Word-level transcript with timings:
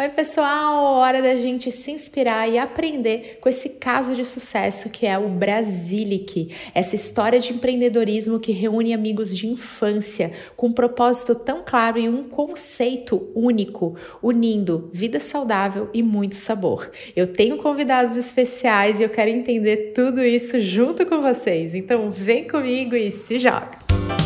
Oi, 0.00 0.08
pessoal! 0.08 0.94
Hora 0.94 1.20
da 1.20 1.36
gente 1.36 1.70
se 1.70 1.90
inspirar 1.90 2.48
e 2.48 2.56
aprender 2.56 3.36
com 3.38 3.50
esse 3.50 3.68
caso 3.78 4.14
de 4.14 4.24
sucesso 4.24 4.88
que 4.88 5.06
é 5.06 5.18
o 5.18 5.28
Brasilic, 5.28 6.56
essa 6.74 6.96
história 6.96 7.38
de 7.38 7.52
empreendedorismo 7.52 8.40
que 8.40 8.50
reúne 8.50 8.94
amigos 8.94 9.36
de 9.36 9.46
infância 9.46 10.32
com 10.56 10.68
um 10.68 10.72
propósito 10.72 11.34
tão 11.34 11.62
claro 11.62 11.98
e 11.98 12.08
um 12.08 12.30
conceito 12.30 13.30
único, 13.34 13.94
unindo 14.22 14.88
vida 14.90 15.20
saudável 15.20 15.90
e 15.92 16.02
muito 16.02 16.34
sabor. 16.34 16.90
Eu 17.14 17.26
tenho 17.26 17.58
convidados 17.58 18.16
especiais 18.16 18.98
e 18.98 19.02
eu 19.02 19.10
quero 19.10 19.30
entender 19.30 19.92
tudo 19.94 20.24
isso 20.24 20.58
junto 20.60 21.04
com 21.04 21.20
vocês, 21.20 21.74
então 21.74 22.10
vem 22.10 22.48
comigo 22.48 22.96
e 22.96 23.12
se 23.12 23.38
joga! 23.38 24.19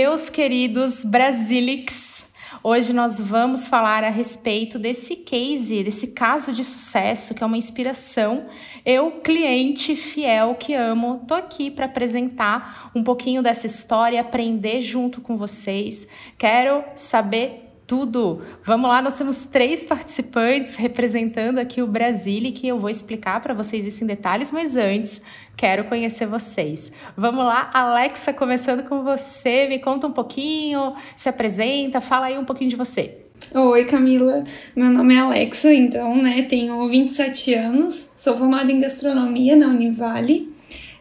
Meus 0.00 0.30
queridos 0.30 1.04
Brasilics, 1.04 2.22
hoje 2.62 2.92
nós 2.92 3.18
vamos 3.18 3.66
falar 3.66 4.04
a 4.04 4.10
respeito 4.10 4.78
desse 4.78 5.16
case, 5.16 5.82
desse 5.82 6.12
caso 6.12 6.52
de 6.52 6.62
sucesso 6.62 7.34
que 7.34 7.42
é 7.42 7.46
uma 7.46 7.56
inspiração. 7.56 8.46
Eu, 8.86 9.10
cliente 9.10 9.96
fiel 9.96 10.54
que 10.54 10.72
amo, 10.72 11.24
tô 11.26 11.34
aqui 11.34 11.68
para 11.68 11.86
apresentar 11.86 12.92
um 12.94 13.02
pouquinho 13.02 13.42
dessa 13.42 13.66
história, 13.66 14.20
aprender 14.20 14.82
junto 14.82 15.20
com 15.20 15.36
vocês. 15.36 16.06
Quero 16.38 16.84
saber 16.94 17.67
tudo. 17.88 18.42
Vamos 18.62 18.86
lá, 18.86 19.00
nós 19.00 19.16
temos 19.16 19.44
três 19.46 19.82
participantes 19.82 20.76
representando 20.76 21.58
aqui 21.58 21.80
o 21.80 21.86
Brasília, 21.86 22.52
que 22.52 22.68
eu 22.68 22.78
vou 22.78 22.90
explicar 22.90 23.40
para 23.40 23.54
vocês 23.54 23.86
isso 23.86 24.04
em 24.04 24.06
detalhes, 24.06 24.50
mas 24.50 24.76
antes 24.76 25.22
quero 25.56 25.84
conhecer 25.84 26.26
vocês. 26.26 26.92
Vamos 27.16 27.42
lá, 27.42 27.70
Alexa, 27.72 28.30
começando 28.34 28.86
com 28.86 29.02
você, 29.02 29.66
me 29.68 29.78
conta 29.78 30.06
um 30.06 30.12
pouquinho, 30.12 30.92
se 31.16 31.30
apresenta, 31.30 31.98
fala 31.98 32.26
aí 32.26 32.36
um 32.36 32.44
pouquinho 32.44 32.68
de 32.68 32.76
você. 32.76 33.22
Oi, 33.54 33.84
Camila. 33.86 34.44
Meu 34.76 34.90
nome 34.90 35.14
é 35.14 35.18
Alexa, 35.20 35.72
então, 35.72 36.14
né, 36.14 36.42
tenho 36.42 36.86
27 36.90 37.54
anos, 37.54 38.12
sou 38.18 38.36
formada 38.36 38.70
em 38.70 38.80
gastronomia 38.80 39.56
na 39.56 39.66
Univale. 39.68 40.52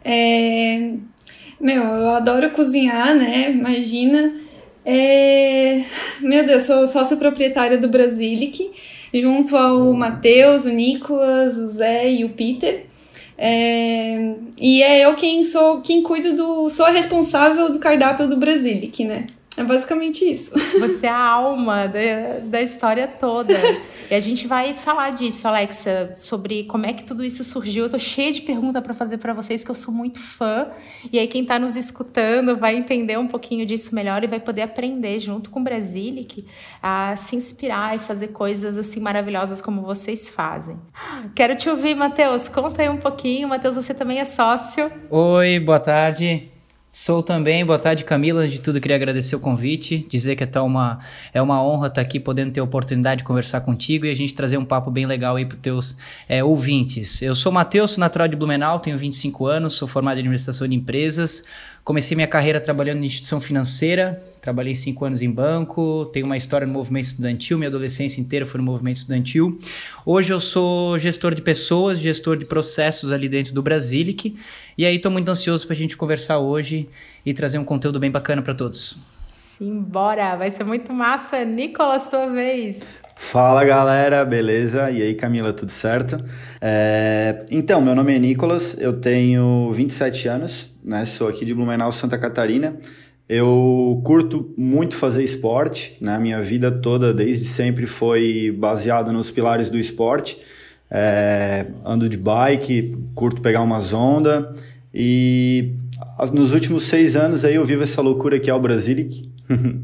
É... 0.05 0.93
Meu, 1.59 1.83
eu 1.83 2.09
adoro 2.11 2.51
cozinhar, 2.51 3.13
né? 3.13 3.51
Imagina. 3.51 4.46
É... 4.89 5.83
Meu 6.21 6.45
Deus, 6.45 6.63
sou 6.63 6.87
sócia 6.87 7.17
proprietária 7.17 7.77
do 7.77 7.89
Brasilic, 7.89 8.71
junto 9.13 9.57
ao 9.57 9.91
Matheus, 9.91 10.63
o 10.63 10.69
Nicolas, 10.69 11.57
o 11.57 11.67
Zé 11.67 12.09
e 12.09 12.23
o 12.23 12.29
Peter. 12.29 12.85
É... 13.37 14.33
E 14.57 14.81
é 14.81 15.05
eu 15.05 15.13
quem 15.15 15.43
sou 15.43 15.81
quem 15.81 16.01
cuido 16.01 16.33
do. 16.37 16.69
sou 16.69 16.85
a 16.85 16.89
responsável 16.89 17.69
do 17.69 17.79
cardápio 17.79 18.29
do 18.29 18.37
Brasilic, 18.37 19.03
né? 19.03 19.27
É 19.57 19.63
basicamente 19.63 20.23
isso. 20.23 20.51
Você 20.79 21.07
é 21.07 21.09
a 21.09 21.17
alma 21.17 21.87
da, 21.87 22.39
da 22.43 22.61
história 22.61 23.07
toda. 23.07 23.53
E 24.09 24.13
a 24.13 24.19
gente 24.19 24.47
vai 24.47 24.75
falar 24.75 25.09
disso, 25.09 25.47
Alexa, 25.47 26.13
sobre 26.15 26.63
como 26.65 26.85
é 26.85 26.93
que 26.93 27.03
tudo 27.03 27.25
isso 27.25 27.43
surgiu. 27.43 27.85
Eu 27.85 27.89
tô 27.89 27.97
cheia 27.97 28.31
de 28.31 28.41
perguntas 28.41 28.81
para 28.83 28.93
fazer 28.93 29.17
para 29.17 29.33
vocês, 29.33 29.63
que 29.63 29.71
eu 29.71 29.75
sou 29.75 29.91
muito 29.93 30.19
fã. 30.19 30.67
E 31.11 31.17
aí, 31.17 31.27
quem 31.27 31.41
está 31.41 31.57
nos 31.57 31.75
escutando 31.75 32.55
vai 32.55 32.75
entender 32.75 33.17
um 33.17 33.27
pouquinho 33.27 33.65
disso 33.65 33.95
melhor 33.95 34.23
e 34.23 34.27
vai 34.27 34.39
poder 34.39 34.61
aprender, 34.61 35.19
junto 35.19 35.49
com 35.49 35.59
o 35.59 35.63
Brasilic, 35.63 36.45
a 36.81 37.17
se 37.17 37.35
inspirar 37.35 37.95
e 37.95 37.99
fazer 37.99 38.27
coisas 38.27 38.77
assim 38.77 38.99
maravilhosas 38.99 39.59
como 39.59 39.81
vocês 39.81 40.29
fazem. 40.29 40.79
Quero 41.35 41.55
te 41.55 41.67
ouvir, 41.67 41.95
Matheus. 41.95 42.47
Conta 42.47 42.83
aí 42.83 42.89
um 42.89 42.97
pouquinho. 42.97 43.47
Matheus, 43.47 43.75
você 43.75 43.93
também 43.93 44.19
é 44.19 44.25
sócio. 44.25 44.91
Oi, 45.09 45.59
boa 45.59 45.79
tarde. 45.79 46.56
Sou 46.89 47.21
também, 47.21 47.65
boa 47.65 47.77
tarde 47.77 48.05
Camila, 48.05 48.47
de 48.47 48.59
tudo 48.59 48.79
queria 48.79 48.95
agradecer 48.95 49.35
o 49.35 49.41
convite, 49.41 50.07
dizer 50.09 50.37
que 50.37 50.43
é, 50.43 50.47
tá 50.47 50.63
uma, 50.63 50.99
é 51.33 51.41
uma 51.41 51.61
honra 51.61 51.87
estar 51.87 51.95
tá 51.95 52.01
aqui 52.01 52.17
podendo 52.17 52.51
ter 52.51 52.61
a 52.61 52.63
oportunidade 52.63 53.19
de 53.19 53.23
conversar 53.25 53.59
contigo 53.59 54.05
e 54.05 54.09
a 54.09 54.15
gente 54.15 54.33
trazer 54.33 54.57
um 54.57 54.63
papo 54.63 54.89
bem 54.89 55.05
legal 55.05 55.35
aí 55.35 55.45
para 55.45 55.55
os 55.55 55.61
teus 55.61 55.97
é, 56.29 56.41
ouvintes. 56.41 57.21
Eu 57.21 57.35
sou 57.35 57.51
Matheus, 57.51 57.91
sou 57.91 57.99
natural 57.99 58.29
de 58.29 58.37
Blumenau, 58.37 58.79
tenho 58.79 58.97
25 58.97 59.47
anos, 59.47 59.73
sou 59.73 59.85
formado 59.85 60.15
em 60.17 60.21
administração 60.21 60.65
de 60.65 60.75
empresas, 60.75 61.43
comecei 61.87 62.15
minha 62.15 62.27
carreira 62.27 62.59
trabalhando 62.59 63.01
em 63.01 63.05
instituição 63.05 63.39
financeira, 63.39 64.21
Trabalhei 64.41 64.75
cinco 64.75 65.03
anos 65.03 65.21
em 65.21 65.29
banco, 65.29 66.05
tenho 66.13 66.25
uma 66.25 66.37
história 66.37 66.65
no 66.65 66.71
movimento 66.71 67.05
estudantil, 67.05 67.57
minha 67.57 67.67
adolescência 67.67 68.21
inteira 68.21 68.45
foi 68.45 68.59
no 68.59 68.65
movimento 68.65 68.97
estudantil. 68.97 69.59
Hoje 70.05 70.31
eu 70.31 70.39
sou 70.39 70.97
gestor 70.97 71.33
de 71.33 71.41
pessoas, 71.41 71.99
gestor 71.99 72.37
de 72.37 72.45
processos 72.45 73.11
ali 73.11 73.27
dentro 73.27 73.53
do 73.53 73.61
Brasilic. 73.61 74.37
E 74.77 74.85
aí 74.85 74.95
estou 74.95 75.11
muito 75.11 75.29
ansioso 75.29 75.65
para 75.65 75.73
a 75.73 75.77
gente 75.77 75.97
conversar 75.97 76.39
hoje 76.39 76.87
e 77.25 77.33
trazer 77.33 77.57
um 77.57 77.65
conteúdo 77.65 77.99
bem 77.99 78.09
bacana 78.09 78.41
para 78.41 78.53
todos. 78.53 78.97
Simbora, 79.27 80.37
vai 80.37 80.49
ser 80.49 80.63
muito 80.63 80.93
massa. 80.93 81.43
Nicolas, 81.43 82.07
tua 82.07 82.27
vez. 82.27 82.95
Fala 83.17 83.65
galera, 83.65 84.23
beleza? 84.23 84.89
E 84.91 85.01
aí 85.01 85.13
Camila, 85.13 85.51
tudo 85.51 85.71
certo? 85.71 86.23
É... 86.61 87.43
Então, 87.51 87.81
meu 87.81 87.95
nome 87.95 88.15
é 88.15 88.19
Nicolas, 88.19 88.77
eu 88.79 88.93
tenho 88.93 89.71
27 89.73 90.29
anos, 90.29 90.69
né? 90.87 91.05
sou 91.05 91.27
aqui 91.27 91.43
de 91.43 91.53
Blumenau, 91.53 91.91
Santa 91.91 92.17
Catarina. 92.17 92.77
Eu 93.27 94.01
curto 94.05 94.53
muito 94.57 94.95
fazer 94.95 95.21
esporte, 95.21 95.97
né? 95.99 96.17
Minha 96.17 96.41
vida 96.41 96.71
toda, 96.71 97.13
desde 97.13 97.43
sempre, 97.43 97.85
foi 97.85 98.55
baseada 98.57 99.11
nos 99.11 99.29
pilares 99.29 99.69
do 99.69 99.77
esporte. 99.77 100.39
É, 100.89 101.65
ando 101.85 102.07
de 102.07 102.17
bike, 102.17 102.95
curto 103.13 103.41
pegar 103.41 103.61
umas 103.61 103.91
ondas 103.91 104.45
e 104.93 105.73
nos 106.33 106.53
últimos 106.53 106.83
seis 106.83 107.17
anos 107.17 107.43
aí 107.43 107.55
eu 107.55 107.65
vivo 107.65 107.83
essa 107.83 108.01
loucura 108.01 108.39
que 108.39 108.49
é 108.49 108.53
o 108.53 108.59
Brasilic 108.59 109.29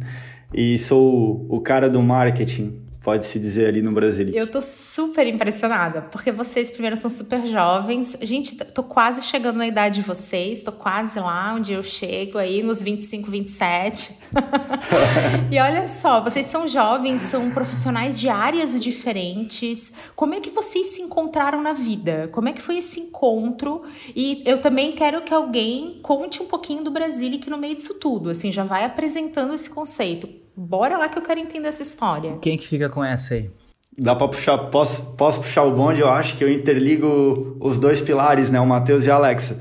e 0.56 0.80
sou 0.80 1.46
o 1.50 1.60
cara 1.60 1.90
do 1.90 2.02
marketing 2.02 2.83
pode-se 3.04 3.38
dizer 3.38 3.68
ali 3.68 3.82
no 3.82 3.92
Brasil. 3.92 4.30
Eu 4.34 4.48
tô 4.48 4.62
super 4.62 5.28
impressionada, 5.28 6.02
porque 6.02 6.32
vocês 6.32 6.72
primeiro 6.72 6.96
são 6.96 7.10
super 7.10 7.46
jovens. 7.46 8.16
Gente, 8.22 8.56
tô 8.56 8.82
quase 8.82 9.24
chegando 9.24 9.58
na 9.58 9.68
idade 9.68 9.96
de 9.96 10.08
vocês, 10.08 10.64
tô 10.64 10.72
quase 10.72 11.20
lá 11.20 11.54
onde 11.54 11.74
eu 11.74 11.84
chego 11.84 12.38
aí, 12.38 12.64
nos 12.64 12.82
25, 12.82 13.30
27. 13.30 14.23
e 15.52 15.60
olha 15.60 15.88
só, 15.88 16.22
vocês 16.22 16.46
são 16.46 16.68
jovens, 16.68 17.22
são 17.22 17.52
profissionais 17.52 18.20
de 18.20 18.30
áreas 18.30 18.80
diferentes. 18.80 19.92
Como 20.16 20.34
é 20.34 20.40
que 20.40 20.50
vocês 20.50 20.88
se 20.88 21.02
encontraram 21.02 21.62
na 21.62 21.74
vida? 21.74 22.30
Como 22.32 22.50
é 22.50 22.54
que 22.54 22.62
foi 22.62 22.78
esse 22.78 23.00
encontro? 23.00 23.84
E 24.16 24.44
eu 24.46 24.62
também 24.62 24.94
quero 24.94 25.22
que 25.22 25.34
alguém 25.34 26.00
conte 26.02 26.42
um 26.42 26.46
pouquinho 26.46 26.84
do 26.84 26.92
Brasil 26.92 27.24
que 27.40 27.50
no 27.50 27.58
meio 27.58 27.76
disso 27.76 27.94
tudo, 27.96 28.30
assim, 28.30 28.52
já 28.52 28.64
vai 28.64 28.84
apresentando 28.84 29.54
esse 29.54 29.70
conceito 29.70 30.44
Bora 30.56 30.98
lá 30.98 31.10
que 31.10 31.18
eu 31.18 31.24
quero 31.24 31.40
entender 31.40 31.68
essa 31.68 31.82
história. 31.82 32.38
Quem 32.40 32.58
que 32.58 32.68
fica 32.68 32.88
com 32.88 33.04
essa 33.04 33.34
aí? 33.34 33.50
Dá 33.98 34.16
pra 34.16 34.28
puxar, 34.28 34.58
posso, 34.70 35.04
posso 35.18 35.42
puxar 35.42 35.64
o 35.64 35.72
bonde, 35.72 36.02
eu 36.02 36.10
acho 36.10 36.38
que 36.38 36.44
eu 36.44 36.52
interligo 36.52 37.58
os 37.60 37.78
dois 37.78 38.02
pilares, 38.02 38.50
né? 38.52 38.60
O 38.60 38.66
Matheus 38.66 39.06
e 39.06 39.12
a 39.12 39.16
Alexa. 39.16 39.60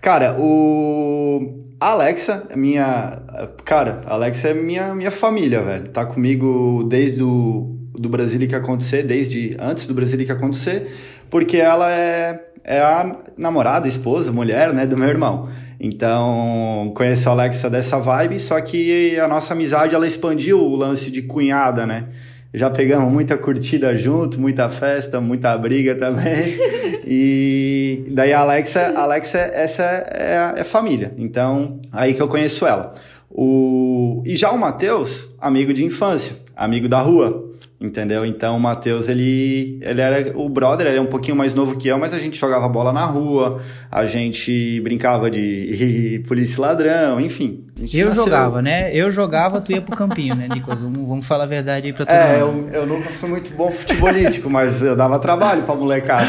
Cara, 0.00 0.36
o. 0.38 1.69
Alexa, 1.80 2.46
é 2.50 2.56
minha. 2.56 3.22
Cara, 3.64 4.02
Alexa 4.04 4.48
é 4.48 4.54
minha, 4.54 4.94
minha 4.94 5.10
família, 5.10 5.62
velho. 5.62 5.88
Tá 5.88 6.04
comigo 6.04 6.84
desde 6.86 7.22
o 7.22 7.76
do 7.98 8.08
Brasil 8.08 8.46
que 8.46 8.54
acontecer, 8.54 9.02
desde 9.02 9.56
antes 9.58 9.86
do 9.86 9.94
Brasil 9.94 10.18
que 10.24 10.32
acontecer, 10.32 10.94
porque 11.28 11.56
ela 11.56 11.90
é, 11.90 12.44
é 12.64 12.80
a 12.80 13.16
namorada, 13.36 13.88
esposa, 13.88 14.32
mulher, 14.32 14.72
né, 14.72 14.86
do 14.86 14.96
meu 14.96 15.08
irmão. 15.08 15.48
Então, 15.78 16.92
conheço 16.94 17.28
a 17.28 17.32
Alexa 17.32 17.68
dessa 17.70 17.98
vibe, 17.98 18.38
só 18.38 18.60
que 18.60 19.18
a 19.18 19.26
nossa 19.26 19.54
amizade 19.54 19.94
ela 19.94 20.06
expandiu 20.06 20.58
o 20.58 20.76
lance 20.76 21.10
de 21.10 21.22
cunhada, 21.22 21.86
né? 21.86 22.08
Já 22.52 22.68
pegamos 22.68 23.12
muita 23.12 23.38
curtida 23.38 23.96
junto, 23.96 24.40
muita 24.40 24.68
festa, 24.68 25.20
muita 25.20 25.56
briga 25.56 25.94
também. 25.94 26.42
e 27.06 28.04
daí 28.08 28.32
a 28.32 28.40
Alexa, 28.40 28.92
a 28.96 29.02
Alexa 29.02 29.38
essa 29.38 29.82
é, 29.82 30.54
é 30.56 30.64
família. 30.64 31.14
Então, 31.16 31.80
aí 31.92 32.12
que 32.12 32.20
eu 32.20 32.28
conheço 32.28 32.66
ela. 32.66 32.92
O... 33.30 34.22
E 34.26 34.34
já 34.34 34.50
o 34.50 34.58
Matheus, 34.58 35.28
amigo 35.40 35.72
de 35.72 35.84
infância, 35.84 36.34
amigo 36.56 36.88
da 36.88 36.98
rua. 36.98 37.49
Entendeu? 37.80 38.26
Então 38.26 38.58
o 38.58 38.60
Matheus, 38.60 39.08
ele, 39.08 39.78
ele 39.80 40.02
era 40.02 40.38
o 40.38 40.50
brother, 40.50 40.86
ele 40.86 40.98
é 40.98 41.00
um 41.00 41.06
pouquinho 41.06 41.34
mais 41.34 41.54
novo 41.54 41.78
que 41.78 41.88
eu, 41.88 41.98
mas 41.98 42.12
a 42.12 42.18
gente 42.18 42.38
jogava 42.38 42.68
bola 42.68 42.92
na 42.92 43.06
rua, 43.06 43.58
a 43.90 44.04
gente 44.04 44.78
brincava 44.82 45.30
de 45.30 46.22
polícia 46.28 46.60
ladrão, 46.60 47.18
enfim. 47.18 47.64
Eu 47.90 48.08
nasceu... 48.08 48.24
jogava, 48.24 48.60
né? 48.60 48.94
Eu 48.94 49.10
jogava, 49.10 49.62
tu 49.62 49.72
ia 49.72 49.80
pro 49.80 49.96
campinho, 49.96 50.34
né, 50.34 50.46
Nicolas? 50.52 50.78
Vamos, 50.78 51.08
vamos 51.08 51.26
falar 51.26 51.44
a 51.44 51.46
verdade 51.46 51.86
aí 51.86 51.92
pra 51.94 52.04
todo 52.04 52.14
é, 52.14 52.44
mundo. 52.44 52.68
É, 52.68 52.76
eu, 52.76 52.80
eu 52.80 52.86
nunca 52.86 53.08
fui 53.08 53.30
muito 53.30 53.50
bom 53.54 53.70
futebolístico, 53.70 54.50
mas 54.50 54.82
eu 54.82 54.94
dava 54.94 55.18
trabalho 55.18 55.62
pra 55.62 55.74
molecada. 55.74 56.28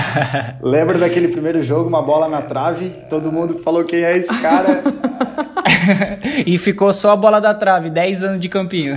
Lembra 0.62 0.96
daquele 0.96 1.28
primeiro 1.28 1.62
jogo, 1.62 1.90
uma 1.90 2.00
bola 2.00 2.26
na 2.26 2.40
trave, 2.40 2.88
todo 3.10 3.30
mundo 3.30 3.58
falou 3.58 3.84
quem 3.84 4.02
é 4.02 4.16
esse 4.16 4.34
cara. 4.40 4.82
e 6.46 6.58
ficou 6.58 6.92
só 6.92 7.10
a 7.10 7.16
bola 7.16 7.40
da 7.40 7.54
trave, 7.54 7.90
10 7.90 8.24
anos 8.24 8.40
de 8.40 8.48
campinho. 8.48 8.94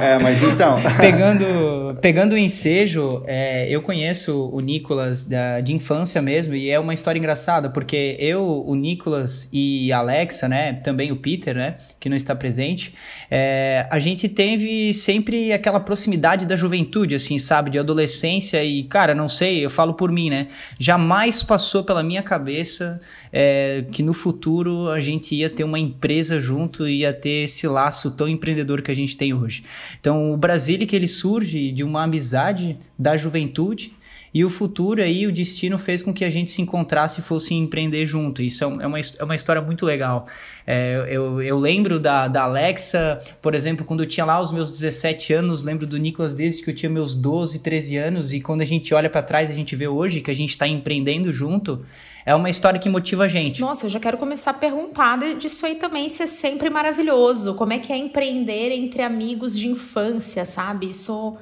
é, 0.00 0.18
mas 0.18 0.42
então. 0.42 0.78
pegando, 0.98 1.98
pegando 2.00 2.32
o 2.34 2.38
ensejo, 2.38 3.22
é, 3.26 3.68
eu 3.68 3.82
conheço 3.82 4.48
o 4.52 4.60
Nicolas 4.60 5.22
da, 5.22 5.60
de 5.60 5.72
infância 5.72 6.20
mesmo, 6.20 6.54
e 6.54 6.70
é 6.70 6.78
uma 6.78 6.94
história 6.94 7.18
engraçada, 7.18 7.70
porque 7.70 8.16
eu, 8.18 8.64
o 8.66 8.74
Nicolas 8.74 9.48
e 9.52 9.92
a 9.92 9.98
Alexa, 9.98 10.48
né, 10.48 10.74
também 10.74 11.12
o 11.12 11.16
Peter, 11.16 11.54
né, 11.54 11.76
que 11.98 12.08
não 12.08 12.16
está 12.16 12.34
presente, 12.34 12.94
é, 13.30 13.86
a 13.90 13.98
gente 13.98 14.28
teve 14.28 14.92
sempre 14.92 15.52
aquela 15.52 15.80
proximidade 15.80 16.46
da 16.46 16.56
juventude, 16.56 17.14
assim, 17.14 17.38
sabe, 17.38 17.70
de 17.70 17.78
adolescência 17.78 18.62
e, 18.64 18.84
cara, 18.84 19.14
não 19.14 19.28
sei, 19.28 19.64
eu 19.64 19.70
falo 19.70 19.94
por 19.94 20.10
mim, 20.10 20.30
né, 20.30 20.48
jamais 20.78 21.42
passou 21.42 21.84
pela 21.84 22.02
minha 22.02 22.22
cabeça 22.22 23.00
é, 23.32 23.84
que 23.90 24.02
no 24.02 24.12
futuro 24.12 24.90
a 24.90 25.00
gente 25.00 25.34
ia 25.34 25.48
ter 25.48 25.64
uma 25.64 25.78
empresa 25.78 26.11
junto 26.40 26.88
e 26.88 27.00
ia 27.00 27.12
ter 27.12 27.44
esse 27.44 27.66
laço 27.66 28.10
tão 28.10 28.28
empreendedor 28.28 28.82
que 28.82 28.90
a 28.90 28.94
gente 28.94 29.16
tem 29.16 29.32
hoje. 29.32 29.64
Então, 30.00 30.32
o 30.32 30.36
Brasília 30.36 30.86
que 30.86 30.96
ele 30.96 31.08
surge 31.08 31.72
de 31.72 31.84
uma 31.84 32.02
amizade 32.02 32.76
da 32.98 33.16
juventude 33.16 33.92
e 34.34 34.44
o 34.44 34.48
futuro 34.48 35.02
aí, 35.02 35.26
o 35.26 35.32
destino 35.32 35.76
fez 35.76 36.02
com 36.02 36.12
que 36.12 36.24
a 36.24 36.30
gente 36.30 36.50
se 36.50 36.62
encontrasse 36.62 37.20
e 37.20 37.22
fosse 37.22 37.52
empreender 37.52 38.06
junto. 38.06 38.42
Isso 38.42 38.64
é, 38.64 38.66
é 38.66 38.86
uma, 38.86 38.98
é 38.98 39.24
uma 39.24 39.34
história 39.34 39.60
muito 39.60 39.84
legal. 39.84 40.24
É, 40.66 41.06
eu, 41.10 41.42
eu 41.42 41.58
lembro 41.58 42.00
da, 42.00 42.28
da 42.28 42.44
Alexa, 42.44 43.18
por 43.42 43.54
exemplo, 43.54 43.84
quando 43.84 44.02
eu 44.02 44.06
tinha 44.06 44.24
lá 44.24 44.40
os 44.40 44.50
meus 44.50 44.70
17 44.70 45.34
anos, 45.34 45.62
lembro 45.62 45.86
do 45.86 45.98
Nicolas 45.98 46.34
desde 46.34 46.62
que 46.62 46.70
eu 46.70 46.74
tinha 46.74 46.88
meus 46.88 47.14
12, 47.14 47.58
13 47.58 47.96
anos, 47.98 48.32
e 48.32 48.40
quando 48.40 48.62
a 48.62 48.64
gente 48.64 48.94
olha 48.94 49.10
para 49.10 49.22
trás, 49.22 49.50
a 49.50 49.54
gente 49.54 49.76
vê 49.76 49.86
hoje 49.86 50.22
que 50.22 50.30
a 50.30 50.34
gente 50.34 50.50
está 50.50 50.66
empreendendo 50.66 51.30
junto. 51.30 51.84
É 52.24 52.34
uma 52.34 52.48
história 52.48 52.78
que 52.78 52.88
motiva 52.88 53.24
a 53.24 53.28
gente. 53.28 53.60
Nossa, 53.60 53.86
eu 53.86 53.90
já 53.90 53.98
quero 53.98 54.16
começar 54.16 54.52
a 54.52 54.54
perguntar 54.54 55.18
disso 55.38 55.66
aí 55.66 55.74
também, 55.74 56.08
se 56.08 56.22
é 56.22 56.26
sempre 56.26 56.70
maravilhoso. 56.70 57.54
Como 57.54 57.72
é 57.72 57.78
que 57.78 57.92
é 57.92 57.96
empreender 57.96 58.70
entre 58.70 59.02
amigos 59.02 59.58
de 59.58 59.68
infância, 59.68 60.44
sabe? 60.44 60.90
Isso 60.90 61.36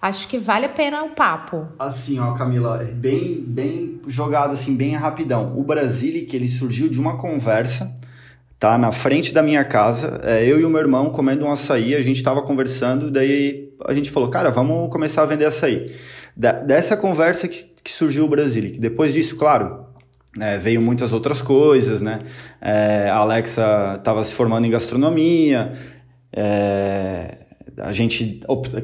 Acho 0.00 0.28
que 0.28 0.38
vale 0.38 0.66
a 0.66 0.68
pena 0.68 1.02
o 1.02 1.10
papo. 1.10 1.66
Assim, 1.78 2.18
ó, 2.20 2.32
Camila, 2.32 2.80
é 2.82 2.92
bem, 2.92 3.42
bem 3.44 4.00
jogado, 4.06 4.52
assim, 4.52 4.76
bem 4.76 4.94
rapidão. 4.94 5.58
O 5.58 5.64
Brasília, 5.64 6.24
que 6.26 6.36
ele 6.36 6.48
surgiu 6.48 6.88
de 6.88 7.00
uma 7.00 7.16
conversa, 7.16 7.92
tá? 8.58 8.76
Na 8.76 8.92
frente 8.92 9.32
da 9.32 9.42
minha 9.42 9.64
casa, 9.64 10.20
é, 10.22 10.44
eu 10.44 10.60
e 10.60 10.64
o 10.64 10.70
meu 10.70 10.80
irmão 10.80 11.10
comendo 11.10 11.44
um 11.44 11.50
açaí, 11.50 11.94
a 11.94 12.02
gente 12.02 12.22
tava 12.22 12.42
conversando, 12.42 13.10
daí 13.10 13.70
a 13.86 13.94
gente 13.94 14.10
falou, 14.10 14.28
cara, 14.28 14.50
vamos 14.50 14.90
começar 14.92 15.22
a 15.22 15.26
vender 15.26 15.46
açaí. 15.46 15.90
Da, 16.36 16.52
dessa 16.52 16.96
conversa 16.96 17.48
que, 17.48 17.64
que 17.82 17.90
surgiu 17.90 18.24
o 18.26 18.28
Brasília, 18.28 18.70
que 18.70 18.78
depois 18.78 19.14
disso, 19.14 19.36
claro, 19.36 19.85
é, 20.40 20.58
veio 20.58 20.80
muitas 20.80 21.12
outras 21.12 21.40
coisas, 21.40 22.00
né? 22.02 22.20
É, 22.60 23.08
a 23.08 23.16
Alexa 23.16 23.96
estava 23.98 24.22
se 24.24 24.34
formando 24.34 24.66
em 24.66 24.70
gastronomia, 24.70 25.72
é, 26.32 27.38
a 27.78 27.92
gente 27.92 28.40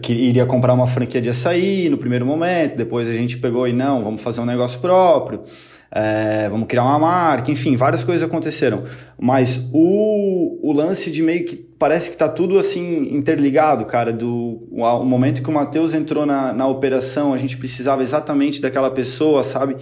iria 0.08 0.44
comprar 0.46 0.74
uma 0.74 0.86
franquia 0.86 1.20
de 1.20 1.28
açaí 1.28 1.88
no 1.88 1.96
primeiro 1.96 2.26
momento, 2.26 2.76
depois 2.76 3.08
a 3.08 3.12
gente 3.12 3.38
pegou 3.38 3.66
e 3.66 3.72
não, 3.72 4.02
vamos 4.02 4.20
fazer 4.20 4.40
um 4.40 4.44
negócio 4.44 4.80
próprio, 4.80 5.42
é, 5.90 6.48
vamos 6.48 6.66
criar 6.66 6.84
uma 6.84 6.98
marca, 6.98 7.50
enfim, 7.50 7.76
várias 7.76 8.02
coisas 8.02 8.22
aconteceram. 8.22 8.84
Mas 9.18 9.60
o, 9.72 10.58
o 10.62 10.72
lance 10.72 11.10
de 11.10 11.22
meio 11.22 11.44
que 11.44 11.56
parece 11.56 12.10
que 12.10 12.16
tá 12.16 12.28
tudo 12.28 12.58
assim 12.58 13.14
interligado, 13.14 13.84
cara, 13.84 14.12
do 14.12 14.66
o 14.70 15.04
momento 15.04 15.42
que 15.42 15.50
o 15.50 15.52
Matheus 15.52 15.92
entrou 15.92 16.24
na, 16.24 16.52
na 16.52 16.66
operação, 16.66 17.34
a 17.34 17.38
gente 17.38 17.58
precisava 17.58 18.02
exatamente 18.02 18.60
daquela 18.60 18.90
pessoa, 18.90 19.42
sabe? 19.42 19.76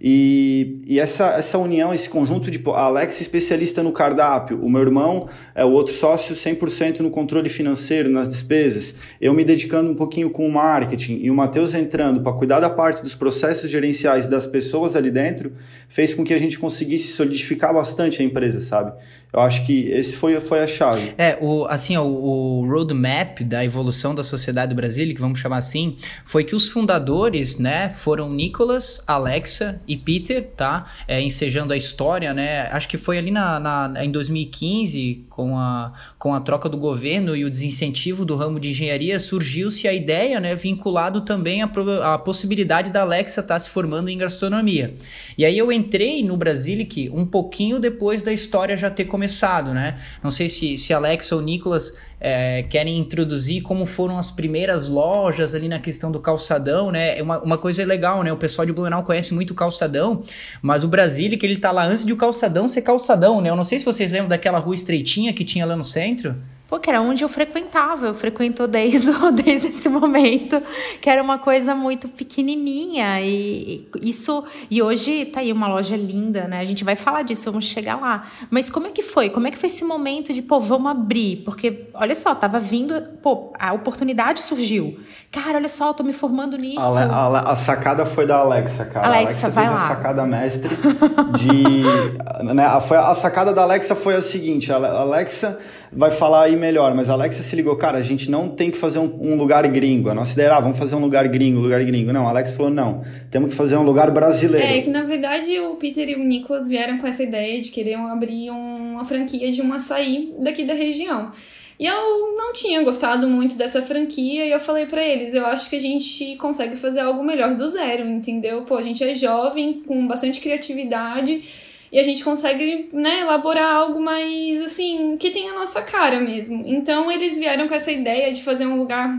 E, 0.00 0.78
e 0.86 1.00
essa, 1.00 1.28
essa 1.30 1.58
união, 1.58 1.92
esse 1.92 2.08
conjunto 2.08 2.50
de. 2.50 2.62
Alex, 2.66 3.20
especialista 3.20 3.82
no 3.82 3.92
cardápio, 3.92 4.62
o 4.62 4.68
meu 4.68 4.82
irmão 4.82 5.28
é 5.54 5.64
o 5.64 5.70
outro 5.70 5.94
sócio 5.94 6.34
100% 6.34 7.00
no 7.00 7.10
controle 7.10 7.48
financeiro, 7.48 8.08
nas 8.10 8.28
despesas, 8.28 8.94
eu 9.20 9.32
me 9.32 9.44
dedicando 9.44 9.90
um 9.90 9.94
pouquinho 9.94 10.30
com 10.30 10.46
o 10.46 10.52
marketing 10.52 11.20
e 11.22 11.30
o 11.30 11.34
Matheus 11.34 11.74
entrando 11.74 12.20
para 12.20 12.32
cuidar 12.32 12.60
da 12.60 12.68
parte 12.68 13.02
dos 13.02 13.14
processos 13.14 13.70
gerenciais 13.70 14.26
das 14.26 14.46
pessoas 14.46 14.96
ali 14.96 15.10
dentro, 15.10 15.52
fez 15.88 16.14
com 16.14 16.24
que 16.24 16.34
a 16.34 16.38
gente 16.38 16.58
conseguisse 16.58 17.12
solidificar 17.12 17.72
bastante 17.72 18.20
a 18.20 18.24
empresa, 18.24 18.60
sabe? 18.60 18.92
Eu 19.32 19.40
acho 19.40 19.66
que 19.66 19.88
esse 19.90 20.14
foi, 20.14 20.40
foi 20.40 20.60
a 20.60 20.66
chave. 20.66 21.14
É, 21.18 21.36
o, 21.40 21.66
assim, 21.66 21.96
o, 21.96 22.04
o 22.04 22.66
roadmap 22.66 23.40
da 23.40 23.64
evolução 23.64 24.14
da 24.14 24.22
sociedade 24.22 24.70
do 24.70 24.76
Brasil, 24.76 25.06
que 25.08 25.20
vamos 25.20 25.38
chamar 25.38 25.58
assim, 25.58 25.94
foi 26.24 26.42
que 26.42 26.54
os 26.54 26.68
fundadores, 26.68 27.58
né, 27.58 27.88
foram 27.88 28.32
Nicolas, 28.32 29.02
Alexa 29.06 29.80
e 29.86 29.96
Peter, 29.96 30.42
tá? 30.56 30.84
É, 31.06 31.20
ensejando 31.20 31.72
a 31.72 31.76
história, 31.76 32.32
né? 32.32 32.68
Acho 32.70 32.88
que 32.88 32.96
foi 32.96 33.18
ali 33.18 33.30
na, 33.30 33.58
na, 33.60 34.04
em 34.04 34.10
2015, 34.10 35.24
com 35.28 35.58
a, 35.58 35.92
com 36.18 36.34
a 36.34 36.40
troca 36.40 36.68
do 36.68 36.76
governo 36.76 37.36
e 37.36 37.44
o 37.44 37.50
desincentivo 37.50 38.24
do 38.24 38.36
ramo 38.36 38.58
de 38.58 38.70
engenharia, 38.70 39.18
surgiu-se 39.20 39.86
a 39.86 39.92
ideia, 39.92 40.40
né, 40.40 40.54
vinculado 40.54 41.20
também 41.20 41.62
à, 41.62 41.70
a 42.14 42.18
possibilidade 42.18 42.90
da 42.90 43.02
Alexa 43.02 43.40
estar 43.40 43.54
tá 43.54 43.58
se 43.58 43.68
formando 43.68 44.08
em 44.08 44.18
gastronomia. 44.18 44.94
E 45.36 45.44
aí 45.44 45.56
eu 45.56 45.70
entrei 45.70 46.22
no 46.22 46.36
Brasilic 46.36 47.10
um 47.12 47.26
pouquinho 47.26 47.78
depois 47.78 48.22
da 48.22 48.32
história 48.32 48.76
já 48.76 48.90
ter 48.90 49.04
começado, 49.04 49.72
né? 49.72 49.98
Não 50.22 50.30
sei 50.30 50.48
se, 50.48 50.78
se 50.78 50.92
Alexa 50.92 51.34
ou 51.34 51.42
Nicolas 51.42 51.94
é, 52.20 52.62
querem 52.64 52.98
introduzir 52.98 53.62
como 53.62 53.84
foram 53.84 54.18
as 54.18 54.30
primeiras 54.30 54.88
lojas 54.88 55.54
ali 55.54 55.68
na 55.68 55.78
questão 55.78 56.10
do 56.10 56.18
calçadão, 56.18 56.90
né? 56.90 57.18
É 57.18 57.22
uma, 57.22 57.38
uma 57.40 57.58
coisa 57.58 57.84
legal, 57.84 58.22
né? 58.22 58.32
O 58.32 58.36
pessoal 58.36 58.64
de 58.64 58.72
Blumenau 58.72 59.02
conhece 59.02 59.34
muito 59.34 59.50
o 59.50 59.54
calçadão, 59.54 60.22
mas 60.62 60.82
o 60.82 60.88
Brasília, 60.88 61.38
que 61.38 61.44
ele 61.44 61.58
tá 61.58 61.70
lá 61.70 61.86
antes 61.86 62.04
de 62.04 62.12
o 62.12 62.16
calçadão 62.16 62.66
ser 62.68 62.82
calçadão, 62.82 63.40
né? 63.40 63.50
Eu 63.50 63.56
não 63.56 63.64
sei 63.64 63.78
se 63.78 63.84
vocês 63.84 64.12
lembram 64.12 64.28
daquela 64.28 64.58
rua 64.58 64.74
estreitinha 64.74 65.32
que 65.32 65.44
tinha 65.44 65.66
lá 65.66 65.76
no 65.76 65.84
centro. 65.84 66.34
Pô, 66.68 66.80
que 66.80 66.90
era 66.90 67.00
onde 67.00 67.22
eu 67.22 67.28
frequentava, 67.28 68.08
eu 68.08 68.14
frequento 68.14 68.66
desde, 68.66 69.06
desde 69.44 69.68
esse 69.68 69.88
momento, 69.88 70.60
que 71.00 71.08
era 71.08 71.22
uma 71.22 71.38
coisa 71.38 71.76
muito 71.76 72.08
pequenininha 72.08 73.20
e 73.20 73.88
isso 74.02 74.44
e 74.68 74.82
hoje 74.82 75.26
tá 75.26 75.40
aí 75.40 75.52
uma 75.52 75.68
loja 75.68 75.96
linda, 75.96 76.48
né? 76.48 76.58
A 76.58 76.64
gente 76.64 76.82
vai 76.82 76.96
falar 76.96 77.22
disso, 77.22 77.44
vamos 77.44 77.66
chegar 77.66 78.00
lá. 78.00 78.24
Mas 78.50 78.68
como 78.68 78.88
é 78.88 78.90
que 78.90 79.02
foi? 79.02 79.30
Como 79.30 79.46
é 79.46 79.50
que 79.52 79.58
foi 79.58 79.68
esse 79.68 79.84
momento 79.84 80.32
de, 80.32 80.42
pô, 80.42 80.58
vamos 80.58 80.90
abrir? 80.90 81.42
Porque 81.44 81.86
olha 81.94 82.16
só, 82.16 82.34
tava 82.34 82.58
vindo, 82.58 83.00
pô, 83.22 83.52
a 83.56 83.72
oportunidade 83.72 84.42
surgiu. 84.42 84.98
Cara, 85.30 85.58
olha 85.58 85.68
só, 85.68 85.88
eu 85.88 85.94
tô 85.94 86.02
me 86.02 86.12
formando 86.12 86.56
nisso. 86.56 86.80
A, 86.80 87.04
a, 87.04 87.52
a 87.52 87.54
sacada 87.54 88.04
foi 88.04 88.26
da 88.26 88.38
Alexa, 88.38 88.84
cara. 88.86 89.06
Alexa, 89.06 89.46
Alexa 89.46 89.50
vai 89.50 89.68
lá. 89.68 89.84
a 89.84 89.88
sacada 89.88 90.26
mestre 90.26 90.70
de, 91.36 92.54
né, 92.54 92.80
foi, 92.80 92.96
a 92.96 93.14
sacada 93.14 93.52
da 93.52 93.62
Alexa 93.62 93.94
foi 93.94 94.16
a 94.16 94.20
seguinte, 94.20 94.72
a 94.72 94.76
Alexa 94.76 95.58
vai 95.92 96.10
falar 96.10 96.44
aí 96.44 96.55
melhor, 96.56 96.94
mas 96.94 97.08
a 97.08 97.12
Alexa 97.12 97.42
se 97.42 97.54
ligou, 97.54 97.76
cara, 97.76 97.98
a 97.98 98.02
gente 98.02 98.30
não 98.30 98.48
tem 98.48 98.70
que 98.70 98.76
fazer 98.76 98.98
um, 98.98 99.16
um 99.20 99.36
lugar 99.36 99.66
gringo. 99.68 100.08
A 100.08 100.14
nossa 100.14 100.32
ideia 100.32 100.46
era, 100.46 100.56
ah, 100.56 100.60
vamos 100.60 100.78
fazer 100.78 100.96
um 100.96 101.00
lugar 101.00 101.26
gringo, 101.28 101.60
lugar 101.60 101.82
gringo. 101.84 102.12
Não, 102.12 102.26
a 102.26 102.30
Alexa 102.30 102.56
falou, 102.56 102.70
não, 102.72 103.02
temos 103.30 103.50
que 103.50 103.56
fazer 103.56 103.76
um 103.76 103.82
lugar 103.82 104.10
brasileiro. 104.10 104.66
É, 104.66 104.80
que 104.80 104.90
na 104.90 105.04
verdade 105.04 105.58
o 105.60 105.76
Peter 105.76 106.08
e 106.08 106.14
o 106.14 106.24
Nicholas 106.24 106.68
vieram 106.68 106.98
com 106.98 107.06
essa 107.06 107.22
ideia 107.22 107.60
de 107.60 107.70
querer 107.70 107.94
abrir 107.94 108.50
uma 108.50 109.04
franquia 109.04 109.50
de 109.50 109.62
um 109.62 109.72
açaí 109.72 110.34
daqui 110.38 110.64
da 110.64 110.74
região. 110.74 111.30
E 111.78 111.84
eu 111.84 112.34
não 112.36 112.54
tinha 112.54 112.82
gostado 112.82 113.28
muito 113.28 113.56
dessa 113.56 113.82
franquia 113.82 114.46
e 114.46 114.50
eu 114.50 114.58
falei 114.58 114.86
para 114.86 115.04
eles, 115.04 115.34
eu 115.34 115.44
acho 115.44 115.68
que 115.68 115.76
a 115.76 115.80
gente 115.80 116.34
consegue 116.36 116.74
fazer 116.74 117.00
algo 117.00 117.22
melhor 117.22 117.54
do 117.54 117.68
zero, 117.68 118.08
entendeu? 118.08 118.62
Pô, 118.62 118.76
a 118.76 118.82
gente 118.82 119.04
é 119.04 119.14
jovem, 119.14 119.82
com 119.86 120.06
bastante 120.06 120.40
criatividade 120.40 121.44
e 121.90 121.98
a 121.98 122.02
gente 122.02 122.22
consegue, 122.24 122.88
né, 122.92 123.20
elaborar 123.20 123.74
algo 123.74 124.00
mais, 124.00 124.62
assim, 124.62 125.16
que 125.16 125.30
tenha 125.30 125.52
a 125.52 125.54
nossa 125.54 125.82
cara 125.82 126.20
mesmo. 126.20 126.62
Então, 126.66 127.10
eles 127.10 127.38
vieram 127.38 127.68
com 127.68 127.74
essa 127.74 127.92
ideia 127.92 128.32
de 128.32 128.42
fazer 128.42 128.66
um 128.66 128.76
lugar, 128.76 129.18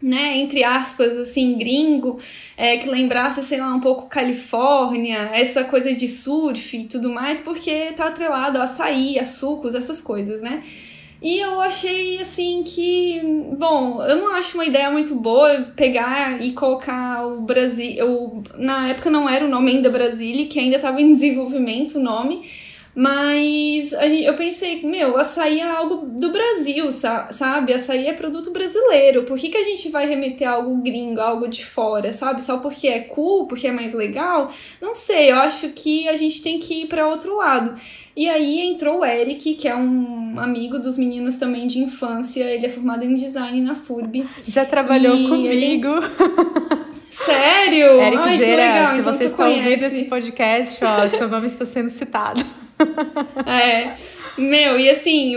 né, 0.00 0.38
entre 0.38 0.64
aspas, 0.64 1.16
assim, 1.16 1.58
gringo, 1.58 2.20
é, 2.56 2.76
que 2.78 2.88
lembrasse, 2.88 3.42
sei 3.44 3.58
lá, 3.60 3.74
um 3.74 3.80
pouco 3.80 4.08
Califórnia, 4.08 5.30
essa 5.32 5.64
coisa 5.64 5.92
de 5.92 6.08
surf 6.08 6.76
e 6.76 6.84
tudo 6.84 7.10
mais, 7.10 7.40
porque 7.40 7.92
tá 7.96 8.06
atrelado 8.06 8.58
a 8.58 8.64
açaí, 8.64 9.18
a 9.18 9.24
sucos, 9.24 9.74
essas 9.74 10.00
coisas, 10.00 10.42
né? 10.42 10.62
E 11.20 11.40
eu 11.40 11.60
achei 11.60 12.20
assim 12.20 12.62
que, 12.62 13.20
bom, 13.58 14.00
eu 14.04 14.16
não 14.16 14.34
acho 14.34 14.56
uma 14.56 14.64
ideia 14.64 14.88
muito 14.90 15.16
boa 15.16 15.72
pegar 15.74 16.40
e 16.40 16.52
colocar 16.52 17.26
o 17.26 17.42
Brasil. 17.42 18.42
Na 18.56 18.88
época 18.88 19.10
não 19.10 19.28
era 19.28 19.44
o 19.44 19.48
nome 19.48 19.72
ainda 19.72 19.90
Brasília, 19.90 20.46
que 20.46 20.60
ainda 20.60 20.76
estava 20.76 21.00
em 21.00 21.12
desenvolvimento 21.14 21.98
o 21.98 22.02
nome. 22.02 22.48
Mas 23.00 23.90
gente, 23.90 24.24
eu 24.24 24.34
pensei, 24.34 24.82
meu, 24.82 25.16
açaí 25.16 25.60
é 25.60 25.70
algo 25.70 26.04
do 26.04 26.32
Brasil, 26.32 26.90
sabe? 26.90 27.72
Açaí 27.72 28.08
é 28.08 28.12
produto 28.12 28.50
brasileiro. 28.50 29.22
Por 29.22 29.38
que, 29.38 29.50
que 29.50 29.56
a 29.56 29.62
gente 29.62 29.88
vai 29.88 30.04
remeter 30.08 30.48
algo 30.48 30.74
gringo, 30.82 31.20
algo 31.20 31.46
de 31.46 31.64
fora, 31.64 32.12
sabe? 32.12 32.42
Só 32.42 32.58
porque 32.58 32.88
é 32.88 32.98
cool, 32.98 33.46
porque 33.46 33.68
é 33.68 33.70
mais 33.70 33.94
legal? 33.94 34.52
Não 34.82 34.96
sei, 34.96 35.30
eu 35.30 35.36
acho 35.36 35.68
que 35.68 36.08
a 36.08 36.16
gente 36.16 36.42
tem 36.42 36.58
que 36.58 36.82
ir 36.82 36.86
para 36.88 37.06
outro 37.06 37.36
lado. 37.36 37.76
E 38.16 38.28
aí 38.28 38.62
entrou 38.62 38.98
o 38.98 39.04
Eric, 39.04 39.54
que 39.54 39.68
é 39.68 39.76
um 39.76 40.34
amigo 40.40 40.80
dos 40.80 40.98
meninos 40.98 41.36
também 41.36 41.68
de 41.68 41.78
infância. 41.78 42.42
Ele 42.42 42.66
é 42.66 42.68
formado 42.68 43.04
em 43.04 43.14
design 43.14 43.60
na 43.60 43.76
FURB. 43.76 44.26
Já 44.48 44.64
trabalhou 44.64 45.16
comigo. 45.28 45.46
Ele... 45.46 45.80
Sério? 47.12 48.00
Eric 48.00 48.22
Ai, 48.24 48.38
Zera, 48.38 48.86
se 48.92 48.98
então 48.98 49.12
você 49.12 49.24
está 49.24 49.48
ouvindo 49.48 49.84
esse 49.84 50.02
podcast, 50.06 50.84
ó, 50.84 51.08
seu 51.08 51.28
nome 51.28 51.46
está 51.46 51.64
sendo 51.64 51.90
citado. 51.90 52.44
É. 53.46 53.94
Meu, 54.36 54.78
e 54.78 54.88
assim, 54.88 55.34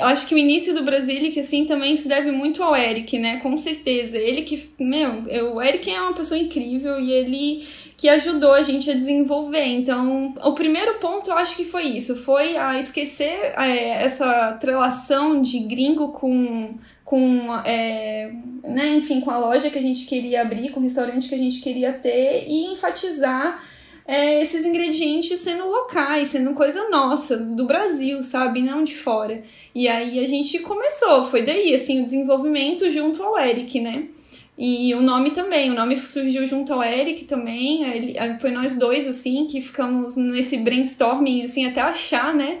acho 0.00 0.26
que 0.26 0.34
o 0.34 0.38
início 0.38 0.74
do 0.74 0.82
Brasilic, 0.82 1.38
assim, 1.38 1.66
também 1.66 1.96
se 1.96 2.08
deve 2.08 2.30
muito 2.30 2.62
ao 2.62 2.74
Eric, 2.74 3.18
né? 3.18 3.38
Com 3.40 3.58
certeza. 3.58 4.16
Ele 4.16 4.40
que, 4.40 4.70
meu, 4.78 5.24
o 5.52 5.60
Eric 5.60 5.90
é 5.90 6.00
uma 6.00 6.14
pessoa 6.14 6.38
incrível 6.38 6.98
e 6.98 7.12
ele 7.12 7.66
que 7.96 8.08
ajudou 8.08 8.52
a 8.52 8.62
gente 8.62 8.90
a 8.90 8.94
desenvolver. 8.94 9.64
Então, 9.64 10.34
o 10.42 10.52
primeiro 10.52 10.94
ponto 10.94 11.28
eu 11.28 11.36
acho 11.36 11.56
que 11.56 11.64
foi 11.64 11.84
isso, 11.84 12.16
foi 12.16 12.56
a 12.56 12.78
esquecer 12.78 13.52
é, 13.56 14.02
essa 14.02 14.58
relação 14.62 15.42
de 15.42 15.58
gringo 15.60 16.08
com 16.08 16.74
com, 17.04 17.54
é, 17.64 18.32
né, 18.64 18.88
enfim, 18.96 19.20
com 19.20 19.30
a 19.30 19.38
loja 19.38 19.70
que 19.70 19.78
a 19.78 19.82
gente 19.82 20.06
queria 20.06 20.42
abrir, 20.42 20.70
com 20.70 20.80
o 20.80 20.82
restaurante 20.82 21.28
que 21.28 21.36
a 21.36 21.38
gente 21.38 21.60
queria 21.60 21.92
ter 21.92 22.46
e 22.48 22.72
enfatizar 22.72 23.62
é, 24.06 24.40
esses 24.40 24.64
ingredientes 24.64 25.40
sendo 25.40 25.66
locais, 25.66 26.28
sendo 26.28 26.54
coisa 26.54 26.88
nossa, 26.88 27.36
do 27.36 27.66
Brasil, 27.66 28.22
sabe? 28.22 28.62
Não 28.62 28.84
de 28.84 28.94
fora. 28.94 29.42
E 29.74 29.88
aí 29.88 30.20
a 30.20 30.26
gente 30.26 30.60
começou, 30.60 31.24
foi 31.24 31.42
daí, 31.42 31.74
assim, 31.74 32.00
o 32.00 32.04
desenvolvimento 32.04 32.88
junto 32.90 33.22
ao 33.22 33.38
Eric, 33.38 33.80
né? 33.80 34.08
E 34.56 34.94
o 34.94 35.02
nome 35.02 35.32
também, 35.32 35.70
o 35.70 35.74
nome 35.74 35.96
surgiu 35.98 36.46
junto 36.46 36.72
ao 36.72 36.82
Eric 36.82 37.24
também, 37.24 37.84
ele, 37.84 38.16
foi 38.40 38.50
nós 38.50 38.78
dois, 38.78 39.06
assim, 39.06 39.46
que 39.46 39.60
ficamos 39.60 40.16
nesse 40.16 40.56
brainstorming, 40.56 41.42
assim, 41.44 41.66
até 41.66 41.80
achar, 41.80 42.32
né? 42.32 42.60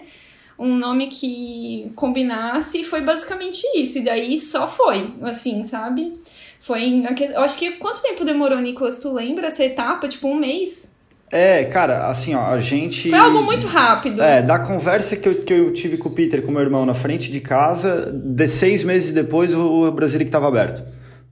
Um 0.58 0.76
nome 0.76 1.06
que 1.06 1.90
combinasse, 1.94 2.80
e 2.80 2.84
foi 2.84 3.02
basicamente 3.02 3.62
isso. 3.76 3.98
E 3.98 4.02
daí 4.02 4.36
só 4.38 4.66
foi, 4.66 5.14
assim, 5.22 5.64
sabe? 5.64 6.12
Foi. 6.60 7.02
Eu 7.32 7.42
acho 7.42 7.58
que 7.58 7.72
quanto 7.72 8.02
tempo 8.02 8.24
demorou, 8.24 8.60
Nicolas? 8.60 8.98
Tu 8.98 9.10
lembra 9.12 9.46
essa 9.46 9.64
etapa? 9.64 10.08
Tipo, 10.08 10.28
um 10.28 10.34
mês? 10.34 10.95
É, 11.30 11.64
cara, 11.64 12.06
assim, 12.06 12.34
ó, 12.34 12.46
a 12.46 12.60
gente. 12.60 13.10
Foi 13.10 13.18
algo 13.18 13.42
muito 13.42 13.66
rápido. 13.66 14.22
É, 14.22 14.42
da 14.42 14.58
conversa 14.58 15.16
que 15.16 15.28
eu, 15.28 15.42
que 15.42 15.52
eu 15.52 15.72
tive 15.72 15.96
com 15.96 16.08
o 16.08 16.12
Peter, 16.12 16.40
com 16.42 16.52
meu 16.52 16.62
irmão, 16.62 16.86
na 16.86 16.94
frente 16.94 17.30
de 17.30 17.40
casa, 17.40 18.12
de 18.12 18.46
seis 18.46 18.84
meses 18.84 19.12
depois 19.12 19.52
o 19.54 19.90
Brasília 19.90 20.24
estava 20.24 20.46
aberto. 20.46 20.84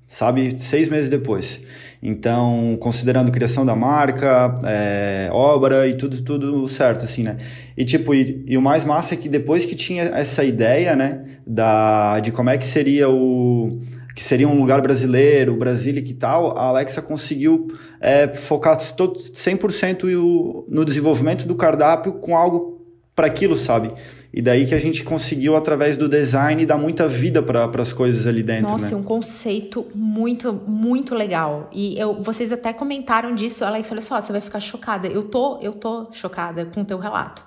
Sabe? 0.07 0.59
Seis 0.61 0.89
meses 0.89 1.09
depois. 1.09 1.61
Então, 2.03 2.77
considerando 2.81 3.33
criação 3.33 3.65
da 3.65 3.75
marca, 3.75 4.55
é, 4.65 5.31
obra 5.33 5.89
e 5.89 5.95
tudo, 5.97 6.21
tudo 6.23 6.69
certo, 6.69 7.05
assim, 7.05 7.23
né? 7.23 7.39
E 7.75 7.85
tipo, 7.85 8.15
e, 8.15 8.45
e, 8.47 8.59
o 8.59 8.63
mais 8.63 8.85
massa 8.85 9.15
é 9.15 9.17
que 9.17 9.29
depois 9.29 9.65
que 9.65 9.75
tinha 9.75 10.03
essa 10.03 10.45
ideia, 10.45 10.95
né, 10.95 11.25
da, 11.47 12.21
de 12.21 12.31
como 12.31 12.51
é 12.51 12.59
que 12.59 12.67
seria 12.67 13.09
o 13.09 13.81
que 14.15 14.23
seria 14.23 14.49
um 14.49 14.61
lugar 14.61 14.81
brasileiro, 14.81 15.57
Brasília 15.57 16.01
e 16.01 16.15
tal, 16.15 16.57
a 16.57 16.65
Alexa 16.67 17.03
conseguiu 17.03 17.77
é, 18.01 18.29
focar 18.29 18.77
todo, 18.95 19.19
100% 19.19 20.65
no 20.69 20.85
desenvolvimento 20.85 21.47
do 21.47 21.55
cardápio 21.55 22.13
com 22.15 22.37
algo 22.37 22.75
para 23.15 23.27
aquilo, 23.27 23.57
sabe? 23.57 23.93
E 24.33 24.43
daí 24.43 24.67
que 24.67 24.75
a 24.75 24.81
gente 24.81 25.05
conseguiu, 25.05 25.55
através 25.55 25.97
do 25.97 26.09
design, 26.09 26.67
dar 26.67 26.77
muita 26.77 27.07
vida 27.07 27.41
para 27.41 27.71
as 27.81 27.93
coisas 27.93 28.27
ali 28.27 28.43
dentro. 28.43 28.69
Nossa, 28.69 28.91
né? 28.91 28.97
um 28.97 29.03
conceito 29.03 29.87
muito, 29.95 30.53
muito 30.53 31.15
legal. 31.15 31.71
E 31.73 31.97
eu, 31.97 32.21
vocês 32.21 32.51
até 32.51 32.73
comentaram 32.73 33.33
disso, 33.33 33.65
Alex, 33.65 33.93
olha 33.93 34.01
só, 34.01 34.21
você 34.21 34.33
vai 34.33 34.41
ficar 34.41 34.59
chocada. 34.59 35.07
Eu 35.07 35.29
tô, 35.29 35.61
eu 35.61 35.73
tô 35.73 36.09
chocada 36.13 36.65
com 36.65 36.81
o 36.81 36.85
teu 36.85 36.99
relato. 36.99 37.45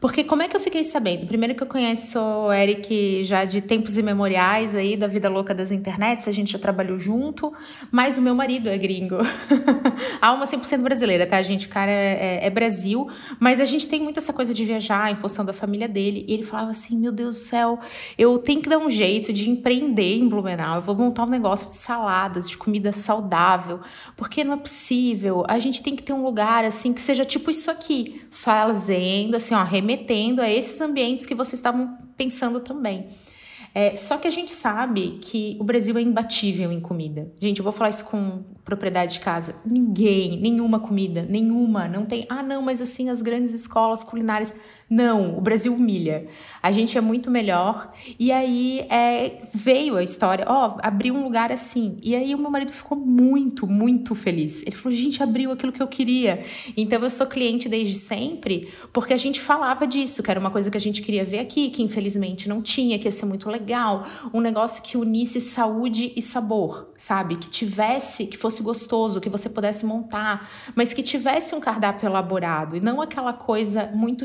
Porque 0.00 0.24
como 0.24 0.42
é 0.42 0.48
que 0.48 0.56
eu 0.56 0.60
fiquei 0.60 0.84
sabendo? 0.84 1.26
Primeiro 1.26 1.54
que 1.54 1.62
eu 1.62 1.66
conheço 1.66 2.18
o 2.18 2.52
Eric 2.52 3.24
já 3.24 3.44
de 3.44 3.60
tempos 3.60 3.98
imemoriais 3.98 4.74
aí, 4.74 4.96
da 4.96 5.06
vida 5.06 5.28
louca 5.28 5.54
das 5.54 5.70
internets, 5.70 6.28
a 6.28 6.32
gente 6.32 6.52
já 6.52 6.58
trabalhou 6.58 6.98
junto, 6.98 7.52
mas 7.90 8.18
o 8.18 8.22
meu 8.22 8.34
marido 8.34 8.68
é 8.68 8.76
gringo. 8.76 9.16
Alma 10.20 10.46
100% 10.46 10.78
brasileira, 10.78 11.26
tá, 11.26 11.40
gente? 11.42 11.66
O 11.66 11.68
cara 11.68 11.90
é, 11.90 12.40
é, 12.42 12.46
é, 12.46 12.50
Brasil, 12.50 13.08
mas 13.38 13.60
a 13.60 13.64
gente 13.64 13.88
tem 13.88 14.00
muito 14.00 14.18
essa 14.18 14.32
coisa 14.32 14.52
de 14.54 14.64
viajar 14.64 15.10
em 15.10 15.16
função 15.16 15.44
da 15.44 15.52
família 15.52 15.88
dele. 15.88 16.24
E 16.28 16.34
ele 16.34 16.42
falava 16.42 16.70
assim: 16.70 16.98
meu 16.98 17.12
Deus 17.12 17.36
do 17.36 17.40
céu, 17.40 17.78
eu 18.16 18.38
tenho 18.38 18.60
que 18.60 18.68
dar 18.68 18.78
um 18.78 18.90
jeito 18.90 19.32
de 19.32 19.48
empreender 19.48 20.16
em 20.16 20.28
Blumenau, 20.28 20.76
eu 20.76 20.82
vou 20.82 20.94
montar 20.94 21.24
um 21.24 21.30
negócio 21.30 21.68
de 21.68 21.74
saladas, 21.74 22.48
de 22.48 22.56
comida 22.56 22.92
saudável, 22.92 23.80
porque 24.16 24.44
não 24.44 24.54
é 24.54 24.56
possível. 24.56 25.44
A 25.48 25.58
gente 25.58 25.82
tem 25.82 25.94
que 25.94 26.02
ter 26.02 26.12
um 26.12 26.22
lugar 26.22 26.64
assim 26.64 26.92
que 26.92 27.00
seja 27.00 27.24
tipo 27.24 27.50
isso 27.50 27.70
aqui, 27.70 28.22
fazendo 28.30 29.36
assim, 29.36 29.54
ó, 29.54 29.62
remetendo 29.78 30.42
a 30.42 30.50
esses 30.50 30.80
ambientes 30.80 31.24
que 31.24 31.34
vocês 31.34 31.54
estavam 31.54 31.96
pensando 32.16 32.60
também. 32.60 33.08
É, 33.74 33.94
só 33.94 34.16
que 34.16 34.26
a 34.26 34.30
gente 34.30 34.50
sabe 34.50 35.18
que 35.20 35.56
o 35.60 35.64
Brasil 35.64 35.96
é 35.96 36.00
imbatível 36.00 36.72
em 36.72 36.80
comida. 36.80 37.30
Gente, 37.40 37.58
eu 37.58 37.64
vou 37.64 37.72
falar 37.72 37.90
isso 37.90 38.04
com 38.04 38.42
propriedade 38.64 39.14
de 39.14 39.20
casa. 39.20 39.54
Ninguém, 39.64 40.40
nenhuma 40.40 40.80
comida, 40.80 41.22
nenhuma, 41.22 41.86
não 41.86 42.04
tem. 42.04 42.24
Ah, 42.28 42.42
não, 42.42 42.60
mas 42.60 42.80
assim, 42.80 43.08
as 43.08 43.22
grandes 43.22 43.54
escolas 43.54 44.02
culinárias. 44.02 44.52
Não, 44.90 45.36
o 45.36 45.40
Brasil 45.40 45.74
humilha. 45.74 46.26
A 46.62 46.72
gente 46.72 46.96
é 46.96 47.00
muito 47.00 47.30
melhor. 47.30 47.92
E 48.18 48.32
aí 48.32 48.86
é, 48.88 49.42
veio 49.52 49.96
a 49.96 50.02
história, 50.02 50.46
ó, 50.48 50.76
oh, 50.76 50.80
abriu 50.82 51.14
um 51.14 51.22
lugar 51.22 51.52
assim. 51.52 51.98
E 52.02 52.16
aí 52.16 52.34
o 52.34 52.38
meu 52.38 52.50
marido 52.50 52.72
ficou 52.72 52.96
muito, 52.96 53.66
muito 53.66 54.14
feliz. 54.14 54.62
Ele 54.62 54.74
falou, 54.74 54.96
gente, 54.96 55.22
abriu 55.22 55.52
aquilo 55.52 55.72
que 55.72 55.82
eu 55.82 55.88
queria. 55.88 56.42
Então 56.74 57.02
eu 57.02 57.10
sou 57.10 57.26
cliente 57.26 57.68
desde 57.68 57.96
sempre, 57.96 58.72
porque 58.90 59.12
a 59.12 59.18
gente 59.18 59.40
falava 59.40 59.86
disso, 59.86 60.22
que 60.22 60.30
era 60.30 60.40
uma 60.40 60.50
coisa 60.50 60.70
que 60.70 60.76
a 60.76 60.80
gente 60.80 61.02
queria 61.02 61.24
ver 61.24 61.40
aqui, 61.40 61.68
que 61.68 61.82
infelizmente 61.82 62.48
não 62.48 62.62
tinha, 62.62 62.98
que 62.98 63.04
ia 63.04 63.12
ser 63.12 63.26
muito 63.26 63.50
legal. 63.50 64.06
Um 64.32 64.40
negócio 64.40 64.82
que 64.82 64.96
unisse 64.96 65.38
saúde 65.38 66.14
e 66.16 66.22
sabor, 66.22 66.94
sabe? 66.96 67.36
Que 67.36 67.50
tivesse, 67.50 68.26
que 68.26 68.38
fosse 68.38 68.62
gostoso, 68.62 69.20
que 69.20 69.28
você 69.28 69.50
pudesse 69.50 69.84
montar, 69.84 70.48
mas 70.74 70.94
que 70.94 71.02
tivesse 71.02 71.54
um 71.54 71.60
cardápio 71.60 72.06
elaborado 72.06 72.74
e 72.74 72.80
não 72.80 73.02
aquela 73.02 73.34
coisa 73.34 73.90
muito 73.94 74.24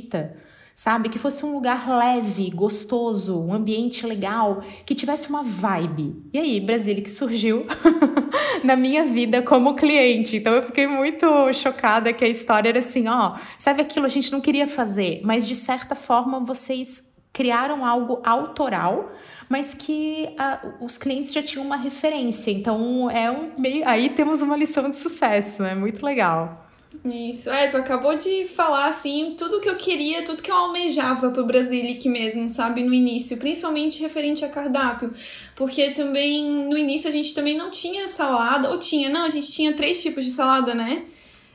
xiita 0.00 0.36
sabe? 0.80 1.10
Que 1.10 1.18
fosse 1.18 1.44
um 1.44 1.52
lugar 1.52 1.90
leve, 1.90 2.48
gostoso, 2.48 3.38
um 3.38 3.52
ambiente 3.52 4.06
legal, 4.06 4.62
que 4.86 4.94
tivesse 4.94 5.28
uma 5.28 5.42
vibe. 5.42 6.24
E 6.32 6.38
aí, 6.38 6.58
Brasília 6.58 7.02
que 7.02 7.10
surgiu 7.10 7.66
na 8.64 8.76
minha 8.76 9.04
vida 9.04 9.42
como 9.42 9.74
cliente. 9.74 10.38
Então 10.38 10.54
eu 10.54 10.62
fiquei 10.62 10.86
muito 10.86 11.52
chocada 11.52 12.14
que 12.14 12.24
a 12.24 12.28
história 12.28 12.70
era 12.70 12.78
assim, 12.78 13.08
ó, 13.08 13.36
sabe 13.58 13.82
aquilo 13.82 14.06
a 14.06 14.08
gente 14.08 14.32
não 14.32 14.40
queria 14.40 14.66
fazer, 14.66 15.20
mas 15.22 15.46
de 15.46 15.54
certa 15.54 15.94
forma 15.94 16.40
vocês 16.40 17.12
criaram 17.30 17.84
algo 17.84 18.22
autoral, 18.24 19.12
mas 19.50 19.74
que 19.74 20.34
a, 20.38 20.60
os 20.80 20.96
clientes 20.96 21.34
já 21.34 21.42
tinham 21.42 21.62
uma 21.62 21.76
referência. 21.76 22.50
Então 22.50 23.10
é 23.10 23.30
um 23.30 23.52
meio 23.58 23.86
aí 23.86 24.08
temos 24.08 24.40
uma 24.40 24.56
lição 24.56 24.88
de 24.88 24.96
sucesso, 24.96 25.62
é 25.62 25.74
né? 25.74 25.74
muito 25.74 26.02
legal. 26.02 26.69
Isso, 27.04 27.48
é, 27.48 27.68
tu 27.68 27.76
acabou 27.76 28.16
de 28.16 28.46
falar, 28.46 28.88
assim, 28.88 29.34
tudo 29.38 29.60
que 29.60 29.68
eu 29.68 29.76
queria, 29.76 30.24
tudo 30.24 30.42
que 30.42 30.50
eu 30.50 30.56
almejava 30.56 31.30
pro 31.30 31.46
Brasilic 31.46 32.06
mesmo, 32.08 32.48
sabe, 32.48 32.82
no 32.82 32.92
início, 32.92 33.36
principalmente 33.36 34.02
referente 34.02 34.44
a 34.44 34.48
cardápio, 34.48 35.12
porque 35.54 35.90
também, 35.90 36.44
no 36.68 36.76
início 36.76 37.08
a 37.08 37.12
gente 37.12 37.32
também 37.32 37.56
não 37.56 37.70
tinha 37.70 38.08
salada, 38.08 38.68
ou 38.70 38.78
tinha, 38.78 39.08
não, 39.08 39.24
a 39.24 39.28
gente 39.28 39.50
tinha 39.52 39.72
três 39.72 40.02
tipos 40.02 40.24
de 40.24 40.32
salada, 40.32 40.74
né? 40.74 41.04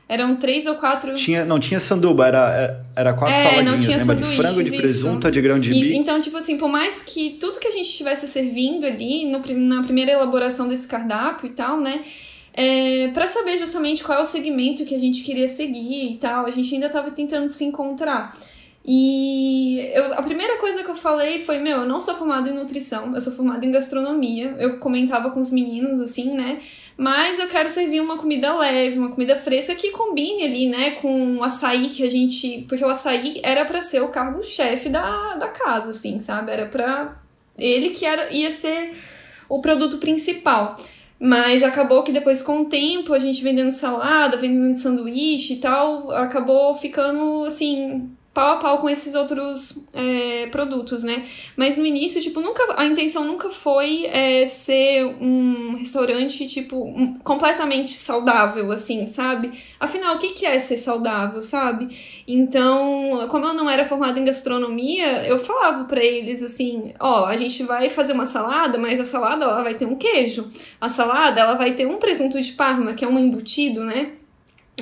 Eram 0.08 0.36
três 0.36 0.66
ou 0.66 0.76
quatro. 0.76 1.14
Tinha, 1.14 1.44
não 1.44 1.58
tinha 1.58 1.80
sanduba, 1.80 2.28
era, 2.28 2.80
era 2.96 3.12
quatro 3.12 3.36
é, 3.36 3.42
saladinhas. 3.42 3.72
Não 3.72 3.78
tinha 3.78 3.96
lembra? 3.98 4.14
de 4.14 4.36
frango, 4.36 4.62
de 4.62 4.76
presunto, 4.76 5.30
de 5.30 5.40
grão 5.40 5.58
de 5.58 5.70
bico. 5.70 5.94
Então, 5.94 6.20
tipo 6.20 6.36
assim, 6.36 6.56
por 6.56 6.68
mais 6.68 7.02
que 7.02 7.36
tudo 7.40 7.58
que 7.58 7.66
a 7.66 7.72
gente 7.72 7.88
estivesse 7.88 8.28
servindo 8.28 8.86
ali 8.86 9.26
no, 9.26 9.42
na 9.66 9.82
primeira 9.82 10.12
elaboração 10.12 10.68
desse 10.68 10.86
cardápio 10.86 11.48
e 11.48 11.50
tal, 11.50 11.80
né? 11.80 12.04
É, 12.56 13.08
para 13.08 13.26
saber 13.26 13.58
justamente 13.58 14.02
qual 14.02 14.18
é 14.18 14.22
o 14.22 14.24
segmento 14.24 14.86
que 14.86 14.94
a 14.94 14.98
gente 14.98 15.22
queria 15.22 15.46
seguir 15.46 16.12
e 16.12 16.16
tal. 16.16 16.46
A 16.46 16.50
gente 16.50 16.74
ainda 16.74 16.86
estava 16.86 17.10
tentando 17.10 17.48
se 17.50 17.64
encontrar. 17.64 18.34
E 18.88 19.80
eu, 19.92 20.14
a 20.14 20.22
primeira 20.22 20.56
coisa 20.58 20.82
que 20.82 20.88
eu 20.88 20.94
falei 20.94 21.40
foi: 21.40 21.58
Meu, 21.58 21.80
eu 21.80 21.86
não 21.86 22.00
sou 22.00 22.14
formada 22.14 22.48
em 22.48 22.54
nutrição, 22.54 23.14
eu 23.14 23.20
sou 23.20 23.32
formada 23.32 23.66
em 23.66 23.72
gastronomia. 23.72 24.54
Eu 24.58 24.78
comentava 24.78 25.30
com 25.30 25.40
os 25.40 25.50
meninos 25.50 26.00
assim, 26.00 26.34
né? 26.34 26.60
Mas 26.96 27.38
eu 27.38 27.46
quero 27.48 27.68
servir 27.68 28.00
uma 28.00 28.16
comida 28.16 28.56
leve, 28.56 28.98
uma 28.98 29.10
comida 29.10 29.36
fresca 29.36 29.74
que 29.74 29.90
combine 29.90 30.44
ali, 30.44 30.66
né, 30.66 30.92
com 30.92 31.36
o 31.36 31.44
açaí 31.44 31.90
que 31.90 32.02
a 32.04 32.10
gente. 32.10 32.64
Porque 32.68 32.82
o 32.82 32.88
açaí 32.88 33.38
era 33.42 33.66
para 33.66 33.82
ser 33.82 34.00
o 34.02 34.08
cargo-chefe 34.08 34.88
da, 34.88 35.34
da 35.34 35.48
casa, 35.48 35.90
assim, 35.90 36.20
sabe? 36.20 36.52
Era 36.52 36.66
pra. 36.66 37.20
Ele 37.58 37.90
que 37.90 38.06
era, 38.06 38.32
ia 38.32 38.52
ser 38.52 38.94
o 39.48 39.60
produto 39.60 39.98
principal. 39.98 40.76
Mas 41.18 41.62
acabou 41.62 42.02
que 42.02 42.12
depois, 42.12 42.42
com 42.42 42.62
o 42.62 42.64
tempo, 42.66 43.14
a 43.14 43.18
gente 43.18 43.42
vendendo 43.42 43.72
salada, 43.72 44.36
vendendo 44.36 44.76
sanduíche 44.76 45.54
e 45.54 45.60
tal, 45.60 46.10
acabou 46.10 46.74
ficando 46.74 47.44
assim, 47.44 48.10
pau 48.36 48.52
a 48.52 48.56
pau 48.56 48.78
com 48.80 48.90
esses 48.90 49.14
outros 49.14 49.82
é, 49.94 50.46
produtos, 50.48 51.02
né? 51.02 51.24
Mas 51.56 51.78
no 51.78 51.86
início, 51.86 52.20
tipo, 52.20 52.38
nunca 52.42 52.62
a 52.76 52.84
intenção 52.84 53.24
nunca 53.24 53.48
foi 53.48 54.04
é, 54.04 54.44
ser 54.44 55.06
um 55.18 55.74
restaurante, 55.74 56.46
tipo, 56.46 56.84
um, 56.84 57.14
completamente 57.20 57.92
saudável, 57.92 58.70
assim, 58.70 59.06
sabe? 59.06 59.52
Afinal, 59.80 60.16
o 60.16 60.18
que, 60.18 60.34
que 60.34 60.44
é 60.44 60.60
ser 60.60 60.76
saudável, 60.76 61.42
sabe? 61.42 61.96
Então, 62.28 63.26
como 63.30 63.46
eu 63.46 63.54
não 63.54 63.70
era 63.70 63.86
formada 63.86 64.20
em 64.20 64.24
gastronomia, 64.26 65.26
eu 65.26 65.38
falava 65.38 65.84
para 65.84 66.04
eles 66.04 66.42
assim, 66.42 66.92
ó, 67.00 67.24
a 67.24 67.38
gente 67.38 67.62
vai 67.62 67.88
fazer 67.88 68.12
uma 68.12 68.26
salada, 68.26 68.76
mas 68.76 69.00
a 69.00 69.04
salada 69.04 69.46
ela 69.46 69.62
vai 69.62 69.72
ter 69.72 69.86
um 69.86 69.96
queijo. 69.96 70.46
A 70.78 70.90
salada 70.90 71.40
ela 71.40 71.54
vai 71.54 71.72
ter 71.72 71.86
um 71.86 71.96
presunto 71.96 72.38
de 72.38 72.52
parma, 72.52 72.92
que 72.92 73.02
é 73.02 73.08
um 73.08 73.18
embutido, 73.18 73.82
né? 73.82 74.12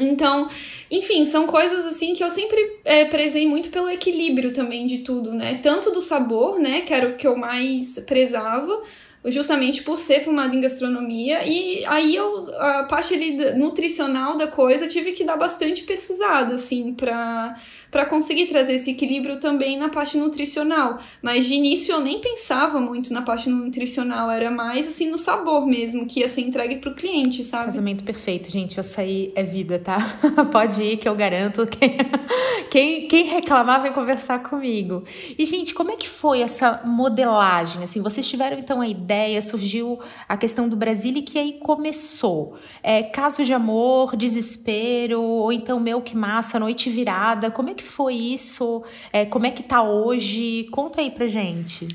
Então, 0.01 0.49
enfim, 0.91 1.25
são 1.25 1.47
coisas 1.47 1.87
assim 1.87 2.15
que 2.15 2.25
eu 2.25 2.31
sempre 2.31 2.81
é, 2.85 3.05
prezei 3.05 3.47
muito 3.47 3.71
pelo 3.71 3.89
equilíbrio 3.89 4.53
também 4.53 4.87
de 4.87 4.99
tudo, 4.99 5.33
né? 5.33 5.61
Tanto 5.63 5.93
do 5.93 6.01
sabor, 6.01 6.59
né, 6.59 6.81
que 6.81 6.93
era 6.93 7.09
o 7.09 7.17
que 7.17 7.27
eu 7.27 7.37
mais 7.37 7.99
prezava, 8.01 8.83
justamente 9.27 9.83
por 9.85 9.97
ser 9.97 10.21
formada 10.25 10.55
em 10.55 10.61
gastronomia. 10.61 11.47
E 11.47 11.85
aí 11.87 12.15
eu, 12.17 12.49
a 12.59 12.85
parte 12.85 13.15
ali 13.15 13.55
nutricional 13.55 14.37
da 14.37 14.49
coisa, 14.49 14.85
eu 14.85 14.89
tive 14.89 15.13
que 15.13 15.23
dar 15.23 15.37
bastante 15.37 15.85
pesquisada, 15.85 16.57
assim, 16.57 16.93
pra, 16.93 17.57
pra 17.95 18.05
conseguir 18.05 18.47
trazer 18.47 18.75
esse 18.75 18.91
equilíbrio 18.91 19.39
também 19.39 19.79
na 19.79 19.89
parte 19.89 20.19
nutricional. 20.19 20.99
Mas 21.23 21.47
de 21.47 21.55
início 21.55 21.93
eu 21.93 22.01
nem 22.01 22.21
pensava 22.21 22.81
muito 22.81 23.13
na 23.13 23.23
parte 23.23 23.49
nutricional, 23.49 24.29
era 24.33 24.51
mais 24.51 24.89
assim 24.89 25.09
no 25.09 25.17
sabor 25.17 25.65
mesmo, 25.65 26.05
que 26.05 26.19
ia 26.19 26.29
ser 26.29 26.41
entregue 26.41 26.79
pro 26.79 26.93
cliente, 26.93 27.45
sabe? 27.45 27.67
Casamento 27.67 28.03
perfeito, 28.03 28.51
gente. 28.51 28.81
Açaí 28.81 29.31
é 29.37 29.45
vida, 29.45 29.79
tá? 29.79 29.99
Pode 30.51 30.83
ir 30.83 30.97
que 30.97 31.09
eu 31.09 31.15
garanto. 31.15 31.65
Quem, 31.69 31.97
quem, 32.69 33.07
quem 33.07 33.25
reclamar 33.27 33.81
vem 33.81 33.93
conversar 33.93 34.41
comigo. 34.41 35.05
E, 35.39 35.47
gente, 35.47 35.73
como 35.73 35.93
é 35.93 35.97
que 35.97 36.09
foi 36.09 36.41
essa 36.41 36.83
modelagem? 36.85 37.85
Assim, 37.85 38.03
vocês 38.03 38.27
tiveram 38.27 38.59
então 38.59 38.81
a 38.81 38.89
ideia, 38.89 39.41
surgiu 39.41 40.01
a 40.29 40.37
questão 40.37 40.69
do 40.69 40.75
Brasil 40.75 41.13
e 41.15 41.23
que 41.23 41.39
aí 41.39 41.53
começou. 41.61 42.57
É, 42.83 43.05
caso 43.05 43.45
de 43.45 43.53
amor, 43.53 44.17
desespero, 44.17 45.23
ou 45.23 45.53
então 45.53 45.79
meu 45.79 46.03
que 46.03 46.17
massa, 46.17 46.59
noite 46.59 46.91
virada. 46.91 47.53
Como 47.53 47.71
é 47.71 47.75
que 47.75 47.84
foi 47.85 48.15
isso? 48.15 48.85
É, 49.13 49.25
como 49.25 49.47
é 49.47 49.51
que 49.51 49.63
tá 49.63 49.83
hoje? 49.83 50.67
Conta 50.71 51.01
aí 51.01 51.11
pra 51.11 51.29
gente. 51.29 51.87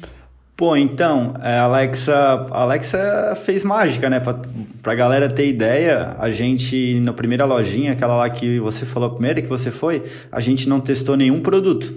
Pô, 0.60 0.76
então, 0.76 1.36
a 1.40 1.50
é, 1.50 1.60
Alexa, 1.60 2.14
Alexa 2.52 3.38
fez 3.46 3.64
mágica, 3.64 4.10
né? 4.10 4.20
Pra, 4.20 4.42
pra 4.82 4.94
galera 4.94 5.30
ter 5.30 5.48
ideia, 5.48 6.18
a 6.20 6.30
gente, 6.32 7.00
na 7.00 7.14
primeira 7.14 7.46
lojinha, 7.46 7.94
aquela 7.94 8.18
lá 8.18 8.30
que 8.30 8.60
você 8.60 8.86
falou, 8.86 9.08
a 9.08 9.14
primeira 9.14 9.42
que 9.42 9.48
você 9.48 9.72
foi, 9.72 10.04
a 10.30 10.42
gente 10.42 10.68
não 10.68 10.82
testou 10.82 11.16
nenhum 11.16 11.40
produto. 11.40 11.94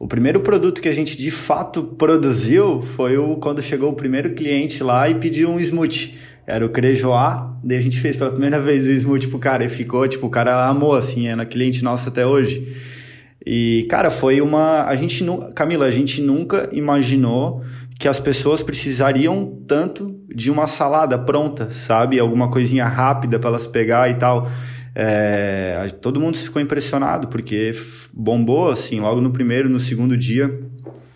O 0.00 0.08
primeiro 0.08 0.40
produto 0.40 0.82
que 0.82 0.88
a 0.88 0.92
gente 0.92 1.16
de 1.16 1.30
fato 1.30 1.84
produziu 1.84 2.82
foi 2.82 3.16
o 3.18 3.36
quando 3.36 3.62
chegou 3.62 3.90
o 3.92 3.94
primeiro 3.94 4.34
cliente 4.34 4.82
lá 4.82 5.08
e 5.08 5.14
pediu 5.14 5.48
um 5.48 5.60
smoothie. 5.60 6.18
Era 6.44 6.66
o 6.66 6.68
Crejoá, 6.68 7.56
daí 7.62 7.78
a 7.78 7.80
gente 7.80 8.00
fez 8.00 8.16
pela 8.16 8.30
primeira 8.30 8.60
vez 8.60 8.88
o 8.88 8.90
smoothie 8.90 9.28
pro 9.28 9.38
cara 9.38 9.64
e 9.64 9.68
ficou, 9.68 10.08
tipo, 10.08 10.26
o 10.26 10.30
cara 10.30 10.66
amou, 10.66 10.94
assim, 10.94 11.28
é 11.28 11.44
cliente 11.44 11.84
nosso 11.84 12.08
até 12.08 12.26
hoje. 12.26 12.66
E, 13.46 13.86
cara, 13.88 14.10
foi 14.10 14.40
uma. 14.40 14.84
A 14.84 14.96
gente 14.96 15.22
não. 15.22 15.52
Camila, 15.52 15.86
a 15.86 15.90
gente 15.90 16.20
nunca 16.20 16.68
imaginou 16.72 17.62
que 17.98 18.08
as 18.08 18.18
pessoas 18.18 18.62
precisariam 18.62 19.62
tanto 19.66 20.20
de 20.34 20.50
uma 20.50 20.66
salada 20.66 21.16
pronta, 21.16 21.70
sabe? 21.70 22.18
Alguma 22.18 22.50
coisinha 22.50 22.84
rápida 22.86 23.38
para 23.38 23.50
elas 23.50 23.66
pegar 23.66 24.10
e 24.10 24.14
tal. 24.14 24.48
É, 24.94 25.94
todo 26.00 26.18
mundo 26.18 26.36
ficou 26.36 26.60
impressionado, 26.60 27.28
porque 27.28 27.72
bombou, 28.12 28.68
assim, 28.68 28.98
logo 28.98 29.20
no 29.20 29.30
primeiro, 29.30 29.68
no 29.68 29.78
segundo 29.78 30.16
dia. 30.16 30.65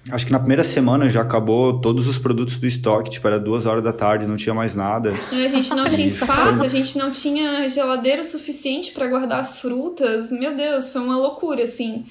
Acho 0.08 0.24
que 0.24 0.32
na 0.32 0.38
primeira 0.38 0.64
semana 0.64 1.10
já 1.10 1.20
acabou 1.20 1.80
todos 1.80 2.06
os 2.06 2.18
produtos 2.18 2.58
do 2.58 2.66
estoque, 2.66 3.10
tipo, 3.10 3.26
era 3.26 3.38
duas 3.38 3.66
horas 3.66 3.84
da 3.84 3.92
tarde, 3.92 4.26
não 4.26 4.36
tinha 4.36 4.54
mais 4.54 4.74
nada. 4.74 5.12
A 5.30 5.48
gente 5.48 5.74
não 5.74 5.88
tinha 5.88 6.06
espaço, 6.06 6.62
a 6.62 6.68
gente 6.68 6.96
não 6.96 7.10
tinha 7.10 7.68
geladeira 7.68 8.24
suficiente 8.24 8.92
para 8.92 9.06
guardar 9.06 9.40
as 9.40 9.58
frutas. 9.58 10.32
Meu 10.32 10.56
Deus, 10.56 10.88
foi 10.88 11.02
uma 11.02 11.18
loucura, 11.18 11.64
assim. 11.64 12.06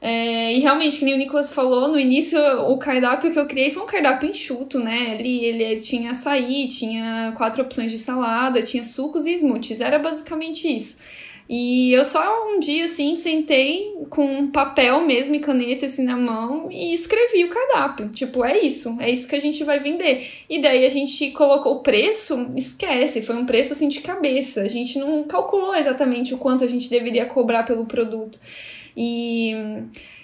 É, 0.00 0.52
e 0.52 0.58
realmente, 0.58 0.98
que 0.98 1.04
nem 1.04 1.14
o 1.14 1.16
Nicolas 1.16 1.50
falou, 1.50 1.88
no 1.88 1.98
início 1.98 2.38
o 2.68 2.76
cardápio 2.76 3.32
que 3.32 3.38
eu 3.38 3.46
criei 3.46 3.70
foi 3.70 3.82
um 3.82 3.86
cardápio 3.86 4.28
enxuto, 4.28 4.78
né? 4.78 5.16
Ele, 5.18 5.44
ele 5.44 5.80
tinha 5.80 6.10
açaí, 6.10 6.68
tinha 6.68 7.32
quatro 7.36 7.62
opções 7.62 7.90
de 7.90 7.96
salada, 7.96 8.60
tinha 8.60 8.84
sucos 8.84 9.24
e 9.24 9.32
smoothies, 9.36 9.80
era 9.80 9.98
basicamente 9.98 10.68
isso. 10.68 10.98
E 11.48 11.92
eu 11.92 12.04
só 12.04 12.48
um 12.48 12.58
dia, 12.58 12.86
assim, 12.86 13.14
sentei 13.16 13.94
com 14.08 14.50
papel 14.50 15.06
mesmo 15.06 15.34
e 15.34 15.40
caneta, 15.40 15.86
assim, 15.86 16.02
na 16.02 16.16
mão 16.16 16.70
e 16.70 16.94
escrevi 16.94 17.44
o 17.44 17.50
cardápio. 17.50 18.08
Tipo, 18.08 18.44
é 18.44 18.60
isso, 18.60 18.96
é 18.98 19.10
isso 19.10 19.28
que 19.28 19.36
a 19.36 19.40
gente 19.40 19.62
vai 19.62 19.78
vender. 19.78 20.26
E 20.48 20.60
daí 20.60 20.86
a 20.86 20.88
gente 20.88 21.30
colocou 21.32 21.76
o 21.76 21.82
preço, 21.82 22.50
esquece, 22.56 23.20
foi 23.20 23.36
um 23.36 23.44
preço, 23.44 23.74
assim, 23.74 23.88
de 23.88 24.00
cabeça. 24.00 24.62
A 24.62 24.68
gente 24.68 24.98
não 24.98 25.24
calculou 25.24 25.74
exatamente 25.74 26.32
o 26.32 26.38
quanto 26.38 26.64
a 26.64 26.68
gente 26.68 26.88
deveria 26.88 27.26
cobrar 27.26 27.64
pelo 27.64 27.84
produto. 27.84 28.38
E 28.96 29.52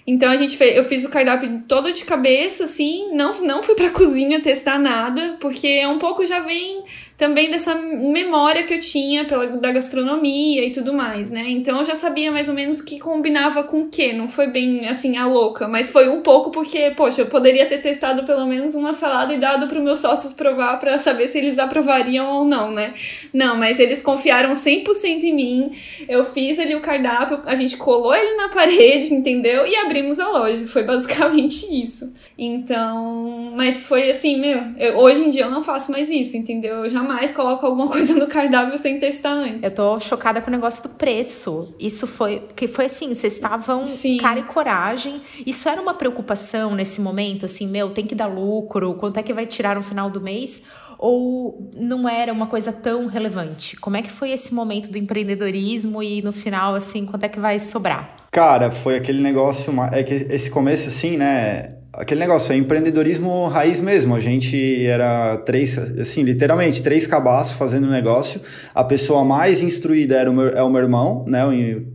então 0.07 0.31
a 0.31 0.37
gente 0.37 0.57
fez, 0.57 0.77
eu 0.77 0.85
fiz 0.85 1.05
o 1.05 1.11
cardápio 1.11 1.63
todo 1.69 1.93
de 1.93 2.05
cabeça, 2.05 2.65
assim, 2.65 3.13
não, 3.13 3.41
não 3.43 3.63
fui 3.63 3.75
pra 3.75 3.91
cozinha 3.95 4.41
testar 4.41 4.79
nada, 4.79 5.37
porque 5.41 5.69
é 5.69 5.87
um 5.87 5.99
pouco 5.99 6.25
já 6.25 6.41
vem 6.41 6.83
também 7.21 7.51
dessa 7.51 7.75
memória 7.75 8.63
que 8.63 8.73
eu 8.73 8.81
tinha 8.81 9.27
pela, 9.27 9.47
da 9.47 9.71
gastronomia 9.71 10.65
e 10.65 10.71
tudo 10.71 10.95
mais, 10.95 11.31
né? 11.31 11.51
Então 11.51 11.77
eu 11.77 11.85
já 11.85 11.95
sabia 11.95 12.33
mais 12.33 12.49
ou 12.49 12.55
menos 12.55 12.81
o 12.81 12.85
que 12.85 12.99
combinava 12.99 13.63
com 13.63 13.83
o 13.83 13.89
que, 13.89 14.15
não 14.15 14.27
foi 14.27 14.47
bem 14.47 14.89
assim 14.89 15.19
a 15.19 15.27
louca, 15.27 15.69
mas 15.69 15.91
foi 15.91 16.09
um 16.09 16.23
pouco 16.23 16.51
porque, 16.51 16.93
poxa, 16.97 17.21
eu 17.21 17.27
poderia 17.27 17.67
ter 17.67 17.83
testado 17.83 18.25
pelo 18.25 18.47
menos 18.47 18.75
uma 18.75 18.95
salada 18.95 19.35
e 19.35 19.39
dado 19.39 19.69
para 19.69 19.79
meus 19.81 19.99
sócios 19.99 20.33
provar 20.33 20.81
para 20.81 20.97
saber 20.97 21.29
se 21.29 21.37
eles 21.37 21.59
aprovariam 21.59 22.27
ou 22.39 22.45
não, 22.47 22.71
né? 22.71 22.95
Não, 23.35 23.55
mas 23.55 23.79
eles 23.79 24.01
confiaram 24.01 24.55
100% 24.55 25.23
em 25.23 25.35
mim. 25.35 25.73
Eu 26.09 26.25
fiz 26.25 26.59
ali 26.59 26.75
o 26.75 26.81
cardápio, 26.81 27.43
a 27.45 27.55
gente 27.55 27.77
colou 27.77 28.15
ele 28.15 28.35
na 28.37 28.49
parede, 28.49 29.13
entendeu? 29.13 29.67
E 29.67 29.77
abrimos 29.77 30.19
a 30.19 30.27
loja. 30.27 30.67
Foi 30.67 30.85
basicamente 30.85 31.67
isso. 31.71 32.15
Então, 32.39 33.53
mas 33.55 33.83
foi 33.83 34.09
assim, 34.09 34.41
meu, 34.41 34.59
eu, 34.79 34.97
hoje 34.97 35.23
em 35.23 35.29
dia 35.29 35.43
eu 35.43 35.51
não 35.51 35.63
faço 35.63 35.93
mais 35.93 36.09
isso, 36.09 36.35
entendeu? 36.35 36.77
Eu 36.77 36.89
jamais 36.89 37.10
coloco 37.35 37.67
alguma 37.67 37.89
coisa 37.91 38.15
no 38.15 38.27
cardápio 38.27 38.79
sem 38.79 38.99
testar 38.99 39.33
antes. 39.33 39.63
Eu 39.63 39.75
tô 39.75 39.99
chocada 40.01 40.41
com 40.41 40.49
o 40.49 40.51
negócio 40.51 40.83
do 40.83 40.91
preço. 40.91 41.75
Isso 41.79 42.07
foi, 42.07 42.43
que 42.55 42.69
foi 42.69 42.87
assim, 42.87 43.15
vocês 43.15 43.35
estavam 43.35 43.87
Sim. 43.87 44.19
cara 44.19 44.41
e 44.41 44.43
coragem. 44.43 45.21
Isso 45.47 45.69
era 45.69 45.81
uma 45.81 45.95
preocupação 45.95 46.75
nesse 46.75 47.01
momento, 47.01 47.47
assim, 47.47 47.67
meu, 47.67 47.91
tem 47.91 48.07
que 48.07 48.15
dar 48.15 48.27
lucro, 48.27 48.95
quanto 48.95 49.19
é 49.19 49.23
que 49.23 49.33
vai 49.33 49.47
tirar 49.47 49.77
no 49.77 49.83
final 49.83 50.11
do 50.11 50.21
mês? 50.21 50.63
Ou 50.99 51.71
não 51.75 52.07
era 52.09 52.33
uma 52.33 52.47
coisa 52.47 52.73
tão 52.73 53.07
relevante? 53.07 53.77
Como 53.77 53.97
é 53.97 54.03
que 54.03 54.11
foi 54.11 54.33
esse 54.33 54.53
momento 54.53 54.91
do 54.91 54.99
empreendedorismo 54.99 56.03
e 56.03 56.21
no 56.21 56.33
final, 56.33 56.75
assim, 56.75 57.07
quanto 57.07 57.25
é 57.25 57.29
que 57.29 57.41
vai 57.41 57.59
sobrar? 57.59 58.17
Cara, 58.31 58.71
foi 58.71 58.97
aquele 58.97 59.21
negócio, 59.21 59.73
é 59.91 60.03
que 60.03 60.15
esse 60.15 60.51
começo 60.51 60.89
assim, 60.89 61.17
né, 61.17 61.80
aquele 61.93 62.21
negócio, 62.21 62.53
é 62.53 62.57
empreendedorismo 62.57 63.49
raiz 63.49 63.81
mesmo. 63.81 64.15
A 64.15 64.21
gente 64.21 64.87
era 64.87 65.37
três, 65.39 65.77
assim, 65.99 66.23
literalmente, 66.23 66.83
três 66.83 67.07
cabaços 67.07 67.55
fazendo 67.57 67.89
negócio. 67.89 68.41
A 68.75 68.85
pessoa 68.85 69.25
mais 69.25 69.63
instruída 69.63 70.17
era 70.17 70.31
o 70.31 70.35
meu, 70.35 70.49
é 70.49 70.63
o 70.63 70.71
meu 70.71 70.83
irmão, 70.83 71.25
né? 71.27 71.41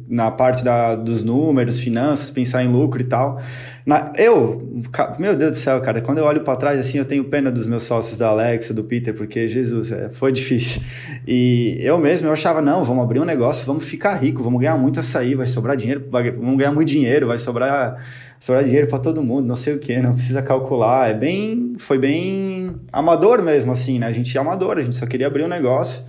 Na 0.08 0.30
parte 0.30 0.64
da, 0.64 0.96
dos 0.96 1.24
números, 1.24 1.80
finanças, 1.80 2.30
pensar 2.30 2.64
em 2.64 2.68
lucro 2.68 3.02
e 3.02 3.06
tal. 3.06 3.40
Na, 3.86 4.12
eu, 4.18 4.82
meu 5.20 5.36
Deus 5.36 5.52
do 5.52 5.58
céu, 5.58 5.80
cara, 5.80 6.02
quando 6.02 6.18
eu 6.18 6.26
olho 6.26 6.42
para 6.42 6.56
trás, 6.56 6.80
assim, 6.80 6.98
eu 6.98 7.06
tenho 7.06 7.24
pena 7.26 7.52
dos 7.52 7.68
meus 7.68 7.84
sócios, 7.84 8.18
da 8.18 8.30
Alexa, 8.30 8.74
do 8.74 8.84
Peter, 8.84 9.14
porque, 9.14 9.48
Jesus, 9.48 9.92
é, 9.92 10.10
foi 10.10 10.32
difícil. 10.32 10.82
E 11.28 11.78
eu 11.82 11.98
mesmo, 11.98 12.28
eu 12.28 12.34
achava, 12.34 12.62
não, 12.62 12.84
vamos 12.84 13.04
abrir 13.04 13.20
um 13.20 13.26
negócio, 13.26 13.66
vamos 13.66 13.86
ficar 13.86 14.16
rico, 14.16 14.42
vamos 14.44 14.60
ganhar 14.60 14.78
muito 14.78 15.00
açaí, 15.00 15.36
vai 15.36 15.46
sobrar 15.46 15.76
dinheiro, 15.76 16.04
vai, 16.10 16.32
vamos 16.32 16.58
ganhar 16.58 16.72
muito 16.72 16.88
dinheiro, 16.88 17.28
vai 17.28 17.38
sobrar 17.38 17.98
sobrar 18.40 18.64
dinheiro 18.64 18.88
para 18.88 19.00
todo 19.00 19.24
mundo, 19.24 19.46
não 19.46 19.56
sei 19.56 19.74
o 19.74 19.80
que, 19.80 19.98
não 19.98 20.14
precisa 20.14 20.42
calcular. 20.42 21.10
É 21.10 21.14
bem, 21.14 21.76
foi 21.78 21.98
bem 21.98 22.76
amador 22.92 23.42
mesmo, 23.42 23.72
assim, 23.72 24.00
né? 24.00 24.08
A 24.08 24.12
gente 24.12 24.36
é 24.38 24.40
amador, 24.40 24.78
a 24.78 24.82
gente 24.82 24.96
só 24.96 25.06
queria 25.06 25.28
abrir 25.28 25.44
um 25.44 25.48
negócio. 25.48 26.04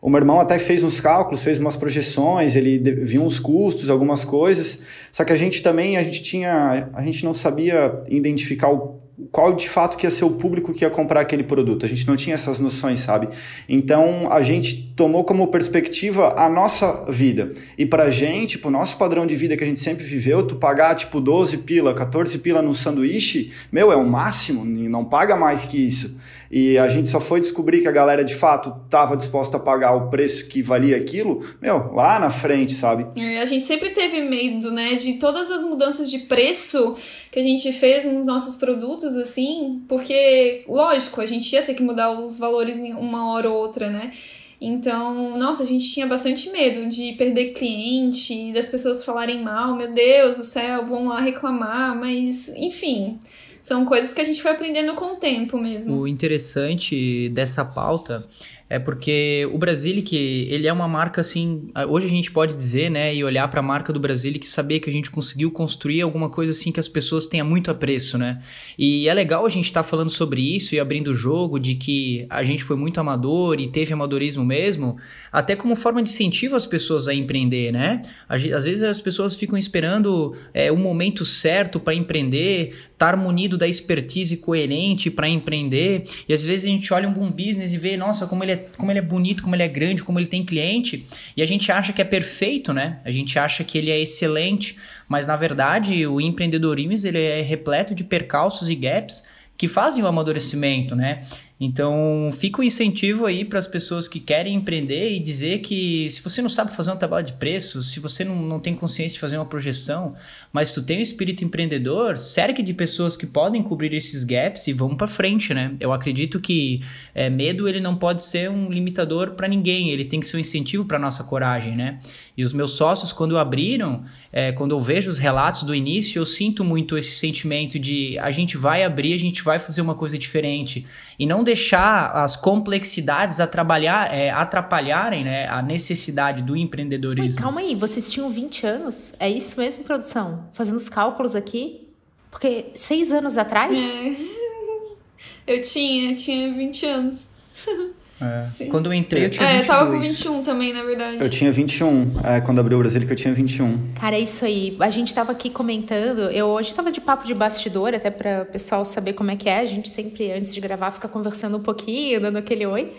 O 0.00 0.10
meu 0.10 0.18
irmão 0.18 0.40
até 0.40 0.58
fez 0.58 0.82
uns 0.82 1.00
cálculos, 1.00 1.44
fez 1.44 1.60
umas 1.60 1.76
projeções, 1.76 2.56
ele 2.56 2.78
viu 2.78 3.22
uns 3.22 3.38
custos, 3.38 3.88
algumas 3.88 4.24
coisas. 4.24 4.80
Só 5.12 5.24
que 5.24 5.32
a 5.32 5.36
gente 5.36 5.62
também, 5.62 5.96
a 5.96 6.02
gente 6.02 6.22
tinha, 6.22 6.88
a 6.92 7.02
gente 7.04 7.24
não 7.24 7.32
sabia 7.32 8.02
identificar 8.08 8.68
o 8.68 9.01
qual 9.30 9.52
de 9.52 9.68
fato 9.68 9.96
que 9.96 10.06
ia 10.06 10.10
ser 10.10 10.24
o 10.24 10.30
público 10.30 10.72
que 10.72 10.84
ia 10.84 10.90
comprar 10.90 11.20
aquele 11.20 11.42
produto. 11.42 11.84
A 11.84 11.88
gente 11.88 12.06
não 12.06 12.16
tinha 12.16 12.34
essas 12.34 12.58
noções, 12.58 13.00
sabe? 13.00 13.28
Então 13.68 14.32
a 14.32 14.42
gente 14.42 14.92
tomou 14.96 15.24
como 15.24 15.46
perspectiva 15.48 16.34
a 16.36 16.48
nossa 16.48 17.04
vida. 17.08 17.52
E 17.76 17.84
pra 17.84 18.10
gente, 18.10 18.58
pro 18.58 18.70
nosso 18.70 18.96
padrão 18.96 19.26
de 19.26 19.36
vida 19.36 19.56
que 19.56 19.64
a 19.64 19.66
gente 19.66 19.80
sempre 19.80 20.04
viveu, 20.04 20.46
tu 20.46 20.56
pagar 20.56 20.94
tipo 20.94 21.20
12 21.20 21.58
pila, 21.58 21.94
14 21.94 22.38
pila 22.38 22.62
num 22.62 22.74
sanduíche, 22.74 23.52
meu, 23.70 23.92
é 23.92 23.96
o 23.96 24.04
máximo, 24.04 24.64
não 24.64 25.04
paga 25.04 25.36
mais 25.36 25.64
que 25.64 25.78
isso. 25.78 26.16
E 26.50 26.76
a 26.76 26.88
gente 26.88 27.08
só 27.08 27.18
foi 27.18 27.40
descobrir 27.40 27.80
que 27.80 27.88
a 27.88 27.92
galera 27.92 28.22
de 28.22 28.34
fato 28.34 28.74
estava 28.84 29.16
disposta 29.16 29.56
a 29.56 29.60
pagar 29.60 29.92
o 29.94 30.10
preço 30.10 30.46
que 30.48 30.60
valia 30.62 30.96
aquilo, 30.96 31.42
meu, 31.60 31.92
lá 31.94 32.18
na 32.18 32.28
frente, 32.28 32.72
sabe? 32.72 33.06
É, 33.18 33.40
a 33.40 33.46
gente 33.46 33.64
sempre 33.64 33.90
teve 33.90 34.20
medo, 34.20 34.70
né, 34.70 34.94
de 34.94 35.14
todas 35.14 35.50
as 35.50 35.64
mudanças 35.64 36.10
de 36.10 36.18
preço 36.18 36.96
que 37.32 37.40
a 37.40 37.42
gente 37.42 37.72
fez 37.72 38.04
nos 38.04 38.26
nossos 38.26 38.56
produtos, 38.56 39.16
assim, 39.16 39.82
porque, 39.88 40.64
lógico, 40.68 41.18
a 41.22 41.26
gente 41.26 41.50
ia 41.50 41.62
ter 41.62 41.72
que 41.72 41.82
mudar 41.82 42.12
os 42.12 42.36
valores 42.36 42.76
em 42.76 42.92
uma 42.92 43.32
hora 43.32 43.50
ou 43.50 43.56
outra, 43.56 43.88
né? 43.88 44.12
Então, 44.60 45.36
nossa, 45.38 45.62
a 45.62 45.66
gente 45.66 45.90
tinha 45.90 46.06
bastante 46.06 46.50
medo 46.50 46.88
de 46.90 47.12
perder 47.14 47.54
cliente, 47.54 48.52
das 48.52 48.68
pessoas 48.68 49.02
falarem 49.02 49.42
mal, 49.42 49.74
meu 49.74 49.90
Deus 49.90 50.36
do 50.36 50.44
céu, 50.44 50.84
vão 50.84 51.08
lá 51.08 51.20
reclamar, 51.20 51.98
mas 51.98 52.48
enfim, 52.50 53.18
são 53.62 53.86
coisas 53.86 54.12
que 54.12 54.20
a 54.20 54.24
gente 54.24 54.42
foi 54.42 54.50
aprendendo 54.50 54.92
com 54.94 55.14
o 55.14 55.16
tempo 55.16 55.56
mesmo. 55.56 56.00
O 56.00 56.06
interessante 56.06 57.30
dessa 57.30 57.64
pauta 57.64 58.26
é 58.72 58.78
porque 58.78 59.46
o 59.52 59.58
Brasilic, 59.58 60.16
ele 60.16 60.66
é 60.66 60.72
uma 60.72 60.88
marca 60.88 61.20
assim, 61.20 61.68
hoje 61.90 62.06
a 62.06 62.08
gente 62.08 62.32
pode 62.32 62.54
dizer, 62.56 62.90
né, 62.90 63.14
e 63.14 63.22
olhar 63.22 63.46
para 63.48 63.60
a 63.60 63.62
marca 63.62 63.92
do 63.92 64.00
Brasilic 64.00 64.46
e 64.46 64.48
saber 64.48 64.80
que 64.80 64.88
a 64.88 64.92
gente 64.92 65.10
conseguiu 65.10 65.50
construir 65.50 66.00
alguma 66.00 66.30
coisa 66.30 66.52
assim 66.52 66.72
que 66.72 66.80
as 66.80 66.88
pessoas 66.88 67.26
tenham 67.26 67.46
muito 67.46 67.70
apreço, 67.70 68.16
né? 68.16 68.40
E 68.78 69.10
é 69.10 69.12
legal 69.12 69.44
a 69.44 69.48
gente 69.50 69.66
estar 69.66 69.82
tá 69.82 69.88
falando 69.88 70.08
sobre 70.08 70.40
isso 70.40 70.74
e 70.74 70.80
abrindo 70.80 71.08
o 71.08 71.14
jogo 71.14 71.60
de 71.60 71.74
que 71.74 72.24
a 72.30 72.42
gente 72.42 72.64
foi 72.64 72.74
muito 72.74 72.98
amador 72.98 73.60
e 73.60 73.68
teve 73.68 73.92
amadorismo 73.92 74.42
mesmo, 74.42 74.96
até 75.30 75.54
como 75.54 75.76
forma 75.76 76.02
de 76.02 76.08
incentivo 76.08 76.56
as 76.56 76.64
pessoas 76.64 77.08
a 77.08 77.12
empreender, 77.12 77.72
né? 77.72 78.00
Às 78.26 78.64
vezes 78.64 78.82
as 78.82 79.02
pessoas 79.02 79.36
ficam 79.36 79.58
esperando 79.58 80.34
é, 80.54 80.72
o 80.72 80.78
momento 80.78 81.26
certo 81.26 81.78
para 81.78 81.94
empreender, 81.94 82.74
estar 82.94 83.16
tá 83.16 83.16
munido 83.18 83.58
da 83.58 83.68
expertise 83.68 84.34
coerente 84.38 85.10
para 85.10 85.28
empreender, 85.28 86.04
e 86.26 86.32
às 86.32 86.42
vezes 86.42 86.64
a 86.64 86.70
gente 86.70 86.94
olha 86.94 87.06
um 87.06 87.12
bom 87.12 87.30
business 87.30 87.74
e 87.74 87.76
vê, 87.76 87.98
nossa, 87.98 88.26
como 88.26 88.42
ele 88.42 88.52
é 88.52 88.61
como 88.76 88.90
ele 88.90 88.98
é 88.98 89.02
bonito, 89.02 89.42
como 89.42 89.54
ele 89.54 89.62
é 89.62 89.68
grande, 89.68 90.02
como 90.02 90.18
ele 90.18 90.26
tem 90.26 90.44
cliente, 90.44 91.06
e 91.36 91.42
a 91.42 91.46
gente 91.46 91.70
acha 91.70 91.92
que 91.92 92.00
é 92.00 92.04
perfeito, 92.04 92.72
né? 92.72 93.00
A 93.04 93.10
gente 93.10 93.38
acha 93.38 93.62
que 93.64 93.76
ele 93.78 93.90
é 93.90 94.00
excelente, 94.00 94.76
mas 95.08 95.26
na 95.26 95.36
verdade 95.36 96.06
o 96.06 96.20
empreendedorismo 96.20 97.06
ele 97.06 97.20
é 97.20 97.42
repleto 97.42 97.94
de 97.94 98.04
percalços 98.04 98.68
e 98.68 98.74
gaps 98.74 99.22
que 99.56 99.68
fazem 99.68 100.02
o 100.02 100.06
amadurecimento, 100.06 100.96
né? 100.96 101.22
Então, 101.64 102.28
fica 102.32 102.60
o 102.60 102.64
incentivo 102.64 103.24
aí 103.24 103.44
para 103.44 103.56
as 103.56 103.68
pessoas 103.68 104.08
que 104.08 104.18
querem 104.18 104.56
empreender 104.56 105.12
e 105.12 105.20
dizer 105.20 105.60
que 105.60 106.10
se 106.10 106.20
você 106.20 106.42
não 106.42 106.48
sabe 106.48 106.74
fazer 106.74 106.90
uma 106.90 106.96
tabela 106.96 107.22
de 107.22 107.34
preços, 107.34 107.92
se 107.92 108.00
você 108.00 108.24
não, 108.24 108.34
não 108.34 108.58
tem 108.58 108.74
consciência 108.74 109.14
de 109.14 109.20
fazer 109.20 109.36
uma 109.36 109.46
projeção, 109.46 110.16
mas 110.52 110.72
tu 110.72 110.82
tem 110.82 110.98
um 110.98 111.02
espírito 111.02 111.44
empreendedor, 111.44 112.18
cerque 112.18 112.64
de 112.64 112.74
pessoas 112.74 113.16
que 113.16 113.28
podem 113.28 113.62
cobrir 113.62 113.94
esses 113.94 114.24
gaps 114.24 114.66
e 114.66 114.72
vamos 114.72 114.96
para 114.96 115.06
frente, 115.06 115.54
né? 115.54 115.72
Eu 115.78 115.92
acredito 115.92 116.40
que 116.40 116.80
é, 117.14 117.30
medo 117.30 117.68
ele 117.68 117.78
não 117.78 117.94
pode 117.94 118.24
ser 118.24 118.50
um 118.50 118.68
limitador 118.68 119.34
para 119.34 119.46
ninguém, 119.46 119.90
ele 119.90 120.04
tem 120.04 120.18
que 120.18 120.26
ser 120.26 120.38
um 120.38 120.40
incentivo 120.40 120.84
para 120.84 120.98
nossa 120.98 121.22
coragem, 121.22 121.76
né? 121.76 122.00
E 122.36 122.42
os 122.42 122.52
meus 122.52 122.72
sócios, 122.72 123.12
quando 123.12 123.38
abriram, 123.38 124.02
é, 124.32 124.50
quando 124.50 124.72
eu 124.72 124.80
vejo 124.80 125.08
os 125.08 125.18
relatos 125.18 125.62
do 125.62 125.72
início, 125.72 126.18
eu 126.18 126.26
sinto 126.26 126.64
muito 126.64 126.98
esse 126.98 127.12
sentimento 127.12 127.78
de 127.78 128.18
a 128.18 128.32
gente 128.32 128.56
vai 128.56 128.82
abrir, 128.82 129.14
a 129.14 129.18
gente 129.18 129.44
vai 129.44 129.60
fazer 129.60 129.80
uma 129.80 129.94
coisa 129.94 130.18
diferente 130.18 130.84
e 131.18 131.24
não 131.24 131.44
deixar 131.52 132.10
as 132.16 132.34
complexidades 132.34 133.38
atrapalhar, 133.38 134.12
é, 134.12 134.30
atrapalharem 134.30 135.22
né, 135.24 135.46
a 135.48 135.60
necessidade 135.60 136.42
do 136.42 136.56
empreendedorismo. 136.56 137.40
calma 137.40 137.60
aí, 137.60 137.74
vocês 137.74 138.10
tinham 138.10 138.30
20 138.30 138.66
anos? 138.66 139.12
É 139.20 139.28
isso 139.28 139.60
mesmo, 139.60 139.84
produção? 139.84 140.48
Fazendo 140.52 140.76
os 140.76 140.88
cálculos 140.88 141.36
aqui? 141.36 141.88
Porque 142.30 142.66
seis 142.74 143.12
anos 143.12 143.36
atrás? 143.36 143.76
É. 143.78 145.54
Eu 145.54 145.60
tinha, 145.60 146.14
tinha 146.16 146.52
20 146.52 146.86
anos. 146.86 147.26
É. 148.22 148.66
Quando 148.66 148.86
eu 148.86 148.94
entrei, 148.94 149.24
eu 149.24 149.30
tinha 149.30 149.48
é, 149.48 149.58
22. 149.58 149.68
eu 149.68 149.74
tava 149.74 149.90
com 149.90 150.00
21 150.00 150.42
também, 150.44 150.72
na 150.72 150.82
verdade. 150.84 151.18
Eu 151.20 151.28
tinha 151.28 151.50
21, 151.50 152.12
é, 152.22 152.40
quando 152.40 152.60
abriu 152.60 152.78
o 152.78 152.80
Brasil, 152.80 153.00
que 153.04 153.12
eu 153.12 153.16
tinha 153.16 153.34
21. 153.34 153.92
Cara, 154.00 154.16
é 154.16 154.20
isso 154.20 154.44
aí. 154.44 154.76
A 154.78 154.90
gente 154.90 155.12
tava 155.12 155.32
aqui 155.32 155.50
comentando, 155.50 156.30
eu 156.30 156.46
hoje 156.46 156.72
tava 156.72 156.92
de 156.92 157.00
papo 157.00 157.26
de 157.26 157.34
bastidor, 157.34 157.94
até 157.94 158.10
para 158.10 158.42
o 158.42 158.52
pessoal 158.52 158.84
saber 158.84 159.14
como 159.14 159.30
é 159.32 159.36
que 159.36 159.48
é. 159.48 159.58
A 159.58 159.66
gente 159.66 159.88
sempre, 159.88 160.30
antes 160.30 160.54
de 160.54 160.60
gravar, 160.60 160.92
fica 160.92 161.08
conversando 161.08 161.56
um 161.58 161.62
pouquinho, 161.62 162.20
dando 162.20 162.36
aquele 162.36 162.64
oi. 162.64 162.92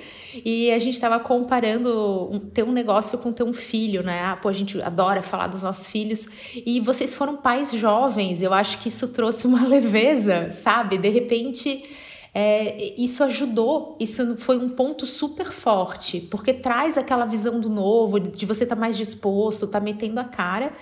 E 0.44 0.72
a 0.72 0.80
gente 0.80 1.00
tava 1.00 1.20
comparando 1.20 2.30
um, 2.32 2.40
ter 2.40 2.64
um 2.64 2.72
negócio 2.72 3.18
com 3.20 3.32
ter 3.32 3.44
um 3.44 3.54
filho, 3.54 4.04
né? 4.04 4.22
Ah, 4.24 4.36
pô, 4.36 4.50
a 4.50 4.54
gente 4.54 4.82
adora 4.82 5.22
falar 5.22 5.48
dos 5.48 5.62
nossos 5.62 5.88
filhos. 5.88 6.28
E 6.66 6.80
vocês 6.80 7.16
foram 7.16 7.38
pais 7.38 7.72
jovens, 7.72 8.42
eu 8.42 8.54
acho 8.54 8.80
que 8.80 8.88
isso 8.88 9.10
trouxe 9.10 9.48
uma 9.48 9.64
leveza, 9.68 10.50
sabe? 10.52 10.98
De 10.98 11.10
repente 11.10 11.84
é, 12.36 13.00
isso 13.00 13.24
ajudou, 13.24 13.96
isso 14.00 14.36
foi 14.38 14.58
um 14.58 14.70
ponto 14.70 15.06
super 15.06 15.52
forte, 15.52 16.20
porque 16.20 16.52
traz 16.52 16.98
aquela 16.98 17.26
visão 17.26 17.60
do 17.60 17.70
novo, 17.70 18.20
de 18.20 18.46
você 18.46 18.64
estar 18.64 18.76
tá 18.76 18.80
mais 18.80 18.98
disposto, 18.98 19.68
tá 19.68 19.80
metendo 19.80 20.20
a 20.20 20.24
cara. 20.24 20.74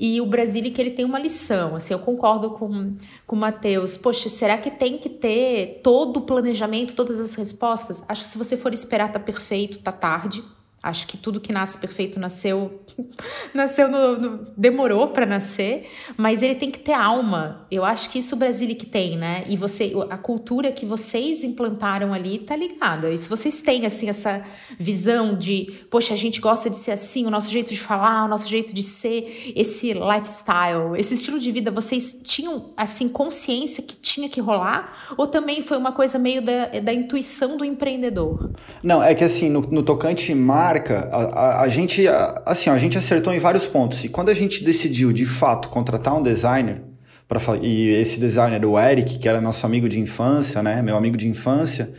E 0.00 0.20
o 0.20 0.26
Brasília 0.26 0.72
que 0.72 0.80
ele 0.80 0.90
tem 0.90 1.04
uma 1.04 1.18
lição, 1.18 1.76
assim, 1.76 1.94
eu 1.94 2.00
concordo 2.00 2.50
com, 2.50 2.96
com 3.24 3.36
o 3.36 3.38
Matheus. 3.38 3.96
Poxa, 3.96 4.28
será 4.28 4.58
que 4.58 4.68
tem 4.68 4.98
que 4.98 5.08
ter 5.08 5.80
todo 5.84 6.16
o 6.16 6.22
planejamento, 6.22 6.94
todas 6.94 7.20
as 7.20 7.34
respostas? 7.34 8.02
Acho 8.08 8.24
que 8.24 8.28
se 8.28 8.36
você 8.38 8.56
for 8.56 8.74
esperar 8.74 9.12
tá 9.12 9.20
perfeito, 9.20 9.78
tá 9.78 9.92
tarde. 9.92 10.42
Acho 10.82 11.06
que 11.06 11.16
tudo 11.16 11.40
que 11.40 11.52
nasce 11.52 11.78
perfeito 11.78 12.20
nasceu 12.20 12.80
nasceu 13.52 13.88
no, 13.88 14.20
no 14.20 14.44
demorou 14.56 15.08
para 15.08 15.24
nascer, 15.24 15.88
mas 16.16 16.42
ele 16.42 16.54
tem 16.54 16.70
que 16.70 16.78
ter 16.78 16.92
alma. 16.92 17.66
Eu 17.70 17.84
acho 17.84 18.10
que 18.10 18.18
isso 18.18 18.34
o 18.34 18.38
Brasília 18.38 18.76
que 18.76 18.86
tem, 18.86 19.16
né? 19.16 19.44
E 19.48 19.56
você 19.56 19.92
a 20.10 20.18
cultura 20.18 20.70
que 20.70 20.84
vocês 20.84 21.42
implantaram 21.42 22.12
ali 22.12 22.38
tá 22.38 22.54
ligada. 22.54 23.10
E 23.10 23.16
se 23.16 23.28
vocês 23.28 23.60
têm 23.60 23.86
assim 23.86 24.08
essa 24.08 24.44
visão 24.78 25.34
de, 25.34 25.86
poxa, 25.90 26.14
a 26.14 26.16
gente 26.16 26.40
gosta 26.40 26.68
de 26.68 26.76
ser 26.76 26.92
assim, 26.92 27.24
o 27.26 27.30
nosso 27.30 27.50
jeito 27.50 27.72
de 27.72 27.80
falar, 27.80 28.24
o 28.24 28.28
nosso 28.28 28.48
jeito 28.48 28.74
de 28.74 28.82
ser, 28.82 29.52
esse 29.56 29.92
lifestyle, 29.92 30.98
esse 30.98 31.14
estilo 31.14 31.38
de 31.40 31.50
vida, 31.50 31.70
vocês 31.70 32.20
tinham 32.22 32.72
assim 32.76 33.08
consciência 33.08 33.82
que 33.82 33.96
tinha 33.96 34.28
que 34.28 34.40
rolar 34.40 35.14
ou 35.16 35.26
também 35.26 35.62
foi 35.62 35.78
uma 35.78 35.92
coisa 35.92 36.18
meio 36.18 36.42
da, 36.42 36.66
da 36.80 36.92
intuição 36.92 37.56
do 37.56 37.64
empreendedor? 37.64 38.50
Não, 38.82 39.02
é 39.02 39.14
que 39.14 39.24
assim, 39.24 39.48
no, 39.48 39.62
no 39.62 39.82
tocante 39.82 40.34
mar 40.34 40.65
marca, 40.66 41.08
a, 41.12 41.24
a, 41.24 41.62
a 41.62 41.68
gente, 41.68 42.06
a, 42.08 42.42
assim, 42.44 42.70
a 42.70 42.78
gente 42.78 42.98
acertou 42.98 43.32
em 43.32 43.38
vários 43.38 43.66
pontos. 43.66 44.04
E 44.04 44.08
quando 44.08 44.30
a 44.30 44.34
gente 44.34 44.64
decidiu, 44.64 45.12
de 45.12 45.24
fato, 45.24 45.68
contratar 45.68 46.14
um 46.14 46.22
designer, 46.22 46.82
pra, 47.28 47.40
e 47.62 47.88
esse 47.90 48.18
designer, 48.18 48.64
o 48.64 48.78
Eric, 48.78 49.18
que 49.18 49.28
era 49.28 49.40
nosso 49.40 49.64
amigo 49.64 49.88
de 49.88 49.98
infância, 49.98 50.62
né, 50.62 50.82
meu 50.82 50.96
amigo 50.96 51.16
de 51.16 51.28
infância, 51.28 51.92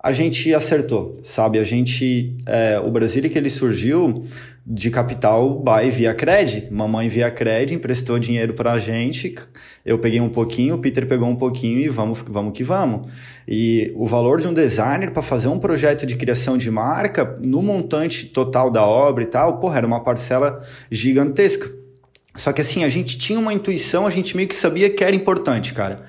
a 0.00 0.12
gente 0.12 0.54
acertou, 0.54 1.12
sabe? 1.24 1.58
A 1.58 1.64
gente, 1.64 2.36
é, 2.46 2.78
o 2.78 2.90
Brasília 2.90 3.28
que 3.28 3.36
ele 3.36 3.50
surgiu 3.50 4.24
de 4.70 4.90
capital 4.90 5.62
by 5.64 5.88
Via 5.88 6.12
Cred. 6.12 6.68
Mamãe 6.70 7.08
Via 7.08 7.30
Cred 7.30 7.72
emprestou 7.72 8.18
dinheiro 8.18 8.52
para 8.52 8.72
a 8.72 8.78
gente, 8.78 9.34
eu 9.82 9.98
peguei 9.98 10.20
um 10.20 10.28
pouquinho, 10.28 10.74
o 10.74 10.78
Peter 10.78 11.06
pegou 11.06 11.26
um 11.26 11.36
pouquinho 11.36 11.78
e 11.78 11.88
vamos, 11.88 12.22
vamos 12.28 12.52
que 12.52 12.62
vamos. 12.62 13.10
E 13.48 13.90
o 13.96 14.04
valor 14.04 14.42
de 14.42 14.46
um 14.46 14.52
designer 14.52 15.10
para 15.10 15.22
fazer 15.22 15.48
um 15.48 15.58
projeto 15.58 16.04
de 16.04 16.16
criação 16.16 16.58
de 16.58 16.70
marca, 16.70 17.38
no 17.42 17.62
montante 17.62 18.26
total 18.26 18.70
da 18.70 18.84
obra 18.84 19.24
e 19.24 19.26
tal, 19.26 19.58
porra, 19.58 19.78
era 19.78 19.86
uma 19.86 20.04
parcela 20.04 20.60
gigantesca. 20.90 21.70
Só 22.34 22.52
que 22.52 22.60
assim, 22.60 22.84
a 22.84 22.90
gente 22.90 23.16
tinha 23.16 23.38
uma 23.38 23.54
intuição, 23.54 24.06
a 24.06 24.10
gente 24.10 24.36
meio 24.36 24.48
que 24.48 24.54
sabia 24.54 24.90
que 24.90 25.02
era 25.02 25.16
importante, 25.16 25.72
cara. 25.72 26.04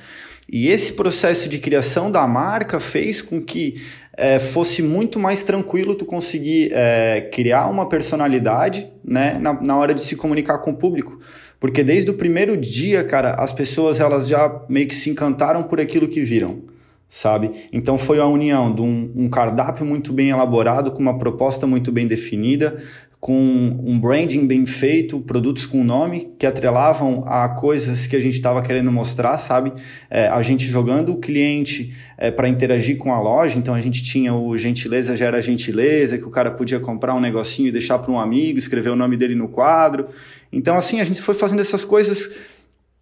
E 0.51 0.67
esse 0.67 0.93
processo 0.93 1.47
de 1.47 1.59
criação 1.59 2.11
da 2.11 2.25
marca 2.25 2.79
fez 2.79 3.21
com 3.21 3.39
que 3.39 3.81
é, 4.19 4.37
fosse 4.37 4.83
muito 4.83 5.17
mais 5.17 5.43
tranquilo 5.43 5.95
tu 5.95 6.03
conseguir 6.03 6.71
é, 6.73 7.29
criar 7.31 7.67
uma 7.67 7.87
personalidade 7.87 8.91
né, 9.01 9.39
na, 9.39 9.53
na 9.53 9.77
hora 9.77 9.93
de 9.93 10.01
se 10.01 10.17
comunicar 10.17 10.57
com 10.57 10.71
o 10.71 10.75
público. 10.75 11.17
Porque 11.57 11.83
desde 11.85 12.11
o 12.11 12.13
primeiro 12.13 12.57
dia, 12.57 13.01
cara, 13.05 13.35
as 13.35 13.53
pessoas 13.53 13.97
elas 13.97 14.27
já 14.27 14.61
meio 14.67 14.87
que 14.89 14.95
se 14.95 15.09
encantaram 15.09 15.63
por 15.63 15.79
aquilo 15.79 16.05
que 16.05 16.19
viram, 16.19 16.63
sabe? 17.07 17.51
Então 17.71 17.97
foi 17.97 18.19
a 18.19 18.25
união 18.25 18.73
de 18.75 18.81
um, 18.81 19.09
um 19.15 19.29
cardápio 19.29 19.85
muito 19.85 20.11
bem 20.11 20.29
elaborado, 20.29 20.91
com 20.91 20.99
uma 20.99 21.17
proposta 21.17 21.65
muito 21.65 21.89
bem 21.89 22.05
definida, 22.05 22.77
com 23.19 23.77
um 23.83 23.99
branding 23.99 24.47
bem 24.47 24.65
feito, 24.65 25.19
produtos 25.19 25.65
com 25.65 25.83
nome 25.83 26.31
que 26.39 26.45
atrelavam 26.45 27.25
a 27.27 27.49
coisas 27.49 28.07
que 28.07 28.15
a 28.15 28.21
gente 28.21 28.35
estava 28.35 28.61
querendo 28.61 28.89
mostrar, 28.91 29.37
sabe? 29.37 29.73
É, 30.09 30.27
a 30.27 30.41
gente 30.41 30.65
jogando 30.65 31.11
o 31.11 31.17
cliente 31.17 31.93
é, 32.17 32.31
para 32.31 32.47
interagir 32.47 32.97
com 32.97 33.13
a 33.13 33.19
loja, 33.19 33.59
então 33.59 33.75
a 33.75 33.81
gente 33.81 34.01
tinha 34.01 34.33
o 34.33 34.57
gentileza 34.57 35.17
gera 35.17 35.41
gentileza, 35.41 36.17
que 36.17 36.23
o 36.23 36.29
cara 36.29 36.51
podia 36.51 36.79
comprar 36.79 37.13
um 37.13 37.19
negocinho 37.19 37.67
e 37.67 37.71
deixar 37.71 37.99
para 37.99 38.11
um 38.11 38.19
amigo, 38.19 38.57
escrever 38.57 38.89
o 38.89 38.95
nome 38.95 39.17
dele 39.17 39.35
no 39.35 39.49
quadro. 39.49 40.07
Então, 40.51 40.77
assim, 40.77 41.01
a 41.01 41.03
gente 41.03 41.21
foi 41.21 41.35
fazendo 41.35 41.59
essas 41.59 41.83
coisas 41.83 42.29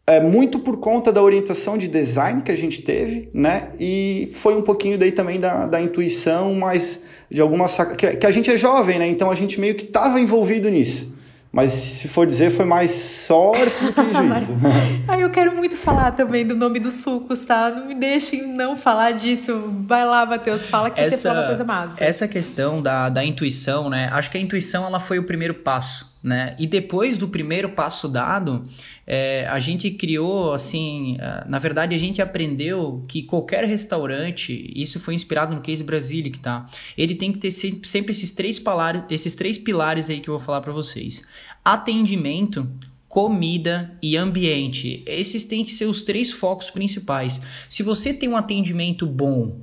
é, 0.08 0.22
muito 0.22 0.60
por 0.60 0.78
conta 0.78 1.12
da 1.12 1.22
orientação 1.22 1.78
de 1.78 1.86
design 1.88 2.42
que 2.42 2.52
a 2.52 2.56
gente 2.56 2.82
teve, 2.82 3.30
né? 3.34 3.70
E 3.78 4.32
foi 4.34 4.56
um 4.56 4.62
pouquinho 4.62 4.98
daí 4.98 5.12
também 5.12 5.38
da, 5.38 5.66
da 5.66 5.82
intuição, 5.82 6.56
mas 6.56 7.02
de 7.30 7.42
alguma 7.42 7.68
saca... 7.68 7.94
que, 7.94 8.16
que 8.16 8.26
a 8.26 8.32
gente 8.32 8.50
é 8.50 8.56
jovem, 8.56 8.98
né? 8.98 9.08
Então 9.08 9.30
a 9.30 9.36
gente 9.36 9.60
meio 9.60 9.76
que 9.76 9.84
estava 9.84 10.18
envolvido 10.18 10.70
nisso. 10.70 11.18
Mas 11.52 11.72
se 11.72 12.08
for 12.08 12.28
dizer, 12.28 12.52
foi 12.52 12.66
mais 12.66 12.92
sorte 12.92 13.86
do 13.86 13.94
que 13.94 14.02
juízo. 14.14 14.58
Aí 15.08 15.22
eu 15.22 15.30
quero 15.30 15.56
muito 15.56 15.76
falar 15.76 16.12
também 16.12 16.46
do 16.46 16.56
nome 16.56 16.80
dos 16.80 16.96
sucos, 16.96 17.44
tá? 17.46 17.70
Não 17.70 17.88
me 17.88 17.96
deixem 17.96 18.48
não 18.48 18.78
falar 18.78 19.12
disso. 19.12 19.74
Vai 19.88 20.06
lá, 20.06 20.26
Matheus, 20.26 20.66
fala 20.66 20.90
que 20.90 21.00
essa, 21.00 21.18
você 21.18 21.28
fala 21.28 21.40
uma 21.40 21.48
coisa 21.48 21.64
massa. 21.64 22.04
Essa 22.04 22.28
questão 22.28 22.82
da, 22.82 23.10
da 23.10 23.26
intuição, 23.26 23.90
né? 23.90 24.10
Acho 24.14 24.30
que 24.30 24.38
a 24.38 24.42
intuição 24.42 24.86
ela 24.86 25.00
foi 25.00 25.20
o 25.20 25.24
primeiro 25.24 25.56
passo, 25.56 26.17
né? 26.28 26.56
E 26.60 26.68
depois 26.68 27.18
do 27.18 27.30
primeiro 27.30 27.70
passo 27.70 28.10
dado, 28.10 28.64
é, 29.06 29.48
a 29.48 29.60
gente 29.60 29.90
criou, 29.92 30.52
assim, 30.52 31.18
na 31.48 31.58
verdade 31.58 31.96
a 31.96 31.98
gente 31.98 32.22
aprendeu 32.22 33.02
que 33.08 33.24
qualquer 33.24 33.64
restaurante, 33.64 34.72
isso 34.76 35.00
foi 35.00 35.14
inspirado 35.14 35.56
no 35.56 35.62
Case 35.62 35.84
Brasilic, 35.84 36.40
tá? 36.40 36.66
Ele 36.98 37.16
tem 37.16 37.32
que 37.32 37.40
ter 37.40 37.52
sempre 37.52 38.12
esses 38.12 38.32
três 38.32 38.60
pilares, 38.60 39.04
esses 39.10 39.34
três 39.34 39.58
pilares 39.58 40.10
aí 40.10 40.20
que 40.20 40.30
eu 40.30 40.38
vou 40.38 40.46
falar 40.46 40.60
para 40.60 40.74
vocês. 40.74 41.24
Atendimento, 41.64 42.70
comida 43.08 43.98
e 44.02 44.18
ambiente. 44.18 45.04
Esses 45.08 45.46
têm 45.46 45.64
que 45.64 45.72
ser 45.72 45.86
os 45.86 46.02
três 46.02 46.30
focos 46.30 46.70
principais. 46.70 47.42
Se 47.70 47.82
você 47.84 48.14
tem 48.14 48.28
um 48.28 48.36
atendimento 48.36 49.08
bom, 49.08 49.62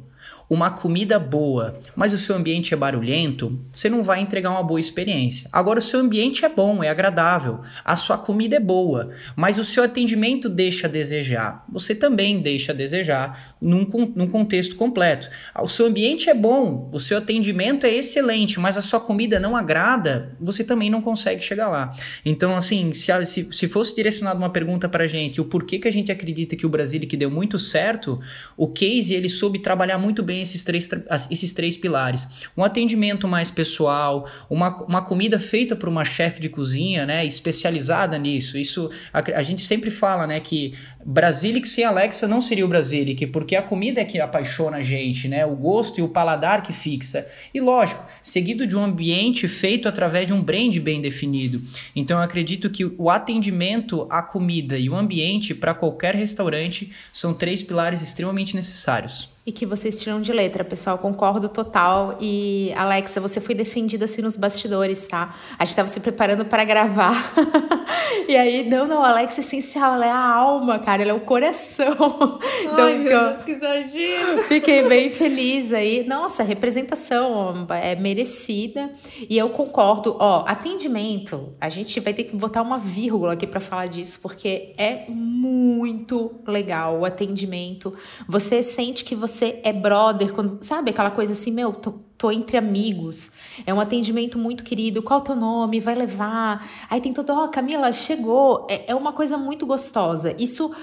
uma 0.49 0.71
comida 0.71 1.19
boa, 1.19 1.79
mas 1.95 2.13
o 2.13 2.19
seu 2.19 2.37
ambiente 2.37 2.75
é 2.75 2.77
barulhento, 2.77 3.59
você 3.73 3.89
não 3.89 4.03
vai 4.03 4.21
entregar 4.21 4.51
uma 4.51 4.63
boa 4.63 4.81
experiência. 4.81 5.49
Agora, 5.53 5.79
o 5.79 5.83
seu 5.83 6.01
ambiente 6.01 6.45
é 6.45 6.49
bom, 6.49 6.83
é 6.83 6.89
agradável, 6.89 7.61
a 7.85 7.97
sua 7.97 8.19
comida 8.19 8.57
é 8.57 8.61
boa, 8.61 9.11
mas 9.37 9.59
o 9.59 9.65
seu 9.65 9.83
atendimento 9.85 10.49
deixa 10.49 10.87
a 10.87 10.91
desejar. 10.91 11.65
Você 11.71 11.95
também 11.95 12.41
deixa 12.41 12.73
a 12.73 12.75
desejar 12.75 13.55
num, 13.61 13.87
num 14.15 14.27
contexto 14.27 14.77
completo. 14.77 15.29
O 15.61 15.69
seu 15.69 15.87
ambiente 15.87 16.29
é 16.29 16.35
bom, 16.35 16.91
o 16.93 17.01
seu 17.01 17.19
atendimento 17.19 17.87
é 17.87 17.95
excelente, 17.95 18.59
mas 18.59 18.77
a 18.77 18.83
sua 18.83 19.01
comida 19.01 19.41
não 19.41 19.57
agrada, 19.57 20.37
você 20.41 20.63
também 20.63 20.91
não 20.91 21.01
consegue 21.01 21.43
chegar 21.43 21.69
lá. 21.69 21.95
Então, 22.25 22.57
assim, 22.57 22.93
se, 22.93 23.13
se, 23.27 23.49
se 23.51 23.69
fosse 23.69 23.95
direcionado 23.95 24.39
uma 24.39 24.51
pergunta 24.51 24.89
para 24.89 25.05
a 25.05 25.07
gente, 25.07 25.41
o 25.41 25.45
porquê 25.45 25.79
que 25.79 25.89
a 25.89 25.93
gente 25.93 26.13
acredita 26.13 26.57
que 26.57 26.67
o 26.67 26.69
Brasil 26.69 26.95
que 27.01 27.17
deu 27.17 27.31
muito 27.31 27.59
certo, 27.59 28.21
o 28.57 28.69
case 28.69 29.15
ele 29.15 29.29
soube 29.29 29.59
trabalhar 29.59 29.99
muito 29.99 30.23
bem 30.23 30.34
esses 30.43 30.63
três, 30.63 30.89
esses 31.31 31.53
três 31.53 31.77
pilares. 31.77 32.29
Um 32.57 32.65
atendimento 32.65 33.27
mais 33.29 33.51
pessoal, 33.51 34.29
uma, 34.49 34.75
uma 34.85 35.03
comida 35.03 35.39
feita 35.39 35.77
por 35.77 35.89
uma 35.89 36.05
chefe 36.05 36.41
de 36.41 36.49
cozinha, 36.49 37.07
né, 37.07 37.25
especializada 37.25 38.19
nisso. 38.19 38.59
Isso 38.59 38.91
a, 39.13 39.19
a 39.39 39.43
gente 39.43 39.63
sempre 39.63 39.91
fala, 39.91 40.27
né, 40.27 40.41
que 40.41 40.75
Brasilic 41.05 41.69
sem 41.69 41.85
Alexa 41.85 42.27
não 42.27 42.41
seria 42.41 42.65
o 42.65 42.69
Brasilic, 42.69 43.27
porque 43.27 43.57
a 43.57 43.63
comida 43.63 44.01
é 44.01 44.05
que 44.05 44.21
apaixona 44.21 44.79
a 44.79 44.83
gente, 44.83 45.29
né, 45.29 45.45
o 45.45 45.55
gosto 45.55 45.99
e 45.99 46.03
o 46.03 46.09
paladar 46.09 46.63
que 46.63 46.73
fixa. 46.73 47.27
E 47.53 47.61
lógico, 47.61 48.05
seguido 48.23 48.67
de 48.67 48.77
um 48.77 48.83
ambiente 48.83 49.47
feito 49.47 49.89
através 49.89 50.27
de 50.27 50.33
um 50.33 50.43
brand 50.43 50.77
bem 50.79 51.01
definido. 51.01 51.63
Então 51.95 52.19
eu 52.19 52.25
acredito 52.25 52.71
que 52.71 52.85
o 52.85 53.11
atendimento 53.11 54.07
à 54.11 54.23
comida 54.23 54.79
e 54.79 54.89
o 54.89 54.97
ambiente 54.97 55.55
para 55.55 55.75
qualquer 55.75 56.15
restaurante 56.15 56.91
são 57.13 57.35
três 57.35 57.63
pilares 57.63 58.01
extremamente 58.01 58.55
necessários 58.55 59.34
e 59.47 59.53
que 59.53 59.67
vocês 59.67 60.01
tiram 60.01 60.23
de 60.23 60.33
letra, 60.33 60.65
pessoal. 60.65 60.97
Concordo 60.97 61.51
total. 61.51 62.17
E, 62.19 62.73
Alexa, 62.75 63.21
você 63.21 63.43
foi 63.43 63.55
defendida 63.55 64.07
assim 64.07 64.23
nos 64.23 64.37
bastidores, 64.37 65.07
tá? 65.07 65.35
A 65.59 65.67
gente 65.67 65.77
tava 65.77 65.89
se 65.89 66.01
preparando 66.01 66.47
para 66.47 66.65
gravar. 66.65 67.35
e 68.27 68.35
aí, 68.35 68.67
não, 68.69 68.87
não, 68.87 69.05
Alexa 69.05 69.43
é 69.43 69.45
essencial, 69.45 69.95
ela 69.95 70.07
é 70.07 70.11
a 70.11 70.35
alma, 70.35 70.79
cara, 70.79 71.03
ela 71.03 71.11
é 71.11 71.15
o 71.15 71.21
coração. 71.21 71.95
então, 72.63 72.87
Ai, 72.87 72.99
meu 72.99 73.21
Deus, 73.21 73.45
que 73.45 73.51
exagero! 73.53 74.43
Fiquei 74.49 74.89
bem 74.89 75.13
feliz 75.13 75.75
aí. 75.75 76.07
Nossa, 76.07 76.43
representação 76.43 77.67
é 77.69 77.95
merecida. 77.95 78.91
E 79.29 79.37
eu 79.37 79.51
concordo. 79.51 80.17
Ó, 80.19 80.45
atendimento, 80.47 81.53
a 81.61 81.69
gente 81.69 82.01
vai 82.01 82.15
ter 82.15 82.25
que 82.25 82.35
botar 82.35 82.63
uma 82.63 82.79
vírgula 82.79 83.35
aqui 83.35 83.47
para 83.47 83.61
falar 83.61 83.89
disso, 83.89 84.21
porque 84.23 84.73
é 84.79 85.05
muito 85.07 86.41
legal 86.47 86.99
o 87.01 87.05
atendimento. 87.05 87.95
Você 88.27 88.63
sente 88.63 89.05
que 89.05 89.15
você 89.15 89.34
você 89.35 89.61
é 89.63 89.73
brother, 89.73 90.33
quando, 90.33 90.63
sabe 90.63 90.91
aquela 90.91 91.11
coisa 91.11 91.33
assim, 91.33 91.51
meu, 91.51 91.73
tô, 91.73 91.95
tô 92.17 92.31
entre 92.31 92.57
amigos. 92.57 93.33
É 93.67 93.75
um 93.75 93.81
atendimento 93.81 94.39
muito 94.39 94.65
querido. 94.65 95.03
Qual 95.03 95.21
o 95.21 95.23
teu 95.23 95.35
nome? 95.35 95.81
Vai 95.81 95.95
levar. 95.95 96.67
Aí 96.89 97.01
tem 97.01 97.13
todo, 97.13 97.31
ó, 97.31 97.45
oh, 97.45 97.49
Camila, 97.49 97.93
chegou. 97.93 98.67
É, 98.71 98.93
é 98.93 98.95
uma 98.95 99.13
coisa 99.13 99.37
muito 99.37 99.67
gostosa. 99.67 100.35
Isso 100.39 100.75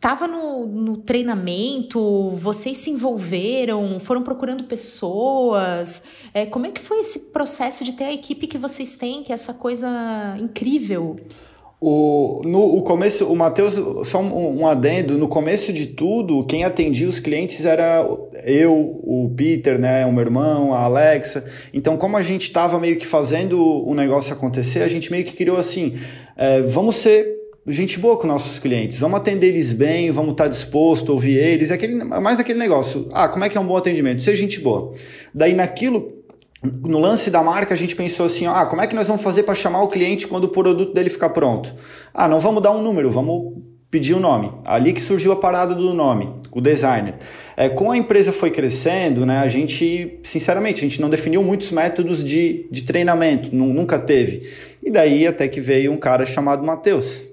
tava 0.00 0.26
no, 0.26 0.66
no 0.66 0.96
treinamento, 0.98 2.30
vocês 2.32 2.78
se 2.78 2.90
envolveram, 2.90 3.98
foram 4.00 4.22
procurando 4.22 4.64
pessoas. 4.64 6.02
É, 6.34 6.44
como 6.46 6.66
é 6.66 6.70
que 6.70 6.80
foi 6.80 7.00
esse 7.00 7.30
processo 7.30 7.84
de 7.84 7.92
ter 7.92 8.04
a 8.04 8.12
equipe 8.12 8.46
que 8.46 8.58
vocês 8.58 8.96
têm, 8.96 9.22
que 9.22 9.32
é 9.32 9.34
essa 9.34 9.54
coisa 9.54 9.88
incrível? 10.38 11.16
O, 11.84 12.42
no 12.44 12.76
o 12.76 12.82
começo, 12.82 13.26
o 13.26 13.34
Matheus, 13.34 13.74
só 14.06 14.20
um, 14.20 14.60
um, 14.60 14.66
adendo, 14.68 15.18
no 15.18 15.26
começo 15.26 15.72
de 15.72 15.86
tudo, 15.86 16.44
quem 16.44 16.62
atendia 16.62 17.08
os 17.08 17.18
clientes 17.18 17.66
era 17.66 18.08
eu, 18.44 18.72
o 19.02 19.32
Peter, 19.36 19.80
né, 19.80 20.06
o 20.06 20.12
meu 20.12 20.22
irmão, 20.22 20.72
a 20.72 20.84
Alexa. 20.84 21.44
Então, 21.74 21.96
como 21.96 22.16
a 22.16 22.22
gente 22.22 22.44
estava 22.44 22.78
meio 22.78 22.96
que 22.96 23.04
fazendo 23.04 23.60
o 23.60 23.92
negócio 23.96 24.32
acontecer, 24.32 24.80
a 24.84 24.86
gente 24.86 25.10
meio 25.10 25.24
que 25.24 25.32
criou 25.32 25.56
assim, 25.56 25.94
é, 26.36 26.60
vamos 26.62 26.94
ser 26.94 27.26
gente 27.66 27.98
boa 27.98 28.16
com 28.16 28.28
nossos 28.28 28.60
clientes, 28.60 28.98
vamos 28.98 29.18
atender 29.18 29.48
eles 29.48 29.72
bem, 29.72 30.12
vamos 30.12 30.32
estar 30.32 30.46
disposto 30.46 31.10
a 31.10 31.14
ouvir 31.14 31.36
eles, 31.36 31.72
é 31.72 31.74
aquele, 31.74 31.96
mais 31.96 32.38
aquele 32.38 32.60
negócio, 32.60 33.08
ah, 33.10 33.28
como 33.28 33.44
é 33.44 33.48
que 33.48 33.58
é 33.58 33.60
um 33.60 33.66
bom 33.66 33.76
atendimento? 33.76 34.22
Ser 34.22 34.36
gente 34.36 34.60
boa. 34.60 34.92
Daí, 35.34 35.52
naquilo, 35.52 36.21
no 36.62 36.98
lance 36.98 37.30
da 37.30 37.42
marca, 37.42 37.74
a 37.74 37.76
gente 37.76 37.96
pensou 37.96 38.26
assim: 38.26 38.46
ah, 38.46 38.64
como 38.66 38.82
é 38.82 38.86
que 38.86 38.94
nós 38.94 39.06
vamos 39.06 39.22
fazer 39.22 39.42
para 39.42 39.54
chamar 39.54 39.82
o 39.82 39.88
cliente 39.88 40.28
quando 40.28 40.44
o 40.44 40.48
produto 40.48 40.94
dele 40.94 41.10
ficar 41.10 41.30
pronto? 41.30 41.74
Ah, 42.14 42.28
não 42.28 42.38
vamos 42.38 42.62
dar 42.62 42.70
um 42.70 42.82
número, 42.82 43.10
vamos 43.10 43.54
pedir 43.90 44.14
o 44.14 44.16
um 44.16 44.20
nome. 44.20 44.52
Ali 44.64 44.92
que 44.92 45.00
surgiu 45.00 45.32
a 45.32 45.36
parada 45.36 45.74
do 45.74 45.92
nome, 45.92 46.32
o 46.50 46.60
designer. 46.60 47.16
É, 47.56 47.68
com 47.68 47.90
a 47.90 47.96
empresa 47.96 48.32
foi 48.32 48.50
crescendo, 48.50 49.26
né, 49.26 49.38
a 49.38 49.48
gente, 49.48 50.18
sinceramente, 50.22 50.78
a 50.78 50.88
gente 50.88 51.00
não 51.00 51.10
definiu 51.10 51.42
muitos 51.42 51.70
métodos 51.70 52.24
de, 52.24 52.66
de 52.70 52.84
treinamento, 52.84 53.54
nunca 53.54 53.98
teve. 53.98 54.48
E 54.82 54.90
daí 54.90 55.26
até 55.26 55.46
que 55.46 55.60
veio 55.60 55.92
um 55.92 55.98
cara 55.98 56.24
chamado 56.24 56.64
Matheus, 56.64 57.28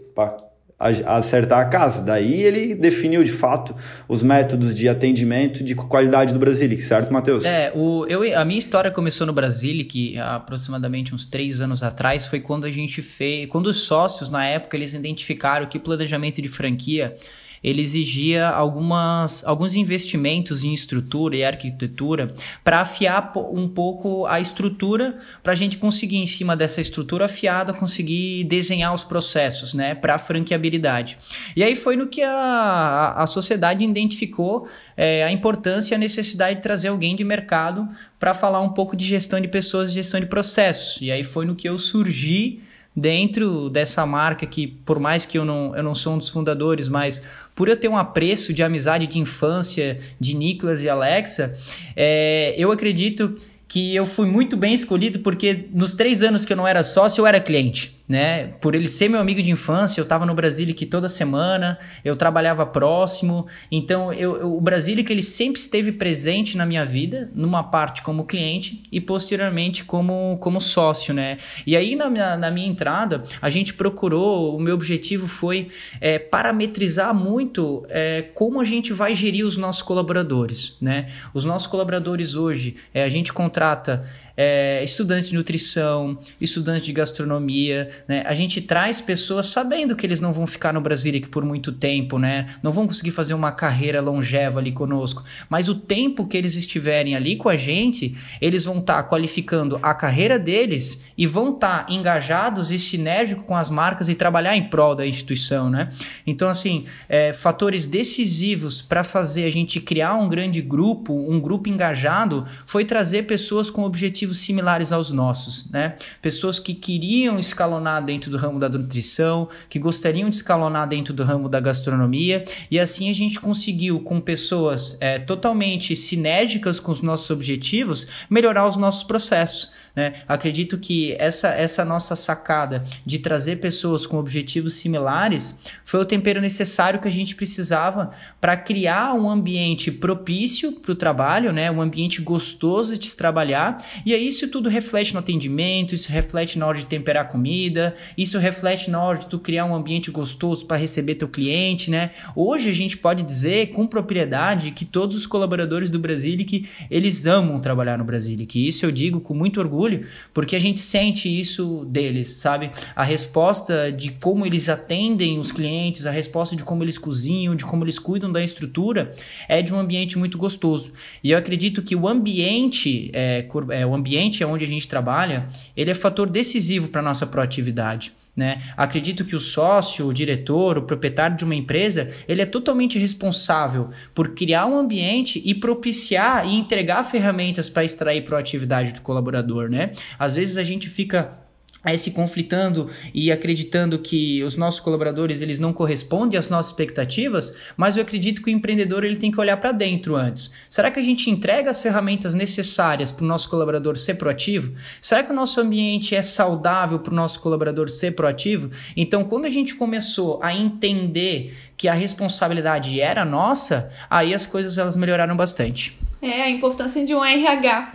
acertar 0.80 1.60
a 1.60 1.66
casa. 1.66 2.02
Daí 2.02 2.42
ele 2.42 2.74
definiu 2.74 3.24
de 3.24 3.32
fato 3.32 3.76
os 4.08 4.24
métodos 4.24 4.74
de 4.74 4.88
atendimento 4.88 5.64
de 5.64 5.76
qualidade 5.76 6.34
do 6.34 6.40
Brasilic, 6.40 6.82
certo, 6.82 7.12
Matheus? 7.12 7.44
É, 7.44 7.72
o, 7.76 8.06
eu, 8.08 8.22
a 8.40 8.46
minha 8.46 8.58
história 8.58 8.90
começou 8.90 9.28
no 9.28 9.34
Brasilic 9.34 10.18
aproximadamente 10.18 11.14
uns 11.14 11.26
três 11.26 11.60
anos 11.60 11.84
atrás. 11.84 12.28
Foi 12.28 12.40
quando 12.40 12.66
a 12.66 12.72
gente 12.72 13.02
fez. 13.02 13.48
Quando 13.50 13.68
os 13.68 13.82
sócios, 13.82 14.30
na 14.30 14.46
época, 14.46 14.78
eles 14.78 14.94
identificaram 14.94 15.66
que 15.66 15.78
planejamento 15.78 16.42
de 16.42 16.48
franquia 16.48 17.16
ele 17.64 17.82
exigia 17.82 18.48
algumas, 18.48 19.44
alguns 19.46 19.76
investimentos 19.76 20.64
em 20.64 20.74
estrutura 20.74 21.36
e 21.36 21.44
arquitetura 21.44 22.34
para 22.64 22.82
afiar 22.82 23.34
um 23.52 23.68
pouco 23.68 24.26
a 24.26 24.40
estrutura, 24.40 25.18
para 25.44 25.54
a 25.54 25.56
gente 25.56 25.78
conseguir, 25.78 26.18
em 26.18 26.26
cima 26.26 26.56
dessa 26.56 26.82
estrutura 26.82 27.26
afiada, 27.26 27.74
conseguir 27.74 28.44
desenhar 28.46 28.94
os 28.94 29.04
processos 29.04 29.74
né, 29.74 29.96
para 29.96 30.16
a 30.16 30.18
franqueabilidade. 30.18 31.18
E 31.56 31.64
aí 31.64 31.76
foi 31.76 31.96
no 31.96 32.08
que 32.08 32.22
a, 32.22 32.32
a, 32.32 33.24
a 33.24 33.28
sociedade 33.28 33.84
identificou 33.84 34.68
é, 34.96 35.24
a 35.24 35.32
importância 35.32 35.94
e 35.94 35.96
a 35.96 36.00
necessidade 36.00 36.58
de 36.58 36.62
trazer 36.62 36.90
alguém 36.90 37.16
de 37.16 37.24
mercado 37.24 37.88
para 38.20 38.34
falar 38.34 38.62
um 38.62 38.70
pouco 38.70 38.96
de 38.96 39.06
gestão 39.06 39.40
de 39.40 39.48
pessoas 39.48 39.92
e 39.92 39.94
gestão 39.94 40.20
de 40.20 40.26
processos. 40.26 41.02
E 41.02 41.12
aí 41.12 41.24
foi 41.24 41.46
no 41.46 41.56
que 41.56 41.68
eu 41.68 41.78
surgi 41.78 42.62
dentro 43.00 43.70
dessa 43.70 44.06
marca 44.06 44.46
que, 44.46 44.68
por 44.68 45.00
mais 45.00 45.26
que 45.26 45.38
eu 45.38 45.46
não, 45.46 45.76
eu 45.76 45.84
não 45.84 45.96
sou 45.96 46.14
um 46.14 46.18
dos 46.18 46.30
fundadores, 46.30 46.88
mas 46.88 47.22
por 47.56 47.70
eu 47.70 47.78
ter 47.78 47.88
um 47.88 47.98
apreço 47.98 48.54
de 48.54 48.62
amizade 48.64 49.08
de 49.08 49.20
infância 49.20 50.00
de 50.20 50.36
Nicolas 50.36 50.84
e 50.84 50.90
Alexa, 50.90 51.56
é, 51.96 52.54
eu 52.58 52.72
acredito 52.72 53.36
que 53.68 53.96
eu 53.96 54.06
fui 54.06 54.28
muito 54.28 54.58
bem 54.58 54.74
escolhido 54.74 55.20
porque 55.20 55.68
nos 55.72 55.94
três 55.94 56.24
anos 56.24 56.44
que 56.44 56.54
eu 56.54 56.58
não 56.58 56.68
era 56.68 56.84
sócio, 56.84 57.22
eu 57.22 57.28
era 57.28 57.40
cliente 57.40 57.99
né? 58.10 58.48
Por 58.60 58.74
ele 58.74 58.88
ser 58.88 59.08
meu 59.08 59.20
amigo 59.20 59.40
de 59.40 59.52
infância, 59.52 60.02
eu 60.02 60.04
estava 60.04 60.26
no 60.26 60.34
Brasília 60.34 60.74
que 60.74 60.88
toda 60.88 61.08
semana, 61.08 61.78
eu 62.04 62.16
trabalhava 62.16 62.66
próximo, 62.66 63.46
então 63.72 64.12
eu, 64.12 64.36
eu, 64.38 64.58
o 64.58 64.60
Brasília 64.60 65.04
que 65.04 65.14
ele 65.14 65.22
sempre 65.22 65.62
esteve 65.62 65.92
presente 65.92 66.58
na 66.58 66.66
minha 66.66 66.84
vida, 66.84 67.30
numa 67.36 67.62
parte 67.62 68.02
como 68.02 68.24
cliente 68.24 68.82
e 68.92 69.00
posteriormente 69.00 69.86
como, 69.86 70.40
como 70.42 70.60
sócio, 70.60 71.14
né? 71.14 71.38
E 71.68 71.78
aí 71.78 71.96
na 71.96 72.10
minha, 72.10 72.36
na 72.36 72.50
minha 72.50 72.68
entrada, 72.68 73.22
a 73.40 73.50
gente 73.50 73.76
procurou, 73.76 74.58
o 74.58 74.60
meu 74.60 74.74
objetivo 74.74 75.28
foi 75.28 75.68
é, 76.02 76.18
parametrizar 76.18 77.14
muito 77.14 77.86
é, 77.90 78.24
como 78.34 78.60
a 78.60 78.64
gente 78.64 78.92
vai 78.92 79.14
gerir 79.14 79.46
os 79.46 79.56
nossos 79.56 79.84
colaboradores, 79.84 80.76
né? 80.82 81.08
Os 81.32 81.46
nossos 81.46 81.68
colaboradores 81.68 82.34
hoje, 82.34 82.76
é, 82.92 83.04
a 83.04 83.10
gente 83.10 83.32
contrata 83.32 84.04
é, 84.42 84.82
estudante 84.82 85.32
de 85.32 85.36
nutrição, 85.36 86.18
estudante 86.40 86.86
de 86.86 86.94
gastronomia, 86.94 87.90
né? 88.08 88.24
A 88.26 88.34
gente 88.34 88.62
traz 88.62 89.02
pessoas 89.02 89.48
sabendo 89.48 89.98
que 89.98 90.06
eles 90.06 90.22
não 90.22 90.32
vão 90.32 90.48
ficar 90.48 90.72
no 90.72 90.80
Brasília 90.80 91.20
por 91.30 91.44
muito 91.44 91.74
tempo, 91.74 92.18
né? 92.18 92.48
Não 92.64 92.72
vão 92.72 92.88
conseguir 92.88 93.12
fazer 93.12 93.34
uma 93.34 93.52
carreira 93.52 94.00
longeva 94.00 94.62
ali 94.62 94.72
conosco, 94.72 95.26
mas 95.50 95.68
o 95.68 95.76
tempo 95.76 96.26
que 96.26 96.38
eles 96.38 96.56
estiverem 96.56 97.18
ali 97.18 97.36
com 97.36 97.50
a 97.50 97.58
gente, 97.58 98.16
eles 98.40 98.64
vão 98.64 98.78
estar 98.78 99.04
tá 99.04 99.10
qualificando 99.10 99.78
a 99.84 99.94
carreira 99.94 100.40
deles 100.40 101.02
e 101.18 101.28
vão 101.28 101.56
estar 101.56 101.86
tá 101.86 101.94
engajados 101.94 102.72
e 102.72 102.80
sinérgicos 102.80 103.44
com 103.46 103.58
as 103.58 103.70
marcas 103.70 104.08
e 104.08 104.16
trabalhar 104.16 104.56
em 104.56 104.70
prol 104.70 104.96
da 104.96 105.06
instituição, 105.06 105.70
né? 105.70 105.90
Então, 106.26 106.48
assim, 106.48 106.86
é, 107.10 107.34
fatores 107.34 107.86
decisivos 107.86 108.82
para 108.82 109.04
fazer 109.04 109.44
a 109.44 109.52
gente 109.52 109.82
criar 109.82 110.16
um 110.16 110.30
grande 110.30 110.62
grupo, 110.62 111.14
um 111.30 111.42
grupo 111.42 111.68
engajado, 111.68 112.46
foi 112.66 112.86
trazer 112.86 113.24
pessoas 113.24 113.70
com 113.70 113.84
objetivos 113.84 114.29
objetivos 114.30 114.38
similares 114.38 114.92
aos 114.92 115.12
nossos, 115.12 115.70
né? 115.70 115.96
Pessoas 116.22 116.60
que 116.60 116.74
queriam 116.74 117.40
escalonar 117.40 118.04
dentro 118.04 118.30
do 118.30 118.38
ramo 118.38 118.60
da 118.60 118.70
nutrição, 118.70 119.50
que 119.68 119.80
gostariam 119.80 120.30
de 120.30 120.36
escalonar 120.36 120.88
dentro 120.88 121.14
do 121.14 121.24
ramo 121.24 121.50
da 121.50 121.60
gastronomia, 121.60 122.44
e 122.70 122.80
assim 122.80 123.10
a 123.10 123.14
gente 123.14 123.40
conseguiu, 123.40 124.00
com 124.02 124.22
pessoas 124.22 124.98
é, 125.02 125.20
totalmente 125.20 125.96
sinérgicas 125.96 126.80
com 126.80 126.92
os 126.92 127.02
nossos 127.02 127.30
objetivos, 127.30 128.08
melhorar 128.30 128.68
os 128.68 128.78
nossos 128.78 129.04
processos. 129.04 129.72
Né? 130.00 130.14
Acredito 130.26 130.78
que 130.78 131.14
essa, 131.20 131.50
essa 131.50 131.84
nossa 131.84 132.16
sacada 132.16 132.86
de 133.06 133.20
trazer 133.20 133.58
pessoas 133.58 134.06
com 134.06 134.18
objetivos 134.18 134.76
similares 134.76 135.60
foi 135.84 136.00
o 136.00 136.06
tempero 136.06 136.40
necessário 136.40 137.02
que 137.02 137.08
a 137.10 137.12
gente 137.12 137.36
precisava 137.36 138.12
para 138.40 138.56
criar 138.56 139.14
um 139.14 139.30
ambiente 139.30 139.92
propício 139.92 140.72
para 140.72 140.94
o 140.94 140.96
trabalho, 140.96 141.52
né? 141.52 141.70
um 141.70 141.82
ambiente 141.82 142.22
gostoso 142.22 142.98
de 142.98 143.08
se 143.08 143.18
trabalhar. 143.18 143.76
E 144.06 144.14
aí 144.14 144.26
isso 144.26 144.48
tudo 144.48 144.70
reflete 144.70 145.14
no 145.14 145.20
atendimento, 145.20 145.94
isso 145.94 146.10
reflete 146.10 146.58
na 146.58 146.66
hora 146.66 146.78
de 146.78 146.86
temperar 146.86 147.28
comida, 147.28 147.94
isso 148.18 148.38
reflete 148.40 148.90
na 148.90 149.04
hora 149.04 149.18
de 149.18 149.26
tu 149.26 149.38
criar 149.38 149.66
um 149.66 149.76
ambiente 149.76 150.10
gostoso 150.12 150.66
para 150.66 150.78
receber 150.78 151.16
teu 151.16 151.28
cliente. 151.28 151.92
Né? 151.92 152.12
Hoje 152.34 152.70
a 152.70 152.74
gente 152.74 152.98
pode 152.98 153.22
dizer 153.22 153.72
com 153.72 153.86
propriedade 153.86 154.72
que 154.72 154.86
todos 154.86 155.14
os 155.18 155.26
colaboradores 155.26 155.90
do 155.90 156.00
Brasilic, 156.00 156.70
eles 156.90 157.28
amam 157.28 157.60
trabalhar 157.60 157.98
no 157.98 158.06
Brasilic. 158.06 158.66
Isso 158.66 158.86
eu 158.86 158.92
digo 158.92 159.20
com 159.20 159.34
muito 159.34 159.60
orgulho, 159.60 159.89
porque 160.34 160.56
a 160.56 160.60
gente 160.60 160.80
sente 160.80 161.28
isso 161.28 161.86
deles, 161.86 162.30
sabe? 162.30 162.72
A 162.96 163.04
resposta 163.04 163.92
de 163.92 164.12
como 164.12 164.46
eles 164.46 164.70
atendem 164.70 165.40
os 165.40 165.52
clientes, 165.52 166.06
a 166.06 166.12
resposta 166.12 166.56
de 166.56 166.64
como 166.64 166.84
eles 166.84 166.98
cozinham, 166.98 167.56
de 167.56 167.66
como 167.66 167.84
eles 167.84 168.00
cuidam 168.00 168.32
da 168.32 168.44
estrutura, 168.44 169.12
é 169.48 169.62
de 169.62 169.74
um 169.74 169.80
ambiente 169.80 170.18
muito 170.18 170.38
gostoso. 170.38 170.92
E 171.24 171.32
eu 171.32 171.38
acredito 171.38 171.82
que 171.82 171.96
o 171.96 172.08
ambiente, 172.08 173.10
é, 173.14 173.46
é 173.72 173.86
o 173.86 173.94
ambiente 173.94 174.44
onde 174.44 174.64
a 174.64 174.68
gente 174.68 174.88
trabalha, 174.88 175.48
ele 175.76 175.92
é 175.92 175.94
fator 175.94 176.30
decisivo 176.30 176.90
para 176.90 177.02
nossa 177.02 177.26
proatividade. 177.26 178.14
Né? 178.36 178.62
Acredito 178.78 179.26
que 179.26 179.36
o 179.36 179.40
sócio, 179.40 180.08
o 180.08 180.14
diretor, 180.14 180.78
o 180.78 180.84
proprietário 180.84 181.36
de 181.36 181.44
uma 181.44 181.56
empresa, 181.56 182.10
ele 182.28 182.42
é 182.42 182.46
totalmente 182.46 182.98
responsável 182.98 183.90
por 184.16 184.30
criar 184.30 184.66
um 184.66 184.78
ambiente 184.78 185.42
e 185.44 185.54
propiciar 185.54 186.48
e 186.48 186.54
entregar 186.54 187.04
ferramentas 187.04 187.70
para 187.70 187.84
extrair 187.84 188.24
proatividade 188.24 188.94
do 188.94 189.02
colaborador. 189.02 189.70
Né? 189.70 189.92
Às 190.18 190.34
vezes 190.34 190.56
a 190.56 190.64
gente 190.64 190.90
fica 190.90 191.49
aí 191.90 191.98
se 191.98 192.12
conflitando 192.12 192.90
e 193.14 193.32
acreditando 193.32 194.00
que 194.00 194.44
os 194.44 194.56
nossos 194.56 194.80
colaboradores 194.80 195.42
eles 195.42 195.60
não 195.60 195.74
correspondem 195.74 196.38
às 196.38 196.50
nossas 196.50 196.72
expectativas, 196.72 197.54
mas 197.76 197.98
eu 197.98 198.04
acredito 198.04 198.42
que 198.42 198.50
o 198.50 198.54
empreendedor 198.54 199.04
ele 199.04 199.16
tem 199.16 199.32
que 199.32 199.40
olhar 199.40 199.58
para 199.58 199.72
dentro 199.72 200.16
antes. 200.16 200.52
Será 200.70 200.92
que 200.92 201.00
a 201.00 201.04
gente 201.04 201.30
entrega 201.30 201.70
as 201.70 201.82
ferramentas 201.82 202.34
necessárias 202.34 203.12
para 203.12 203.24
o 203.24 203.28
nosso 203.28 203.50
colaborador 203.50 203.98
ser 203.98 204.16
proativo? 204.16 204.74
Será 205.02 205.24
que 205.24 205.32
o 205.32 205.36
nosso 205.36 205.60
ambiente 205.60 206.16
é 206.16 206.22
saudável 206.22 207.00
para 207.00 207.14
o 207.14 207.16
nosso 207.16 207.40
colaborador 207.40 207.90
ser 207.90 208.12
proativo? 208.12 208.70
Então, 208.96 209.24
quando 209.24 209.46
a 209.46 209.50
gente 209.50 209.76
começou 209.76 210.40
a 210.42 210.54
entender 210.54 211.54
que 211.80 211.88
a 211.88 211.94
responsabilidade 211.94 213.00
era 213.00 213.24
nossa, 213.24 213.90
aí 214.10 214.34
as 214.34 214.46
coisas 214.46 214.78
elas 214.78 214.98
melhoraram 214.98 215.38
bastante. 215.38 215.98
É, 216.22 216.42
a 216.42 216.50
importância 216.50 217.06
de 217.06 217.16
um 217.16 217.24
RH. 217.24 217.92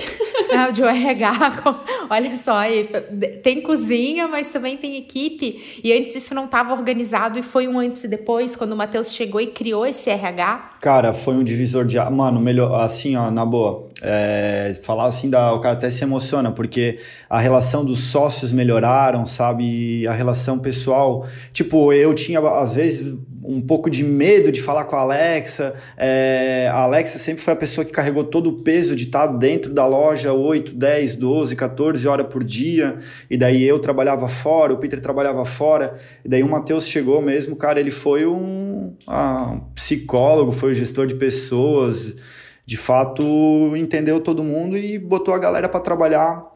É, 0.51 0.73
de 0.73 0.83
um 0.83 0.87
RH, 0.87 1.61
olha 2.09 2.37
só, 2.39 2.61
tem 3.43 3.61
cozinha, 3.61 4.27
mas 4.27 4.49
também 4.49 4.79
tem 4.79 4.97
equipe. 4.97 5.81
E 5.85 5.93
antes 5.93 6.17
isso 6.17 6.35
não 6.35 6.47
estava 6.47 6.73
organizado 6.73 7.39
e 7.39 7.43
foi 7.43 7.69
um 7.69 7.79
antes 7.79 8.03
e 8.05 8.09
depois, 8.09 8.57
quando 8.57 8.73
o 8.73 8.77
Matheus 8.77 9.15
chegou 9.15 9.43
e 9.43 9.49
criou 9.49 9.85
esse 9.85 10.09
RH. 10.09 10.71
Cara, 10.81 11.13
foi 11.13 11.35
um 11.35 11.45
divisor 11.45 11.85
de. 11.85 11.99
Mano, 11.99 12.41
melhor, 12.41 12.81
assim, 12.81 13.15
ó, 13.15 13.31
na 13.31 13.45
boa. 13.45 13.89
É, 14.01 14.79
falar 14.83 15.07
assim, 15.07 15.29
da, 15.29 15.53
o 15.53 15.61
cara 15.61 15.75
até 15.75 15.91
se 15.91 16.03
emociona, 16.03 16.51
porque 16.51 16.99
a 17.29 17.39
relação 17.39 17.85
dos 17.85 18.05
sócios 18.05 18.53
melhoraram, 18.53 19.27
sabe? 19.27 20.07
A 20.07 20.13
relação 20.13 20.59
pessoal. 20.59 21.27
Tipo, 21.53 21.93
eu 21.93 22.15
tinha, 22.15 22.41
às 22.41 22.75
vezes, 22.75 23.15
um 23.45 23.61
pouco 23.61 23.91
de 23.91 24.03
medo 24.03 24.51
de 24.51 24.63
falar 24.63 24.85
com 24.85 24.97
a 24.97 25.01
Alexa. 25.01 25.75
É, 25.97 26.69
a 26.73 26.79
Alexa 26.79 27.19
sempre 27.19 27.43
foi 27.43 27.53
a 27.53 27.57
pessoa 27.57 27.85
que 27.85 27.93
carregou 27.93 28.25
todo 28.25 28.49
o 28.49 28.63
peso 28.63 28.97
de 28.97 29.05
estar 29.05 29.27
dentro 29.27 29.73
da 29.73 29.87
loja 29.87 30.33
8, 30.33 30.75
10, 30.75 31.17
12, 31.17 31.55
14 31.55 32.09
horas 32.09 32.27
por 32.29 32.43
dia. 32.43 32.99
E 33.31 33.37
daí 33.37 33.63
eu 33.63 33.79
trabalhava 33.79 34.29
fora, 34.29 34.73
o 34.73 34.79
Peter 34.79 35.01
trabalhava 35.01 35.45
fora. 35.45 35.95
E 36.25 36.29
daí 36.29 36.43
o 36.43 36.49
Matheus 36.49 36.87
chegou 36.87 37.21
mesmo, 37.21 37.55
cara, 37.55 37.79
ele 37.79 37.91
foi 37.91 38.27
um, 38.27 38.95
ah, 39.07 39.53
um 39.53 39.61
psicólogo, 39.75 40.51
foi 40.51 40.73
um 40.73 40.75
gestor 40.75 41.07
de 41.07 41.15
pessoas. 41.15 42.15
De 42.67 42.79
fato, 42.79 43.23
entendeu 43.77 44.21
todo 44.21 44.43
mundo 44.43 44.79
e 44.79 44.99
botou 44.99 45.35
a 45.35 45.39
galera 45.39 45.69
para 45.69 45.81
trabalhar 45.81 46.55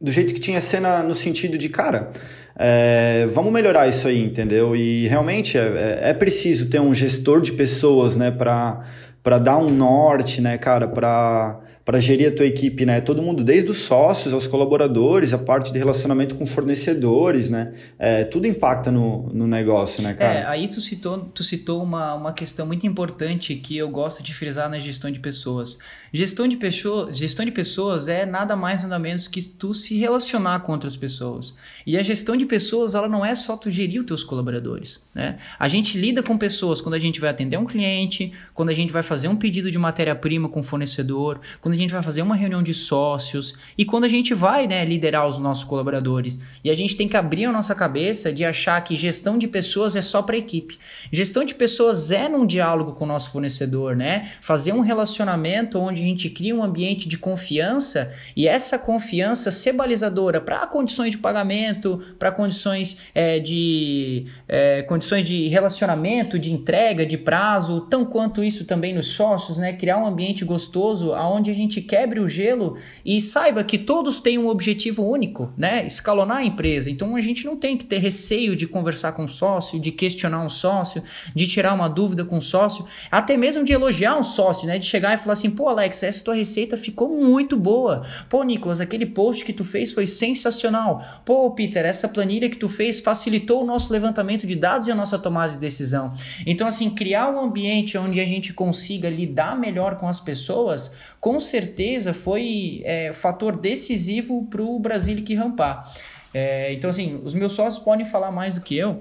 do 0.00 0.10
jeito 0.10 0.34
que 0.34 0.40
tinha 0.40 0.60
cena 0.60 1.02
no 1.02 1.14
sentido 1.14 1.56
de, 1.56 1.68
cara, 1.68 2.10
é, 2.56 3.26
vamos 3.32 3.52
melhorar 3.52 3.88
isso 3.88 4.06
aí, 4.06 4.22
entendeu? 4.22 4.76
E 4.76 5.08
realmente 5.08 5.58
é, 5.58 6.00
é, 6.02 6.10
é 6.10 6.14
preciso 6.14 6.68
ter 6.68 6.80
um 6.80 6.94
gestor 6.94 7.40
de 7.40 7.52
pessoas, 7.52 8.14
né, 8.16 8.30
para 8.30 9.38
dar 9.38 9.58
um 9.58 9.70
norte, 9.70 10.40
né, 10.40 10.56
cara, 10.56 10.86
para 10.86 11.58
para 11.84 12.00
gerir 12.00 12.28
a 12.28 12.34
tua 12.34 12.46
equipe, 12.46 12.86
né? 12.86 13.00
Todo 13.00 13.20
mundo, 13.20 13.44
desde 13.44 13.70
os 13.70 13.78
sócios 13.78 14.32
aos 14.32 14.46
colaboradores, 14.46 15.34
a 15.34 15.38
parte 15.38 15.70
de 15.70 15.78
relacionamento 15.78 16.34
com 16.34 16.46
fornecedores, 16.46 17.50
né? 17.50 17.74
É, 17.98 18.24
tudo 18.24 18.46
impacta 18.46 18.90
no, 18.90 19.28
no 19.34 19.46
negócio, 19.46 20.02
né, 20.02 20.14
cara? 20.14 20.40
É, 20.40 20.46
aí 20.46 20.66
tu 20.66 20.80
citou, 20.80 21.18
tu 21.34 21.44
citou 21.44 21.82
uma, 21.82 22.14
uma 22.14 22.32
questão 22.32 22.66
muito 22.66 22.86
importante 22.86 23.54
que 23.56 23.76
eu 23.76 23.88
gosto 23.90 24.22
de 24.22 24.32
frisar 24.32 24.70
na 24.70 24.78
gestão 24.78 25.10
de 25.10 25.20
pessoas. 25.20 25.78
Gestão 26.10 26.48
de, 26.48 26.56
pessoa, 26.56 27.12
gestão 27.12 27.44
de 27.44 27.50
pessoas 27.50 28.08
é 28.08 28.24
nada 28.24 28.56
mais 28.56 28.82
nada 28.82 28.98
menos 28.98 29.28
que 29.28 29.42
tu 29.42 29.74
se 29.74 29.98
relacionar 29.98 30.60
com 30.60 30.72
outras 30.72 30.96
pessoas. 30.96 31.54
E 31.86 31.98
a 31.98 32.02
gestão 32.02 32.34
de 32.34 32.46
pessoas, 32.46 32.94
ela 32.94 33.08
não 33.08 33.26
é 33.26 33.34
só 33.34 33.58
tu 33.58 33.68
gerir 33.68 34.00
os 34.00 34.06
teus 34.06 34.24
colaboradores, 34.24 35.04
né? 35.14 35.36
A 35.58 35.68
gente 35.68 35.98
lida 35.98 36.22
com 36.22 36.38
pessoas 36.38 36.80
quando 36.80 36.94
a 36.94 36.98
gente 36.98 37.20
vai 37.20 37.28
atender 37.28 37.58
um 37.58 37.66
cliente, 37.66 38.32
quando 38.54 38.70
a 38.70 38.74
gente 38.74 38.90
vai 38.90 39.02
fazer 39.02 39.28
um 39.28 39.36
pedido 39.36 39.70
de 39.70 39.78
matéria-prima 39.78 40.48
com 40.48 40.60
o 40.60 40.62
fornecedor, 40.62 41.40
quando 41.60 41.73
quando 41.74 41.80
a 41.80 41.82
gente 41.82 41.92
vai 41.92 42.02
fazer 42.02 42.22
uma 42.22 42.36
reunião 42.36 42.62
de 42.62 42.72
sócios 42.72 43.54
e 43.76 43.84
quando 43.84 44.04
a 44.04 44.08
gente 44.08 44.32
vai 44.32 44.66
né, 44.66 44.84
liderar 44.84 45.26
os 45.26 45.38
nossos 45.38 45.64
colaboradores. 45.64 46.38
E 46.62 46.70
a 46.70 46.74
gente 46.74 46.96
tem 46.96 47.08
que 47.08 47.16
abrir 47.16 47.46
a 47.46 47.52
nossa 47.52 47.74
cabeça 47.74 48.32
de 48.32 48.44
achar 48.44 48.80
que 48.82 48.94
gestão 48.94 49.36
de 49.36 49.48
pessoas 49.48 49.96
é 49.96 50.02
só 50.02 50.22
para 50.22 50.36
equipe. 50.36 50.78
Gestão 51.10 51.44
de 51.44 51.54
pessoas 51.54 52.12
é 52.12 52.28
num 52.28 52.46
diálogo 52.46 52.92
com 52.92 53.04
o 53.04 53.08
nosso 53.08 53.32
fornecedor, 53.32 53.96
né? 53.96 54.30
Fazer 54.40 54.72
um 54.72 54.80
relacionamento 54.80 55.78
onde 55.78 56.00
a 56.00 56.04
gente 56.04 56.30
cria 56.30 56.54
um 56.54 56.62
ambiente 56.62 57.08
de 57.08 57.18
confiança 57.18 58.12
e 58.36 58.46
essa 58.46 58.78
confiança 58.78 59.50
ser 59.50 59.72
balizadora 59.72 60.40
para 60.40 60.64
condições 60.66 61.10
de 61.10 61.18
pagamento, 61.18 62.00
para 62.18 62.30
condições 62.30 62.96
é, 63.14 63.40
de 63.40 64.26
é, 64.46 64.82
condições 64.82 65.24
de 65.24 65.48
relacionamento, 65.48 66.38
de 66.38 66.52
entrega, 66.52 67.04
de 67.04 67.18
prazo, 67.18 67.80
tão 67.90 68.04
quanto 68.04 68.44
isso 68.44 68.64
também 68.64 68.94
nos 68.94 69.08
sócios, 69.08 69.58
né? 69.58 69.72
Criar 69.72 69.98
um 69.98 70.06
ambiente 70.06 70.44
gostoso 70.44 71.12
aonde 71.14 71.50
a 71.50 71.54
gente 71.54 71.63
gente 71.64 71.80
quebre 71.80 72.20
o 72.20 72.28
gelo 72.28 72.76
e 73.04 73.20
saiba 73.20 73.64
que 73.64 73.76
todos 73.76 74.20
têm 74.20 74.38
um 74.38 74.48
objetivo 74.48 75.04
único, 75.04 75.52
né? 75.56 75.84
Escalonar 75.84 76.38
a 76.38 76.44
empresa. 76.44 76.90
Então 76.90 77.16
a 77.16 77.20
gente 77.20 77.44
não 77.44 77.56
tem 77.56 77.76
que 77.76 77.84
ter 77.84 77.98
receio 77.98 78.54
de 78.54 78.66
conversar 78.66 79.12
com 79.12 79.24
o 79.24 79.28
sócio, 79.28 79.80
de 79.80 79.90
questionar 79.90 80.44
um 80.44 80.48
sócio, 80.48 81.02
de 81.34 81.46
tirar 81.46 81.74
uma 81.74 81.88
dúvida 81.88 82.24
com 82.24 82.38
o 82.38 82.42
sócio, 82.42 82.86
até 83.10 83.36
mesmo 83.36 83.64
de 83.64 83.72
elogiar 83.72 84.16
um 84.16 84.22
sócio, 84.22 84.66
né? 84.66 84.78
De 84.78 84.86
chegar 84.86 85.14
e 85.14 85.18
falar 85.18 85.32
assim: 85.32 85.50
pô, 85.50 85.68
Alex, 85.68 86.02
essa 86.02 86.24
tua 86.24 86.34
receita 86.34 86.76
ficou 86.76 87.08
muito 87.08 87.56
boa. 87.56 88.06
Pô, 88.28 88.42
Nicolas, 88.42 88.80
aquele 88.80 89.06
post 89.06 89.44
que 89.44 89.52
tu 89.52 89.64
fez 89.64 89.92
foi 89.92 90.06
sensacional. 90.06 91.02
Pô, 91.24 91.50
Peter, 91.50 91.84
essa 91.84 92.08
planilha 92.08 92.48
que 92.48 92.56
tu 92.56 92.68
fez 92.68 93.00
facilitou 93.00 93.62
o 93.62 93.66
nosso 93.66 93.92
levantamento 93.92 94.46
de 94.46 94.54
dados 94.54 94.88
e 94.88 94.92
a 94.92 94.94
nossa 94.94 95.18
tomada 95.18 95.52
de 95.52 95.58
decisão. 95.58 96.12
Então, 96.46 96.66
assim, 96.66 96.90
criar 96.90 97.30
um 97.30 97.40
ambiente 97.40 97.96
onde 97.96 98.20
a 98.20 98.24
gente 98.24 98.52
consiga 98.52 99.08
lidar 99.08 99.58
melhor 99.58 99.96
com 99.96 100.08
as 100.08 100.20
pessoas, 100.20 100.92
com 101.24 101.40
certeza 101.40 102.12
foi 102.12 102.82
é, 102.84 103.10
fator 103.14 103.56
decisivo 103.56 104.46
para 104.50 104.60
o 104.60 104.78
Brasilic 104.78 105.34
rampar. 105.34 105.90
É, 106.34 106.70
então, 106.74 106.90
assim, 106.90 107.18
os 107.24 107.32
meus 107.32 107.54
sócios 107.54 107.82
podem 107.82 108.04
falar 108.04 108.30
mais 108.30 108.52
do 108.52 108.60
que 108.60 108.76
eu 108.76 109.00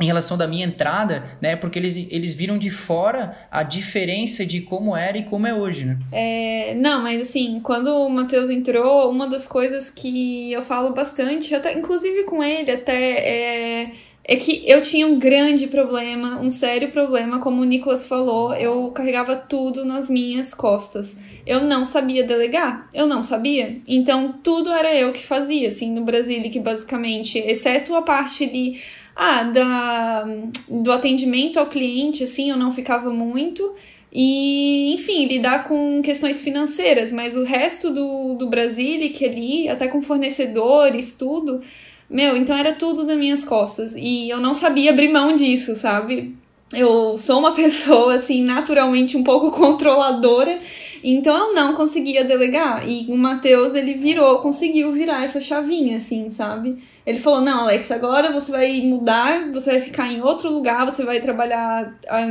em 0.00 0.04
relação 0.04 0.36
da 0.36 0.44
minha 0.44 0.66
entrada, 0.66 1.22
né? 1.40 1.54
Porque 1.54 1.78
eles, 1.78 1.96
eles 2.10 2.34
viram 2.34 2.58
de 2.58 2.68
fora 2.68 3.46
a 3.48 3.62
diferença 3.62 4.44
de 4.44 4.62
como 4.62 4.96
era 4.96 5.16
e 5.16 5.22
como 5.22 5.46
é 5.46 5.54
hoje, 5.54 5.84
né? 5.84 5.98
É, 6.10 6.74
não, 6.74 7.00
mas 7.00 7.20
assim, 7.20 7.60
quando 7.62 7.94
o 7.94 8.08
Matheus 8.08 8.50
entrou, 8.50 9.08
uma 9.08 9.28
das 9.28 9.46
coisas 9.46 9.88
que 9.88 10.50
eu 10.50 10.62
falo 10.62 10.92
bastante, 10.92 11.54
até 11.54 11.78
inclusive 11.78 12.24
com 12.24 12.42
ele, 12.42 12.72
até 12.72 13.84
é 13.84 13.92
é 14.24 14.36
que 14.36 14.62
eu 14.68 14.80
tinha 14.80 15.06
um 15.06 15.18
grande 15.18 15.66
problema, 15.66 16.40
um 16.40 16.50
sério 16.50 16.90
problema, 16.92 17.40
como 17.40 17.62
o 17.62 17.64
Nicolas 17.64 18.06
falou, 18.06 18.54
eu 18.54 18.90
carregava 18.92 19.34
tudo 19.34 19.84
nas 19.84 20.08
minhas 20.08 20.54
costas. 20.54 21.16
Eu 21.46 21.62
não 21.62 21.84
sabia 21.84 22.22
delegar, 22.24 22.88
eu 22.94 23.06
não 23.06 23.22
sabia. 23.22 23.80
Então 23.86 24.34
tudo 24.42 24.70
era 24.70 24.94
eu 24.94 25.12
que 25.12 25.24
fazia, 25.24 25.68
assim, 25.68 25.92
no 25.92 26.02
Brasil, 26.02 26.42
que 26.50 26.60
basicamente, 26.60 27.38
exceto 27.38 27.94
a 27.94 28.02
parte 28.02 28.46
de 28.46 28.80
ah, 29.14 29.42
da, 29.44 30.26
do 30.68 30.90
atendimento 30.90 31.58
ao 31.58 31.68
cliente, 31.68 32.24
assim, 32.24 32.50
eu 32.50 32.56
não 32.56 32.72
ficava 32.72 33.10
muito. 33.10 33.74
E, 34.12 34.92
enfim, 34.94 35.26
lidar 35.26 35.64
com 35.64 36.02
questões 36.02 36.42
financeiras, 36.42 37.10
mas 37.12 37.34
o 37.36 37.44
resto 37.44 37.90
do, 37.90 38.34
do 38.34 38.46
Brasilic 38.46 39.24
ali, 39.24 39.68
até 39.68 39.88
com 39.88 40.02
fornecedores, 40.02 41.14
tudo, 41.14 41.62
meu, 42.10 42.36
então 42.36 42.54
era 42.54 42.74
tudo 42.74 43.04
nas 43.04 43.16
minhas 43.16 43.44
costas. 43.44 43.94
E 43.96 44.28
eu 44.28 44.38
não 44.38 44.52
sabia 44.52 44.90
abrir 44.90 45.08
mão 45.08 45.34
disso, 45.34 45.74
sabe? 45.74 46.36
Eu 46.74 47.16
sou 47.18 47.38
uma 47.38 47.52
pessoa, 47.56 48.14
assim, 48.14 48.42
naturalmente 48.42 49.16
um 49.16 49.24
pouco 49.24 49.50
controladora, 49.50 50.60
então 51.02 51.48
eu 51.48 51.54
não 51.54 51.74
conseguia 51.74 52.24
delegar. 52.24 52.88
E 52.88 53.06
o 53.08 53.16
Matheus, 53.16 53.74
ele 53.74 53.94
virou, 53.94 54.38
conseguiu 54.38 54.92
virar 54.92 55.24
essa 55.24 55.40
chavinha, 55.40 55.96
assim, 55.96 56.30
sabe? 56.30 56.78
Ele 57.04 57.18
falou: 57.18 57.40
Não, 57.40 57.60
Alex, 57.60 57.90
agora 57.90 58.32
você 58.32 58.50
vai 58.50 58.80
mudar, 58.80 59.50
você 59.52 59.72
vai 59.72 59.80
ficar 59.80 60.12
em 60.12 60.22
outro 60.22 60.50
lugar, 60.50 60.84
você 60.84 61.04
vai 61.04 61.20
trabalhar 61.20 61.98
ah, 62.08 62.26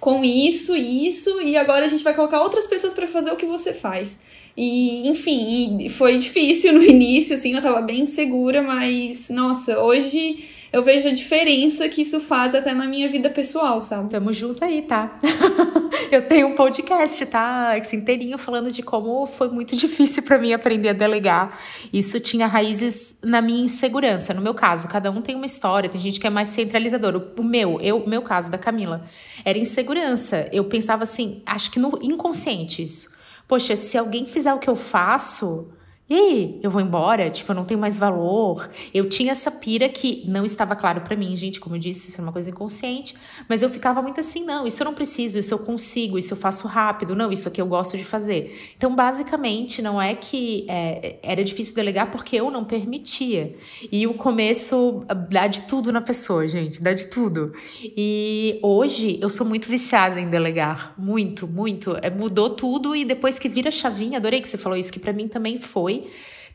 com 0.00 0.24
isso 0.24 0.76
e 0.76 1.08
isso, 1.08 1.40
e 1.40 1.56
agora 1.56 1.84
a 1.84 1.88
gente 1.88 2.04
vai 2.04 2.14
colocar 2.14 2.42
outras 2.42 2.66
pessoas 2.66 2.92
para 2.92 3.06
fazer 3.06 3.32
o 3.32 3.36
que 3.36 3.46
você 3.46 3.72
faz. 3.72 4.20
E, 4.56 5.08
enfim, 5.08 5.88
foi 5.88 6.18
difícil 6.18 6.72
no 6.74 6.82
início, 6.82 7.36
assim, 7.36 7.54
eu 7.54 7.62
tava 7.62 7.80
bem 7.80 8.00
insegura, 8.00 8.60
mas, 8.62 9.30
nossa, 9.30 9.78
hoje 9.78 10.44
eu 10.72 10.82
vejo 10.82 11.08
a 11.08 11.12
diferença 11.12 11.88
que 11.88 12.02
isso 12.02 12.20
faz 12.20 12.54
até 12.54 12.74
na 12.74 12.86
minha 12.86 13.08
vida 13.08 13.30
pessoal, 13.30 13.80
sabe? 13.80 14.10
Tamo 14.10 14.32
junto 14.32 14.62
aí, 14.64 14.82
tá? 14.82 15.18
eu 16.12 16.22
tenho 16.22 16.48
um 16.48 16.54
podcast, 16.54 17.24
tá? 17.26 17.74
Inteirinho 17.92 18.36
falando 18.36 18.70
de 18.70 18.82
como 18.82 19.26
foi 19.26 19.48
muito 19.48 19.74
difícil 19.76 20.22
para 20.22 20.38
mim 20.38 20.52
aprender 20.52 20.90
a 20.90 20.92
delegar. 20.92 21.58
Isso 21.92 22.20
tinha 22.20 22.46
raízes 22.46 23.16
na 23.22 23.40
minha 23.40 23.64
insegurança. 23.64 24.34
No 24.34 24.42
meu 24.42 24.54
caso, 24.54 24.88
cada 24.88 25.10
um 25.10 25.22
tem 25.22 25.34
uma 25.34 25.46
história, 25.46 25.88
tem 25.88 26.00
gente 26.00 26.20
que 26.20 26.26
é 26.26 26.30
mais 26.30 26.50
centralizador. 26.50 27.32
O 27.36 27.42
meu, 27.42 27.80
eu, 27.80 28.06
meu 28.06 28.22
caso 28.22 28.50
da 28.50 28.58
Camila, 28.58 29.04
era 29.44 29.58
insegurança. 29.58 30.48
Eu 30.52 30.64
pensava 30.64 31.04
assim, 31.04 31.42
acho 31.46 31.70
que 31.70 31.78
no 31.78 31.98
inconsciente 32.02 32.82
isso. 32.84 33.16
Poxa, 33.46 33.74
se 33.76 33.96
alguém 33.96 34.26
fizer 34.26 34.52
o 34.52 34.58
que 34.58 34.68
eu 34.68 34.76
faço, 34.76 35.70
e 36.10 36.14
aí, 36.14 36.60
eu 36.62 36.70
vou 36.70 36.80
embora? 36.80 37.28
Tipo, 37.28 37.52
eu 37.52 37.56
não 37.56 37.66
tenho 37.66 37.78
mais 37.78 37.98
valor. 37.98 38.70
Eu 38.94 39.10
tinha 39.10 39.32
essa 39.32 39.50
pira 39.50 39.90
que 39.90 40.24
não 40.26 40.42
estava 40.42 40.74
claro 40.74 41.02
para 41.02 41.14
mim, 41.14 41.36
gente, 41.36 41.60
como 41.60 41.76
eu 41.76 41.78
disse, 41.78 42.08
isso 42.08 42.18
é 42.18 42.24
uma 42.24 42.32
coisa 42.32 42.48
inconsciente, 42.48 43.14
mas 43.46 43.60
eu 43.60 43.68
ficava 43.68 44.00
muito 44.00 44.18
assim, 44.18 44.42
não, 44.42 44.66
isso 44.66 44.80
eu 44.80 44.86
não 44.86 44.94
preciso, 44.94 45.38
isso 45.38 45.52
eu 45.52 45.58
consigo, 45.58 46.18
isso 46.18 46.32
eu 46.32 46.38
faço 46.38 46.66
rápido, 46.66 47.14
não, 47.14 47.30
isso 47.30 47.46
aqui 47.46 47.60
eu 47.60 47.66
gosto 47.66 47.98
de 47.98 48.06
fazer. 48.06 48.72
Então, 48.74 48.96
basicamente, 48.96 49.82
não 49.82 50.00
é 50.00 50.14
que 50.14 50.64
é, 50.66 51.18
era 51.22 51.44
difícil 51.44 51.74
delegar 51.74 52.10
porque 52.10 52.36
eu 52.36 52.50
não 52.50 52.64
permitia. 52.64 53.54
E 53.92 54.06
o 54.06 54.14
começo 54.14 55.04
dá 55.30 55.46
de 55.46 55.62
tudo 55.62 55.92
na 55.92 56.00
pessoa, 56.00 56.48
gente, 56.48 56.80
dá 56.82 56.94
de 56.94 57.04
tudo. 57.04 57.52
E 57.82 58.58
hoje 58.62 59.18
eu 59.20 59.28
sou 59.28 59.46
muito 59.46 59.68
viciada 59.68 60.18
em 60.18 60.30
delegar, 60.30 60.94
muito, 60.96 61.46
muito. 61.46 61.98
É, 62.00 62.08
mudou 62.08 62.48
tudo 62.48 62.96
e 62.96 63.04
depois 63.04 63.38
que 63.38 63.48
vira 63.48 63.70
chavinha, 63.70 64.16
adorei 64.16 64.40
que 64.40 64.48
você 64.48 64.56
falou 64.56 64.78
isso, 64.78 64.90
que 64.90 64.98
para 64.98 65.12
mim 65.12 65.28
também 65.28 65.58
foi 65.58 65.97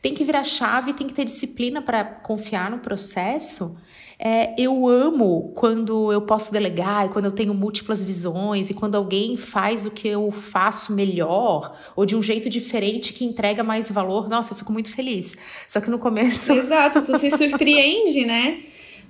tem 0.02 0.12
que 0.12 0.24
virar 0.24 0.44
chave, 0.44 0.92
tem 0.92 1.06
que 1.06 1.14
ter 1.14 1.24
disciplina 1.24 1.80
para 1.80 2.04
confiar 2.04 2.70
no 2.70 2.78
processo. 2.78 3.78
É, 4.18 4.54
eu 4.58 4.86
amo 4.86 5.52
quando 5.54 6.12
eu 6.12 6.22
posso 6.22 6.52
delegar 6.52 7.06
e 7.06 7.08
quando 7.08 7.24
eu 7.24 7.32
tenho 7.32 7.52
múltiplas 7.52 8.02
visões 8.02 8.70
e 8.70 8.74
quando 8.74 8.94
alguém 8.94 9.36
faz 9.36 9.86
o 9.86 9.90
que 9.90 10.06
eu 10.06 10.30
faço 10.30 10.92
melhor 10.92 11.76
ou 11.96 12.06
de 12.06 12.14
um 12.14 12.22
jeito 12.22 12.48
diferente 12.48 13.12
que 13.12 13.24
entrega 13.24 13.64
mais 13.64 13.90
valor. 13.90 14.28
Nossa, 14.28 14.52
eu 14.52 14.56
fico 14.56 14.72
muito 14.72 14.90
feliz. 14.90 15.36
Só 15.66 15.80
que 15.80 15.90
no 15.90 15.98
começo. 15.98 16.52
Exato, 16.52 17.02
tu 17.02 17.18
se 17.18 17.30
surpreende, 17.36 18.24
né? 18.24 18.60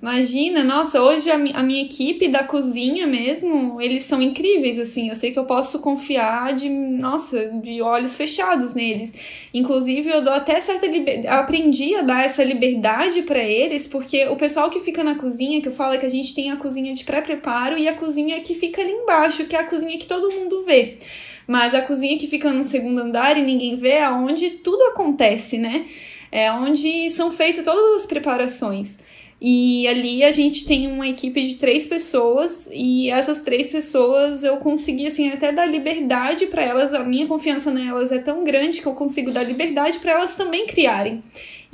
Imagina, 0.04 0.62
nossa, 0.62 1.00
hoje 1.00 1.30
a, 1.30 1.36
a, 1.36 1.62
minha 1.62 1.82
equipe 1.82 2.28
da 2.28 2.44
cozinha 2.44 3.06
mesmo, 3.06 3.80
eles 3.80 4.02
são 4.02 4.20
incríveis, 4.20 4.78
assim. 4.78 5.08
Eu 5.08 5.14
sei 5.14 5.32
que 5.32 5.38
eu 5.38 5.46
posso 5.46 5.78
confiar 5.78 6.52
de, 6.52 6.68
nossa, 6.68 7.48
de 7.48 7.80
olhos 7.80 8.14
fechados 8.14 8.74
neles. 8.74 9.14
Inclusive, 9.54 10.10
eu 10.10 10.22
dou 10.22 10.34
até 10.34 10.60
certa 10.60 10.86
liberdade. 10.86 11.28
Aprendi 11.28 11.94
a 11.94 12.02
dar 12.02 12.22
essa 12.22 12.44
liberdade 12.44 13.22
para 13.22 13.38
eles, 13.38 13.88
porque 13.88 14.26
o 14.26 14.36
pessoal 14.36 14.68
que 14.68 14.80
fica 14.80 15.02
na 15.02 15.14
cozinha, 15.14 15.62
que 15.62 15.68
eu 15.68 15.72
falo 15.72 15.94
é 15.94 15.98
que 15.98 16.04
a 16.04 16.10
gente 16.10 16.34
tem 16.34 16.50
a 16.50 16.56
cozinha 16.56 16.92
de 16.92 17.02
pré-preparo 17.02 17.78
e 17.78 17.88
a 17.88 17.94
cozinha 17.94 18.42
que 18.42 18.54
fica 18.54 18.82
ali 18.82 18.92
embaixo, 18.92 19.46
que 19.46 19.56
é 19.56 19.60
a 19.60 19.64
cozinha 19.64 19.96
que 19.96 20.06
todo 20.06 20.34
mundo 20.34 20.64
vê. 20.66 20.98
Mas 21.46 21.74
a 21.74 21.80
cozinha 21.80 22.18
que 22.18 22.26
fica 22.26 22.52
no 22.52 22.62
segundo 22.62 22.98
andar 22.98 23.38
e 23.38 23.42
ninguém 23.42 23.74
vê 23.76 23.92
é 23.92 24.10
onde 24.10 24.50
tudo 24.50 24.82
acontece, 24.82 25.56
né? 25.56 25.86
É 26.30 26.52
onde 26.52 27.10
são 27.10 27.32
feitas 27.32 27.64
todas 27.64 28.02
as 28.02 28.06
preparações. 28.06 28.98
E 29.40 29.86
ali 29.88 30.24
a 30.24 30.30
gente 30.30 30.66
tem 30.66 30.86
uma 30.86 31.08
equipe 31.08 31.42
de 31.42 31.56
três 31.56 31.86
pessoas 31.86 32.68
e 32.72 33.10
essas 33.10 33.40
três 33.40 33.68
pessoas 33.68 34.42
eu 34.42 34.56
consegui 34.58 35.06
assim 35.06 35.28
até 35.30 35.52
dar 35.52 35.66
liberdade 35.66 36.46
para 36.46 36.62
elas, 36.62 36.94
a 36.94 37.04
minha 37.04 37.26
confiança 37.26 37.70
nelas 37.70 38.10
é 38.12 38.18
tão 38.18 38.44
grande 38.44 38.80
que 38.80 38.86
eu 38.86 38.94
consigo 38.94 39.30
dar 39.30 39.42
liberdade 39.42 39.98
para 39.98 40.12
elas 40.12 40.36
também 40.36 40.66
criarem 40.66 41.22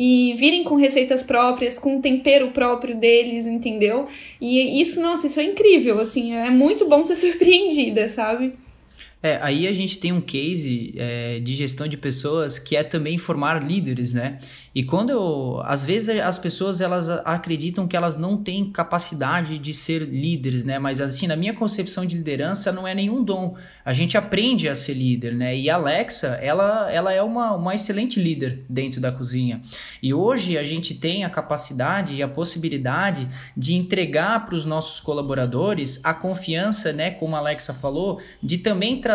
e 0.02 0.34
virem 0.38 0.64
com 0.64 0.76
receitas 0.76 1.22
próprias, 1.22 1.78
com 1.78 2.00
tempero 2.00 2.52
próprio 2.52 2.96
deles, 2.96 3.46
entendeu? 3.46 4.06
E 4.40 4.80
isso, 4.80 5.02
nossa, 5.02 5.26
isso 5.26 5.38
é 5.38 5.44
incrível, 5.44 6.00
assim, 6.00 6.34
é 6.34 6.48
muito 6.48 6.88
bom 6.88 7.04
ser 7.04 7.16
surpreendida, 7.16 8.08
sabe? 8.08 8.54
É, 9.22 9.38
aí 9.42 9.68
a 9.68 9.72
gente 9.72 9.98
tem 9.98 10.12
um 10.12 10.20
case 10.20 10.94
é, 10.96 11.40
de 11.40 11.54
gestão 11.54 11.86
de 11.86 11.98
pessoas 11.98 12.58
que 12.58 12.74
é 12.74 12.82
também 12.82 13.18
formar 13.18 13.62
líderes, 13.62 14.14
né? 14.14 14.38
E 14.74 14.82
quando 14.82 15.10
eu, 15.10 15.60
às 15.64 15.84
vezes 15.84 16.08
as 16.20 16.38
pessoas 16.38 16.80
elas 16.80 17.10
acreditam 17.10 17.86
que 17.86 17.96
elas 17.96 18.16
não 18.16 18.36
têm 18.36 18.70
capacidade 18.70 19.58
de 19.58 19.74
ser 19.74 20.02
líderes, 20.02 20.64
né? 20.64 20.78
Mas 20.78 21.02
assim, 21.02 21.26
na 21.26 21.36
minha 21.36 21.52
concepção 21.52 22.06
de 22.06 22.16
liderança 22.16 22.72
não 22.72 22.88
é 22.88 22.94
nenhum 22.94 23.22
dom. 23.22 23.56
A 23.84 23.92
gente 23.92 24.16
aprende 24.16 24.68
a 24.68 24.74
ser 24.74 24.94
líder, 24.94 25.34
né? 25.34 25.54
E 25.54 25.68
a 25.68 25.74
Alexa, 25.74 26.38
ela, 26.40 26.90
ela 26.90 27.12
é 27.12 27.20
uma, 27.20 27.54
uma 27.56 27.74
excelente 27.74 28.18
líder 28.18 28.64
dentro 28.70 29.02
da 29.02 29.12
cozinha. 29.12 29.60
E 30.02 30.14
hoje 30.14 30.56
a 30.56 30.62
gente 30.62 30.94
tem 30.94 31.24
a 31.24 31.30
capacidade 31.30 32.14
e 32.14 32.22
a 32.22 32.28
possibilidade 32.28 33.28
de 33.54 33.74
entregar 33.74 34.46
para 34.46 34.54
os 34.54 34.64
nossos 34.64 34.98
colaboradores 34.98 36.00
a 36.02 36.14
confiança, 36.14 36.90
né? 36.90 37.10
Como 37.10 37.36
a 37.36 37.40
Alexa 37.40 37.74
falou, 37.74 38.18
de 38.42 38.56
também 38.56 38.98
trazer 38.98 39.09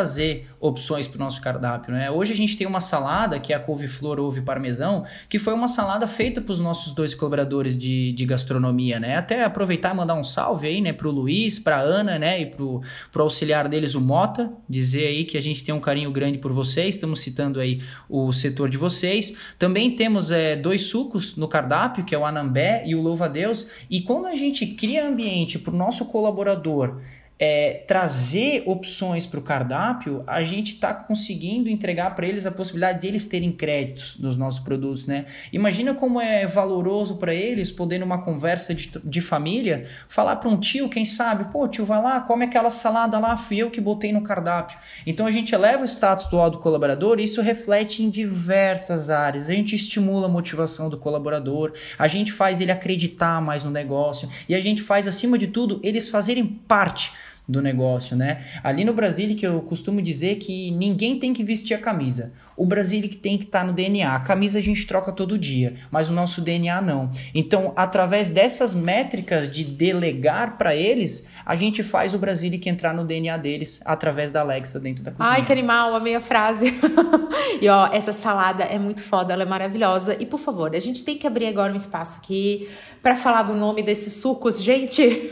opções 0.59 1.07
para 1.07 1.17
o 1.17 1.19
nosso 1.19 1.41
cardápio, 1.41 1.93
né? 1.93 2.09
Hoje 2.09 2.33
a 2.33 2.35
gente 2.35 2.57
tem 2.57 2.65
uma 2.65 2.79
salada 2.79 3.39
que 3.39 3.53
é 3.53 3.55
a 3.55 3.59
couve-flor, 3.59 4.19
ouve 4.19 4.41
parmesão, 4.41 5.05
que 5.29 5.37
foi 5.37 5.53
uma 5.53 5.67
salada 5.67 6.07
feita 6.07 6.41
para 6.41 6.51
os 6.51 6.59
nossos 6.59 6.93
dois 6.93 7.13
colaboradores 7.13 7.75
de, 7.75 8.11
de 8.13 8.25
gastronomia, 8.25 8.99
né? 8.99 9.17
Até 9.17 9.43
aproveitar 9.43 9.93
e 9.93 9.97
mandar 9.97 10.15
um 10.15 10.23
salve 10.23 10.67
aí, 10.67 10.81
né, 10.81 10.91
pro 10.91 11.11
Luiz, 11.11 11.59
pra 11.59 11.79
Ana, 11.79 12.17
né, 12.17 12.41
e 12.41 12.45
pro, 12.45 12.81
pro 13.11 13.23
auxiliar 13.23 13.67
deles, 13.67 13.95
o 13.95 14.01
Mota, 14.01 14.51
dizer 14.67 15.07
aí 15.07 15.25
que 15.25 15.37
a 15.37 15.41
gente 15.41 15.63
tem 15.63 15.73
um 15.73 15.79
carinho 15.79 16.11
grande 16.11 16.37
por 16.37 16.51
vocês, 16.51 16.95
estamos 16.95 17.19
citando 17.19 17.59
aí 17.59 17.81
o 18.09 18.31
setor 18.31 18.69
de 18.69 18.77
vocês. 18.77 19.35
Também 19.57 19.91
temos 19.95 20.31
é, 20.31 20.55
dois 20.55 20.83
sucos 20.83 21.35
no 21.35 21.47
cardápio, 21.47 22.03
que 22.03 22.15
é 22.15 22.17
o 22.17 22.25
Anambé 22.25 22.83
e 22.85 22.95
o 22.95 23.01
Louva 23.01 23.29
Deus, 23.29 23.67
e 23.89 24.01
quando 24.01 24.27
a 24.27 24.35
gente 24.35 24.65
cria 24.65 25.07
ambiente 25.07 25.59
para 25.59 25.73
o 25.73 25.77
nosso 25.77 26.05
colaborador 26.05 26.99
é, 27.37 27.83
trazer 27.85 28.63
opções 28.65 29.25
para 29.25 29.39
o 29.39 29.43
cardápio, 29.43 30.23
a 30.25 30.41
gente 30.41 30.75
está 30.75 30.93
conseguindo 30.93 31.69
entregar 31.69 32.15
para 32.15 32.25
eles 32.25 32.45
a 32.45 32.51
possibilidade 32.51 33.01
de 33.01 33.07
eles 33.07 33.25
terem 33.25 33.51
créditos 33.51 34.17
nos 34.17 34.37
nossos 34.37 34.61
produtos, 34.61 35.05
né? 35.05 35.25
Imagina 35.51 35.93
como 35.93 36.21
é 36.21 36.47
valoroso 36.47 37.17
para 37.17 37.33
eles 37.33 37.71
poder 37.71 37.99
numa 37.99 38.21
conversa 38.21 38.73
de, 38.73 38.91
de 39.03 39.21
família 39.21 39.85
falar 40.07 40.37
para 40.37 40.49
um 40.49 40.57
tio, 40.57 40.87
quem 40.87 41.03
sabe, 41.03 41.51
pô, 41.51 41.67
tio, 41.67 41.83
vai 41.83 42.01
lá, 42.01 42.21
come 42.21 42.45
aquela 42.45 42.69
salada 42.69 43.19
lá, 43.19 43.35
fui 43.35 43.57
eu 43.57 43.69
que 43.69 43.81
botei 43.81 44.13
no 44.13 44.21
cardápio. 44.21 44.77
Então 45.05 45.27
a 45.27 45.31
gente 45.31 45.53
eleva 45.53 45.83
o 45.83 45.85
status 45.85 46.27
do 46.27 46.45
do 46.49 46.59
colaborador 46.59 47.19
e 47.19 47.23
isso 47.23 47.41
reflete 47.41 48.03
em 48.03 48.09
diversas 48.09 49.09
áreas. 49.09 49.49
A 49.49 49.53
gente 49.53 49.73
estimula 49.73 50.27
a 50.27 50.29
motivação 50.29 50.89
do 50.89 50.97
colaborador, 50.97 51.73
a 51.97 52.07
gente 52.07 52.31
faz 52.31 52.61
ele 52.61 52.71
acreditar 52.71 53.41
mais 53.41 53.63
no 53.63 53.71
negócio 53.71 54.29
e 54.47 54.53
a 54.53 54.61
gente 54.61 54.81
faz, 54.81 55.07
acima 55.07 55.37
de 55.37 55.47
tudo, 55.47 55.79
eles 55.81 56.09
fazerem 56.09 56.45
parte 56.45 57.11
do 57.47 57.61
negócio, 57.61 58.15
né? 58.15 58.43
Ali 58.63 58.83
no 58.83 58.93
Brasil 58.93 59.35
que 59.35 59.45
eu 59.45 59.61
costumo 59.61 60.01
dizer 60.01 60.35
que 60.37 60.71
ninguém 60.71 61.19
tem 61.19 61.33
que 61.33 61.43
vestir 61.43 61.73
a 61.73 61.79
camisa. 61.79 62.33
O 62.57 62.65
Brasil 62.65 63.01
que 63.03 63.17
tem 63.17 63.37
que 63.37 63.45
estar 63.45 63.61
tá 63.61 63.65
no 63.65 63.73
DNA. 63.73 64.15
A 64.15 64.19
camisa 64.19 64.59
a 64.59 64.61
gente 64.61 64.85
troca 64.87 65.11
todo 65.11 65.37
dia, 65.37 65.75
mas 65.91 66.09
o 66.09 66.13
nosso 66.13 66.41
DNA 66.41 66.81
não. 66.81 67.11
Então, 67.33 67.73
através 67.75 68.29
dessas 68.29 68.73
métricas 68.73 69.49
de 69.49 69.63
delegar 69.63 70.57
para 70.57 70.75
eles, 70.75 71.29
a 71.45 71.55
gente 71.55 71.83
faz 71.83 72.13
o 72.13 72.19
Brasil 72.19 72.51
que 72.59 72.69
entrar 72.69 72.93
no 72.93 73.03
DNA 73.03 73.37
deles 73.37 73.81
através 73.85 74.31
da 74.31 74.41
Alexa 74.41 74.79
dentro 74.79 75.03
da 75.03 75.11
cozinha. 75.11 75.35
Ai, 75.35 75.45
que 75.45 75.51
animal, 75.51 75.95
amei 75.95 76.15
a 76.15 76.21
frase. 76.21 76.73
e 77.61 77.67
ó, 77.67 77.87
essa 77.87 78.13
salada 78.13 78.63
é 78.63 78.79
muito 78.79 79.01
foda, 79.01 79.33
ela 79.33 79.43
é 79.43 79.45
maravilhosa. 79.45 80.15
E 80.19 80.25
por 80.25 80.39
favor, 80.39 80.75
a 80.75 80.79
gente 80.79 81.03
tem 81.03 81.17
que 81.17 81.27
abrir 81.27 81.47
agora 81.47 81.73
um 81.73 81.75
espaço 81.77 82.19
aqui 82.19 82.69
para 83.05 83.15
falar 83.15 83.43
do 83.43 83.53
nome 83.53 83.83
desses 83.83 84.13
sucos, 84.13 84.59
gente. 84.59 85.31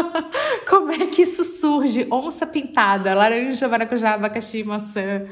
Como 0.66 0.90
é 0.90 1.06
que 1.06 1.20
isso 1.20 1.44
surge? 1.44 2.06
Onça 2.10 2.46
pintada, 2.46 3.12
laranja, 3.12 3.68
maracujá, 3.68 4.14
abacaxi, 4.14 4.64
maçã. 4.64 5.26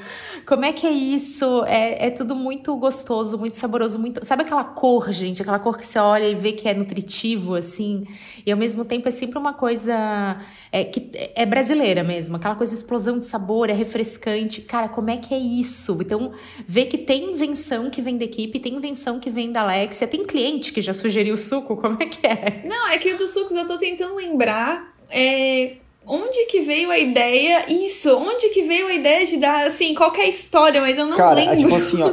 Como 0.44 0.62
é 0.62 0.74
que 0.74 0.86
é 0.86 0.90
isso? 0.90 1.19
É, 1.66 2.06
é 2.06 2.10
tudo 2.10 2.34
muito 2.34 2.76
gostoso, 2.76 3.38
muito 3.38 3.56
saboroso, 3.56 3.98
muito. 3.98 4.24
Sabe 4.24 4.42
aquela 4.42 4.64
cor, 4.64 5.12
gente? 5.12 5.42
Aquela 5.42 5.58
cor 5.58 5.76
que 5.76 5.86
você 5.86 5.98
olha 5.98 6.28
e 6.28 6.34
vê 6.34 6.52
que 6.52 6.68
é 6.68 6.74
nutritivo, 6.74 7.54
assim. 7.54 8.06
E 8.44 8.50
ao 8.50 8.58
mesmo 8.58 8.84
tempo 8.84 9.06
é 9.06 9.10
sempre 9.10 9.38
uma 9.38 9.52
coisa 9.52 10.40
é, 10.72 10.84
que 10.84 11.10
é 11.34 11.44
brasileira 11.44 12.02
mesmo, 12.02 12.36
aquela 12.36 12.54
coisa 12.54 12.74
explosão 12.74 13.18
de 13.18 13.24
sabor, 13.24 13.70
é 13.70 13.72
refrescante. 13.72 14.62
Cara, 14.62 14.88
como 14.88 15.10
é 15.10 15.16
que 15.16 15.34
é 15.34 15.38
isso? 15.38 15.98
Então, 16.00 16.32
ver 16.66 16.86
que 16.86 16.98
tem 16.98 17.32
invenção 17.32 17.90
que 17.90 18.00
vem 18.00 18.16
da 18.16 18.24
equipe, 18.24 18.58
tem 18.58 18.74
invenção 18.74 19.20
que 19.20 19.30
vem 19.30 19.52
da 19.52 19.62
Alexia, 19.62 20.06
tem 20.06 20.26
cliente 20.26 20.72
que 20.72 20.80
já 20.80 20.94
sugeriu 20.94 21.36
suco, 21.36 21.76
como 21.76 22.02
é 22.02 22.06
que 22.06 22.26
é? 22.26 22.62
Não, 22.66 22.88
é 22.88 22.98
que 22.98 23.12
o 23.12 23.18
dos 23.18 23.30
sucos 23.30 23.54
eu 23.54 23.66
tô 23.66 23.78
tentando 23.78 24.14
lembrar 24.14 24.94
é, 25.10 25.76
onde 26.10 26.46
que 26.46 26.60
veio 26.60 26.90
a 26.90 26.98
ideia? 26.98 27.64
Isso, 27.68 28.14
onde 28.16 28.48
que 28.48 28.62
veio 28.62 28.88
a 28.88 28.94
ideia 28.94 29.24
de 29.24 29.36
dar, 29.36 29.66
assim, 29.66 29.94
qual 29.94 30.14
é 30.16 30.22
a 30.22 30.28
história, 30.28 30.80
mas 30.80 30.98
eu 30.98 31.06
não 31.06 31.16
Cara, 31.16 31.34
lembro. 31.34 31.54
É 31.54 31.56
tipo 31.56 31.74
assim, 31.76 32.02
ó, 32.02 32.12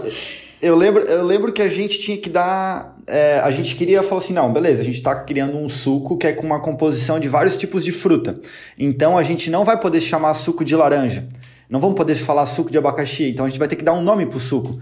eu 0.61 0.75
lembro, 0.75 1.03
eu 1.03 1.23
lembro 1.25 1.51
que 1.51 1.61
a 1.61 1.67
gente 1.67 1.99
tinha 1.99 2.17
que 2.17 2.29
dar. 2.29 2.95
É, 3.07 3.39
a 3.39 3.49
gente 3.51 3.75
queria 3.75 4.03
falar 4.03 4.21
assim, 4.21 4.33
não, 4.33 4.51
beleza, 4.51 4.81
a 4.81 4.85
gente 4.85 5.01
tá 5.01 5.15
criando 5.15 5.57
um 5.57 5.67
suco 5.69 6.17
que 6.17 6.27
é 6.27 6.33
com 6.33 6.45
uma 6.45 6.59
composição 6.59 7.19
de 7.19 7.27
vários 7.27 7.57
tipos 7.57 7.83
de 7.83 7.91
fruta. 7.91 8.39
Então 8.77 9.17
a 9.17 9.23
gente 9.23 9.49
não 9.49 9.63
vai 9.63 9.79
poder 9.79 10.01
chamar 10.01 10.33
suco 10.33 10.63
de 10.63 10.75
laranja. 10.75 11.27
Não 11.69 11.79
vamos 11.79 11.95
poder 11.95 12.15
falar 12.15 12.45
suco 12.45 12.69
de 12.71 12.77
abacaxi, 12.77 13.29
então 13.29 13.45
a 13.45 13.49
gente 13.49 13.59
vai 13.59 13.67
ter 13.67 13.75
que 13.75 13.83
dar 13.83 13.93
um 13.93 14.01
nome 14.01 14.25
pro 14.25 14.39
suco. 14.39 14.79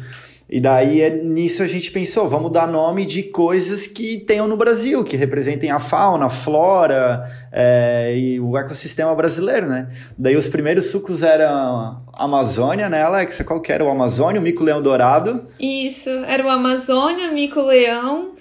E 0.47 0.59
daí 0.59 1.01
é, 1.01 1.09
nisso 1.09 1.63
a 1.63 1.67
gente 1.67 1.91
pensou, 1.91 2.29
vamos 2.29 2.51
dar 2.51 2.67
nome 2.67 3.03
de 3.03 3.23
coisas 3.23 3.87
que 3.87 4.19
tenham 4.19 4.47
no 4.47 4.55
Brasil, 4.55 5.03
que 5.03 5.17
representem 5.17 5.71
a 5.71 5.79
fauna, 5.79 6.27
a 6.27 6.29
flora 6.29 7.25
é, 7.51 8.15
e 8.15 8.39
o 8.39 8.55
ecossistema 8.55 9.13
brasileiro, 9.15 9.67
né? 9.67 9.89
Daí 10.15 10.35
os 10.35 10.47
primeiros 10.47 10.85
sucos 10.85 11.23
eram 11.23 11.99
Amazônia, 12.13 12.87
né, 12.89 13.01
Alexa? 13.01 13.43
Qual 13.43 13.59
que 13.59 13.71
era 13.71 13.83
o 13.83 13.89
Amazônia, 13.89 14.39
o 14.39 14.43
mico-leão 14.43 14.83
dourado? 14.83 15.41
Isso, 15.59 16.09
era 16.09 16.45
o 16.45 16.49
Amazônia, 16.49 17.31
mico-leão, 17.31 18.33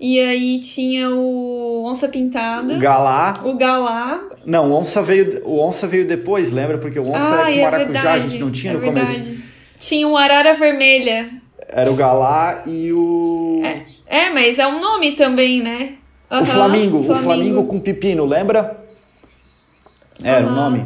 e 0.00 0.18
aí 0.18 0.58
tinha 0.58 1.10
o 1.10 1.84
onça 1.86 2.08
pintada. 2.08 2.74
O 2.74 2.78
galá. 2.80 3.34
O 3.44 3.54
galá. 3.54 4.20
Não, 4.44 4.68
o 4.68 4.74
onça 4.74 5.00
veio, 5.00 5.40
o 5.44 5.64
onça 5.64 5.86
veio 5.86 6.04
depois, 6.04 6.50
lembra? 6.50 6.78
Porque 6.78 6.98
o 6.98 7.08
onça 7.08 7.36
ah, 7.36 7.42
era 7.42 7.44
com 7.44 7.50
é 7.50 7.62
maracujá, 7.62 7.92
verdade, 7.92 8.24
a 8.24 8.28
gente 8.28 8.40
não 8.40 8.50
tinha 8.50 8.72
é 8.72 8.74
no 8.74 8.80
verdade. 8.80 9.12
começo. 9.12 9.42
Tinha 9.78 10.08
o 10.08 10.16
arara 10.16 10.54
vermelha. 10.54 11.41
Era 11.72 11.90
o 11.90 11.94
galá 11.94 12.62
e 12.66 12.92
o. 12.92 13.60
É, 13.64 14.26
é 14.26 14.30
mas 14.30 14.58
é 14.58 14.66
um 14.66 14.78
nome 14.78 15.12
também, 15.12 15.62
né? 15.62 15.94
Uhum, 16.30 16.40
o 16.40 16.44
Flamingo, 16.44 16.98
o 16.98 17.14
Flamingo 17.14 17.64
com 17.64 17.80
pepino, 17.80 18.26
lembra? 18.26 18.84
Era 20.22 20.46
uhum. 20.46 20.52
o 20.52 20.54
nome. 20.54 20.84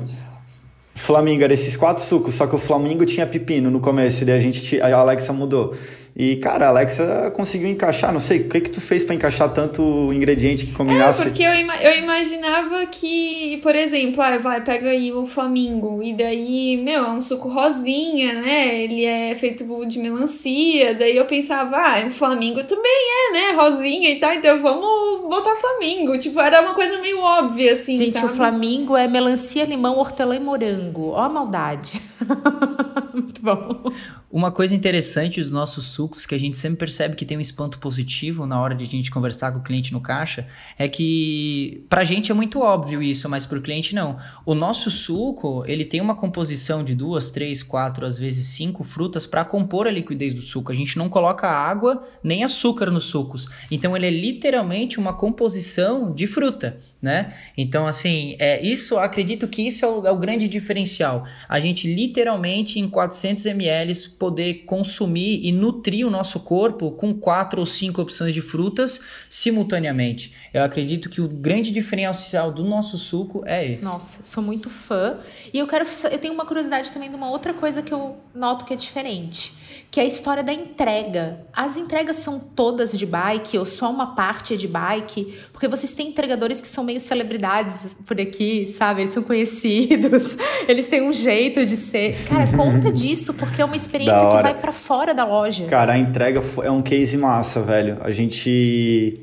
Flamingo 0.94 1.42
era 1.44 1.52
esses 1.52 1.76
quatro 1.76 2.02
sucos, 2.02 2.34
só 2.34 2.46
que 2.46 2.54
o 2.54 2.58
Flamingo 2.58 3.04
tinha 3.04 3.26
pepino 3.26 3.70
no 3.70 3.80
começo, 3.80 4.24
daí 4.24 4.36
a 4.36 4.40
gente 4.40 4.80
a 4.80 4.96
Alexa 4.96 5.32
mudou. 5.32 5.74
E, 6.18 6.36
cara, 6.36 6.64
a 6.64 6.68
Alexa 6.70 7.30
conseguiu 7.36 7.68
encaixar, 7.68 8.10
não 8.10 8.20
sei, 8.20 8.40
o 8.40 8.48
que 8.48 8.62
que 8.62 8.70
tu 8.70 8.80
fez 8.80 9.04
para 9.04 9.14
encaixar 9.14 9.52
tanto 9.52 10.10
ingrediente 10.14 10.64
que 10.64 10.72
combinasse? 10.72 11.20
É, 11.20 11.24
porque 11.24 11.42
eu, 11.42 11.54
ima 11.54 11.76
eu 11.76 11.98
imaginava 11.98 12.86
que, 12.86 13.58
por 13.62 13.74
exemplo, 13.76 14.22
ah, 14.22 14.38
vai, 14.38 14.64
pega 14.64 14.88
aí 14.88 15.12
o 15.12 15.26
flamingo, 15.26 16.02
e 16.02 16.14
daí, 16.14 16.80
meu, 16.82 17.04
é 17.04 17.10
um 17.10 17.20
suco 17.20 17.50
rosinha, 17.50 18.32
né? 18.40 18.82
Ele 18.82 19.04
é 19.04 19.34
feito 19.34 19.66
de 19.84 19.98
melancia, 19.98 20.94
daí 20.94 21.14
eu 21.14 21.26
pensava, 21.26 21.76
ah, 21.76 22.06
o 22.06 22.10
flamingo 22.10 22.64
também 22.64 22.90
é, 22.90 23.32
né? 23.32 23.62
Rosinha 23.62 24.08
e 24.08 24.18
tal, 24.18 24.32
então 24.32 24.58
vamos 24.58 25.28
botar 25.28 25.54
flamingo. 25.56 26.16
Tipo, 26.16 26.40
era 26.40 26.62
uma 26.62 26.72
coisa 26.72 26.96
meio 26.98 27.20
óbvia, 27.20 27.74
assim, 27.74 27.94
Gente, 27.94 28.12
sabe? 28.12 28.32
o 28.32 28.34
flamingo 28.34 28.96
é 28.96 29.06
melancia, 29.06 29.66
limão, 29.66 29.98
hortelã 29.98 30.34
e 30.34 30.40
morango. 30.40 31.10
Ó 31.10 31.20
a 31.20 31.28
maldade. 31.28 32.00
Muito 33.12 33.42
bom. 33.42 33.84
Uma 34.30 34.50
coisa 34.50 34.74
interessante 34.74 35.40
dos 35.40 35.50
nossos 35.50 35.86
sucos, 35.86 36.26
que 36.26 36.34
a 36.34 36.38
gente 36.38 36.58
sempre 36.58 36.78
percebe 36.78 37.16
que 37.16 37.24
tem 37.24 37.36
um 37.36 37.40
espanto 37.40 37.78
positivo 37.78 38.46
na 38.46 38.60
hora 38.60 38.74
de 38.74 38.84
a 38.84 38.86
gente 38.86 39.10
conversar 39.10 39.52
com 39.52 39.58
o 39.58 39.62
cliente 39.62 39.92
no 39.92 40.00
caixa, 40.00 40.46
é 40.78 40.88
que 40.88 41.84
pra 41.88 42.04
gente 42.04 42.30
é 42.30 42.34
muito 42.34 42.60
óbvio 42.60 43.02
isso, 43.02 43.28
mas 43.28 43.46
pro 43.46 43.60
cliente 43.60 43.94
não. 43.94 44.18
O 44.44 44.54
nosso 44.54 44.90
suco, 44.90 45.64
ele 45.66 45.84
tem 45.84 46.00
uma 46.00 46.14
composição 46.14 46.84
de 46.84 46.94
duas, 46.94 47.30
três, 47.30 47.62
quatro, 47.62 48.04
às 48.06 48.18
vezes 48.18 48.46
cinco 48.48 48.84
frutas 48.84 49.26
para 49.26 49.44
compor 49.44 49.86
a 49.86 49.90
liquidez 49.90 50.32
do 50.34 50.40
suco. 50.40 50.72
A 50.72 50.74
gente 50.74 50.96
não 50.98 51.08
coloca 51.08 51.48
água 51.48 52.06
nem 52.22 52.44
açúcar 52.44 52.90
nos 52.90 53.04
sucos. 53.04 53.48
Então 53.70 53.96
ele 53.96 54.06
é 54.06 54.10
literalmente 54.10 54.98
uma 54.98 55.14
composição 55.14 56.12
de 56.12 56.26
fruta, 56.26 56.78
né? 57.00 57.34
Então 57.56 57.86
assim, 57.86 58.36
é 58.38 58.64
isso, 58.64 58.98
acredito 58.98 59.48
que 59.48 59.66
isso 59.66 59.84
é 59.84 59.88
o, 59.88 60.06
é 60.06 60.10
o 60.10 60.18
grande 60.18 60.48
diferencial. 60.48 61.24
A 61.48 61.60
gente 61.60 61.86
literalmente 62.06 62.78
em 62.78 62.88
400 62.88 63.46
ml 63.46 64.08
poder 64.18 64.64
consumir 64.64 65.44
e 65.44 65.52
nutrir 65.52 66.06
o 66.06 66.10
nosso 66.10 66.40
corpo 66.40 66.92
com 66.92 67.12
quatro 67.12 67.60
ou 67.60 67.66
cinco 67.66 68.00
opções 68.00 68.32
de 68.32 68.40
frutas 68.40 69.00
simultaneamente. 69.28 70.32
Eu 70.54 70.62
acredito 70.62 71.10
que 71.10 71.20
o 71.20 71.28
grande 71.28 71.70
diferencial 71.70 72.52
do 72.52 72.64
nosso 72.64 72.96
suco 72.96 73.42
é 73.44 73.72
esse. 73.72 73.84
Nossa, 73.84 74.24
sou 74.24 74.42
muito 74.42 74.70
fã. 74.70 75.18
E 75.52 75.58
eu 75.58 75.66
quero. 75.66 75.86
Eu 76.10 76.18
tenho 76.18 76.32
uma 76.32 76.46
curiosidade 76.46 76.92
também 76.92 77.10
de 77.10 77.16
uma 77.16 77.30
outra 77.30 77.52
coisa 77.52 77.82
que 77.82 77.92
eu 77.92 78.16
noto 78.34 78.64
que 78.64 78.72
é 78.72 78.76
diferente. 78.76 79.52
Que 79.96 80.00
é 80.00 80.02
a 80.02 80.06
história 80.06 80.42
da 80.42 80.52
entrega. 80.52 81.38
As 81.54 81.78
entregas 81.78 82.18
são 82.18 82.38
todas 82.38 82.92
de 82.92 83.06
bike 83.06 83.56
ou 83.56 83.64
só 83.64 83.90
uma 83.90 84.14
parte 84.14 84.52
é 84.52 84.56
de 84.58 84.68
bike? 84.68 85.32
Porque 85.50 85.66
vocês 85.66 85.94
têm 85.94 86.08
entregadores 86.08 86.60
que 86.60 86.68
são 86.68 86.84
meio 86.84 87.00
celebridades 87.00 87.88
por 88.04 88.20
aqui, 88.20 88.66
sabe? 88.66 89.00
Eles 89.00 89.14
são 89.14 89.22
conhecidos, 89.22 90.36
eles 90.68 90.86
têm 90.86 91.00
um 91.00 91.14
jeito 91.14 91.64
de 91.64 91.78
ser. 91.78 92.14
Cara, 92.28 92.46
conta 92.54 92.92
disso, 92.92 93.32
porque 93.32 93.62
é 93.62 93.64
uma 93.64 93.74
experiência 93.74 94.20
que 94.20 94.42
vai 94.42 94.52
para 94.52 94.70
fora 94.70 95.14
da 95.14 95.24
loja. 95.24 95.64
Cara, 95.64 95.94
a 95.94 95.98
entrega 95.98 96.42
é 96.62 96.70
um 96.70 96.82
case 96.82 97.16
massa, 97.16 97.62
velho. 97.62 97.96
A 98.02 98.10
gente. 98.10 99.18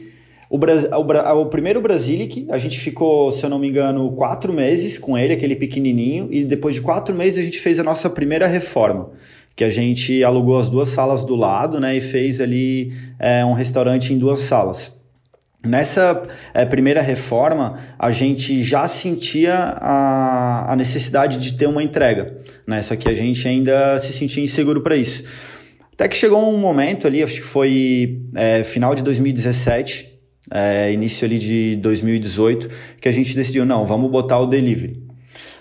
O, 0.49 0.57
o, 0.57 1.41
o, 1.41 1.45
primeiro 1.47 1.81
Brasilic, 1.81 2.47
a 2.49 2.57
gente 2.57 2.79
ficou, 2.79 3.31
se 3.31 3.43
eu 3.43 3.49
não 3.49 3.59
me 3.59 3.67
engano, 3.67 4.11
quatro 4.13 4.51
meses 4.51 4.97
com 4.97 5.15
ele, 5.15 5.33
aquele 5.33 5.55
pequenininho, 5.55 6.29
e 6.31 6.43
depois 6.43 6.73
de 6.73 6.81
quatro 6.81 7.13
meses 7.13 7.39
a 7.39 7.43
gente 7.43 7.59
fez 7.59 7.79
a 7.79 7.83
nossa 7.83 8.09
primeira 8.09 8.47
reforma, 8.47 9.11
que 9.55 9.63
a 9.63 9.69
gente 9.69 10.23
alugou 10.23 10.57
as 10.57 10.69
duas 10.69 10.89
salas 10.89 11.23
do 11.23 11.35
lado, 11.35 11.79
né, 11.79 11.95
e 11.95 12.01
fez 12.01 12.41
ali 12.41 12.93
é, 13.19 13.45
um 13.45 13.53
restaurante 13.53 14.13
em 14.13 14.17
duas 14.17 14.39
salas. 14.39 14.91
Nessa 15.65 16.27
é, 16.53 16.65
primeira 16.65 17.01
reforma, 17.01 17.79
a 17.97 18.11
gente 18.11 18.61
já 18.61 18.85
sentia 18.85 19.53
a, 19.55 20.73
a 20.73 20.75
necessidade 20.75 21.37
de 21.37 21.53
ter 21.53 21.67
uma 21.67 21.81
entrega, 21.81 22.35
né? 22.67 22.81
Só 22.81 22.97
que 22.97 23.07
a 23.07 23.13
gente 23.13 23.47
ainda 23.47 23.97
se 23.97 24.11
sentia 24.11 24.43
inseguro 24.43 24.81
para 24.81 24.97
isso. 24.97 25.23
Até 25.93 26.09
que 26.09 26.17
chegou 26.17 26.53
um 26.53 26.57
momento 26.57 27.07
ali, 27.07 27.23
acho 27.23 27.35
que 27.35 27.47
foi 27.47 28.23
é, 28.35 28.61
final 28.65 28.93
de 28.93 29.01
2017, 29.03 30.19
é, 30.51 30.91
início 30.91 31.25
ali 31.25 31.39
de 31.39 31.75
2018, 31.77 32.69
que 32.99 33.07
a 33.07 33.11
gente 33.13 33.33
decidiu, 33.33 33.65
não, 33.65 33.85
vamos 33.85 34.11
botar 34.11 34.39
o 34.39 34.45
delivery. 34.45 35.01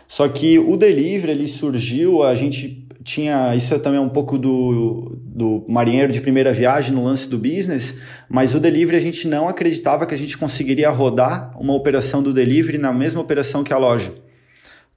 Só 0.09 0.26
que 0.28 0.59
o 0.59 0.76
delivery 0.76 1.32
ele 1.32 1.47
surgiu, 1.47 2.24
a 2.24 2.34
gente 2.34 2.81
tinha. 3.03 3.55
Isso 3.55 3.74
é 3.74 3.78
também 3.78 4.00
um 4.00 4.09
pouco 4.09 4.38
do, 4.38 5.18
do 5.22 5.64
marinheiro 5.68 6.12
de 6.12 6.20
primeira 6.20 6.53
viagem 6.53 6.94
no 6.94 7.05
lance 7.05 7.28
do 7.28 7.38
business, 7.38 7.94
mas 8.28 8.55
o 8.55 8.61
delivery 8.61 8.96
a 8.96 9.00
gente 9.00 9.26
não 9.28 9.48
acreditava 9.48 10.07
que 10.07 10.14
a 10.14 10.18
gente 10.18 10.38
conseguiria 10.38 10.90
rodar 10.90 11.53
uma 11.59 11.74
operação 11.74 12.22
do 12.22 12.32
delivery 12.32 12.78
na 12.78 12.92
mesma 12.92 13.20
operação 13.20 13.64
que 13.64 13.72
a 13.72 13.78
loja. 13.78 14.14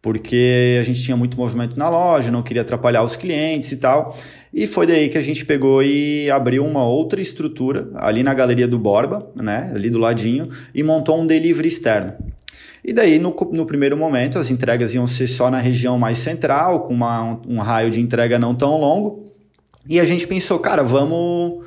Porque 0.02 0.78
a 0.80 0.84
gente 0.84 1.02
tinha 1.02 1.18
muito 1.18 1.36
movimento 1.36 1.80
na 1.80 1.90
loja, 1.90 2.30
não 2.30 2.44
queria 2.44 2.62
atrapalhar 2.62 3.02
os 3.02 3.16
clientes 3.16 3.72
e 3.72 3.78
tal. 3.78 4.16
E 4.54 4.68
foi 4.68 4.86
daí 4.86 5.10
que 5.10 5.18
a 5.18 5.22
gente 5.22 5.44
pegou 5.44 5.82
e 5.82 6.30
abriu 6.30 6.64
uma 6.64 6.88
outra 6.88 7.20
estrutura 7.20 7.90
ali 7.96 8.22
na 8.22 8.34
Galeria 8.34 8.68
do 8.68 8.78
Borba, 8.78 9.28
né, 9.36 9.72
ali 9.76 9.90
do 9.90 9.98
ladinho, 9.98 10.50
e 10.76 10.84
montou 10.84 11.20
um 11.20 11.26
delivery 11.26 11.68
externo. 11.68 12.14
E 12.88 12.94
daí, 12.94 13.18
no, 13.18 13.36
no 13.52 13.66
primeiro 13.66 13.98
momento, 13.98 14.38
as 14.38 14.52
entregas 14.52 14.94
iam 14.94 15.08
ser 15.08 15.26
só 15.26 15.50
na 15.50 15.58
região 15.58 15.98
mais 15.98 16.20
central, 16.20 16.82
com 16.82 16.94
uma, 16.94 17.24
um, 17.24 17.56
um 17.56 17.60
raio 17.60 17.90
de 17.90 18.00
entrega 18.00 18.38
não 18.38 18.54
tão 18.54 18.80
longo. 18.80 19.26
E 19.90 20.00
a 20.00 20.06
gente 20.06 20.28
pensou, 20.28 20.60
cara, 20.60 20.84
vamos, 20.84 21.66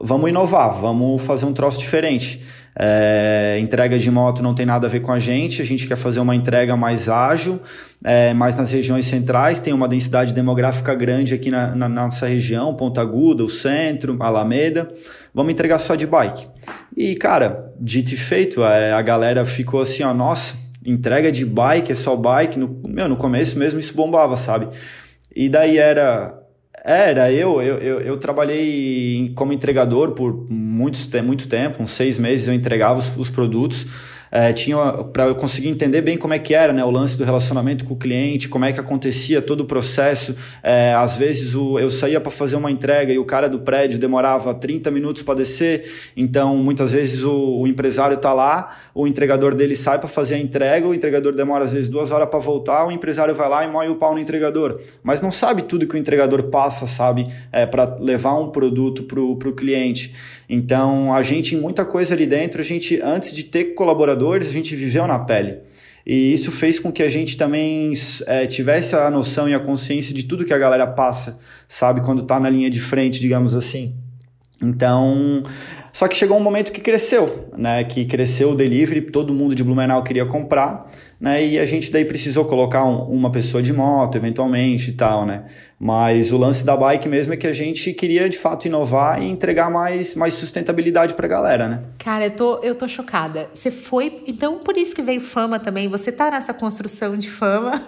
vamos 0.00 0.28
inovar, 0.28 0.74
vamos 0.74 1.22
fazer 1.22 1.46
um 1.46 1.52
troço 1.52 1.78
diferente. 1.78 2.42
É, 2.78 3.58
entrega 3.60 3.96
de 3.96 4.10
moto 4.10 4.42
não 4.42 4.54
tem 4.54 4.66
nada 4.66 4.86
a 4.86 4.90
ver 4.90 5.00
com 5.00 5.10
a 5.10 5.18
gente, 5.18 5.62
a 5.62 5.64
gente 5.64 5.86
quer 5.86 5.96
fazer 5.96 6.20
uma 6.20 6.36
entrega 6.36 6.76
mais 6.76 7.08
ágil, 7.08 7.58
é, 8.04 8.34
mais 8.34 8.54
nas 8.54 8.70
regiões 8.70 9.06
centrais, 9.06 9.58
tem 9.58 9.72
uma 9.72 9.88
densidade 9.88 10.34
demográfica 10.34 10.94
grande 10.94 11.32
aqui 11.32 11.50
na, 11.50 11.68
na, 11.68 11.88
na 11.88 12.04
nossa 12.04 12.26
região, 12.26 12.74
Ponta 12.74 13.00
Aguda, 13.00 13.42
o 13.42 13.48
centro, 13.48 14.16
Alameda, 14.20 14.92
vamos 15.36 15.52
entregar 15.52 15.76
só 15.76 15.94
de 15.94 16.06
bike. 16.06 16.46
E, 16.96 17.14
cara, 17.14 17.70
dito 17.78 18.14
e 18.14 18.16
feito, 18.16 18.64
é, 18.64 18.94
a 18.94 19.02
galera 19.02 19.44
ficou 19.44 19.82
assim, 19.82 20.02
ó, 20.02 20.14
nossa, 20.14 20.56
entrega 20.82 21.30
de 21.30 21.44
bike, 21.44 21.92
é 21.92 21.94
só 21.94 22.16
bike, 22.16 22.58
no, 22.58 22.80
meu, 22.88 23.06
no 23.06 23.16
começo 23.16 23.58
mesmo 23.58 23.78
isso 23.78 23.92
bombava, 23.92 24.34
sabe? 24.34 24.68
E 25.34 25.50
daí 25.50 25.76
era 25.76 26.42
era, 26.82 27.32
eu, 27.32 27.60
eu, 27.60 27.78
eu, 27.78 28.00
eu, 28.00 28.16
trabalhei 28.16 29.32
como 29.34 29.52
entregador 29.52 30.12
por 30.12 30.46
muitos, 30.48 31.10
muito 31.22 31.48
tempo, 31.48 31.82
uns 31.82 31.90
seis 31.90 32.16
meses 32.16 32.46
eu 32.46 32.54
entregava 32.54 33.00
os, 33.00 33.14
os 33.16 33.28
produtos 33.28 33.86
é, 34.36 34.52
tinha 34.52 34.76
para 35.14 35.28
eu 35.28 35.34
conseguir 35.34 35.68
entender 35.70 36.02
bem 36.02 36.18
como 36.18 36.34
é 36.34 36.38
que 36.38 36.54
era 36.54 36.70
né, 36.70 36.84
o 36.84 36.90
lance 36.90 37.16
do 37.16 37.24
relacionamento 37.24 37.86
com 37.86 37.94
o 37.94 37.96
cliente, 37.96 38.50
como 38.50 38.66
é 38.66 38.72
que 38.72 38.78
acontecia 38.78 39.40
todo 39.40 39.60
o 39.60 39.64
processo. 39.64 40.36
É, 40.62 40.92
às 40.92 41.16
vezes 41.16 41.54
o, 41.54 41.78
eu 41.78 41.88
saía 41.88 42.20
para 42.20 42.30
fazer 42.30 42.56
uma 42.56 42.70
entrega 42.70 43.10
e 43.10 43.18
o 43.18 43.24
cara 43.24 43.48
do 43.48 43.60
prédio 43.60 43.98
demorava 43.98 44.54
30 44.54 44.90
minutos 44.90 45.22
para 45.22 45.36
descer, 45.36 45.90
então 46.14 46.54
muitas 46.58 46.92
vezes 46.92 47.24
o, 47.24 47.60
o 47.60 47.66
empresário 47.66 48.16
está 48.16 48.34
lá, 48.34 48.76
o 48.94 49.06
entregador 49.06 49.54
dele 49.54 49.74
sai 49.74 49.98
para 49.98 50.08
fazer 50.08 50.34
a 50.34 50.38
entrega, 50.38 50.86
o 50.86 50.92
entregador 50.92 51.34
demora 51.34 51.64
às 51.64 51.72
vezes 51.72 51.88
duas 51.88 52.10
horas 52.10 52.28
para 52.28 52.38
voltar, 52.38 52.86
o 52.86 52.92
empresário 52.92 53.34
vai 53.34 53.48
lá 53.48 53.64
e 53.64 53.70
moe 53.70 53.88
o 53.88 53.96
pau 53.96 54.12
no 54.12 54.20
entregador, 54.20 54.80
mas 55.02 55.22
não 55.22 55.30
sabe 55.30 55.62
tudo 55.62 55.86
que 55.86 55.94
o 55.94 55.98
entregador 55.98 56.42
passa, 56.44 56.86
sabe, 56.86 57.26
é, 57.50 57.64
para 57.64 57.96
levar 57.98 58.34
um 58.34 58.50
produto 58.50 59.02
para 59.04 59.18
o 59.18 59.54
cliente. 59.54 60.14
Então 60.48 61.12
a 61.12 61.22
gente, 61.22 61.54
em 61.54 61.60
muita 61.60 61.84
coisa 61.84 62.14
ali 62.14 62.26
dentro, 62.26 62.60
a 62.60 62.64
gente, 62.64 63.00
antes 63.02 63.34
de 63.34 63.44
ter 63.44 63.74
colaboradores, 63.74 64.48
a 64.48 64.52
gente 64.52 64.74
viveu 64.76 65.06
na 65.06 65.18
pele. 65.18 65.58
E 66.06 66.32
isso 66.32 66.52
fez 66.52 66.78
com 66.78 66.92
que 66.92 67.02
a 67.02 67.08
gente 67.08 67.36
também 67.36 67.92
é, 68.26 68.46
tivesse 68.46 68.94
a 68.94 69.10
noção 69.10 69.48
e 69.48 69.54
a 69.54 69.58
consciência 69.58 70.14
de 70.14 70.24
tudo 70.24 70.44
que 70.44 70.54
a 70.54 70.58
galera 70.58 70.86
passa, 70.86 71.38
sabe? 71.66 72.00
Quando 72.00 72.22
tá 72.22 72.38
na 72.38 72.48
linha 72.48 72.70
de 72.70 72.78
frente, 72.78 73.18
digamos 73.18 73.54
assim. 73.54 73.92
Então, 74.62 75.42
só 75.92 76.06
que 76.06 76.16
chegou 76.16 76.36
um 76.36 76.42
momento 76.42 76.70
que 76.70 76.80
cresceu, 76.80 77.50
né? 77.58 77.82
Que 77.82 78.04
cresceu 78.04 78.50
o 78.50 78.54
delivery, 78.54 79.00
todo 79.00 79.34
mundo 79.34 79.54
de 79.54 79.64
Blumenau 79.64 80.02
queria 80.04 80.24
comprar 80.24 80.88
né? 81.20 81.44
E 81.44 81.58
a 81.58 81.66
gente 81.66 81.90
daí 81.90 82.04
precisou 82.04 82.44
colocar 82.44 82.84
um, 82.84 83.02
uma 83.04 83.30
pessoa 83.30 83.62
de 83.62 83.72
moto, 83.72 84.16
eventualmente 84.16 84.90
e 84.90 84.92
tal, 84.92 85.26
né? 85.26 85.44
Mas 85.78 86.32
o 86.32 86.38
lance 86.38 86.64
da 86.64 86.74
bike 86.74 87.06
mesmo 87.06 87.34
é 87.34 87.36
que 87.36 87.46
a 87.46 87.52
gente 87.52 87.92
queria 87.92 88.30
de 88.30 88.38
fato 88.38 88.66
inovar 88.66 89.22
e 89.22 89.26
entregar 89.26 89.70
mais, 89.70 90.14
mais 90.14 90.32
sustentabilidade 90.32 91.12
pra 91.12 91.28
galera, 91.28 91.68
né? 91.68 91.82
Cara, 91.98 92.24
eu 92.24 92.30
tô, 92.30 92.58
eu 92.62 92.74
tô 92.74 92.88
chocada. 92.88 93.50
Você 93.52 93.70
foi. 93.70 94.22
Então, 94.26 94.58
por 94.60 94.74
isso 94.78 94.94
que 94.94 95.02
veio 95.02 95.20
fama 95.20 95.58
também. 95.58 95.86
Você 95.88 96.10
tá 96.10 96.30
nessa 96.30 96.54
construção 96.54 97.18
de 97.18 97.28
fama 97.28 97.82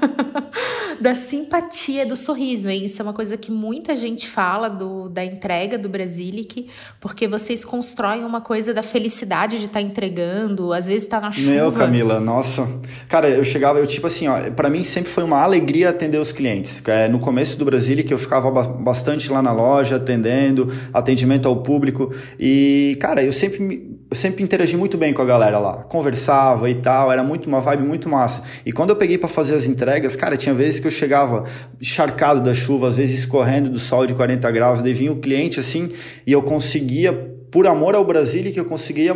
da 1.00 1.14
simpatia, 1.14 2.04
do 2.04 2.14
sorriso, 2.14 2.68
hein? 2.68 2.84
Isso 2.84 3.00
é 3.00 3.02
uma 3.02 3.14
coisa 3.14 3.38
que 3.38 3.50
muita 3.50 3.96
gente 3.96 4.28
fala 4.28 4.68
do, 4.68 5.08
da 5.08 5.24
entrega 5.24 5.78
do 5.78 5.88
Brasilic, 5.88 6.68
porque 7.00 7.26
vocês 7.26 7.64
constroem 7.64 8.22
uma 8.22 8.42
coisa 8.42 8.74
da 8.74 8.82
felicidade 8.82 9.58
de 9.58 9.64
estar 9.64 9.80
tá 9.80 9.82
entregando, 9.82 10.74
às 10.74 10.88
vezes 10.88 11.08
tá 11.08 11.18
na 11.18 11.32
chuva. 11.32 11.50
Meu, 11.50 11.72
Camila, 11.72 12.20
nossa. 12.20 12.68
Cara, 13.08 13.30
eu 13.30 13.44
chegava, 13.44 13.78
eu 13.78 13.86
tipo 13.86 14.06
assim, 14.06 14.28
ó, 14.28 14.50
pra 14.50 14.68
mim 14.68 14.84
sempre 14.84 15.10
foi 15.10 15.24
uma 15.24 15.40
alegria 15.40 15.88
atender 15.88 16.18
os 16.18 16.32
clientes. 16.32 16.82
É, 16.86 17.08
no 17.08 17.18
começo 17.18 17.56
do 17.58 17.64
Brasil 17.64 17.77
Brasília, 17.78 18.02
que 18.02 18.12
eu 18.12 18.18
ficava 18.18 18.50
bastante 18.50 19.30
lá 19.30 19.40
na 19.40 19.52
loja, 19.52 19.96
atendendo, 19.96 20.72
atendimento 20.92 21.46
ao 21.46 21.62
público. 21.62 22.12
E, 22.38 22.96
cara, 23.00 23.22
eu 23.22 23.30
sempre, 23.30 23.96
eu 24.10 24.16
sempre 24.16 24.42
interagi 24.42 24.76
muito 24.76 24.98
bem 24.98 25.12
com 25.12 25.22
a 25.22 25.24
galera 25.24 25.60
lá. 25.60 25.84
Conversava 25.84 26.68
e 26.68 26.74
tal, 26.74 27.12
era 27.12 27.22
muito 27.22 27.46
uma 27.46 27.60
vibe 27.60 27.84
muito 27.84 28.08
massa. 28.08 28.42
E 28.66 28.72
quando 28.72 28.90
eu 28.90 28.96
peguei 28.96 29.16
para 29.16 29.28
fazer 29.28 29.54
as 29.54 29.66
entregas, 29.66 30.16
cara, 30.16 30.36
tinha 30.36 30.52
vezes 30.52 30.80
que 30.80 30.88
eu 30.88 30.90
chegava 30.90 31.44
encharcado 31.80 32.40
da 32.40 32.52
chuva, 32.52 32.88
às 32.88 32.96
vezes 32.96 33.20
escorrendo 33.20 33.70
do 33.70 33.78
sol 33.78 34.04
de 34.06 34.14
40 34.14 34.50
graus, 34.50 34.82
daí 34.82 34.92
vinha 34.92 35.12
o 35.12 35.20
cliente 35.20 35.60
assim, 35.60 35.92
e 36.26 36.32
eu 36.32 36.42
conseguia 36.42 37.37
por 37.50 37.66
amor 37.66 37.94
ao 37.94 38.04
Brasil 38.04 38.44
que 38.52 38.60
eu 38.60 38.64
conseguia 38.64 39.14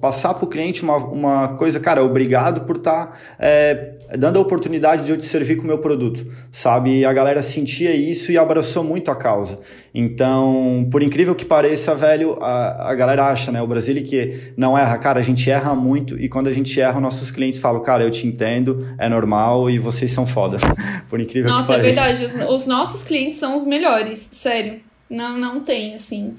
passar 0.00 0.34
para 0.34 0.44
o 0.44 0.48
cliente 0.48 0.82
uma, 0.82 0.96
uma 0.96 1.48
coisa, 1.56 1.80
cara, 1.80 2.02
obrigado 2.02 2.62
por 2.62 2.76
estar 2.76 3.06
tá, 3.06 3.12
é, 3.38 3.94
dando 4.16 4.38
a 4.38 4.42
oportunidade 4.42 5.04
de 5.04 5.10
eu 5.10 5.18
te 5.18 5.24
servir 5.24 5.56
com 5.56 5.64
o 5.64 5.66
meu 5.66 5.78
produto, 5.78 6.26
sabe? 6.52 7.00
E 7.00 7.04
a 7.04 7.12
galera 7.12 7.42
sentia 7.42 7.94
isso 7.94 8.30
e 8.30 8.38
abraçou 8.38 8.84
muito 8.84 9.10
a 9.10 9.16
causa. 9.16 9.58
Então, 9.94 10.88
por 10.90 11.02
incrível 11.02 11.34
que 11.34 11.44
pareça, 11.44 11.94
velho, 11.94 12.38
a, 12.40 12.90
a 12.90 12.94
galera 12.94 13.26
acha, 13.26 13.50
né? 13.50 13.60
O 13.60 13.66
Brasil 13.66 13.94
que 14.04 14.52
não 14.56 14.76
erra, 14.76 14.96
cara, 14.98 15.20
a 15.20 15.22
gente 15.22 15.50
erra 15.50 15.74
muito 15.74 16.18
e 16.20 16.28
quando 16.28 16.48
a 16.48 16.52
gente 16.52 16.80
erra, 16.80 17.00
nossos 17.00 17.30
clientes 17.30 17.58
falam, 17.58 17.82
cara, 17.82 18.02
eu 18.02 18.10
te 18.10 18.26
entendo, 18.26 18.86
é 18.98 19.08
normal 19.08 19.68
e 19.68 19.78
vocês 19.78 20.10
são 20.10 20.26
foda. 20.26 20.58
por 21.10 21.20
incrível 21.20 21.50
Nossa, 21.50 21.74
que 21.74 21.78
pareça. 21.78 22.00
Nossa, 22.00 22.10
é 22.10 22.14
verdade, 22.14 22.44
os, 22.44 22.62
os 22.62 22.66
nossos 22.66 23.02
clientes 23.02 23.38
são 23.38 23.56
os 23.56 23.64
melhores, 23.64 24.18
sério. 24.18 24.80
Não, 25.08 25.38
não 25.38 25.60
tem, 25.60 25.94
assim. 25.94 26.34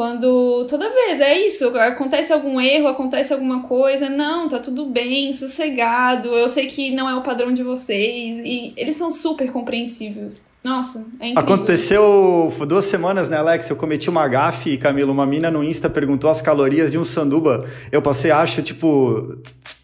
Quando 0.00 0.64
toda 0.64 0.88
vez 0.88 1.20
é 1.20 1.38
isso, 1.44 1.78
acontece 1.78 2.32
algum 2.32 2.58
erro, 2.58 2.88
acontece 2.88 3.34
alguma 3.34 3.64
coisa, 3.64 4.08
não, 4.08 4.48
tá 4.48 4.58
tudo 4.58 4.86
bem, 4.86 5.30
sossegado, 5.34 6.28
eu 6.28 6.48
sei 6.48 6.68
que 6.68 6.90
não 6.90 7.06
é 7.06 7.14
o 7.14 7.22
padrão 7.22 7.52
de 7.52 7.62
vocês, 7.62 8.38
e 8.38 8.72
eles 8.78 8.96
são 8.96 9.12
super 9.12 9.52
compreensíveis. 9.52 10.42
Nossa, 10.62 10.98
é 11.18 11.30
incrível. 11.30 11.54
Aconteceu 11.54 12.52
duas 12.68 12.84
semanas, 12.84 13.28
né, 13.28 13.38
Alex? 13.38 13.70
Eu 13.70 13.76
cometi 13.76 14.10
uma 14.10 14.28
gafe 14.28 14.76
Camilo, 14.76 15.10
uma 15.10 15.24
mina 15.24 15.50
no 15.50 15.64
Insta 15.64 15.88
perguntou 15.88 16.28
as 16.28 16.42
calorias 16.42 16.92
de 16.92 16.98
um 16.98 17.04
sanduba. 17.04 17.64
Eu 17.90 18.02
passei, 18.02 18.30
acho, 18.30 18.62
tipo, 18.62 19.38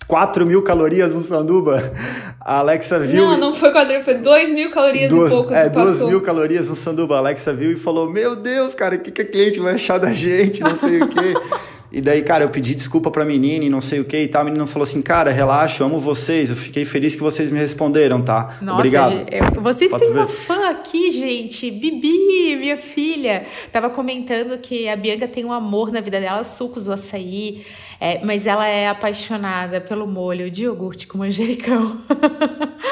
4 0.07 0.47
mil 0.47 0.63
calorias 0.63 1.15
no 1.15 1.23
sanduba. 1.23 1.93
A 2.41 2.59
Alexa 2.59 2.99
viu. 2.99 3.27
Não, 3.27 3.39
não 3.39 3.55
foi 3.55 3.73
4 3.73 4.05
foi 4.05 4.15
2 4.15 4.53
mil 4.53 4.71
calorias 4.71 5.11
duas, 5.11 5.33
e 5.33 5.35
pouco. 5.35 5.53
É, 5.53 5.69
2 5.69 6.03
mil 6.03 6.21
calorias 6.21 6.69
no 6.69 6.77
sanduba. 6.77 7.17
A 7.17 7.19
Alexa 7.19 7.53
viu 7.53 7.73
e 7.73 7.77
falou: 7.77 8.11
Meu 8.11 8.37
Deus, 8.37 8.75
cara, 8.75 8.97
o 8.97 8.99
que, 8.99 9.11
que 9.11 9.23
a 9.23 9.27
cliente 9.27 9.59
vai 9.59 9.75
achar 9.75 9.99
da 9.99 10.13
gente? 10.13 10.61
Não 10.61 10.79
sei 10.79 11.03
o 11.03 11.09
quê. 11.09 11.35
E 11.93 12.01
daí, 12.01 12.23
cara, 12.23 12.45
eu 12.45 12.51
pedi 12.51 12.75
desculpa 12.75 13.11
pra 13.11 13.25
menina 13.25 13.65
e 13.65 13.69
não 13.69 13.81
sei 13.81 14.01
o 14.01 14.05
que 14.05 14.19
e 14.19 14.29
tal. 14.29 14.43
A 14.43 14.45
menina 14.45 14.67
falou 14.67 14.85
assim, 14.85 15.01
cara, 15.01 15.31
relaxa, 15.31 15.83
eu 15.83 15.87
amo 15.87 16.01
vocês. 16.01 16.51
Eu 16.51 16.57
fiquei 16.57 16.85
feliz 16.85 17.15
que 17.15 17.21
vocês 17.21 17.51
me 17.51 17.59
responderam, 17.59 18.23
tá? 18.23 18.57
Nossa, 18.61 18.79
Obrigado. 18.79 19.27
Eu, 19.31 19.63
vocês 19.63 19.91
Pode 19.91 20.05
têm 20.05 20.13
ver. 20.13 20.19
uma 20.21 20.27
fã 20.27 20.69
aqui, 20.71 21.11
gente. 21.11 21.71
Bibi, 21.71 22.57
minha 22.57 22.77
filha. 22.77 23.47
Tava 23.71 23.89
comentando 23.89 24.59
que 24.59 24.89
a 24.89 24.97
Bianca 24.97 25.29
tem 25.29 25.45
um 25.45 25.53
amor 25.53 25.93
na 25.93 26.01
vida 26.01 26.21
dela, 26.21 26.43
sucos 26.45 26.87
do 26.87 26.93
açaí. 26.93 27.65
É, 28.01 28.25
mas 28.25 28.47
ela 28.47 28.67
é 28.67 28.89
apaixonada 28.89 29.81
pelo 29.81 30.07
molho 30.07 30.51
de 30.51 30.65
iogurte 30.65 31.07
com 31.07 31.19
manjericão. 31.19 32.01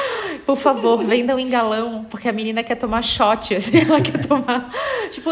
Por 0.45 0.57
favor, 0.57 1.03
vendam 1.03 1.39
em 1.39 1.49
galão, 1.49 2.05
porque 2.07 2.29
a 2.29 2.31
menina 2.31 2.63
quer 2.63 2.75
tomar 2.75 3.01
shot, 3.01 3.55
assim, 3.55 3.79
ela 3.81 3.99
quer 3.99 4.25
tomar. 4.25 4.69
tipo, 5.09 5.31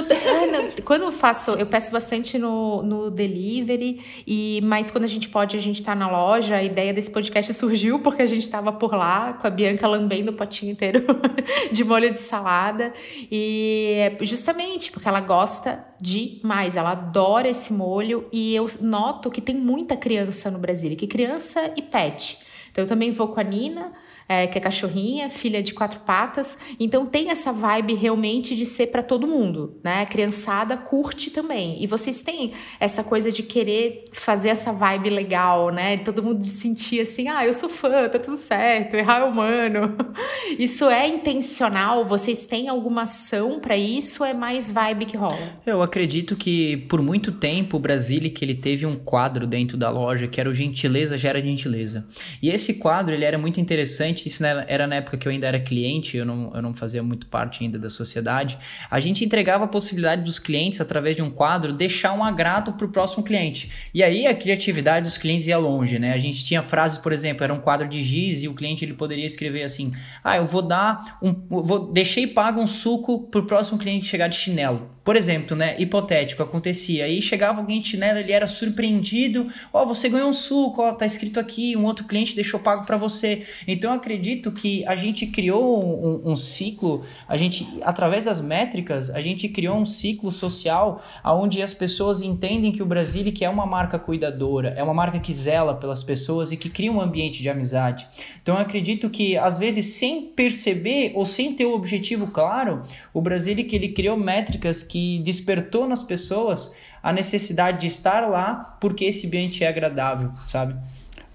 quando 0.84 1.04
eu 1.04 1.12
faço, 1.12 1.52
eu 1.52 1.68
peço 1.68 1.92
bastante 1.92 2.40
no, 2.40 2.82
no 2.82 3.12
delivery, 3.12 4.02
e 4.26 4.60
mas 4.64 4.90
quando 4.90 5.04
a 5.04 5.08
gente 5.08 5.30
pode, 5.30 5.56
a 5.56 5.60
gente 5.60 5.84
tá 5.84 5.94
na 5.94 6.10
loja. 6.10 6.56
A 6.56 6.64
ideia 6.64 6.92
desse 6.92 7.12
podcast 7.12 7.54
surgiu 7.54 8.00
porque 8.00 8.24
a 8.24 8.26
gente 8.26 8.50
tava 8.50 8.72
por 8.72 8.96
lá 8.96 9.34
com 9.34 9.46
a 9.46 9.50
Bianca 9.52 9.88
lambendo 9.88 10.32
o 10.32 10.34
potinho 10.34 10.72
inteiro 10.72 11.06
de 11.72 11.84
molho 11.84 12.12
de 12.12 12.20
salada. 12.20 12.92
E 13.32 14.18
justamente 14.22 14.92
porque 14.92 15.08
ela 15.08 15.22
gosta 15.22 15.86
demais, 16.04 16.76
ela 16.76 16.92
adora 16.92 17.48
esse 17.48 17.72
molho, 17.72 18.28
e 18.30 18.54
eu 18.54 18.68
noto 18.82 19.32
que 19.32 19.40
tem 19.40 19.56
muita 19.56 19.96
criança 19.96 20.52
no 20.52 20.60
Brasil, 20.60 20.98
que 20.98 21.08
criança 21.08 21.72
e 21.78 21.82
pet. 21.82 22.40
Então 22.70 22.84
eu 22.84 22.88
também 22.88 23.12
vou 23.12 23.30
com 23.30 23.40
a 23.40 23.44
Nina 23.44 23.94
é, 24.28 24.48
que 24.48 24.58
é 24.58 24.62
cachorrinha, 24.62 25.30
filha 25.30 25.62
de 25.62 25.74
quatro 25.74 26.00
patas. 26.02 26.58
Então 26.80 27.06
tem 27.06 27.30
essa 27.30 27.52
vibe 27.52 27.94
realmente 27.96 28.56
de 28.56 28.66
ser 28.66 28.88
para 28.88 29.04
todo 29.04 29.28
mundo, 29.28 29.80
né? 29.84 30.02
A 30.02 30.06
criançada 30.06 30.78
curte 30.78 31.30
também. 31.30 31.82
E 31.84 31.88
vocês 31.88 32.22
têm 32.22 32.54
essa 32.80 33.04
coisa 33.04 33.32
de 33.32 33.44
querer 33.44 34.06
fazer 34.12 34.50
essa 34.50 34.72
vibe 34.72 35.10
legal, 35.10 35.70
né? 35.70 35.98
Todo 35.98 36.24
mundo 36.24 36.44
sentir 36.44 37.02
assim, 37.02 37.28
ah, 37.28 37.46
eu 37.46 37.54
sou 37.54 37.70
fã, 37.70 38.08
tá 38.10 38.20
tudo 38.20 38.38
certo, 38.38 38.96
errar 38.96 39.22
é 39.22 39.24
humano. 39.24 39.92
Isso 40.58 40.90
é 40.90 41.08
intencional? 41.08 42.06
Vocês 42.06 42.46
têm 42.46 42.70
alguma 42.70 43.04
ação 43.04 43.60
para 43.60 43.78
isso 43.78 44.24
é 44.24 44.34
mais 44.34 44.70
vibe 44.70 45.06
que 45.06 45.18
rola? 45.18 45.60
Eu 45.66 45.82
acredito 45.82 46.36
que 46.36 46.78
por 46.78 47.02
muito 47.02 47.32
tempo 47.32 47.78
o 47.78 47.80
Brasília 47.80 48.30
que 48.30 48.44
ele 48.44 48.56
teve 48.56 48.86
um 48.86 48.96
quadro 48.96 49.48
dentro 49.48 49.78
da 49.78 49.90
loja 49.90 50.28
que 50.28 50.40
era 50.40 50.50
o 50.50 50.54
gentileza 50.54 51.18
gera 51.18 51.42
gentileza. 51.42 52.06
E 52.42 52.50
esse 52.50 52.76
quadro 52.76 53.14
ele 53.14 53.26
era 53.26 53.38
muito 53.38 53.60
interessante 53.60 54.13
isso 54.28 54.44
era 54.46 54.86
na 54.88 54.96
época 54.96 55.18
que 55.18 55.28
eu 55.28 55.32
ainda 55.32 55.48
era 55.48 55.60
cliente, 55.60 56.18
eu 56.18 56.26
não, 56.26 56.52
eu 56.54 56.62
não 56.62 56.74
fazia 56.74 57.02
muito 57.02 57.28
parte 57.28 57.64
ainda 57.64 57.80
da 57.80 57.90
sociedade. 57.90 58.58
A 58.90 59.00
gente 59.00 59.26
entregava 59.26 59.66
a 59.66 59.68
possibilidade 59.68 60.24
dos 60.24 60.40
clientes, 60.40 60.80
através 60.80 61.16
de 61.16 61.22
um 61.22 61.30
quadro, 61.30 61.74
deixar 61.74 62.14
um 62.14 62.24
agrado 62.24 62.74
para 62.74 62.86
o 62.86 62.90
próximo 62.90 63.24
cliente. 63.24 63.72
E 63.94 64.04
aí 64.04 64.28
a 64.28 64.34
criatividade 64.34 65.08
dos 65.08 65.18
clientes 65.18 65.48
ia 65.48 65.58
longe, 65.58 65.98
né? 65.98 66.14
A 66.14 66.18
gente 66.18 66.44
tinha 66.44 66.62
frases, 66.62 66.98
por 66.98 67.12
exemplo, 67.12 67.44
era 67.44 67.54
um 67.54 67.60
quadro 67.60 67.88
de 67.88 68.02
giz 68.02 68.44
e 68.44 68.48
o 68.48 68.54
cliente 68.54 68.86
ele 68.86 68.94
poderia 68.94 69.26
escrever 69.26 69.64
assim: 69.64 69.92
Ah, 70.24 70.38
eu 70.38 70.46
vou 70.46 70.62
dar 70.62 71.18
um. 71.22 71.34
Vou, 71.50 71.92
deixei 71.92 72.28
pago 72.28 72.62
um 72.62 72.68
suco 72.68 73.28
para 73.28 73.42
o 73.42 73.46
próximo 73.46 73.78
cliente 73.78 74.06
chegar 74.06 74.28
de 74.28 74.36
chinelo. 74.36 74.94
Por 75.04 75.18
exemplo, 75.18 75.56
né? 75.56 75.76
Hipotético, 75.78 76.42
acontecia. 76.42 77.04
Aí 77.04 77.22
chegava 77.22 77.60
alguém 77.60 77.82
de 77.82 77.90
chinelo, 77.90 78.20
ele 78.20 78.32
era 78.32 78.48
surpreendido. 78.48 79.48
Ó, 79.74 79.82
oh, 79.82 79.86
você 79.86 80.08
ganhou 80.08 80.30
um 80.30 80.34
suco, 80.34 80.82
ó, 80.82 80.94
tá 80.94 81.06
escrito 81.06 81.40
aqui, 81.40 81.76
um 81.76 81.84
outro 81.84 82.06
cliente 82.06 82.34
deixou 82.34 82.60
pago 82.60 82.86
para 82.86 82.96
você. 82.96 83.46
Então 83.68 83.92
acredito 84.04 84.52
que 84.52 84.86
a 84.86 84.98
gente 84.98 85.26
criou 85.28 85.82
um, 85.82 86.32
um, 86.32 86.36
ciclo, 86.36 87.06
a 87.26 87.38
gente, 87.38 87.66
através 87.82 88.26
das 88.26 88.42
métricas, 88.42 89.10
a 89.10 89.22
gente 89.22 89.48
criou 89.48 89.78
um 89.78 89.86
ciclo 89.86 90.30
social 90.30 91.02
onde 91.24 91.62
as 91.62 91.74
pessoas 91.74 92.22
entendem 92.22 92.74
que 92.74 92.84
o 92.84 92.86
Brasilic 92.86 93.44
é 93.46 93.50
uma 93.50 93.66
marca 93.66 93.98
cuidadora, 93.98 94.74
é 94.76 94.84
uma 94.84 94.94
marca 94.94 95.20
que 95.20 95.34
zela 95.34 95.74
pelas 95.74 96.04
pessoas 96.04 96.52
e 96.52 96.58
que 96.58 96.70
cria 96.70 96.92
um 96.92 97.00
ambiente 97.00 97.42
de 97.42 97.50
amizade. 97.50 98.06
Então 98.42 98.56
eu 98.56 98.62
acredito 98.62 99.10
que, 99.10 99.38
às 99.38 99.58
vezes, 99.58 99.86
sem 99.94 100.24
perceber 100.24 101.14
ou 101.16 101.26
sem 101.26 101.54
ter 101.56 101.66
o 101.66 101.74
objetivo 101.74 102.28
claro, 102.28 102.84
o 103.14 103.22
Brasilic 103.22 103.74
ele 103.74 103.90
criou 103.90 104.18
métricas 104.18 104.84
que 104.84 105.20
despertou 105.20 105.88
nas 105.88 106.04
pessoas 106.04 106.76
a 107.02 107.14
necessidade 107.14 107.80
de 107.80 107.88
estar 107.88 108.30
lá 108.30 108.78
porque 108.82 109.06
esse 109.06 109.28
ambiente 109.28 109.64
é 109.64 109.68
agradável, 109.68 110.32
sabe? 110.48 110.76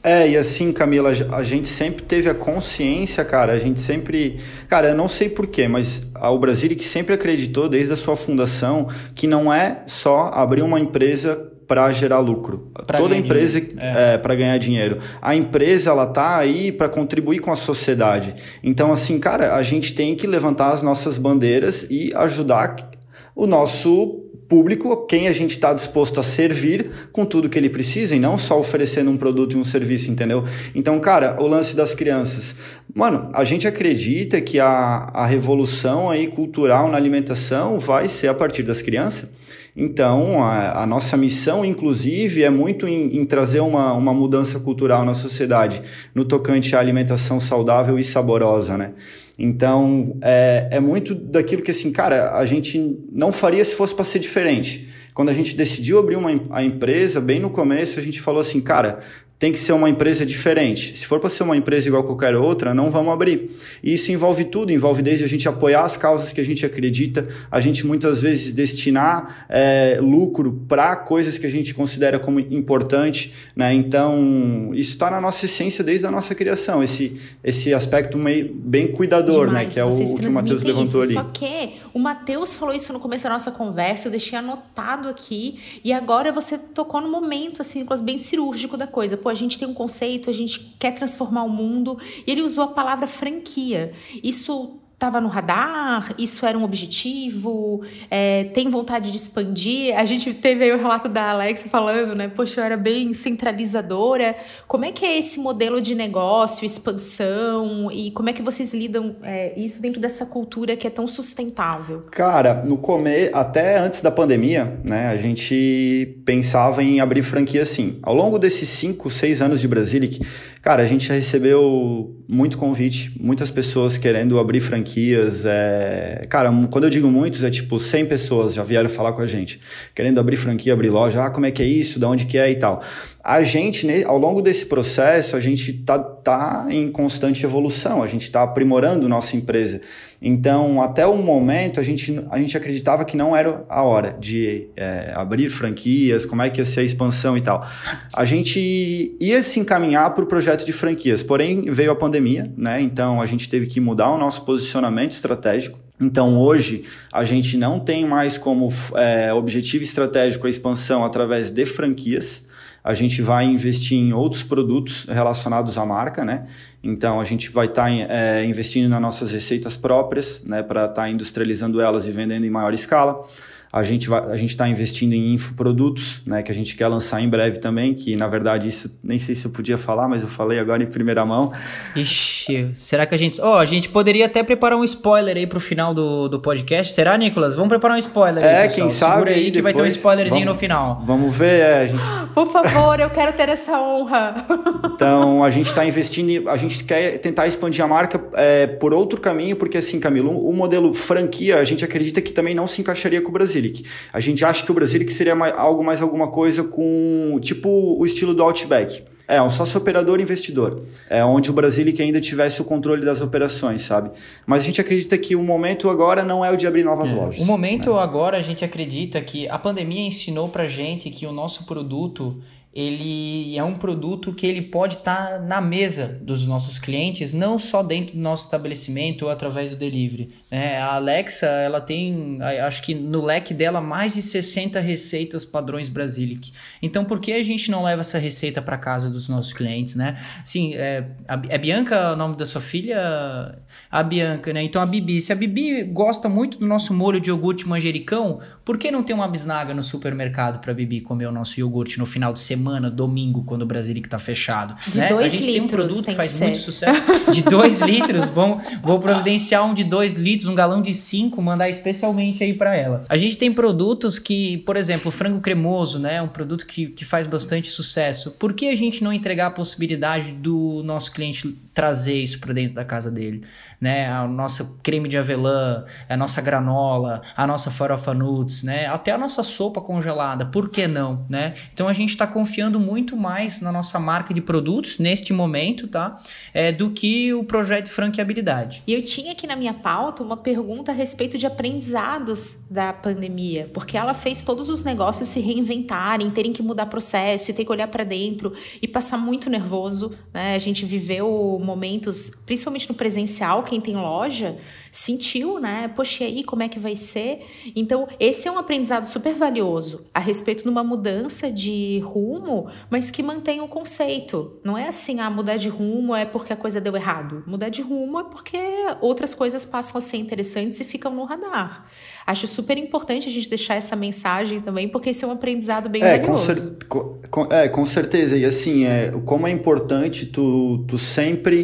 É, 0.03 0.29
e 0.29 0.37
assim, 0.37 0.73
Camila, 0.73 1.11
a 1.11 1.43
gente 1.43 1.67
sempre 1.67 2.05
teve 2.05 2.31
a 2.31 2.35
consciência, 2.35 3.25
cara, 3.25 3.53
a 3.53 3.59
gente 3.59 3.81
sempre. 3.81 4.39
Cara, 4.69 4.89
eu 4.91 4.95
não 4.95 5.09
sei 5.09 5.29
porquê, 5.29 5.67
mas 5.67 6.07
o 6.15 6.39
Brasil 6.39 6.71
que 6.71 6.85
sempre 6.85 7.15
acreditou, 7.15 7.69
desde 7.69 7.93
a 7.93 7.97
sua 7.97 8.17
fundação, 8.17 8.89
que 9.15 9.27
não 9.27 9.53
é 9.53 9.83
só 9.87 10.31
abrir 10.33 10.63
uma 10.63 10.79
empresa 10.79 11.37
para 11.67 11.93
gerar 11.93 12.21
lucro. 12.21 12.73
Pra 12.87 12.99
Toda 12.99 13.15
empresa 13.15 13.59
é, 13.59 14.15
é 14.15 14.19
para 14.19 14.35
ganhar 14.35 14.57
dinheiro. 14.59 14.99
A 15.21 15.37
empresa 15.37 15.91
ela 15.91 16.07
tá 16.07 16.39
aí 16.39 16.73
para 16.73 16.89
contribuir 16.89 17.41
com 17.41 17.53
a 17.53 17.57
sociedade. 17.57 18.35
Então 18.63 18.91
assim, 18.91 19.21
cara, 19.21 19.55
a 19.55 19.63
gente 19.63 19.95
tem 19.95 20.17
que 20.17 20.27
levantar 20.27 20.71
as 20.71 20.83
nossas 20.83 21.19
bandeiras 21.19 21.87
e 21.91 22.15
ajudar 22.15 22.91
o 23.37 23.47
nosso 23.47 24.28
público 24.49 25.07
quem 25.07 25.29
a 25.29 25.33
gente 25.33 25.53
está 25.53 25.75
disposto 25.75 26.19
a 26.19 26.23
servir 26.23 26.91
com 27.13 27.25
tudo 27.25 27.49
que 27.49 27.59
ele 27.59 27.69
precisa 27.69 28.17
e 28.17 28.19
não 28.19 28.39
só 28.39 28.59
oferecendo 28.59 29.11
um 29.11 29.17
produto 29.17 29.53
e 29.53 29.57
um 29.57 29.65
serviço, 29.65 30.11
entendeu? 30.11 30.45
Então, 30.75 30.99
cara, 30.99 31.37
o 31.41 31.47
lance 31.47 31.77
das 31.77 31.95
crianças. 31.95 32.57
Mano, 32.99 33.31
a 33.33 33.45
gente 33.45 33.65
acredita 33.65 34.41
que 34.41 34.59
a, 34.59 35.09
a 35.15 35.25
revolução 35.25 36.11
aí 36.11 36.27
cultural 36.27 36.91
na 36.91 36.97
alimentação 36.97 37.79
vai 37.79 38.09
ser 38.09 38.27
a 38.27 38.35
partir 38.35 38.65
das 38.65 38.83
crianças. 38.83 39.31
Então, 39.77 40.43
a, 40.43 40.83
a, 40.83 40.85
nossa 40.85 41.17
missão, 41.17 41.65
inclusive, 41.65 42.43
é 42.43 42.51
muito 42.51 42.89
em, 42.89 43.17
em, 43.21 43.25
trazer 43.25 43.61
uma, 43.61 43.93
uma 43.93 44.13
mudança 44.13 44.59
cultural 44.59 45.05
na 45.05 45.15
sociedade, 45.15 45.81
no 46.13 46.25
tocante 46.25 46.75
à 46.75 46.81
alimentação 46.81 47.39
saudável 47.39 48.01
e 48.01 48.03
saborosa, 48.03 48.77
né? 48.77 48.95
Então, 49.39 50.17
é, 50.21 50.67
é 50.73 50.81
muito 50.81 51.15
daquilo 51.15 51.63
que, 51.63 51.71
assim, 51.71 51.93
cara, 51.93 52.37
a 52.37 52.45
gente 52.47 52.99
não 53.13 53.31
faria 53.31 53.65
se 53.65 53.77
fosse 53.77 53.95
para 53.95 54.05
ser 54.05 54.19
diferente. 54.19 54.89
Quando 55.15 55.29
a 55.29 55.33
gente 55.33 55.57
decidiu 55.57 56.01
abrir 56.01 56.17
uma, 56.17 56.31
a 56.51 56.65
empresa, 56.65 57.21
bem 57.21 57.39
no 57.39 57.51
começo, 57.51 58.01
a 58.01 58.03
gente 58.03 58.21
falou 58.21 58.41
assim, 58.41 58.61
cara, 58.61 58.99
tem 59.39 59.53
que 59.53 59.59
ser 59.59 59.73
uma 59.73 59.89
empresa 59.89 60.27
diferente. 60.27 60.97
Se 60.99 61.07
for 61.07 61.21
para 61.21 61.31
ser 61.31 61.45
uma 61.45 61.57
empresa 61.57 61.87
igual 61.87 62.03
qualquer 62.03 62.35
outra, 62.35 62.75
não 62.75 62.91
vamos 62.91 63.13
abrir. 63.13 63.51
E 63.83 63.95
isso 63.95 64.11
envolve 64.11 64.45
tudo, 64.45 64.73
envolve 64.73 65.01
desde 65.01 65.25
a 65.25 65.29
gente 65.29 65.49
apoiar 65.49 65.83
as 65.83 65.97
causas 65.97 66.33
que 66.33 66.41
a 66.41 66.45
gente 66.45 66.67
acredita, 66.67 67.29
a 67.51 67.61
gente 67.61 67.87
muitas 67.87 68.21
vezes 68.21 68.53
destinar 68.53 69.47
é, 69.49 69.99
lucro 70.01 70.65
para 70.69 70.97
coisas 70.97 71.39
que 71.39 71.47
a 71.47 71.51
gente 71.51 71.73
considera 71.73 72.19
como 72.19 72.41
importante, 72.41 73.33
né? 73.55 73.73
Então 73.73 74.71
isso 74.75 74.93
está 74.93 75.09
na 75.09 75.21
nossa 75.21 75.45
essência 75.45 75.85
desde 75.85 76.05
a 76.05 76.11
nossa 76.11 76.35
criação, 76.35 76.83
esse 76.83 77.17
esse 77.45 77.73
aspecto 77.73 78.19
meio 78.19 78.53
bem 78.53 78.89
cuidador, 78.89 79.47
né? 79.47 79.65
Demais, 79.65 79.69
né? 79.69 79.75
Que 79.75 79.81
é 79.81 79.85
o, 79.85 80.15
o 80.15 80.19
que 80.19 80.27
o 80.27 80.33
Matheus 80.33 80.63
levantou 80.65 81.03
ali. 81.03 81.15
Só 81.15 81.23
que 81.25 81.75
o 81.99 82.01
Matheus 82.01 82.55
falou 82.55 82.73
isso 82.73 82.93
no 82.93 83.01
começo 83.01 83.25
da 83.25 83.31
nossa 83.31 83.51
conversa, 83.51 84.07
eu 84.07 84.13
deixei 84.13 84.39
anotado 84.39 85.09
aqui 85.09 85.81
e 85.83 85.93
agora 85.93 86.31
você 86.31 86.57
tocou 86.57 87.01
no 87.01 87.11
momento 87.11 87.61
assim, 87.61 87.85
bem 88.01 88.17
cirúrgico 88.17 88.77
da 88.77 88.87
coisa 88.87 89.17
a 89.29 89.35
gente 89.35 89.59
tem 89.59 89.67
um 89.67 89.75
conceito, 89.75 90.31
a 90.31 90.33
gente 90.33 90.77
quer 90.79 90.93
transformar 90.93 91.43
o 91.43 91.49
mundo. 91.49 91.99
E 92.25 92.31
ele 92.31 92.43
usou 92.43 92.63
a 92.63 92.69
palavra 92.69 93.09
franquia. 93.09 93.93
Isso 94.23 94.79
estava 94.99 95.21
no 95.21 95.29
radar? 95.29 96.13
Isso 96.19 96.45
era 96.45 96.59
um 96.59 96.65
objetivo? 96.65 97.83
É, 98.11 98.45
tem 98.53 98.69
vontade 98.69 99.13
de 99.13 99.17
expandir? 99.17 99.97
A 99.97 100.05
gente 100.05 100.35
teve 100.35 100.65
aí 100.65 100.73
o 100.73 100.77
relato 100.77 101.09
da 101.09 101.31
Alexa 101.31 101.69
falando, 101.69 102.17
né? 102.17 102.27
Poxa, 102.27 102.61
eu 102.61 102.65
era 102.65 102.77
bem 102.77 103.15
centralizadora. 103.15 104.35
Como 104.67 104.85
é 104.85 104.91
que 104.91 105.05
é 105.05 105.17
esse 105.17 105.39
modelo 105.39 105.81
de 105.81 105.95
negócio, 105.95 106.67
expansão? 106.67 107.89
E 107.93 108.11
como 108.11 108.29
é 108.29 108.33
que 108.33 108.43
vocês 108.43 108.75
lidam 108.75 109.15
é, 109.23 109.53
isso 109.57 109.81
dentro 109.81 110.01
dessa 110.01 110.27
cultura 110.27 110.77
que 110.77 110.87
é 110.87 110.91
tão 110.91 111.07
sustentável? 111.07 112.01
Cara, 112.11 112.65
no 112.65 112.77
começo, 112.77 113.31
até 113.37 113.79
antes 113.79 114.01
da 114.01 114.11
pandemia, 114.11 114.81
né? 114.85 115.07
A 115.07 115.17
gente 115.17 116.21
pensava 116.25 116.83
em 116.83 116.99
abrir 116.99 117.23
franquia 117.23 117.65
sim. 117.65 118.01
Ao 118.03 118.13
longo 118.13 118.37
desses 118.37 118.69
5, 118.71 119.09
6 119.09 119.43
anos 119.43 119.61
de 119.61 119.69
Brasilic, 119.69 120.27
cara, 120.61 120.83
a 120.83 120.87
gente 120.87 121.07
já 121.07 121.15
recebeu 121.15 122.17
muito 122.29 122.59
convite, 122.59 123.13
muitas 123.21 123.49
pessoas 123.49 123.97
querendo 123.97 124.41
abrir 124.41 124.61
franquias. 124.89 125.45
É... 125.45 126.23
Cara, 126.29 126.51
quando 126.71 126.85
eu 126.85 126.91
digo 126.91 127.09
muitos, 127.09 127.45
é 127.45 127.51
tipo 127.51 127.79
100 127.79 128.07
pessoas 128.07 128.55
já 128.55 128.63
vieram 128.63 128.89
falar 128.89 129.13
com 129.13 129.21
a 129.21 129.27
gente, 129.27 129.61
querendo 129.95 130.19
abrir 130.19 130.37
franquia, 130.37 130.73
abrir 130.73 130.89
loja. 130.89 131.25
Ah, 131.25 131.31
como 131.31 131.47
é 131.47 131.51
que 131.51 131.63
é 131.63 131.67
isso? 131.67 132.01
De 132.01 132.07
onde 132.07 132.25
que 132.25 132.39
é 132.39 132.51
e 132.51 132.57
tal. 132.57 132.83
A 133.23 133.43
gente, 133.43 133.87
né, 133.87 134.05
ao 134.05 134.17
longo 134.17 134.41
desse 134.41 134.65
processo, 134.65 135.37
a 135.37 135.41
gente 135.41 135.73
tá, 135.73 135.99
tá 135.99 136.67
em 136.71 136.89
constante 136.91 137.45
evolução, 137.45 138.03
a 138.03 138.07
gente 138.07 138.23
está 138.23 138.43
aprimorando 138.43 139.09
nossa 139.09 139.37
empresa. 139.37 139.81
Então, 140.23 140.81
até 140.81 141.05
o 141.05 141.17
momento, 141.17 141.81
a 141.81 141.83
gente, 141.83 142.25
a 142.31 142.39
gente 142.39 142.57
acreditava 142.57 143.05
que 143.05 143.17
não 143.17 143.37
era 143.37 143.65
a 143.69 143.83
hora 143.83 144.17
de 144.19 144.69
é, 144.77 145.13
abrir 145.15 145.51
franquias, 145.51 146.25
como 146.25 146.43
é 146.43 146.49
que 146.49 146.61
ia 146.61 146.65
ser 146.65 146.81
a 146.81 146.85
expansão 146.85 147.37
e 147.37 147.41
tal. 147.41 147.67
A 148.15 148.25
gente 148.25 149.17
ia 149.21 149.43
se 149.43 149.59
encaminhar 149.59 150.15
para 150.15 150.25
o 150.25 150.27
projeto 150.27 150.65
de 150.65 150.73
franquias, 150.73 151.23
porém 151.23 151.63
veio 151.71 151.91
a 151.91 151.97
pandemia, 151.97 152.51
né? 152.57 152.81
Então, 152.81 153.21
a 153.21 153.27
gente 153.27 153.49
teve 153.49 153.67
que 153.67 153.81
mudar 153.81 154.11
o 154.11 154.19
nosso 154.19 154.45
posicionamento 154.45 155.13
estratégico. 155.13 155.79
Então, 156.01 156.39
hoje, 156.39 156.85
a 157.13 157.25
gente 157.25 157.57
não 157.57 157.81
tem 157.81 158.07
mais 158.07 158.39
como 158.39 158.69
é, 158.95 159.33
objetivo 159.33 159.83
estratégico 159.83 160.47
a 160.47 160.51
expansão 160.51 161.05
através 161.05 161.51
de 161.51 161.67
franquias 161.67 162.47
a 162.83 162.95
gente 162.95 163.21
vai 163.21 163.45
investir 163.45 163.99
em 163.99 164.13
outros 164.13 164.43
produtos 164.43 165.05
relacionados 165.05 165.77
à 165.77 165.85
marca, 165.85 166.25
né? 166.25 166.47
Então 166.83 167.21
a 167.21 167.25
gente 167.25 167.51
vai 167.51 167.67
estar 167.67 167.87
tá, 167.87 167.91
é, 167.91 168.45
investindo 168.45 168.89
nas 168.89 169.01
nossas 169.01 169.33
receitas 169.33 169.77
próprias, 169.77 170.43
né, 170.45 170.63
para 170.63 170.83
estar 170.83 171.03
tá 171.03 171.09
industrializando 171.09 171.81
elas 171.81 172.07
e 172.07 172.13
vendendo 172.13 172.47
em 172.47 172.51
maior 172.51 172.73
escala. 172.73 173.25
A 173.73 173.83
gente 173.83 174.09
vai, 174.09 174.25
a 174.31 174.37
gente 174.37 174.51
está 174.51 174.69
investindo 174.69 175.13
em 175.13 175.35
infoprodutos, 175.35 176.23
né, 176.27 176.43
que 176.43 176.51
a 176.51 176.55
gente 176.55 176.75
quer 176.75 176.89
lançar 176.89 177.21
em 177.21 177.29
breve 177.29 177.59
também, 177.59 177.93
que 177.95 178.17
na 178.17 178.27
verdade 178.27 178.67
isso 178.69 178.91
nem 179.03 179.19
sei 179.19 179.35
se 179.35 179.47
eu 179.47 179.51
podia 179.51 179.77
falar, 179.77 180.09
mas 180.09 180.23
eu 180.23 180.29
falei 180.29 180.59
agora 180.59 180.83
em 180.83 180.87
primeira 180.87 181.25
mão. 181.25 181.53
Ixi, 181.95 182.71
será 182.75 183.05
que 183.05 183.15
a 183.15 183.19
gente, 183.19 183.41
ó, 183.41 183.57
oh, 183.57 183.59
a 183.59 183.67
gente 183.67 183.89
poderia 183.89 184.27
até 184.27 184.43
preparar 184.43 184.79
um 184.79 184.85
spoiler 184.85 185.37
aí 185.37 185.47
pro 185.47 185.61
final 185.61 185.93
do, 185.93 186.29
do 186.29 186.41
podcast. 186.41 186.93
Será, 186.93 187.17
Nicolas? 187.17 187.57
Vamos 187.57 187.69
preparar 187.69 187.97
um 187.97 188.01
spoiler 188.01 188.43
é, 188.43 188.63
aí, 188.63 188.69
quem 188.69 188.89
sabe 188.89 189.15
Segura 189.15 189.31
aí 189.33 189.45
que 189.45 189.51
depois, 189.51 189.63
vai 189.63 189.75
ter 189.75 189.83
um 189.83 189.87
spoilerzinho 189.87 190.45
vamos, 190.45 190.57
no 190.57 190.61
final. 190.61 191.03
Vamos 191.05 191.35
ver, 191.35 191.61
é, 191.61 191.89
gente... 191.89 192.03
Por 192.35 192.51
favor, 192.51 192.99
eu 193.01 193.11
quero 193.11 193.33
ter 193.33 193.49
essa 193.49 193.81
honra. 193.81 194.47
Então, 194.95 195.45
a 195.45 195.51
gente 195.51 195.67
está 195.67 195.85
investindo, 195.85 196.49
a 196.49 196.57
gente 196.57 196.83
quer 196.85 197.19
tentar 197.19 197.47
expandir 197.47 197.85
a 197.85 197.89
marca 197.89 198.21
é, 198.35 198.67
por 198.67 198.93
outro 198.93 199.21
caminho, 199.21 199.57
porque 199.57 199.79
assim, 199.79 200.01
Camilo, 200.01 200.31
o 200.31 200.53
modelo 200.53 200.93
franquia, 200.95 201.59
a 201.59 201.65
gente 201.65 201.85
acredita 201.85 202.21
que 202.21 202.33
também 202.33 202.55
não 202.55 202.67
se 202.67 202.81
encaixaria 202.81 203.21
com 203.21 203.29
o 203.29 203.33
Brasilic. 203.59 203.85
A 204.13 204.21
gente 204.21 204.45
acha 204.45 204.65
que 204.65 204.71
o 204.71 204.75
Brasilic 204.75 205.13
seria 205.13 205.35
mais, 205.35 205.53
algo 205.57 205.85
mais 205.85 206.01
alguma 206.01 206.29
coisa 206.29 206.63
com, 206.63 207.39
tipo, 207.41 207.69
o 207.69 208.05
estilo 208.07 208.33
do 208.33 208.43
Outback. 208.43 209.03
É, 209.27 209.43
um 209.43 209.51
sócio 209.51 209.79
operador 209.79 210.21
investidor. 210.21 210.83
É 211.11 211.23
onde 211.23 211.51
o 211.51 211.53
Brasilic 211.53 212.01
ainda 212.01 212.19
tivesse 212.19 212.63
o 212.63 212.65
controle 212.65 213.05
das 213.05 213.21
operações, 213.21 213.83
sabe? 213.83 214.11
Mas 214.47 214.63
a 214.63 214.67
gente 214.67 214.81
acredita 214.81 215.19
que 215.19 215.37
o 215.37 215.43
momento 215.43 215.91
agora 215.91 216.25
não 216.25 216.43
é 216.43 216.51
o 216.51 216.57
de 216.57 216.67
abrir 216.67 216.83
novas 216.83 217.13
é. 217.13 217.15
lojas. 217.15 217.43
O 217.43 217.45
momento 217.45 217.93
né? 217.93 218.01
agora 218.01 218.39
a 218.39 218.43
gente 218.43 218.65
acredita 218.65 219.21
que 219.21 219.47
a 219.47 219.59
pandemia 219.59 220.01
ensinou 220.01 220.49
pra 220.49 220.67
gente 220.67 221.11
que 221.11 221.27
o 221.27 221.33
nosso 221.33 221.65
produto 221.67 222.41
ele 222.75 223.57
é 223.57 223.65
um 223.65 223.75
produto 223.75 224.33
que 224.33 224.47
ele 224.47 224.63
pode 224.63 224.97
estar 224.97 225.31
tá 225.31 225.39
na 225.39 225.61
mesa 225.61 226.19
dos 226.23 226.47
nossos 226.47 226.79
clientes, 226.79 227.33
não 227.33 227.59
só 227.59 227.83
dentro 227.83 228.15
do 228.15 228.21
nosso 228.21 228.45
estabelecimento 228.45 229.25
ou 229.25 229.31
através 229.31 229.71
do 229.71 229.77
delivery. 229.77 230.31
É, 230.51 230.79
a 230.79 230.95
Alexa, 230.95 231.47
ela 231.47 231.81
tem, 231.81 232.39
acho 232.65 232.83
que 232.83 232.95
no 232.95 233.23
leque 233.23 233.53
dela, 233.53 233.81
mais 233.81 234.15
de 234.15 234.23
60 234.23 234.81
receitas 234.81 235.45
padrões 235.45 235.89
Brasilic. 235.89 236.53
Então, 236.81 237.05
por 237.05 237.21
que 237.21 237.33
a 237.33 237.43
gente 237.43 237.71
não 237.71 237.85
leva 237.85 238.01
essa 238.01 238.19
receita 238.19 238.63
para 238.63 238.79
casa 238.79 239.11
dos 239.11 239.29
nossos 239.29 239.53
clientes, 239.53 239.95
né? 239.95 240.15
Sim, 240.45 240.75
é, 240.75 241.05
é 241.49 241.59
Bianca 241.59 242.13
o 242.13 242.17
nome 242.17 242.37
da 242.37 242.47
sua 242.47 242.61
filha? 242.61 243.59
A 243.91 244.03
Bianca, 244.03 244.53
né? 244.53 244.63
Então, 244.63 244.81
a 244.81 244.87
Bibi. 244.87 245.21
Se 245.21 245.33
a 245.33 245.37
Bibi 245.37 245.83
gosta 245.85 246.29
muito 246.29 246.59
do 246.59 246.67
nosso 246.67 246.95
molho 246.95 247.21
de 247.21 247.31
iogurte 247.31 247.67
manjericão, 247.67 248.41
por 248.65 248.79
que 248.79 248.91
não 248.91 249.03
ter 249.03 249.15
uma 249.15 249.27
bisnaga 249.27 249.75
no 249.75 249.83
supermercado 249.83 250.61
para 250.61 250.73
Bibi 250.73 251.01
comer 251.01 251.27
o 251.27 251.33
nosso 251.33 251.59
iogurte 251.59 251.99
no 251.99 252.07
final 252.07 252.33
de 252.33 252.41
semana, 252.41 252.68
domingo, 252.91 253.43
quando 253.45 253.63
o 253.63 253.67
Brasilic 253.67 254.07
está 254.07 254.19
fechado? 254.19 254.75
De 254.87 254.99
né? 254.99 255.09
dois 255.09 255.27
a 255.27 255.29
gente 255.29 255.41
litros, 255.41 255.55
tem 255.55 255.63
um 255.63 255.69
produto 255.69 256.05
que 256.07 256.15
faz 256.15 256.41
muito 256.41 256.59
sucesso. 256.59 257.03
De 257.33 257.43
dois 257.43 257.81
litros, 257.83 258.29
vamos, 258.29 258.67
vou 258.83 258.99
providenciar 258.99 259.65
um 259.65 259.75
de 259.75 259.85
dois 259.85 260.17
litros 260.17 260.29
litros, 260.29 260.47
um 260.47 260.55
galão 260.55 260.83
de 260.83 260.95
5, 260.95 261.41
mandar 261.41 261.69
especialmente 261.69 262.45
aí 262.45 262.55
para 262.55 262.77
ela. 262.77 263.05
A 263.09 263.17
gente 263.17 263.37
tem 263.37 263.53
produtos 263.53 264.19
que, 264.19 264.59
por 264.59 264.77
exemplo, 264.77 265.09
o 265.09 265.11
frango 265.11 265.41
cremoso, 265.41 265.99
né? 265.99 266.21
Um 266.23 266.29
produto 266.29 266.67
que, 266.67 266.89
que 266.89 267.05
faz 267.05 267.27
bastante 267.27 267.71
sucesso. 267.71 268.33
Por 268.33 268.53
que 268.53 268.69
a 268.69 268.77
gente 268.77 269.03
não 269.03 269.13
entregar 269.13 269.47
a 269.47 269.51
possibilidade 269.51 270.33
do 270.33 270.83
nosso 270.85 271.13
cliente 271.13 271.57
trazer 271.79 272.21
isso 272.21 272.41
para 272.41 272.53
dentro 272.53 272.75
da 272.75 272.85
casa 272.85 273.09
dele? 273.09 273.45
né? 273.81 274.09
A 274.11 274.27
nossa 274.27 274.79
creme 274.83 275.09
de 275.09 275.17
avelã, 275.17 275.85
a 276.09 276.17
nossa 276.17 276.41
granola, 276.41 277.23
a 277.37 277.47
nossa 277.47 277.71
farofa 277.71 278.13
nuts, 278.13 278.63
né? 278.63 278.87
Até 278.87 279.13
a 279.13 279.19
nossa 279.19 279.43
sopa 279.43 279.81
congelada, 279.81 280.47
por 280.47 280.69
que 280.69 280.87
não, 280.87 281.25
né? 281.29 281.55
Então 281.73 281.89
a 281.89 281.93
gente 281.93 282.11
está 282.11 282.27
confiando 282.27 282.81
muito 282.81 283.17
mais 283.17 283.61
na 283.61 283.71
nossa 283.71 283.99
marca 283.99 284.35
de 284.35 284.41
produtos 284.41 284.99
neste 284.99 285.33
momento, 285.33 285.87
tá? 285.87 286.21
É, 286.53 286.73
do 286.73 286.91
que 286.91 287.33
o 287.33 287.45
projeto 287.45 287.85
de 287.87 287.91
franqueabilidade. 287.91 288.83
E 288.87 288.93
eu 288.93 289.03
tinha 289.03 289.33
aqui 289.33 289.47
na 289.47 289.55
minha 289.55 289.75
pauta 289.75 290.23
uma 290.23 290.37
pergunta 290.37 290.91
a 290.91 290.95
respeito 290.95 291.39
de 291.39 291.47
aprendizados 291.47 292.67
da 292.71 292.93
pandemia, 292.93 293.71
porque 293.73 293.97
ela 293.97 294.15
fez 294.15 294.43
todos 294.43 294.69
os 294.69 294.83
negócios 294.83 295.29
se 295.29 295.41
reinventarem, 295.41 296.31
terem 296.31 296.53
que 296.53 296.63
mudar 296.63 296.87
processo, 296.87 297.51
e 297.51 297.55
ter 297.55 297.65
que 297.65 297.71
olhar 297.71 297.89
para 297.89 298.05
dentro 298.05 298.53
e 298.83 298.89
passar 298.89 299.19
muito 299.19 299.49
nervoso, 299.49 300.13
né? 300.33 300.55
A 300.55 300.59
gente 300.59 300.85
viveu 300.85 301.59
momentos, 301.69 302.31
principalmente 302.47 302.89
no 302.89 302.95
presencial, 302.95 303.63
quem 303.63 303.81
tem 303.81 303.95
loja 303.95 304.57
sentiu, 304.91 305.61
né? 305.61 305.89
Poxa, 305.95 306.25
e 306.25 306.27
aí 306.27 306.45
como 306.45 306.63
é 306.63 306.69
que 306.69 306.79
vai 306.79 306.97
ser? 306.97 307.47
Então, 307.77 308.09
esse 308.19 308.49
é 308.49 308.53
um 308.53 308.59
aprendizado 308.59 309.05
super 309.05 309.35
valioso 309.35 310.07
a 310.15 310.19
respeito 310.19 310.63
de 310.63 310.69
uma 310.69 310.83
mudança 310.83 311.51
de 311.51 312.01
rumo, 312.01 312.69
mas 312.91 313.11
que 313.11 313.23
mantém 313.23 313.61
o 313.61 313.69
conceito. 313.69 314.59
Não 314.65 314.77
é 314.77 314.89
assim, 314.89 315.21
ah, 315.21 315.31
mudar 315.31 315.57
de 315.57 315.69
rumo 315.69 316.15
é 316.15 316.25
porque 316.25 316.53
a 316.53 316.57
coisa 316.57 316.81
deu 316.81 316.97
errado. 316.97 317.45
Mudar 317.47 317.69
de 317.69 317.83
rumo 317.83 318.19
é 318.19 318.25
porque 318.25 318.59
outras 319.01 319.35
coisas 319.35 319.65
passam 319.65 319.99
a 319.99 320.01
ser 320.01 320.17
interessantes 320.17 320.81
e 320.81 320.85
ficam 320.85 321.15
no 321.15 321.25
radar. 321.25 321.87
Acho 322.27 322.47
super 322.47 322.77
importante 322.77 323.29
a 323.29 323.31
gente 323.31 323.49
deixar 323.49 323.75
essa 323.75 323.97
mensagem 323.97 324.61
também, 324.61 324.89
porque 324.89 325.11
esse 325.11 325.25
é 325.25 325.27
um 325.27 325.33
aprendizado 325.33 325.89
bem 325.89 326.03
é, 326.03 326.19
valioso. 326.19 326.77
Com, 326.89 327.19
com, 327.31 327.53
é, 327.53 327.69
com 327.69 327.87
certeza. 327.87 328.37
E 328.37 328.45
assim, 328.45 328.85
é, 328.85 329.13
como 329.25 329.47
é 329.47 329.51
importante 329.51 330.27
tu, 330.27 330.85
tu 330.87 330.99
sempre 330.99 331.58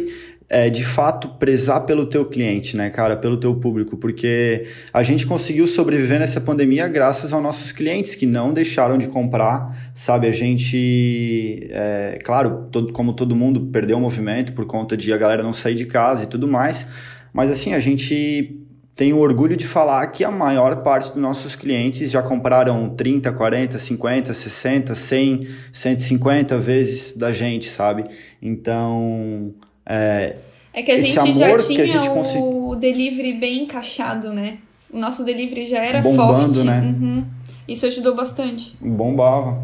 é, 0.47 0.69
de 0.69 0.85
fato 0.85 1.29
prezar 1.39 1.85
pelo 1.85 2.05
teu 2.05 2.25
cliente, 2.25 2.77
né, 2.77 2.89
cara, 2.89 3.17
pelo 3.17 3.37
teu 3.37 3.55
público, 3.55 3.97
porque 3.97 4.65
a 4.93 5.01
gente 5.01 5.25
conseguiu 5.25 5.65
sobreviver 5.65 6.19
nessa 6.19 6.39
pandemia 6.39 6.87
graças 6.87 7.33
aos 7.33 7.41
nossos 7.41 7.71
clientes 7.71 8.15
que 8.15 8.25
não 8.25 8.53
deixaram 8.53 8.97
de 8.97 9.07
comprar, 9.07 9.91
sabe? 9.95 10.27
A 10.27 10.31
gente, 10.31 11.67
é, 11.71 12.19
claro, 12.23 12.67
todo, 12.71 12.93
como 12.93 13.13
todo 13.13 13.35
mundo 13.35 13.67
perdeu 13.71 13.97
o 13.97 14.01
movimento 14.01 14.53
por 14.53 14.65
conta 14.65 14.95
de 14.95 15.11
a 15.11 15.17
galera 15.17 15.41
não 15.41 15.53
sair 15.53 15.75
de 15.75 15.85
casa 15.85 16.25
e 16.25 16.27
tudo 16.27 16.47
mais, 16.47 16.85
mas 17.33 17.49
assim 17.49 17.73
a 17.73 17.79
gente 17.79 18.61
tem 18.95 19.11
o 19.11 19.19
orgulho 19.19 19.57
de 19.57 19.67
falar 19.67 20.07
que 20.07 20.23
a 20.23 20.31
maior 20.31 20.77
parte 20.77 21.11
dos 21.11 21.21
nossos 21.21 21.53
clientes 21.53 22.09
já 22.09 22.23
compraram 22.23 22.87
30, 22.95 23.29
40, 23.33 23.77
50, 23.77 24.33
60, 24.33 24.95
100, 24.95 25.47
150 25.73 26.57
vezes 26.59 27.11
da 27.11 27.33
gente, 27.33 27.67
sabe? 27.67 28.05
Então, 28.41 29.53
é, 29.85 30.35
é 30.73 30.83
que 30.83 30.91
a 30.91 30.97
gente 30.97 31.33
já 31.33 31.57
tinha 31.57 31.87
gente 31.87 32.37
o 32.37 32.75
delivery 32.75 33.33
bem 33.33 33.63
encaixado, 33.63 34.33
né? 34.33 34.57
O 34.91 34.97
nosso 34.97 35.23
delivery 35.23 35.67
já 35.67 35.79
era 35.79 36.01
Bombando, 36.01 36.53
forte. 36.53 36.63
Né? 36.63 36.81
Uhum. 36.81 37.25
Isso 37.67 37.85
ajudou 37.85 38.15
bastante. 38.15 38.75
Bombava. 38.79 39.61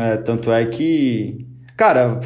É, 0.00 0.16
tanto 0.18 0.52
é 0.52 0.66
que. 0.66 1.46
Cara, 1.76 2.20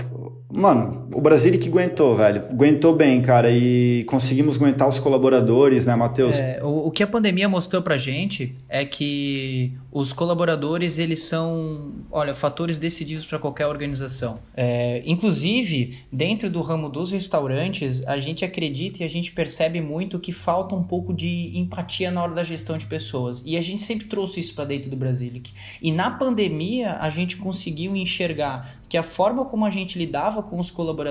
Mano, 0.53 1.02
o 1.15 1.21
Brasil 1.21 1.59
que 1.59 1.69
aguentou, 1.69 2.17
velho. 2.17 2.45
Aguentou 2.51 2.95
bem, 2.95 3.21
cara. 3.21 3.51
E 3.51 4.05
conseguimos 4.05 4.57
aguentar 4.57 4.89
os 4.89 4.99
colaboradores, 4.99 5.87
né, 5.87 5.95
Matheus? 5.95 6.39
É, 6.39 6.59
o, 6.63 6.87
o, 6.87 6.91
que 6.91 7.03
a 7.03 7.07
pandemia 7.07 7.49
mostrou 7.49 7.83
pra 7.83 7.97
gente 7.97 8.55
é 8.69 8.85
que 8.85 9.73
os 9.91 10.13
colaboradores, 10.13 10.99
eles 10.99 11.23
são, 11.23 11.93
olha, 12.11 12.35
fatores 12.35 12.79
decisivos 12.79 13.27
para 13.27 13.39
qualquer 13.39 13.67
organização. 13.67 14.39
É, 14.57 15.03
inclusive, 15.05 15.99
dentro 16.11 16.49
do 16.49 16.63
ramo 16.63 16.89
dos 16.89 17.13
restaurantes, 17.13 18.07
a 18.07 18.19
gente 18.19 18.45
acredita 18.45 19.03
e 19.03 19.07
a 19.07 19.09
gente 19.09 19.33
percebe 19.33 19.81
muito 19.81 20.19
que 20.19 20.33
falta 20.33 20.75
um 20.75 20.83
pouco 20.83 21.13
de 21.13 21.53
empatia 21.55 22.11
na 22.11 22.23
hora 22.23 22.35
da 22.35 22.43
gestão 22.43 22.79
de 22.79 22.87
pessoas. 22.87 23.43
E 23.47 23.57
a 23.57 23.61
gente 23.61 23.83
sempre 23.83 24.07
trouxe 24.07 24.41
isso 24.41 24.55
para 24.55 24.65
dentro 24.65 24.89
do 24.89 24.97
Brasilic. 24.97 25.53
E 25.81 25.93
na 25.93 26.11
pandemia, 26.11 26.97
a 27.01 27.11
gente 27.11 27.37
conseguiu 27.37 27.95
enxergar 27.95 28.77
que 28.89 28.97
a 28.97 29.03
forma 29.03 29.45
como 29.47 29.65
a 29.65 29.71
gente 29.71 29.99
lidava 29.99 30.43
com 30.43 30.59
os 30.59 30.71
colaboradores 30.71 31.02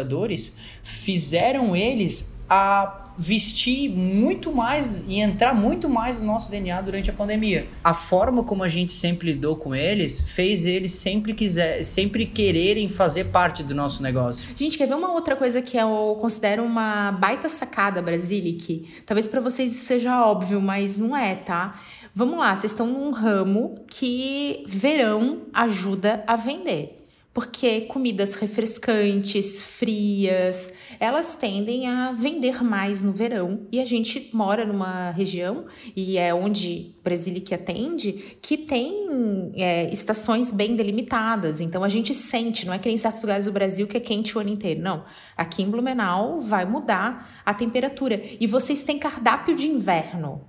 fizeram 0.83 1.75
eles 1.75 2.39
a 2.49 3.01
vestir 3.17 3.89
muito 3.89 4.51
mais 4.51 5.03
e 5.07 5.19
entrar 5.19 5.53
muito 5.53 5.87
mais 5.87 6.19
no 6.19 6.27
nosso 6.27 6.49
DNA 6.49 6.81
durante 6.81 7.09
a 7.09 7.13
pandemia. 7.13 7.67
A 7.83 7.93
forma 7.93 8.43
como 8.43 8.63
a 8.63 8.67
gente 8.67 8.91
sempre 8.91 9.31
lidou 9.31 9.55
com 9.55 9.75
eles 9.75 10.21
fez 10.21 10.65
eles 10.65 10.91
sempre 10.93 11.33
quiser, 11.33 11.83
sempre 11.83 12.25
quererem 12.25 12.89
fazer 12.89 13.25
parte 13.25 13.63
do 13.63 13.75
nosso 13.75 14.01
negócio. 14.01 14.49
Gente, 14.55 14.77
quer 14.77 14.87
ver 14.87 14.95
uma 14.95 15.13
outra 15.13 15.35
coisa 15.35 15.61
que 15.61 15.77
eu 15.77 16.17
considero 16.19 16.63
uma 16.63 17.11
baita 17.11 17.47
sacada 17.47 18.01
Brasilic? 18.01 19.03
Talvez 19.05 19.27
para 19.27 19.39
vocês 19.39 19.73
isso 19.73 19.85
seja 19.85 20.25
óbvio, 20.25 20.61
mas 20.61 20.97
não 20.97 21.15
é, 21.15 21.35
tá? 21.35 21.79
Vamos 22.13 22.37
lá, 22.37 22.55
vocês 22.55 22.71
estão 22.71 22.87
num 22.87 23.11
ramo 23.11 23.85
que 23.87 24.63
verão 24.67 25.43
ajuda 25.53 26.23
a 26.27 26.35
vender 26.35 27.00
porque 27.33 27.81
comidas 27.81 28.35
refrescantes, 28.35 29.61
frias, 29.61 30.73
elas 30.99 31.33
tendem 31.33 31.87
a 31.87 32.11
vender 32.11 32.61
mais 32.61 33.01
no 33.01 33.13
verão. 33.13 33.67
E 33.71 33.79
a 33.79 33.85
gente 33.85 34.29
mora 34.33 34.65
numa 34.65 35.11
região, 35.11 35.65
e 35.95 36.17
é 36.17 36.33
onde 36.33 36.93
Brasília 37.01 37.41
atende, 37.53 38.37
que 38.41 38.57
tem 38.57 39.51
é, 39.55 39.91
estações 39.93 40.51
bem 40.51 40.75
delimitadas. 40.75 41.61
Então 41.61 41.85
a 41.85 41.89
gente 41.89 42.13
sente, 42.13 42.65
não 42.65 42.73
é 42.73 42.79
que 42.79 42.89
em 42.89 42.97
certos 42.97 43.21
lugares 43.21 43.45
do 43.45 43.51
Brasil 43.51 43.87
que 43.87 43.95
é 43.95 44.01
quente 44.01 44.37
o 44.37 44.41
ano 44.41 44.49
inteiro. 44.49 44.81
Não. 44.81 45.05
Aqui 45.37 45.63
em 45.63 45.69
Blumenau 45.69 46.41
vai 46.41 46.65
mudar 46.65 47.41
a 47.45 47.53
temperatura. 47.53 48.21
E 48.41 48.45
vocês 48.45 48.83
têm 48.83 48.99
cardápio 48.99 49.55
de 49.55 49.67
inverno. 49.67 50.41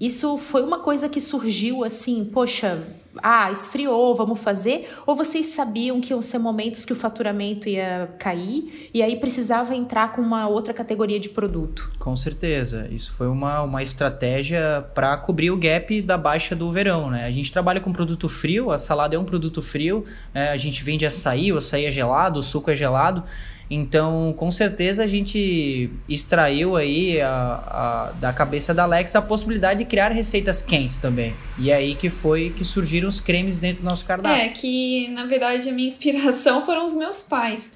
Isso 0.00 0.38
foi 0.38 0.62
uma 0.62 0.78
coisa 0.78 1.08
que 1.08 1.20
surgiu 1.20 1.82
assim, 1.82 2.24
poxa, 2.24 2.86
ah, 3.16 3.50
esfriou, 3.50 4.14
vamos 4.14 4.38
fazer? 4.38 4.88
Ou 5.06 5.16
vocês 5.16 5.46
sabiam 5.46 6.00
que 6.00 6.12
iam 6.12 6.22
ser 6.22 6.38
momentos 6.38 6.84
que 6.84 6.92
o 6.92 6.96
faturamento 6.96 7.68
ia 7.68 8.14
cair 8.18 8.90
e 8.92 9.02
aí 9.02 9.16
precisava 9.16 9.74
entrar 9.74 10.12
com 10.12 10.20
uma 10.20 10.46
outra 10.48 10.74
categoria 10.74 11.18
de 11.18 11.28
produto? 11.28 11.90
Com 11.98 12.14
certeza. 12.14 12.86
Isso 12.90 13.12
foi 13.14 13.28
uma, 13.28 13.62
uma 13.62 13.82
estratégia 13.82 14.86
para 14.94 15.16
cobrir 15.16 15.50
o 15.50 15.56
gap 15.56 16.00
da 16.02 16.16
baixa 16.16 16.54
do 16.54 16.70
verão, 16.70 17.10
né? 17.10 17.24
A 17.24 17.30
gente 17.30 17.50
trabalha 17.50 17.80
com 17.80 17.92
produto 17.92 18.28
frio, 18.28 18.70
a 18.70 18.78
salada 18.78 19.16
é 19.16 19.18
um 19.18 19.24
produto 19.24 19.60
frio, 19.62 20.04
é, 20.34 20.50
a 20.50 20.56
gente 20.56 20.84
vende 20.84 21.06
açaí, 21.06 21.52
o 21.52 21.56
açaí 21.56 21.86
é 21.86 21.90
gelado, 21.90 22.38
o 22.38 22.42
suco 22.42 22.70
é 22.70 22.74
gelado. 22.74 23.24
Então, 23.70 24.34
com 24.36 24.50
certeza 24.50 25.04
a 25.04 25.06
gente 25.06 25.90
extraiu 26.08 26.74
aí 26.74 27.20
a, 27.20 27.28
a, 27.30 28.12
da 28.18 28.32
cabeça 28.32 28.72
da 28.72 28.84
Alexa 28.84 29.18
a 29.18 29.22
possibilidade 29.22 29.80
de 29.80 29.84
criar 29.84 30.10
receitas 30.10 30.62
quentes 30.62 30.98
também. 30.98 31.34
E 31.58 31.70
é 31.70 31.76
aí 31.76 31.94
que 31.94 32.08
foi 32.08 32.52
que 32.56 32.64
surgiram 32.64 33.08
os 33.08 33.20
cremes 33.20 33.58
dentro 33.58 33.82
do 33.82 33.88
nosso 33.88 34.06
cardápio. 34.06 34.42
É, 34.42 34.48
que 34.48 35.08
na 35.08 35.26
verdade 35.26 35.68
a 35.68 35.72
minha 35.72 35.88
inspiração 35.88 36.64
foram 36.64 36.86
os 36.86 36.94
meus 36.94 37.22
pais. 37.22 37.70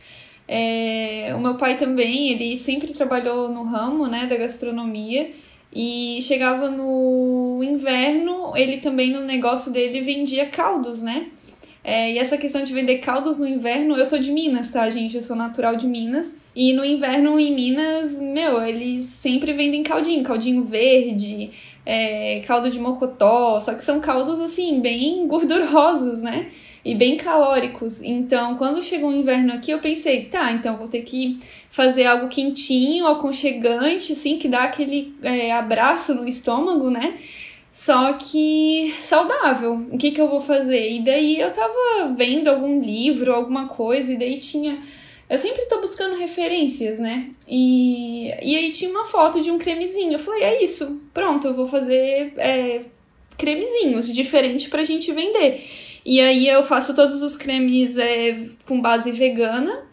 É, 0.49 1.33
o 1.37 1.41
meu 1.41 1.55
pai 1.57 1.77
também, 1.77 2.31
ele 2.31 2.57
sempre 2.57 2.93
trabalhou 2.93 3.49
no 3.49 3.65
ramo 3.65 4.07
né, 4.07 4.27
da 4.27 4.37
gastronomia. 4.37 5.31
E 5.75 6.19
chegava 6.21 6.69
no 6.69 7.63
inverno, 7.65 8.55
ele 8.55 8.77
também 8.77 9.11
no 9.11 9.21
negócio 9.21 9.73
dele 9.73 10.03
vendia 10.03 10.45
caldos, 10.45 11.01
né? 11.01 11.29
É, 11.85 12.13
e 12.13 12.19
essa 12.19 12.39
questão 12.39 12.63
de 12.63 12.73
vender 12.73 12.99
caldos 12.99 13.39
no 13.39 13.47
inverno, 13.47 13.97
eu 13.97 14.05
sou 14.05 14.19
de 14.19 14.31
Minas, 14.31 14.71
tá, 14.71 14.89
gente? 14.89 15.17
Eu 15.17 15.23
sou 15.23 15.35
natural 15.35 15.75
de 15.75 15.87
Minas. 15.87 16.39
E 16.55 16.73
no 16.73 16.85
inverno 16.85 17.41
em 17.41 17.55
Minas, 17.55 18.21
meu, 18.21 18.63
eles 18.63 19.05
sempre 19.07 19.53
vendem 19.53 19.83
caldinho, 19.83 20.23
caldinho 20.23 20.65
verde, 20.65 21.51
é, 21.85 22.41
caldo 22.47 22.71
de 22.71 22.79
mocotó, 22.79 23.59
só 23.59 23.75
que 23.75 23.85
são 23.85 24.01
caldos 24.01 24.39
assim, 24.39 24.81
bem 24.81 25.27
gordurosos, 25.27 26.23
né? 26.23 26.51
E 26.85 26.95
bem 26.95 27.17
calóricos. 27.17 28.03
Então, 28.03 28.57
quando 28.57 28.83
chegou 28.83 29.11
o 29.11 29.15
inverno 29.15 29.53
aqui, 29.53 29.71
eu 29.71 29.79
pensei, 29.79 30.27
tá, 30.27 30.53
então 30.53 30.77
vou 30.77 30.89
ter 30.89 31.03
que 31.03 31.37
fazer 31.71 32.05
algo 32.07 32.29
quentinho, 32.29 33.07
aconchegante, 33.07 34.13
assim, 34.13 34.37
que 34.37 34.47
dá 34.47 34.65
aquele 34.65 35.15
é, 35.23 35.53
abraço 35.53 36.15
no 36.15 36.29
estômago, 36.29 36.91
né? 36.91 37.15
Só 37.73 38.13
que 38.13 38.95
saudável. 39.01 39.87
O 39.91 39.97
que, 39.97 40.11
que 40.11 40.21
eu 40.21 40.29
vou 40.29 40.41
fazer? 40.41 40.91
E 40.91 41.01
daí 41.01 41.41
eu 41.41 41.51
tava 41.51 42.13
vendo 42.15 42.49
algum 42.49 42.83
livro, 42.83 43.33
alguma 43.33 43.67
coisa, 43.67 44.13
e 44.13 44.19
daí 44.19 44.39
tinha. 44.39 44.79
Eu 45.29 45.39
sempre 45.39 45.63
tô 45.63 45.81
buscando 45.81 46.17
referências, 46.17 46.99
né? 46.99 47.31
E, 47.49 48.29
e 48.43 48.55
aí 48.55 48.71
tinha 48.71 48.91
uma 48.91 49.07
foto 49.07 49.41
de 49.41 49.51
um 49.51 49.59
cremezinho. 49.59 50.13
Eu 50.13 50.19
falei, 50.19 50.43
é 50.43 50.63
isso, 50.63 51.01
pronto, 51.15 51.47
eu 51.47 51.55
vou 51.55 51.67
fazer 51.67 52.35
é, 52.37 52.83
cremezinhos 53.39 54.13
diferentes 54.13 54.69
pra 54.69 54.85
gente 54.85 55.11
vender. 55.11 55.65
E 56.05 56.21
aí 56.21 56.47
eu 56.47 56.63
faço 56.63 56.95
todos 56.95 57.23
os 57.23 57.39
cremes 57.39 57.97
é, 57.97 58.49
com 58.67 58.83
base 58.83 59.11
vegana 59.13 59.87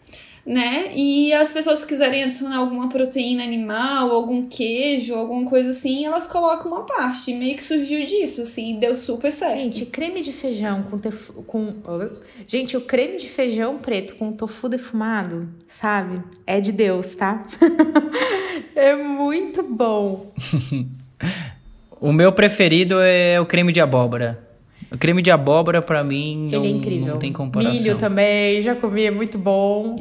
né? 0.50 0.90
E 0.96 1.32
as 1.32 1.52
pessoas 1.52 1.84
que 1.84 1.90
quiserem 1.90 2.24
adicionar 2.24 2.56
alguma 2.56 2.88
proteína 2.88 3.44
animal, 3.44 4.10
algum 4.10 4.48
queijo, 4.48 5.14
alguma 5.14 5.48
coisa 5.48 5.70
assim, 5.70 6.04
elas 6.04 6.26
colocam 6.26 6.72
uma 6.72 6.82
parte. 6.82 7.32
Meio 7.32 7.54
que 7.54 7.62
surgiu 7.62 8.04
disso, 8.04 8.42
assim, 8.42 8.76
deu 8.76 8.96
super 8.96 9.30
certo. 9.30 9.60
Gente, 9.60 9.86
creme 9.86 10.20
de 10.20 10.32
feijão 10.32 10.82
com, 10.82 10.98
tef... 10.98 11.30
com... 11.46 11.66
Gente, 12.48 12.76
o 12.76 12.80
creme 12.80 13.16
de 13.16 13.28
feijão 13.28 13.78
preto 13.78 14.16
com 14.16 14.32
tofu 14.32 14.68
defumado, 14.68 15.48
sabe? 15.68 16.20
É 16.44 16.60
de 16.60 16.72
Deus, 16.72 17.14
tá? 17.14 17.44
é 18.74 18.96
muito 18.96 19.62
bom. 19.62 20.32
o 22.00 22.12
meu 22.12 22.32
preferido 22.32 22.96
é 23.00 23.40
o 23.40 23.46
creme 23.46 23.72
de 23.72 23.80
abóbora. 23.80 24.49
O 24.92 24.98
creme 24.98 25.22
de 25.22 25.30
abóbora, 25.30 25.80
para 25.80 26.02
mim, 26.02 26.48
não, 26.50 26.64
é 26.64 26.98
não 26.98 27.18
tem 27.18 27.32
comparação. 27.32 27.80
Milho 27.80 27.96
também, 27.96 28.60
já 28.60 28.74
comi, 28.74 29.04
é 29.04 29.10
muito 29.10 29.38
bom. 29.38 29.94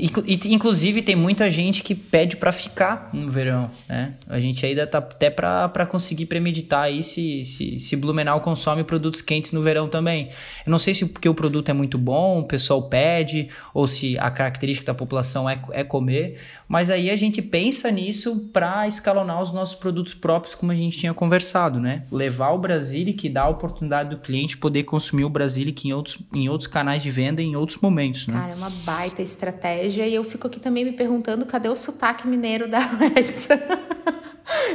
Inclusive, 0.46 1.04
tem 1.04 1.16
muita 1.16 1.50
gente 1.52 1.84
que 1.84 1.94
pede 1.94 2.38
para 2.38 2.52
ficar 2.52 3.10
no 3.14 3.30
verão, 3.30 3.70
né? 3.88 4.16
A 4.28 4.40
gente 4.40 4.66
ainda 4.66 4.88
tá 4.88 4.98
até 4.98 5.30
para 5.30 5.86
conseguir 5.86 6.26
premeditar 6.26 6.84
aí 6.84 7.04
se, 7.04 7.44
se, 7.44 7.80
se 7.80 7.96
Blumenau 7.96 8.42
consome 8.42 8.84
produtos 8.84 9.22
quentes 9.22 9.52
no 9.52 9.62
verão 9.62 9.88
também. 9.88 10.30
Eu 10.66 10.72
não 10.72 10.80
sei 10.80 10.94
se 10.96 11.06
porque 11.06 11.30
o 11.30 11.36
produto 11.36 11.70
é 11.70 11.74
muito 11.74 11.98
bom, 11.98 12.40
o 12.40 12.44
pessoal 12.44 12.82
pede, 12.82 13.48
ou 13.74 13.88
se 13.88 14.18
a 14.18 14.32
característica 14.32 14.88
da 14.88 14.96
população 14.96 15.48
é, 15.48 15.62
é 15.72 15.84
comer, 15.84 16.40
mas 16.68 16.90
aí 16.90 17.10
a 17.10 17.16
gente 17.16 17.42
pensa 17.42 17.92
nisso 17.92 18.50
para 18.52 18.88
escalonar 18.88 19.42
os 19.42 19.52
nossos 19.52 19.76
produtos 19.76 20.14
próprios, 20.14 20.56
como 20.56 20.72
a 20.72 20.76
gente 20.76 20.98
tinha 20.98 21.14
conversado, 21.14 21.80
né? 21.80 22.04
Levar 22.12 22.52
o 22.52 22.58
Brasil 22.58 23.08
e 23.08 23.14
que 23.14 23.30
dá 23.30 23.44
a 23.44 23.50
oportunidade 23.50 24.10
do 24.10 24.18
cliente 24.18 24.58
poder 24.58 24.79
poder 24.80 24.84
consumir 24.84 25.26
o 25.26 25.30
Brasilic 25.30 25.88
em 25.88 25.94
outros, 25.94 26.20
em 26.34 26.50
outros 26.50 26.68
canais 26.68 27.02
de 27.02 27.12
venda 27.12 27.42
em 27.42 27.56
outros 27.56 27.80
momentos. 27.82 28.28
Né? 28.28 28.34
Cara, 28.34 28.52
é 28.52 28.56
uma 28.56 28.70
baita 28.70 29.22
estratégia. 29.22 30.08
E 30.08 30.16
eu 30.16 30.24
fico 30.24 30.48
aqui 30.48 30.60
também 30.60 30.86
me 30.86 30.92
perguntando 30.92 31.46
cadê 31.46 31.70
o 31.70 31.76
sotaque 31.76 32.28
mineiro 32.28 32.68
da 32.68 32.80
Alexa? 32.80 33.60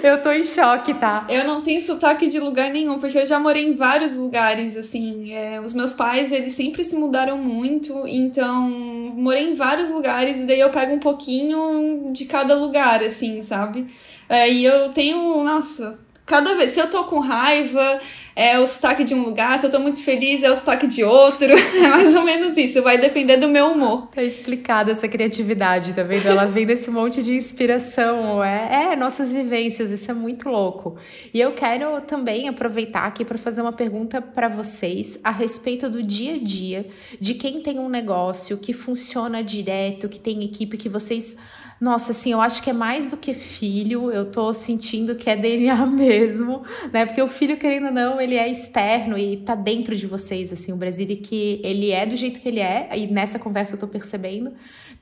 Eu 0.04 0.22
tô 0.22 0.30
em 0.30 0.44
choque, 0.44 0.94
tá? 0.94 1.26
Eu 1.28 1.44
não 1.44 1.60
tenho 1.60 1.80
sotaque 1.80 2.28
de 2.28 2.38
lugar 2.38 2.70
nenhum, 2.70 3.00
porque 3.00 3.18
eu 3.18 3.26
já 3.26 3.40
morei 3.40 3.66
em 3.66 3.74
vários 3.74 4.14
lugares, 4.14 4.76
assim. 4.76 5.32
É, 5.32 5.60
os 5.60 5.74
meus 5.74 5.92
pais, 5.92 6.30
eles 6.30 6.52
sempre 6.52 6.84
se 6.84 6.94
mudaram 6.94 7.36
muito, 7.38 8.06
então 8.06 8.70
morei 9.16 9.50
em 9.50 9.54
vários 9.54 9.90
lugares 9.90 10.40
e 10.40 10.46
daí 10.46 10.60
eu 10.60 10.70
pego 10.70 10.94
um 10.94 11.00
pouquinho 11.00 12.12
de 12.12 12.24
cada 12.26 12.54
lugar, 12.54 13.02
assim, 13.02 13.42
sabe? 13.42 13.86
É, 14.28 14.48
e 14.48 14.64
eu 14.64 14.92
tenho, 14.92 15.42
nossa, 15.42 15.98
cada 16.26 16.54
vez, 16.54 16.70
se 16.70 16.80
eu 16.80 16.88
tô 16.88 17.04
com 17.04 17.18
raiva, 17.18 18.00
é 18.36 18.58
o 18.58 18.66
sotaque 18.66 19.04
de 19.04 19.14
um 19.14 19.22
lugar, 19.22 19.58
se 19.58 19.66
eu 19.66 19.70
tô 19.70 19.78
muito 19.78 20.02
feliz, 20.02 20.42
é 20.42 20.50
o 20.50 20.56
sotaque 20.56 20.86
de 20.86 21.04
outro. 21.04 21.54
É 21.74 21.88
mais 21.88 22.14
ou 22.14 22.22
menos 22.22 22.56
isso, 22.56 22.82
vai 22.82 22.98
depender 22.98 23.36
do 23.36 23.48
meu 23.48 23.66
humor. 23.72 24.08
Tá 24.08 24.22
explicada 24.22 24.92
essa 24.92 25.08
criatividade, 25.08 25.92
tá 25.92 26.02
vendo? 26.02 26.26
Ela 26.26 26.46
vem 26.46 26.64
desse 26.64 26.90
monte 26.90 27.22
de 27.22 27.34
inspiração, 27.34 28.42
é, 28.42 28.92
é 28.92 28.96
nossas 28.96 29.30
vivências, 29.30 29.90
isso 29.90 30.10
é 30.10 30.14
muito 30.14 30.48
louco. 30.48 30.96
E 31.32 31.40
eu 31.40 31.52
quero 31.52 32.00
também 32.02 32.48
aproveitar 32.48 33.04
aqui 33.04 33.24
para 33.24 33.36
fazer 33.36 33.60
uma 33.60 33.72
pergunta 33.72 34.22
para 34.22 34.48
vocês 34.48 35.18
a 35.22 35.30
respeito 35.30 35.90
do 35.90 36.02
dia 36.02 36.36
a 36.36 36.38
dia 36.38 36.86
de 37.20 37.34
quem 37.34 37.60
tem 37.60 37.78
um 37.78 37.88
negócio 37.88 38.56
que 38.56 38.72
funciona 38.72 39.42
direto, 39.42 40.08
que 40.08 40.20
tem 40.20 40.44
equipe 40.44 40.76
que 40.76 40.88
vocês 40.88 41.36
nossa, 41.80 42.12
assim, 42.12 42.32
eu 42.32 42.40
acho 42.40 42.62
que 42.62 42.70
é 42.70 42.72
mais 42.72 43.08
do 43.08 43.16
que 43.16 43.34
filho, 43.34 44.10
eu 44.10 44.30
tô 44.30 44.54
sentindo 44.54 45.16
que 45.16 45.28
é 45.28 45.36
DNA 45.36 45.84
mesmo, 45.86 46.64
né? 46.92 47.04
Porque 47.04 47.20
o 47.20 47.28
filho, 47.28 47.56
querendo 47.56 47.86
ou 47.86 47.92
não, 47.92 48.20
ele 48.20 48.36
é 48.36 48.48
externo 48.48 49.18
e 49.18 49.38
tá 49.38 49.54
dentro 49.54 49.94
de 49.96 50.06
vocês, 50.06 50.52
assim, 50.52 50.72
o 50.72 50.76
Brasil 50.76 51.04
que 51.22 51.60
ele 51.62 51.90
é 51.90 52.06
do 52.06 52.16
jeito 52.16 52.40
que 52.40 52.48
ele 52.48 52.60
é, 52.60 52.88
e 52.96 53.06
nessa 53.06 53.38
conversa 53.38 53.74
eu 53.74 53.80
tô 53.80 53.88
percebendo, 53.88 54.52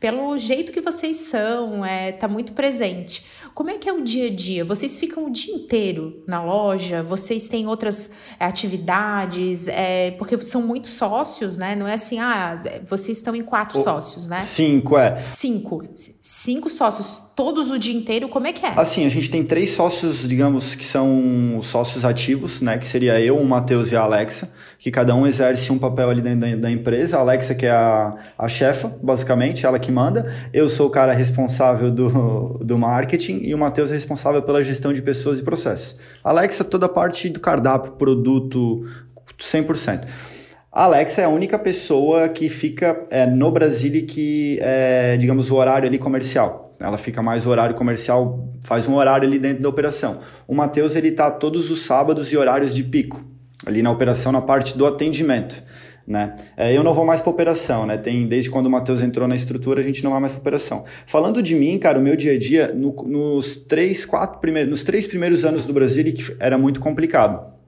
pelo 0.03 0.37
jeito 0.37 0.73
que 0.73 0.81
vocês 0.81 1.17
são, 1.19 1.85
é, 1.85 2.11
tá 2.11 2.27
muito 2.27 2.55
presente. 2.55 3.25
Como 3.55 3.71
é 3.71 3.79
que 3.79 3.89
é 3.89 3.93
o 3.93 4.03
dia 4.03 4.27
a 4.27 4.35
dia? 4.35 4.65
Vocês 4.65 4.99
ficam 4.99 5.27
o 5.27 5.31
dia 5.31 5.55
inteiro 5.55 6.25
na 6.27 6.43
loja? 6.43 7.05
Vocês 7.05 7.47
têm 7.47 7.69
outras 7.69 8.11
é, 8.41 8.45
atividades? 8.45 9.69
É, 9.69 10.11
porque 10.19 10.37
são 10.39 10.61
muitos 10.61 10.91
sócios, 10.91 11.57
né? 11.57 11.77
Não 11.77 11.87
é 11.87 11.95
assim, 11.95 12.19
ah, 12.19 12.61
vocês 12.85 13.19
estão 13.19 13.37
em 13.37 13.43
quatro 13.43 13.79
o, 13.79 13.83
sócios, 13.83 14.27
né? 14.27 14.41
Cinco, 14.41 14.99
é. 14.99 15.23
Cinco. 15.23 15.85
Cinco 16.21 16.69
sócios 16.69 17.21
todos 17.35 17.71
o 17.71 17.79
dia 17.79 17.95
inteiro, 17.95 18.29
como 18.29 18.47
é 18.47 18.53
que 18.53 18.65
é? 18.65 18.73
Assim, 18.77 19.07
a 19.07 19.09
gente 19.09 19.31
tem 19.31 19.43
três 19.43 19.71
sócios, 19.71 20.29
digamos, 20.29 20.75
que 20.75 20.85
são 20.85 21.61
sócios 21.63 22.05
ativos, 22.05 22.61
né? 22.61 22.77
Que 22.79 22.87
seria 22.87 23.21
eu, 23.21 23.37
o 23.37 23.45
Matheus 23.45 23.91
e 23.93 23.97
a 23.97 24.03
Alexa, 24.03 24.53
que 24.79 24.91
cada 24.91 25.15
um 25.15 25.27
exerce 25.27 25.73
um 25.73 25.79
papel 25.79 26.11
ali 26.11 26.21
dentro 26.21 26.41
da, 26.41 26.57
da 26.57 26.71
empresa. 26.71 27.17
A 27.17 27.21
Alexa, 27.21 27.55
que 27.55 27.67
é 27.67 27.71
a, 27.71 28.15
a 28.39 28.49
chefa, 28.49 28.95
basicamente, 29.03 29.65
ela 29.65 29.79
que 29.79 29.91
manda. 29.91 30.33
Eu 30.53 30.69
sou 30.69 30.89
o 30.89 30.91
cara 30.91 31.13
responsável 31.13 31.91
do, 31.91 32.59
do 32.65 32.79
marketing 32.79 33.41
e 33.43 33.55
o 33.55 33.59
Matheus 33.59 33.91
é 33.91 33.95
responsável 33.95 34.43
pela 34.43 34.63
gestão 34.63 34.93
de 34.93 35.01
pessoas 35.01 35.39
e 35.39 35.43
processos. 35.43 35.97
A 36.23 36.31
Alexa, 36.31 36.65
toda 36.65 36.87
a 36.87 36.89
parte 36.89 37.29
do 37.29 37.41
cardápio, 37.41 37.93
produto, 37.93 38.87
100%. 39.39 40.07
A 40.75 40.85
Alexa 40.85 41.21
é 41.21 41.25
a 41.27 41.29
única 41.29 41.59
pessoa 41.59 42.31
que 42.31 42.49
fica 42.49 43.03
é, 43.11 43.27
no 43.27 43.51
Brasil 43.51 44.07
que, 44.07 44.59
é, 44.63 45.19
digamos, 45.19 45.51
o 45.51 45.57
horário 45.57 45.87
ali 45.87 45.99
comercial. 45.99 46.72
Ela 46.83 46.99
fica 46.99 47.23
mais 47.23 47.47
horário 47.47 47.75
comercial, 47.75 48.49
faz 48.63 48.89
um 48.89 48.95
horário 48.95 49.27
ali 49.27 49.39
dentro 49.39 49.63
da 49.63 49.69
operação. 49.69 50.21
O 50.47 50.55
Matheus, 50.55 50.97
ele 50.97 51.13
tá 51.13 51.31
todos 51.31 51.71
os 51.71 51.83
sábados 51.83 52.33
e 52.33 52.37
horários 52.37 52.75
de 52.75 52.83
pico, 52.83 53.23
ali 53.65 53.83
na 53.83 53.91
operação, 53.91 54.33
na 54.33 54.41
parte 54.41 54.77
do 54.77 54.87
atendimento. 54.87 55.63
Né? 56.07 56.35
É, 56.57 56.77
eu 56.77 56.83
não 56.83 56.93
vou 56.93 57.07
mais 57.07 57.21
para 57.21 57.31
operação, 57.31 57.87
né? 57.87 57.97
Tem, 57.97 58.27
desde 58.27 58.51
quando 58.51 58.67
o 58.67 58.71
Matheus 58.71 59.03
entrou 59.03 59.29
na 59.29 59.37
estrutura, 59.37 59.81
a 59.81 59.85
gente 59.85 60.03
não 60.03 60.11
vai 60.11 60.21
mais 60.21 60.33
para 60.33 60.41
operação. 60.41 60.85
Falando 61.07 61.41
de 61.41 61.55
mim, 61.55 61.79
cara, 61.79 61.99
o 61.99 62.03
meu 62.03 62.17
dia 62.17 62.33
a 62.33 62.39
dia, 62.39 62.73
no, 62.75 62.93
nos 63.07 63.55
três, 63.55 64.05
quatro 64.05 64.41
primeiros, 64.41 64.69
nos 64.69 64.83
três 64.83 65.07
primeiros 65.07 65.45
anos 65.45 65.65
do 65.65 65.73
Brasil, 65.73 66.05
era 66.41 66.59
muito 66.59 66.81
complicado 66.81 67.62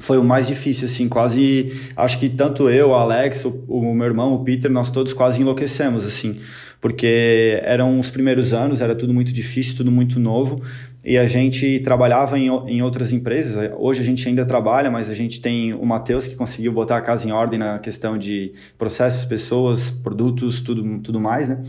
foi 0.00 0.18
o 0.18 0.24
mais 0.24 0.48
difícil, 0.48 0.86
assim, 0.86 1.08
quase, 1.08 1.72
acho 1.96 2.18
que 2.18 2.28
tanto 2.28 2.68
eu, 2.68 2.94
a 2.94 3.02
Alex, 3.02 3.44
o, 3.44 3.64
o, 3.68 3.94
meu 3.94 4.06
irmão, 4.06 4.34
o 4.34 4.42
Peter, 4.42 4.70
nós 4.70 4.90
todos 4.90 5.12
quase 5.12 5.42
enlouquecemos, 5.42 6.06
assim, 6.06 6.40
porque 6.80 7.60
eram 7.62 8.00
os 8.00 8.10
primeiros 8.10 8.52
anos, 8.52 8.80
era 8.80 8.94
tudo 8.94 9.12
muito 9.12 9.32
difícil, 9.32 9.76
tudo 9.76 9.90
muito 9.90 10.18
novo, 10.18 10.62
e 11.04 11.16
a 11.16 11.26
gente 11.26 11.80
trabalhava 11.80 12.38
em, 12.38 12.46
em 12.46 12.82
outras 12.82 13.12
empresas, 13.12 13.70
hoje 13.78 14.00
a 14.00 14.04
gente 14.04 14.26
ainda 14.26 14.44
trabalha, 14.44 14.90
mas 14.90 15.10
a 15.10 15.14
gente 15.14 15.40
tem 15.40 15.74
o 15.74 15.84
Matheus 15.84 16.26
que 16.26 16.34
conseguiu 16.34 16.72
botar 16.72 16.96
a 16.96 17.00
casa 17.02 17.28
em 17.28 17.32
ordem 17.32 17.58
na 17.58 17.78
questão 17.78 18.16
de 18.16 18.52
processos, 18.78 19.24
pessoas, 19.24 19.90
produtos, 19.90 20.60
tudo, 20.60 20.98
tudo 21.00 21.20
mais, 21.20 21.48
né, 21.48 21.62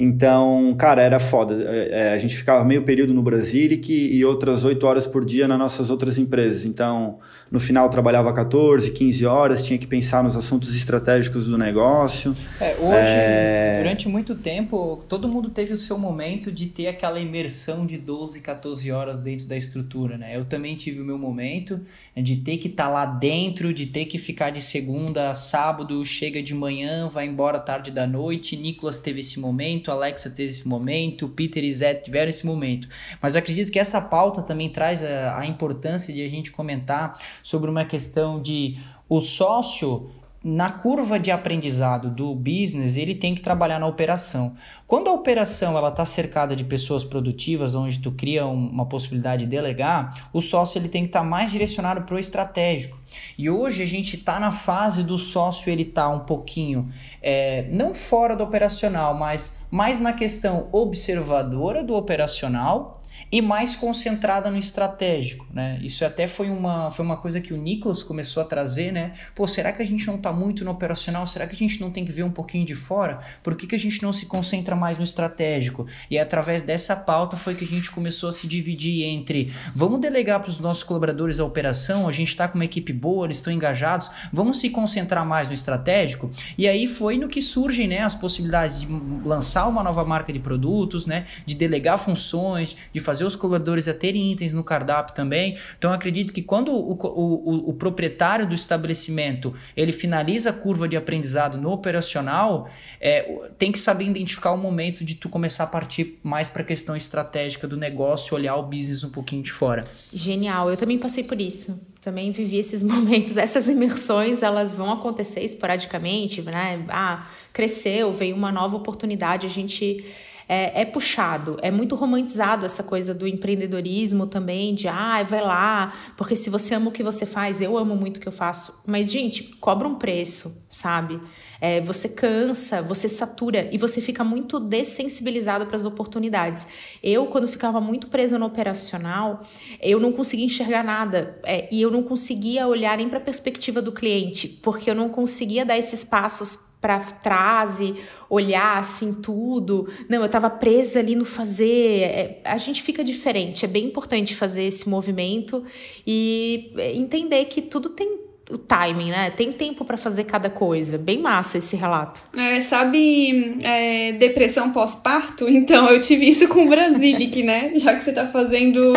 então, 0.00 0.76
cara, 0.78 1.02
era 1.02 1.18
foda. 1.18 1.64
É, 1.66 1.88
é, 1.90 2.12
a 2.12 2.18
gente 2.18 2.36
ficava 2.36 2.64
meio 2.64 2.82
período 2.82 3.12
no 3.12 3.20
Brasilic 3.20 3.92
e 3.92 4.24
outras 4.24 4.64
oito 4.64 4.86
horas 4.86 5.08
por 5.08 5.24
dia 5.24 5.48
nas 5.48 5.58
nossas 5.58 5.90
outras 5.90 6.18
empresas. 6.18 6.64
Então, 6.64 7.18
no 7.50 7.58
final 7.58 7.88
trabalhava 7.88 8.32
14, 8.32 8.92
15 8.92 9.26
horas, 9.26 9.64
tinha 9.64 9.76
que 9.76 9.88
pensar 9.88 10.22
nos 10.22 10.36
assuntos 10.36 10.76
estratégicos 10.76 11.46
do 11.46 11.58
negócio. 11.58 12.36
É, 12.60 12.76
hoje, 12.78 12.92
é... 12.92 13.78
durante 13.78 14.08
muito 14.08 14.36
tempo, 14.36 15.02
todo 15.08 15.26
mundo 15.26 15.50
teve 15.50 15.72
o 15.72 15.78
seu 15.78 15.98
momento 15.98 16.52
de 16.52 16.66
ter 16.66 16.86
aquela 16.86 17.18
imersão 17.18 17.84
de 17.84 17.98
12, 17.98 18.40
14 18.40 18.92
horas 18.92 19.20
dentro 19.20 19.46
da 19.46 19.56
estrutura, 19.56 20.16
né? 20.16 20.36
Eu 20.36 20.44
também 20.44 20.76
tive 20.76 21.00
o 21.00 21.04
meu 21.04 21.18
momento 21.18 21.80
de 22.16 22.36
ter 22.36 22.58
que 22.58 22.68
estar 22.68 22.84
tá 22.84 22.90
lá 22.90 23.06
dentro, 23.06 23.72
de 23.72 23.86
ter 23.86 24.04
que 24.04 24.18
ficar 24.18 24.50
de 24.50 24.60
segunda 24.60 25.30
a 25.30 25.34
sábado, 25.34 26.04
chega 26.04 26.42
de 26.42 26.54
manhã, 26.54 27.08
vai 27.08 27.26
embora 27.26 27.58
tarde 27.58 27.90
da 27.90 28.06
noite. 28.06 28.56
Nicolas 28.56 28.98
teve 28.98 29.20
esse 29.20 29.40
momento, 29.40 29.87
Alexa 29.90 30.30
teve 30.30 30.50
esse 30.50 30.66
momento, 30.66 31.28
Peter 31.28 31.64
e 31.64 31.72
Zé 31.72 31.94
tiveram 31.94 32.28
esse 32.30 32.46
momento. 32.46 32.88
Mas 33.20 33.34
eu 33.34 33.40
acredito 33.40 33.72
que 33.72 33.78
essa 33.78 34.00
pauta 34.00 34.42
também 34.42 34.68
traz 34.68 35.02
a, 35.02 35.38
a 35.38 35.46
importância 35.46 36.12
de 36.12 36.22
a 36.24 36.28
gente 36.28 36.50
comentar 36.50 37.18
sobre 37.42 37.70
uma 37.70 37.84
questão 37.84 38.40
de 38.40 38.76
o 39.08 39.20
sócio 39.20 40.10
na 40.42 40.70
curva 40.70 41.18
de 41.18 41.32
aprendizado 41.32 42.10
do 42.10 42.32
business, 42.34 42.96
ele 42.96 43.14
tem 43.14 43.34
que 43.34 43.40
trabalhar 43.40 43.80
na 43.80 43.86
operação. 43.86 44.54
Quando 44.86 45.08
a 45.08 45.12
operação 45.12 45.76
ela 45.76 45.88
está 45.88 46.06
cercada 46.06 46.54
de 46.54 46.62
pessoas 46.62 47.04
produtivas, 47.04 47.74
onde 47.74 47.98
tu 47.98 48.12
cria 48.12 48.46
uma 48.46 48.86
possibilidade 48.86 49.44
de 49.44 49.50
delegar, 49.50 50.28
o 50.32 50.40
sócio 50.40 50.78
ele 50.78 50.88
tem 50.88 51.02
que 51.02 51.08
estar 51.08 51.20
tá 51.20 51.26
mais 51.26 51.50
direcionado 51.50 52.02
para 52.02 52.14
o 52.14 52.18
estratégico. 52.18 52.98
E 53.36 53.50
hoje 53.50 53.82
a 53.82 53.86
gente 53.86 54.16
está 54.16 54.38
na 54.38 54.52
fase 54.52 55.02
do 55.02 55.18
sócio 55.18 55.70
ele 55.70 55.84
tá 55.84 56.08
um 56.08 56.20
pouquinho 56.20 56.88
é, 57.20 57.66
não 57.70 57.92
fora 57.92 58.36
do 58.36 58.44
operacional, 58.44 59.14
mas 59.14 59.66
mais 59.70 59.98
na 59.98 60.12
questão 60.12 60.68
observadora 60.72 61.82
do 61.82 61.94
operacional 61.94 62.97
e 63.30 63.42
mais 63.42 63.76
concentrada 63.76 64.50
no 64.50 64.58
estratégico, 64.58 65.46
né? 65.52 65.78
Isso 65.82 66.04
até 66.04 66.26
foi 66.26 66.48
uma, 66.48 66.90
foi 66.90 67.04
uma 67.04 67.16
coisa 67.16 67.40
que 67.40 67.52
o 67.52 67.56
Nicolas 67.56 68.02
começou 68.02 68.42
a 68.42 68.46
trazer, 68.46 68.92
né? 68.92 69.12
Pô, 69.34 69.46
será 69.46 69.72
que 69.72 69.82
a 69.82 69.86
gente 69.86 70.06
não 70.06 70.16
está 70.16 70.32
muito 70.32 70.64
no 70.64 70.70
operacional? 70.70 71.26
Será 71.26 71.46
que 71.46 71.54
a 71.54 71.58
gente 71.58 71.80
não 71.80 71.90
tem 71.90 72.04
que 72.04 72.12
ver 72.12 72.22
um 72.22 72.30
pouquinho 72.30 72.64
de 72.64 72.74
fora? 72.74 73.18
Por 73.42 73.54
que, 73.54 73.66
que 73.66 73.74
a 73.74 73.78
gente 73.78 74.02
não 74.02 74.12
se 74.12 74.26
concentra 74.26 74.74
mais 74.74 74.96
no 74.96 75.04
estratégico? 75.04 75.86
E 76.10 76.18
através 76.18 76.62
dessa 76.62 76.96
pauta 76.96 77.36
foi 77.36 77.54
que 77.54 77.64
a 77.64 77.68
gente 77.68 77.90
começou 77.90 78.28
a 78.28 78.32
se 78.32 78.46
dividir 78.46 79.04
entre 79.04 79.52
vamos 79.74 80.00
delegar 80.00 80.40
para 80.40 80.50
os 80.50 80.58
nossos 80.58 80.82
colaboradores 80.82 81.38
a 81.38 81.44
operação, 81.44 82.08
a 82.08 82.12
gente 82.12 82.28
está 82.28 82.48
com 82.48 82.56
uma 82.56 82.64
equipe 82.64 82.92
boa, 82.92 83.26
eles 83.26 83.38
estão 83.38 83.52
engajados, 83.52 84.10
vamos 84.32 84.60
se 84.60 84.70
concentrar 84.70 85.24
mais 85.26 85.48
no 85.48 85.54
estratégico. 85.54 86.30
E 86.56 86.66
aí 86.66 86.86
foi 86.86 87.18
no 87.18 87.28
que 87.28 87.42
surgem, 87.42 87.88
né, 87.88 88.00
as 88.00 88.14
possibilidades 88.14 88.80
de 88.80 88.86
lançar 89.24 89.66
uma 89.68 89.82
nova 89.82 90.04
marca 90.04 90.32
de 90.32 90.38
produtos, 90.38 91.06
né, 91.06 91.26
de 91.44 91.54
delegar 91.54 91.98
funções, 91.98 92.76
de 92.92 93.00
fazer 93.00 93.17
fazer 93.18 93.24
os 93.24 93.34
colaboradores 93.34 93.88
a 93.88 93.94
terem 93.94 94.32
itens 94.32 94.52
no 94.54 94.62
cardápio 94.62 95.14
também. 95.14 95.58
Então, 95.76 95.92
acredito 95.92 96.32
que 96.32 96.40
quando 96.40 96.72
o, 96.72 96.92
o, 96.92 97.70
o, 97.70 97.72
proprietário 97.72 98.46
do 98.46 98.54
estabelecimento 98.54 99.52
ele 99.76 99.90
finaliza 99.90 100.50
a 100.50 100.52
curva 100.52 100.86
de 100.86 100.96
aprendizado 100.96 101.58
no 101.58 101.72
operacional, 101.72 102.68
é, 103.00 103.22
tem 103.58 103.72
que 103.72 103.78
saber 103.78 104.04
identificar 104.04 104.52
o 104.52 104.56
momento 104.56 105.04
de 105.04 105.16
tu 105.16 105.28
começar 105.28 105.64
a 105.64 105.66
partir 105.66 106.18
mais 106.22 106.48
para 106.48 106.62
a 106.62 106.64
questão 106.64 106.94
estratégica 106.94 107.66
do 107.66 107.76
negócio, 107.76 108.36
olhar 108.36 108.56
o 108.56 108.62
business 108.62 109.02
um 109.02 109.10
pouquinho 109.10 109.42
de 109.42 109.50
fora. 109.50 109.84
Genial, 110.12 110.70
eu 110.70 110.76
também 110.76 110.98
passei 110.98 111.24
por 111.24 111.40
isso 111.40 111.88
também 112.00 112.30
vivi 112.30 112.56
esses 112.56 112.80
momentos, 112.84 113.36
essas 113.36 113.68
imersões, 113.68 114.42
elas 114.42 114.74
vão 114.74 114.90
acontecer 114.90 115.40
esporadicamente, 115.40 116.40
né? 116.40 116.82
Ah, 116.88 117.26
cresceu, 117.52 118.14
veio 118.14 118.34
uma 118.34 118.50
nova 118.50 118.76
oportunidade, 118.76 119.44
a 119.44 119.50
gente 119.50 120.02
é, 120.48 120.80
é, 120.80 120.84
puxado, 120.86 121.58
é 121.60 121.70
muito 121.70 121.94
romantizado 121.94 122.64
essa 122.64 122.82
coisa 122.82 123.12
do 123.12 123.28
empreendedorismo 123.28 124.26
também, 124.26 124.74
de 124.74 124.88
ah, 124.88 125.22
vai 125.22 125.42
lá, 125.42 125.92
porque 126.16 126.34
se 126.34 126.48
você 126.48 126.74
ama 126.74 126.88
o 126.88 126.92
que 126.92 127.02
você 127.02 127.26
faz, 127.26 127.60
eu 127.60 127.76
amo 127.76 127.94
muito 127.94 128.16
o 128.16 128.20
que 128.20 128.26
eu 128.26 128.32
faço. 128.32 128.82
Mas, 128.86 129.10
gente, 129.10 129.44
cobra 129.60 129.86
um 129.86 129.96
preço, 129.96 130.66
sabe? 130.70 131.20
É, 131.60 131.80
você 131.80 132.08
cansa, 132.08 132.80
você 132.80 133.08
satura 133.08 133.68
e 133.70 133.76
você 133.76 134.00
fica 134.00 134.24
muito 134.24 134.58
dessensibilizado 134.58 135.66
para 135.66 135.76
as 135.76 135.84
oportunidades. 135.84 136.66
Eu, 137.02 137.26
quando 137.26 137.46
ficava 137.46 137.80
muito 137.80 138.06
presa 138.06 138.38
no 138.38 138.46
operacional, 138.46 139.42
eu 139.82 140.00
não 140.00 140.12
conseguia 140.12 140.46
enxergar 140.46 140.82
nada 140.82 141.38
é, 141.44 141.68
e 141.70 141.82
eu 141.82 141.90
não 141.90 142.02
conseguia 142.02 142.66
olhar 142.66 142.96
nem 142.96 143.08
para 143.08 143.18
a 143.18 143.22
perspectiva 143.22 143.82
do 143.82 143.92
cliente, 143.92 144.48
porque 144.48 144.90
eu 144.90 144.94
não 144.94 145.10
conseguia 145.10 145.66
dar 145.66 145.76
esses 145.76 146.04
passos 146.04 146.67
para 146.80 146.98
trás 147.00 147.80
e 147.80 147.96
olhar 148.30 148.78
assim 148.78 149.14
tudo. 149.14 149.88
Não, 150.08 150.18
eu 150.18 150.26
estava 150.26 150.48
presa 150.48 150.98
ali 150.98 151.14
no 151.14 151.24
fazer. 151.24 152.02
É, 152.02 152.40
a 152.44 152.58
gente 152.58 152.82
fica 152.82 153.02
diferente. 153.02 153.64
É 153.64 153.68
bem 153.68 153.86
importante 153.86 154.34
fazer 154.34 154.64
esse 154.64 154.88
movimento 154.88 155.64
e 156.06 156.72
entender 156.94 157.44
que 157.46 157.62
tudo 157.62 157.90
tem 157.90 158.27
o 158.50 158.56
timing, 158.56 159.10
né? 159.10 159.30
Tem 159.30 159.52
tempo 159.52 159.84
para 159.84 159.96
fazer 159.96 160.24
cada 160.24 160.48
coisa. 160.48 160.96
Bem 160.96 161.18
massa 161.18 161.58
esse 161.58 161.76
relato. 161.76 162.20
É, 162.36 162.60
sabe, 162.60 163.58
é, 163.62 164.12
depressão 164.12 164.70
pós-parto? 164.72 165.46
Então, 165.68 165.88
eu 165.90 166.00
tive 166.00 166.28
isso 166.28 166.48
com 166.48 166.64
o 166.64 166.68
Brasilic, 166.68 167.42
né? 167.42 167.72
Já 167.74 167.94
que 167.94 168.04
você 168.04 168.12
tá 168.12 168.26
fazendo, 168.26 168.92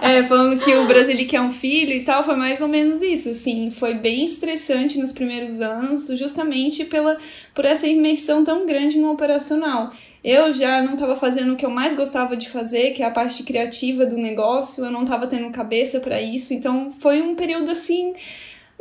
é, 0.00 0.22
falando 0.22 0.58
que 0.62 0.72
o 0.74 0.86
Brasilic 0.86 1.34
é 1.34 1.40
um 1.40 1.50
filho 1.50 1.92
e 1.92 2.04
tal, 2.04 2.22
foi 2.22 2.36
mais 2.36 2.60
ou 2.60 2.68
menos 2.68 3.02
isso, 3.02 3.30
assim. 3.30 3.70
Foi 3.70 3.94
bem 3.94 4.24
estressante 4.24 4.98
nos 4.98 5.10
primeiros 5.10 5.60
anos, 5.60 6.06
justamente 6.16 6.84
pela, 6.84 7.16
por 7.54 7.64
essa 7.64 7.86
imersão 7.86 8.44
tão 8.44 8.66
grande 8.66 8.98
no 8.98 9.10
operacional. 9.10 9.90
Eu 10.22 10.52
já 10.52 10.82
não 10.82 10.94
estava 10.94 11.16
fazendo 11.16 11.54
o 11.54 11.56
que 11.56 11.66
eu 11.66 11.70
mais 11.70 11.96
gostava 11.96 12.36
de 12.36 12.48
fazer, 12.48 12.92
que 12.92 13.02
é 13.02 13.06
a 13.06 13.10
parte 13.10 13.42
criativa 13.42 14.06
do 14.06 14.16
negócio, 14.16 14.84
eu 14.84 14.90
não 14.90 15.02
estava 15.02 15.26
tendo 15.26 15.50
cabeça 15.50 15.98
para 15.98 16.20
isso, 16.20 16.54
então 16.54 16.92
foi 17.00 17.20
um 17.20 17.34
período 17.34 17.70
assim 17.70 18.12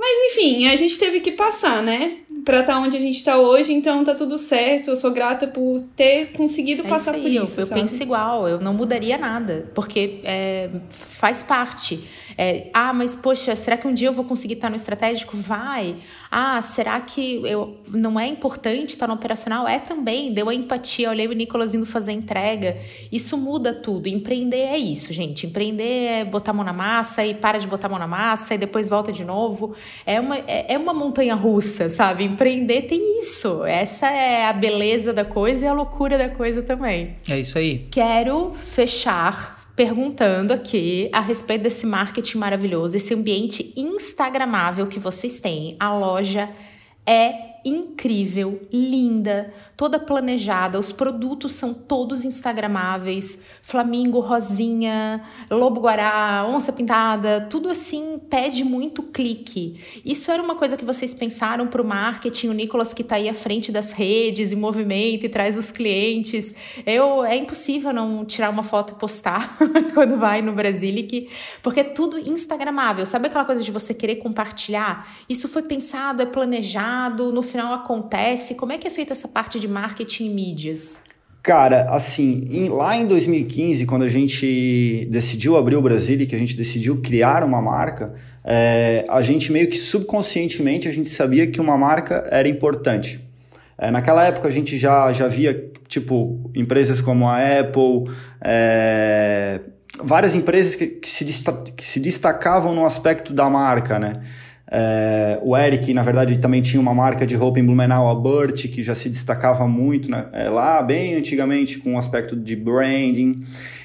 mas 0.01 0.31
enfim, 0.31 0.67
a 0.67 0.75
gente 0.75 0.97
teve 0.97 1.19
que 1.19 1.31
passar, 1.31 1.83
né? 1.83 2.17
Pra 2.43 2.61
estar 2.61 2.73
tá 2.73 2.79
onde 2.79 2.97
a 2.97 2.99
gente 2.99 3.23
tá 3.23 3.37
hoje, 3.37 3.71
então 3.71 4.03
tá 4.03 4.15
tudo 4.15 4.35
certo. 4.39 4.89
Eu 4.89 4.95
sou 4.95 5.11
grata 5.11 5.45
por 5.45 5.83
ter 5.95 6.31
conseguido 6.31 6.81
é 6.83 6.89
passar 6.89 7.15
isso 7.15 7.27
aí, 7.27 7.37
por 7.37 7.43
isso. 7.45 7.61
Eu, 7.61 7.67
eu 7.67 7.71
penso 7.71 8.01
igual, 8.01 8.49
eu 8.49 8.59
não 8.59 8.73
mudaria 8.73 9.15
nada, 9.15 9.69
porque 9.75 10.21
é, 10.23 10.71
faz 10.89 11.43
parte. 11.43 12.03
É, 12.43 12.71
ah, 12.73 12.91
mas 12.91 13.13
poxa, 13.13 13.55
será 13.55 13.77
que 13.77 13.87
um 13.87 13.93
dia 13.93 14.07
eu 14.07 14.13
vou 14.13 14.25
conseguir 14.25 14.55
estar 14.55 14.67
no 14.67 14.75
estratégico? 14.75 15.37
Vai. 15.37 15.97
Ah, 16.31 16.59
será 16.59 16.99
que 16.99 17.45
eu 17.45 17.77
não 17.87 18.19
é 18.19 18.25
importante 18.25 18.95
estar 18.95 19.05
no 19.05 19.13
operacional? 19.13 19.67
É 19.67 19.77
também. 19.77 20.33
Deu 20.33 20.49
a 20.49 20.55
empatia, 20.55 21.11
olhei 21.11 21.27
o 21.27 21.33
Nicolas 21.33 21.75
indo 21.75 21.85
fazer 21.85 22.13
entrega. 22.13 22.79
Isso 23.11 23.37
muda 23.37 23.75
tudo. 23.75 24.07
Empreender 24.07 24.57
é 24.57 24.77
isso, 24.79 25.13
gente. 25.13 25.45
Empreender 25.45 25.83
é 25.83 26.25
botar 26.25 26.49
a 26.49 26.53
mão 26.55 26.65
na 26.65 26.73
massa 26.73 27.23
e 27.23 27.35
para 27.35 27.59
de 27.59 27.67
botar 27.67 27.85
a 27.85 27.89
mão 27.91 27.99
na 27.99 28.07
massa 28.07 28.55
e 28.55 28.57
depois 28.57 28.89
volta 28.89 29.11
de 29.11 29.23
novo. 29.23 29.75
É 30.03 30.19
uma, 30.19 30.37
é, 30.37 30.73
é 30.73 30.77
uma 30.79 30.95
montanha 30.95 31.35
russa, 31.35 31.89
sabe? 31.89 32.23
Empreender 32.23 32.87
tem 32.87 33.19
isso. 33.19 33.63
Essa 33.65 34.07
é 34.07 34.47
a 34.47 34.53
beleza 34.53 35.13
da 35.13 35.23
coisa 35.23 35.65
e 35.65 35.67
a 35.67 35.73
loucura 35.73 36.17
da 36.17 36.29
coisa 36.29 36.63
também. 36.63 37.17
É 37.29 37.39
isso 37.39 37.59
aí. 37.59 37.85
Quero 37.91 38.55
fechar 38.63 39.60
perguntando 39.75 40.53
aqui 40.53 41.09
a 41.13 41.19
respeito 41.19 41.63
desse 41.63 41.85
marketing 41.85 42.37
maravilhoso, 42.37 42.97
esse 42.97 43.13
ambiente 43.13 43.73
instagramável 43.75 44.87
que 44.87 44.99
vocês 44.99 45.39
têm. 45.39 45.75
A 45.79 45.95
loja 45.95 46.49
é 47.05 47.51
incrível, 47.65 48.61
linda, 48.71 49.53
toda 49.81 49.97
planejada. 49.97 50.79
Os 50.79 50.91
produtos 50.91 51.53
são 51.53 51.73
todos 51.73 52.23
instagramáveis. 52.23 53.39
Flamingo, 53.63 54.19
rosinha, 54.19 55.23
lobo 55.49 55.81
guará, 55.81 56.45
onça 56.47 56.71
pintada, 56.71 57.47
tudo 57.49 57.67
assim 57.67 58.21
pede 58.29 58.63
muito 58.63 59.01
clique. 59.01 59.81
Isso 60.05 60.29
era 60.29 60.43
uma 60.43 60.53
coisa 60.53 60.77
que 60.77 60.85
vocês 60.85 61.15
pensaram 61.15 61.65
para 61.65 61.81
o 61.81 61.85
marketing, 61.85 62.49
o 62.49 62.53
Nicolas 62.53 62.93
que 62.93 63.01
está 63.01 63.15
aí 63.15 63.27
à 63.27 63.33
frente 63.33 63.71
das 63.71 63.91
redes 63.91 64.51
e 64.51 64.55
movimenta 64.55 65.25
e 65.25 65.29
traz 65.29 65.57
os 65.57 65.71
clientes. 65.71 66.53
Eu 66.85 67.25
é 67.25 67.35
impossível 67.35 67.91
não 67.91 68.23
tirar 68.23 68.51
uma 68.51 68.61
foto 68.61 68.93
e 68.93 68.99
postar 68.99 69.57
quando 69.95 70.15
vai 70.15 70.43
no 70.43 70.53
Brasilic, 70.53 71.27
porque 71.63 71.79
é 71.79 71.85
tudo 71.85 72.19
instagramável. 72.19 73.03
Sabe 73.07 73.25
aquela 73.25 73.45
coisa 73.45 73.63
de 73.63 73.71
você 73.71 73.95
querer 73.95 74.17
compartilhar? 74.17 75.11
Isso 75.27 75.49
foi 75.49 75.63
pensado, 75.63 76.21
é 76.21 76.25
planejado, 76.27 77.31
no 77.31 77.41
final 77.41 77.73
acontece? 77.73 78.53
Como 78.53 78.71
é 78.71 78.77
que 78.77 78.87
é 78.87 78.91
feita 78.91 79.13
essa 79.13 79.27
parte 79.27 79.59
de 79.59 79.70
marketing 79.71 80.25
e 80.25 80.29
mídias? 80.29 81.03
Cara, 81.43 81.87
assim, 81.89 82.47
em, 82.51 82.69
lá 82.69 82.95
em 82.95 83.07
2015, 83.07 83.87
quando 83.87 84.03
a 84.03 84.09
gente 84.09 85.07
decidiu 85.09 85.57
abrir 85.57 85.75
o 85.75 85.81
Brasília, 85.81 86.27
que 86.27 86.35
a 86.35 86.37
gente 86.37 86.55
decidiu 86.55 87.01
criar 87.01 87.43
uma 87.43 87.59
marca, 87.59 88.13
é, 88.43 89.03
a 89.09 89.23
gente 89.23 89.51
meio 89.51 89.67
que 89.67 89.77
subconscientemente 89.77 90.87
a 90.87 90.93
gente 90.93 91.09
sabia 91.09 91.47
que 91.47 91.59
uma 91.59 91.75
marca 91.75 92.27
era 92.29 92.47
importante. 92.47 93.19
É, 93.75 93.89
naquela 93.89 94.23
época 94.23 94.47
a 94.47 94.51
gente 94.51 94.77
já, 94.77 95.11
já 95.11 95.27
via, 95.27 95.71
tipo, 95.87 96.51
empresas 96.53 97.01
como 97.01 97.27
a 97.27 97.37
Apple, 97.37 98.13
é, 98.39 99.61
várias 100.03 100.35
empresas 100.35 100.75
que, 100.75 100.85
que, 100.85 101.09
se 101.09 101.25
que 101.75 101.83
se 101.83 101.99
destacavam 101.99 102.75
no 102.75 102.85
aspecto 102.85 103.33
da 103.33 103.49
marca, 103.49 103.97
né? 103.97 104.21
É, 104.73 105.37
o 105.43 105.57
Eric, 105.57 105.93
na 105.93 106.01
verdade, 106.01 106.37
também 106.39 106.61
tinha 106.61 106.79
uma 106.79 106.93
marca 106.93 107.27
de 107.27 107.35
roupa 107.35 107.59
em 107.59 107.65
Blumenau, 107.65 108.09
a 108.09 108.15
Burt, 108.15 108.67
que 108.69 108.81
já 108.81 108.95
se 108.95 109.09
destacava 109.09 109.67
muito 109.67 110.09
né, 110.09 110.27
é, 110.31 110.49
lá, 110.49 110.81
bem 110.81 111.15
antigamente, 111.15 111.77
com 111.79 111.91
o 111.91 111.93
um 111.93 111.97
aspecto 111.97 112.37
de 112.37 112.55
branding. 112.55 113.43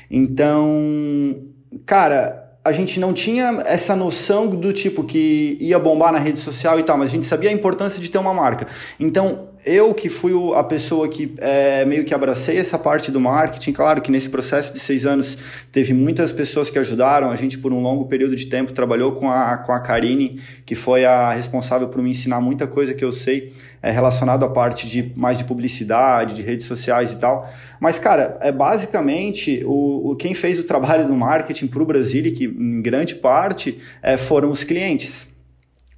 Então, 0.09 1.43
cara, 1.85 2.47
a 2.65 2.71
gente 2.71 3.01
não 3.01 3.13
tinha 3.13 3.63
essa 3.67 3.97
noção 3.97 4.49
do 4.49 4.73
tipo 4.73 5.03
que 5.03 5.59
ia 5.61 5.79
bombar 5.79 6.13
na 6.13 6.21
rede 6.21 6.39
social 6.39 6.79
e 6.79 6.85
tal, 6.85 6.97
mas 6.97 7.09
a 7.09 7.13
gente 7.13 7.27
sabia 7.27 7.51
a 7.51 7.53
importância 7.53 8.01
de 8.01 8.09
ter 8.09 8.19
uma 8.19 8.33
marca. 8.33 8.69
Então, 9.01 9.49
eu 9.67 9.93
que 9.93 10.09
fui 10.09 10.33
a 10.55 10.63
pessoa 10.63 11.09
que 11.09 11.35
é, 11.39 11.85
meio 11.85 12.05
que 12.05 12.15
abracei 12.15 12.57
essa 12.57 12.79
parte 12.79 13.11
do 13.11 13.21
marketing, 13.21 13.73
claro 13.73 14.01
que 14.01 14.13
nesse 14.13 14.31
processo 14.31 14.73
de 14.73 14.79
seis 14.79 15.05
anos 15.05 15.37
teve 15.73 15.93
muitas 15.93 16.33
pessoas 16.33 16.71
que 16.71 16.79
ajudaram, 16.79 17.31
a 17.31 17.37
gente 17.37 17.59
por 17.59 17.73
um 17.73 17.83
longo 17.83 18.07
período 18.07 18.37
de 18.37 18.47
tempo 18.47 18.73
trabalhou 18.73 19.13
com 19.13 19.29
a, 19.29 19.59
com 19.59 19.73
a 19.73 19.81
Karine, 19.81 20.41
que 20.65 20.77
foi 20.77 21.05
a 21.05 21.33
responsável 21.33 21.89
por 21.89 22.01
me 22.01 22.11
ensinar 22.11 22.41
muita 22.41 22.69
coisa 22.69 22.95
que 22.95 23.05
eu 23.05 23.13
sei 23.13 23.53
é, 23.83 23.91
relacionado 23.91 24.45
à 24.45 24.49
parte 24.49 24.89
de 24.89 25.13
mais 25.17 25.39
de 25.39 25.45
publicidade, 25.45 26.37
de 26.37 26.43
redes 26.43 26.67
sociais 26.67 27.13
e 27.13 27.17
tal. 27.19 27.53
Mas, 27.81 27.99
cara, 27.99 28.39
é 28.41 28.53
basicamente 28.53 29.63
o, 29.65 30.13
o 30.13 30.17
quem 30.17 30.33
fez 30.33 30.61
o 30.61 30.65
trabalho 30.65 31.09
do 31.09 31.15
marketing 31.15 31.67
para 31.67 31.83
o 31.83 31.87
Brasil, 31.87 32.23
que 32.33 32.45
em 32.45 32.81
grande 32.81 33.17
parte 33.17 33.79
é, 34.01 34.17
foram 34.17 34.51
os 34.51 34.63
clientes 34.63 35.35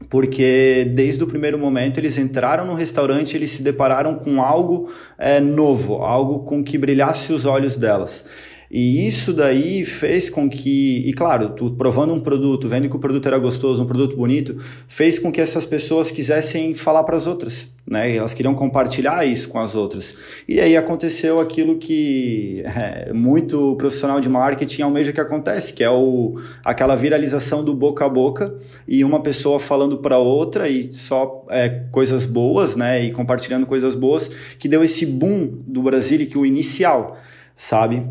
porque 0.08 0.90
desde 0.94 1.22
o 1.22 1.26
primeiro 1.26 1.58
momento 1.58 1.98
eles 1.98 2.16
entraram 2.16 2.64
no 2.64 2.74
restaurante 2.74 3.36
eles 3.36 3.50
se 3.50 3.62
depararam 3.62 4.14
com 4.14 4.42
algo 4.42 4.90
é, 5.18 5.40
novo, 5.40 5.96
algo 6.02 6.40
com 6.40 6.64
que 6.64 6.78
brilhasse 6.78 7.32
os 7.32 7.44
olhos 7.44 7.76
delas. 7.76 8.24
E 8.70 9.06
isso 9.06 9.32
daí 9.32 9.84
fez 9.84 10.28
com 10.28 10.48
que, 10.48 11.02
e 11.06 11.12
claro, 11.14 11.50
tu 11.50 11.70
provando 11.70 12.12
um 12.12 12.20
produto, 12.20 12.68
vendo 12.68 12.88
que 12.88 12.96
o 12.96 12.98
produto 12.98 13.26
era 13.26 13.38
gostoso, 13.38 13.82
um 13.82 13.86
produto 13.86 14.14
bonito, 14.14 14.56
fez 14.86 15.18
com 15.18 15.32
que 15.32 15.40
essas 15.40 15.64
pessoas 15.64 16.10
quisessem 16.10 16.74
falar 16.74 17.02
para 17.04 17.16
as 17.16 17.26
outras, 17.26 17.72
né? 17.86 18.14
Elas 18.14 18.34
queriam 18.34 18.54
compartilhar 18.54 19.26
isso 19.26 19.48
com 19.48 19.58
as 19.58 19.74
outras. 19.74 20.14
E 20.46 20.60
aí 20.60 20.76
aconteceu 20.76 21.40
aquilo 21.40 21.78
que 21.78 22.62
é, 22.66 23.10
muito 23.14 23.74
profissional 23.76 24.20
de 24.20 24.28
marketing 24.28 24.82
almeja 24.82 25.14
que 25.14 25.20
acontece, 25.20 25.72
que 25.72 25.82
é 25.82 25.90
o, 25.90 26.38
aquela 26.62 26.94
viralização 26.94 27.64
do 27.64 27.74
boca 27.74 28.04
a 28.04 28.08
boca 28.08 28.54
e 28.86 29.02
uma 29.02 29.22
pessoa 29.22 29.58
falando 29.58 29.96
para 29.96 30.18
outra 30.18 30.68
e 30.68 30.92
só 30.92 31.46
é, 31.48 31.68
coisas 31.90 32.26
boas, 32.26 32.76
né? 32.76 33.02
E 33.02 33.12
compartilhando 33.12 33.64
coisas 33.64 33.94
boas, 33.94 34.30
que 34.58 34.68
deu 34.68 34.84
esse 34.84 35.06
boom 35.06 35.62
do 35.66 35.82
Brasil, 35.82 36.26
que 36.26 36.36
o 36.36 36.44
inicial, 36.44 37.16
sabe? 37.56 38.02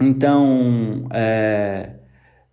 Então, 0.00 1.06
é, 1.12 1.90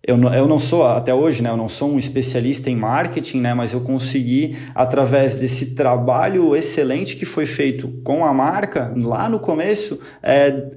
eu, 0.02 0.16
não, 0.16 0.32
eu 0.34 0.46
não 0.46 0.58
sou, 0.58 0.86
até 0.86 1.14
hoje, 1.14 1.42
né, 1.42 1.50
eu 1.50 1.56
não 1.56 1.68
sou 1.68 1.90
um 1.90 1.98
especialista 1.98 2.70
em 2.70 2.76
marketing, 2.76 3.40
né, 3.40 3.54
mas 3.54 3.72
eu 3.72 3.80
consegui, 3.80 4.56
através 4.74 5.34
desse 5.34 5.74
trabalho 5.74 6.54
excelente 6.54 7.16
que 7.16 7.24
foi 7.24 7.46
feito 7.46 7.88
com 8.04 8.24
a 8.24 8.32
marca, 8.32 8.92
lá 8.96 9.28
no 9.28 9.40
começo, 9.40 9.98
é, 10.22 10.72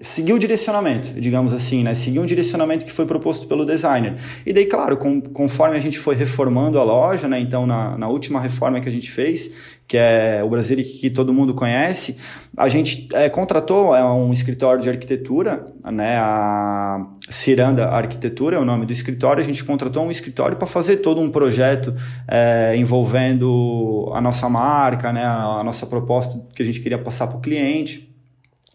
seguir 0.00 0.32
o 0.32 0.38
direcionamento, 0.38 1.12
digamos 1.20 1.52
assim, 1.52 1.82
né? 1.82 1.92
Seguir 1.92 2.18
um 2.20 2.26
direcionamento 2.26 2.86
que 2.86 2.92
foi 2.92 3.04
proposto 3.04 3.46
pelo 3.46 3.66
designer. 3.66 4.14
E 4.46 4.52
daí, 4.52 4.64
claro, 4.64 4.96
com, 4.96 5.20
conforme 5.20 5.76
a 5.76 5.80
gente 5.80 5.98
foi 5.98 6.14
reformando 6.14 6.78
a 6.78 6.84
loja, 6.84 7.28
né? 7.28 7.38
Então, 7.38 7.66
na, 7.66 7.98
na 7.98 8.08
última 8.08 8.40
reforma 8.40 8.80
que 8.80 8.88
a 8.88 8.92
gente 8.92 9.10
fez, 9.10 9.50
que 9.86 9.98
é 9.98 10.42
o 10.42 10.48
Brasil 10.48 10.78
que 10.78 11.10
todo 11.10 11.34
mundo 11.34 11.52
conhece, 11.52 12.16
a 12.56 12.66
gente 12.66 13.08
é, 13.12 13.28
contratou 13.28 13.94
é, 13.94 14.02
um 14.02 14.32
escritório 14.32 14.82
de 14.82 14.88
arquitetura, 14.88 15.66
né? 15.84 16.16
A 16.16 17.06
Ciranda 17.28 17.88
Arquitetura 17.88 18.56
é 18.56 18.58
o 18.58 18.64
nome 18.64 18.86
do 18.86 18.92
escritório. 18.92 19.42
A 19.42 19.46
gente 19.46 19.62
contratou 19.62 20.02
um 20.02 20.10
escritório 20.10 20.56
para 20.56 20.66
fazer 20.66 20.96
todo 20.96 21.20
um 21.20 21.30
projeto 21.30 21.94
é, 22.26 22.74
envolvendo 22.74 24.10
a 24.14 24.20
nossa 24.20 24.48
marca, 24.48 25.12
né? 25.12 25.24
A, 25.24 25.58
a 25.60 25.64
nossa 25.64 25.84
proposta 25.84 26.42
que 26.54 26.62
a 26.62 26.64
gente 26.64 26.80
queria 26.80 26.98
passar 26.98 27.26
para 27.26 27.36
o 27.36 27.40
cliente. 27.40 28.11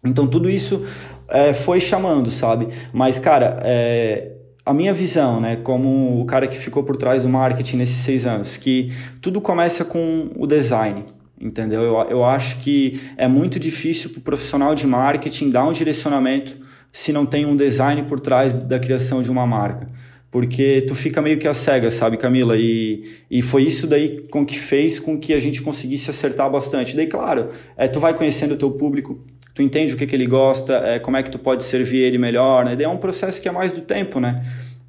Então 0.04 0.26
tudo 0.26 0.48
isso 0.48 0.86
é, 1.28 1.52
foi 1.52 1.80
chamando, 1.80 2.30
sabe? 2.30 2.68
Mas, 2.92 3.18
cara, 3.18 3.58
é, 3.62 4.32
a 4.64 4.72
minha 4.72 4.92
visão, 4.92 5.40
né, 5.40 5.56
como 5.56 6.20
o 6.20 6.24
cara 6.24 6.46
que 6.46 6.56
ficou 6.56 6.82
por 6.82 6.96
trás 6.96 7.22
do 7.22 7.28
marketing 7.28 7.78
nesses 7.78 7.96
seis 7.96 8.26
anos, 8.26 8.56
que 8.56 8.92
tudo 9.20 9.40
começa 9.40 9.84
com 9.84 10.30
o 10.36 10.46
design, 10.46 11.04
entendeu? 11.40 11.82
Eu, 11.82 11.94
eu 12.10 12.24
acho 12.24 12.58
que 12.58 13.00
é 13.16 13.26
muito 13.26 13.58
difícil 13.58 14.10
para 14.10 14.18
o 14.18 14.22
profissional 14.22 14.74
de 14.74 14.86
marketing 14.86 15.50
dar 15.50 15.64
um 15.64 15.72
direcionamento 15.72 16.58
se 16.92 17.12
não 17.12 17.26
tem 17.26 17.44
um 17.44 17.56
design 17.56 18.02
por 18.04 18.20
trás 18.20 18.52
da 18.54 18.78
criação 18.78 19.22
de 19.22 19.30
uma 19.30 19.46
marca 19.46 19.88
porque 20.30 20.84
tu 20.86 20.94
fica 20.94 21.22
meio 21.22 21.38
que 21.38 21.48
a 21.48 21.54
cega, 21.54 21.90
sabe, 21.90 22.16
Camila? 22.16 22.54
E, 22.56 23.04
e 23.30 23.40
foi 23.40 23.62
isso 23.62 23.86
daí 23.86 24.20
com 24.28 24.44
que 24.44 24.58
fez 24.58 25.00
com 25.00 25.18
que 25.18 25.32
a 25.32 25.40
gente 25.40 25.62
conseguisse 25.62 26.10
acertar 26.10 26.50
bastante. 26.50 26.94
Daí, 26.94 27.06
claro, 27.06 27.48
é, 27.76 27.88
tu 27.88 27.98
vai 27.98 28.12
conhecendo 28.12 28.52
o 28.52 28.56
teu 28.56 28.70
público, 28.70 29.18
tu 29.58 29.62
entende 29.62 29.92
o 29.92 29.96
que, 29.96 30.06
que 30.06 30.14
ele 30.14 30.26
gosta, 30.26 30.74
é, 30.84 31.00
como 31.00 31.16
é 31.16 31.22
que 31.22 31.30
tu 31.30 31.38
pode 31.38 31.64
servir 31.64 31.98
ele 31.98 32.16
melhor, 32.16 32.64
né? 32.64 32.80
É 32.80 32.88
um 32.88 32.96
processo 32.96 33.42
que 33.42 33.48
é 33.48 33.50
mais 33.50 33.72
do 33.72 33.80
tempo, 33.80 34.20
né? 34.20 34.46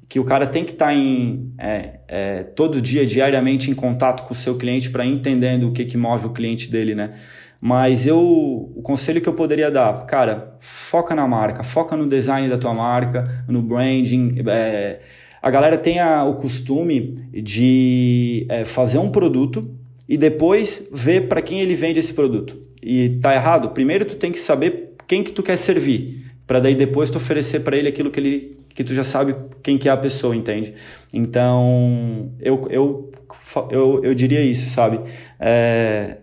Que 0.08 0.20
o 0.20 0.24
cara 0.24 0.46
tem 0.46 0.64
que 0.64 0.70
estar 0.70 0.86
tá 0.86 0.94
em 0.94 1.52
é, 1.58 1.98
é, 2.06 2.42
todo 2.44 2.80
dia, 2.80 3.04
diariamente, 3.04 3.68
em 3.68 3.74
contato 3.74 4.22
com 4.22 4.32
o 4.32 4.36
seu 4.36 4.56
cliente 4.56 4.88
para 4.88 5.04
entendendo 5.04 5.66
o 5.66 5.72
que, 5.72 5.84
que 5.84 5.96
move 5.96 6.26
o 6.26 6.30
cliente 6.30 6.70
dele, 6.70 6.94
né? 6.94 7.14
Mas 7.60 8.06
eu, 8.06 8.20
o 8.20 8.80
conselho 8.80 9.20
que 9.20 9.28
eu 9.28 9.32
poderia 9.32 9.72
dar, 9.72 10.06
cara, 10.06 10.54
foca 10.60 11.16
na 11.16 11.26
marca, 11.26 11.64
foca 11.64 11.96
no 11.96 12.06
design 12.06 12.48
da 12.48 12.56
tua 12.56 12.72
marca, 12.72 13.44
no 13.48 13.60
branding, 13.60 14.36
é, 14.46 15.00
a 15.42 15.50
galera 15.50 15.78
tem 15.78 15.98
a, 15.98 16.22
o 16.22 16.36
costume 16.36 17.28
de 17.32 18.46
é, 18.48 18.64
fazer 18.64 18.98
um 18.98 19.10
produto 19.10 19.79
e 20.10 20.16
depois 20.16 20.88
ver 20.90 21.28
para 21.28 21.40
quem 21.40 21.60
ele 21.60 21.76
vende 21.76 22.00
esse 22.00 22.12
produto. 22.12 22.60
E 22.82 23.10
tá 23.20 23.32
errado. 23.32 23.70
Primeiro 23.70 24.04
tu 24.04 24.16
tem 24.16 24.32
que 24.32 24.40
saber 24.40 24.96
quem 25.06 25.22
que 25.22 25.30
tu 25.30 25.40
quer 25.40 25.56
servir, 25.56 26.26
para 26.48 26.58
daí 26.58 26.74
depois 26.74 27.10
tu 27.10 27.18
oferecer 27.18 27.60
para 27.60 27.76
ele 27.76 27.88
aquilo 27.88 28.10
que 28.10 28.18
ele 28.18 28.58
que 28.70 28.82
tu 28.82 28.92
já 28.92 29.04
sabe 29.04 29.36
quem 29.62 29.78
que 29.78 29.88
é 29.88 29.92
a 29.92 29.96
pessoa, 29.96 30.34
entende? 30.34 30.74
Então, 31.12 32.32
eu, 32.40 32.66
eu, 32.70 33.12
eu, 33.70 34.00
eu 34.02 34.14
diria 34.14 34.40
isso, 34.40 34.70
sabe? 34.70 35.00
É, 35.38 36.18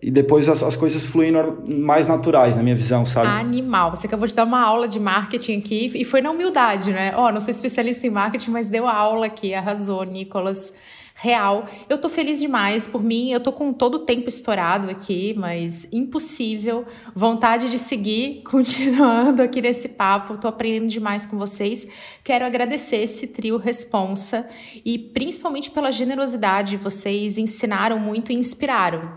e 0.00 0.10
depois 0.10 0.48
as, 0.48 0.62
as 0.62 0.76
coisas 0.76 1.04
fluem 1.04 1.32
mais 1.66 2.06
naturais, 2.06 2.56
na 2.56 2.62
minha 2.62 2.74
visão, 2.74 3.04
sabe? 3.04 3.26
Animal. 3.26 3.90
Você 3.90 4.06
acabou 4.06 4.26
de 4.26 4.34
dar 4.34 4.44
uma 4.44 4.60
aula 4.60 4.86
de 4.86 4.98
marketing 4.98 5.58
aqui 5.58 5.92
e 5.94 6.04
foi 6.04 6.20
na 6.20 6.30
humildade, 6.30 6.92
né? 6.92 7.12
Ó, 7.16 7.26
oh, 7.26 7.32
não 7.32 7.40
sou 7.40 7.50
especialista 7.50 8.06
em 8.06 8.10
marketing, 8.10 8.52
mas 8.52 8.68
deu 8.68 8.86
aula 8.86 9.26
aqui, 9.26 9.52
arrasou, 9.54 10.04
Nicolas. 10.04 10.72
Real. 11.20 11.66
Eu 11.88 11.98
tô 11.98 12.08
feliz 12.08 12.38
demais 12.38 12.86
por 12.86 13.02
mim. 13.02 13.32
Eu 13.32 13.40
tô 13.40 13.50
com 13.52 13.72
todo 13.72 13.96
o 13.96 13.98
tempo 13.98 14.28
estourado 14.28 14.88
aqui, 14.88 15.34
mas 15.36 15.88
impossível. 15.90 16.86
Vontade 17.12 17.68
de 17.68 17.76
seguir 17.76 18.42
continuando 18.48 19.42
aqui 19.42 19.60
nesse 19.60 19.88
papo. 19.88 20.38
Tô 20.38 20.46
aprendendo 20.46 20.88
demais 20.88 21.26
com 21.26 21.36
vocês. 21.36 21.88
Quero 22.22 22.46
agradecer 22.46 22.98
esse 22.98 23.26
trio 23.26 23.56
Responsa 23.56 24.48
e 24.84 24.96
principalmente 24.96 25.72
pela 25.72 25.90
generosidade. 25.90 26.76
Vocês 26.76 27.36
ensinaram 27.36 27.98
muito 27.98 28.30
e 28.30 28.36
inspiraram. 28.36 29.16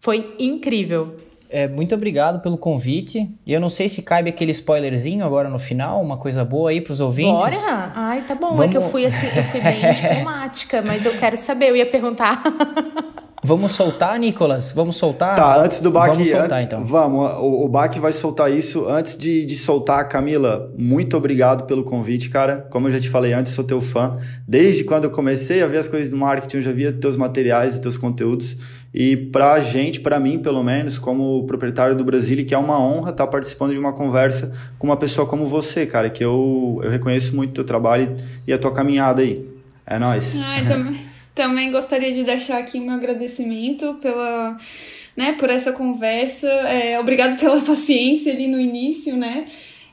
Foi 0.00 0.34
incrível. 0.38 1.18
É, 1.52 1.68
muito 1.68 1.94
obrigado 1.94 2.40
pelo 2.40 2.56
convite. 2.56 3.30
Eu 3.46 3.60
não 3.60 3.68
sei 3.68 3.88
se 3.88 4.00
cabe 4.00 4.30
aquele 4.30 4.50
spoilerzinho 4.52 5.24
agora 5.24 5.50
no 5.50 5.58
final, 5.58 6.00
uma 6.00 6.16
coisa 6.16 6.44
boa 6.44 6.70
aí 6.70 6.80
para 6.80 6.94
os 6.94 7.00
ouvintes. 7.00 7.54
Bora! 7.54 7.92
Ai, 7.94 8.22
tá 8.22 8.34
bom. 8.34 8.56
Vamos... 8.56 8.64
É 8.64 8.68
que 8.68 8.76
eu 8.76 8.82
fui 8.82 9.04
assim, 9.04 9.26
eu 9.26 9.44
fui 9.44 9.60
bem 9.60 9.80
diplomática, 9.92 10.80
mas 10.80 11.04
eu 11.04 11.16
quero 11.18 11.36
saber, 11.36 11.68
eu 11.68 11.76
ia 11.76 11.86
perguntar. 11.86 12.42
Vamos 13.44 13.72
soltar, 13.72 14.16
Nicolas? 14.20 14.70
Vamos 14.70 14.94
soltar? 14.94 15.34
Tá, 15.34 15.60
antes 15.60 15.80
do 15.80 15.90
Bac. 15.90 16.12
Vamos 16.12 16.28
soltar, 16.28 16.62
então. 16.62 16.84
Vamos, 16.84 17.28
o, 17.40 17.66
o 17.66 18.00
vai 18.00 18.12
soltar 18.12 18.52
isso. 18.52 18.88
Antes 18.88 19.16
de, 19.16 19.44
de 19.44 19.56
soltar, 19.56 20.08
Camila, 20.08 20.72
muito 20.78 21.16
obrigado 21.16 21.64
pelo 21.64 21.82
convite, 21.82 22.30
cara. 22.30 22.64
Como 22.70 22.86
eu 22.86 22.92
já 22.92 23.00
te 23.00 23.10
falei 23.10 23.32
antes, 23.32 23.52
sou 23.52 23.64
teu 23.64 23.80
fã. 23.80 24.12
Desde 24.46 24.84
quando 24.84 25.04
eu 25.04 25.10
comecei 25.10 25.60
a 25.60 25.66
ver 25.66 25.78
as 25.78 25.88
coisas 25.88 26.08
do 26.08 26.16
marketing, 26.16 26.58
eu 26.58 26.62
já 26.62 26.72
via 26.72 26.92
teus 26.92 27.16
materiais 27.16 27.74
e 27.74 27.80
teus 27.80 27.98
conteúdos. 27.98 28.56
E 28.94 29.16
pra 29.16 29.58
gente, 29.58 30.00
para 30.00 30.20
mim, 30.20 30.38
pelo 30.38 30.62
menos, 30.62 30.96
como 30.96 31.44
proprietário 31.44 31.96
do 31.96 32.04
Brasília, 32.04 32.44
que 32.44 32.54
é 32.54 32.58
uma 32.58 32.78
honra 32.78 33.10
estar 33.10 33.26
participando 33.26 33.72
de 33.72 33.78
uma 33.78 33.92
conversa 33.92 34.52
com 34.78 34.86
uma 34.86 34.96
pessoa 34.96 35.26
como 35.26 35.46
você, 35.46 35.84
cara, 35.84 36.08
que 36.08 36.24
eu, 36.24 36.80
eu 36.84 36.90
reconheço 36.90 37.34
muito 37.34 37.50
o 37.50 37.54
teu 37.54 37.64
trabalho 37.64 38.14
e 38.46 38.52
a 38.52 38.58
tua 38.58 38.70
caminhada 38.72 39.20
aí. 39.20 39.44
É 39.84 39.98
nóis. 39.98 40.38
Ai, 40.38 40.64
também. 40.64 41.11
Também 41.34 41.70
gostaria 41.70 42.12
de 42.12 42.24
deixar 42.24 42.58
aqui 42.58 42.78
o 42.78 42.82
meu 42.82 42.94
agradecimento 42.94 43.94
pela, 43.94 44.56
né, 45.16 45.32
por 45.32 45.48
essa 45.48 45.72
conversa. 45.72 46.48
É, 46.48 46.98
obrigado 47.00 47.38
pela 47.38 47.60
paciência 47.64 48.32
ali 48.32 48.46
no 48.46 48.60
início, 48.60 49.16
né? 49.16 49.46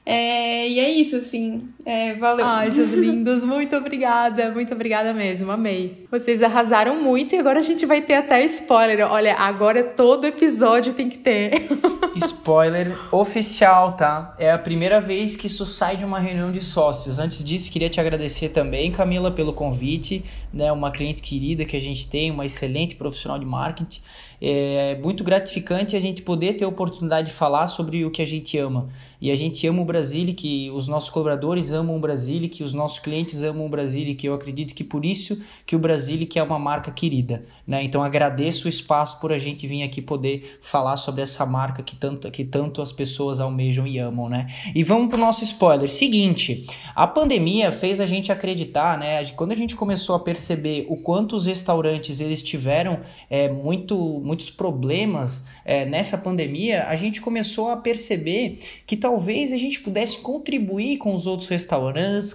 É, 0.06 0.68
e 0.68 0.80
é 0.80 0.90
isso, 0.90 1.16
assim. 1.16 1.70
É, 1.90 2.14
valeu. 2.14 2.46
Ai, 2.46 2.70
seus 2.70 2.92
lindos, 2.92 3.44
muito 3.44 3.76
obrigada, 3.76 4.52
muito 4.52 4.72
obrigada 4.72 5.12
mesmo, 5.12 5.50
amei. 5.50 6.06
Vocês 6.12 6.44
arrasaram 6.44 7.02
muito 7.02 7.34
e 7.34 7.40
agora 7.40 7.58
a 7.58 7.64
gente 7.64 7.84
vai 7.84 8.00
ter 8.00 8.14
até 8.14 8.46
spoiler. 8.46 9.12
Olha, 9.12 9.34
agora 9.34 9.84
todo 9.84 10.28
episódio 10.28 10.94
tem 10.94 11.10
que 11.10 11.18
ter. 11.18 11.68
Spoiler 12.16 12.98
oficial, 13.12 13.94
tá? 13.94 14.36
É 14.38 14.52
a 14.52 14.58
primeira 14.58 15.00
vez 15.00 15.36
que 15.36 15.48
isso 15.48 15.66
sai 15.66 15.96
de 15.96 16.04
uma 16.04 16.20
reunião 16.20 16.52
de 16.52 16.62
sócios. 16.62 17.18
Antes 17.18 17.44
disso, 17.44 17.72
queria 17.72 17.90
te 17.90 18.00
agradecer 18.00 18.50
também, 18.50 18.92
Camila, 18.92 19.32
pelo 19.32 19.54
convite, 19.54 20.24
né? 20.54 20.72
Uma 20.72 20.92
cliente 20.92 21.22
querida 21.22 21.66
que 21.66 21.78
a 21.78 21.80
gente 21.80 22.08
tem, 22.08 22.30
uma 22.30 22.46
excelente 22.46 22.96
profissional 22.96 23.40
de 23.40 23.46
marketing. 23.46 24.02
É 24.42 24.98
muito 25.04 25.24
gratificante 25.24 25.96
a 25.96 26.00
gente 26.00 26.22
poder 26.22 26.54
ter 26.54 26.66
a 26.66 26.68
oportunidade 26.68 27.28
de 27.28 27.34
falar 27.34 27.68
sobre 27.68 28.06
o 28.06 28.12
que 28.12 28.22
a 28.22 28.26
gente 28.26 28.58
ama. 28.58 28.90
E 29.22 29.32
a 29.32 29.36
gente 29.36 29.66
ama 29.68 29.82
o 29.82 29.86
Brasil, 29.86 30.34
que 30.34 30.72
os 30.72 30.88
nossos 30.88 31.10
colaboradores 31.10 31.72
amam 31.72 31.79
o 31.96 32.00
Brasil, 32.00 32.48
que 32.50 32.64
os 32.64 32.74
nossos 32.74 33.00
clientes 33.00 33.44
amam 33.44 33.66
o 33.66 33.70
Brasil, 33.70 34.16
que 34.16 34.28
eu 34.28 34.34
acredito 34.34 34.74
que 34.74 34.84
por 34.84 35.06
isso 35.06 35.42
que 35.66 35.76
o 35.76 35.80
Brasil 35.80 36.26
que 36.28 36.40
é 36.40 36.44
uma 36.44 36.60
marca 36.60 36.92
querida, 36.92 37.46
né? 37.66 37.84
Então 37.84 38.02
agradeço 38.02 38.66
o 38.66 38.70
espaço 38.70 39.20
por 39.20 39.32
a 39.32 39.38
gente 39.38 39.68
vir 39.68 39.84
aqui 39.84 40.02
poder 40.02 40.60
falar 40.62 40.98
sobre 40.98 41.22
essa 41.22 41.46
marca 41.46 41.84
que 41.84 41.96
tanto 41.96 42.30
que 42.32 42.44
tanto 42.44 42.82
as 42.82 42.92
pessoas 42.92 43.40
almejam 43.40 43.86
e 43.86 43.98
amam, 44.00 44.28
né? 44.30 44.48
E 44.74 44.84
vamos 44.84 45.10
pro 45.10 45.18
nosso 45.18 45.44
spoiler. 45.44 45.88
Seguinte, 45.90 46.66
a 46.96 47.08
pandemia 47.08 47.72
fez 47.72 48.02
a 48.02 48.06
gente 48.06 48.32
acreditar, 48.32 48.98
né? 48.98 49.26
Quando 49.32 49.52
a 49.52 49.56
gente 49.56 49.76
começou 49.76 50.16
a 50.16 50.20
perceber 50.20 50.86
o 50.90 50.98
quanto 50.98 51.36
os 51.36 51.46
restaurantes 51.46 52.20
eles 52.20 52.42
tiveram 52.42 53.00
é, 53.30 53.50
muito 53.50 53.96
muitos 54.24 54.50
problemas 54.50 55.48
é, 55.66 55.86
nessa 55.86 56.18
pandemia, 56.18 56.86
a 56.88 56.96
gente 56.96 57.22
começou 57.22 57.70
a 57.70 57.78
perceber 57.78 58.60
que 58.86 58.98
talvez 58.98 59.54
a 59.54 59.58
gente 59.58 59.82
pudesse 59.82 60.18
contribuir 60.18 60.98
com 60.98 61.14
os 61.14 61.26
outros 61.26 61.50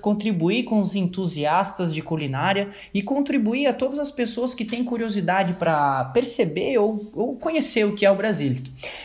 contribuir 0.00 0.64
com 0.64 0.80
os 0.80 0.94
entusiastas 0.94 1.94
de 1.94 2.02
culinária 2.02 2.68
e 2.92 3.02
contribuir 3.02 3.66
a 3.66 3.72
todas 3.72 3.98
as 3.98 4.10
pessoas 4.10 4.54
que 4.54 4.64
têm 4.64 4.82
curiosidade 4.82 5.54
para 5.54 6.06
perceber 6.06 6.78
ou, 6.78 7.10
ou, 7.14 7.36
conhecer 7.36 7.84
o 7.84 7.94
que 7.94 8.04
é 8.04 8.10
o 8.10 8.16
Brasil. 8.16 8.56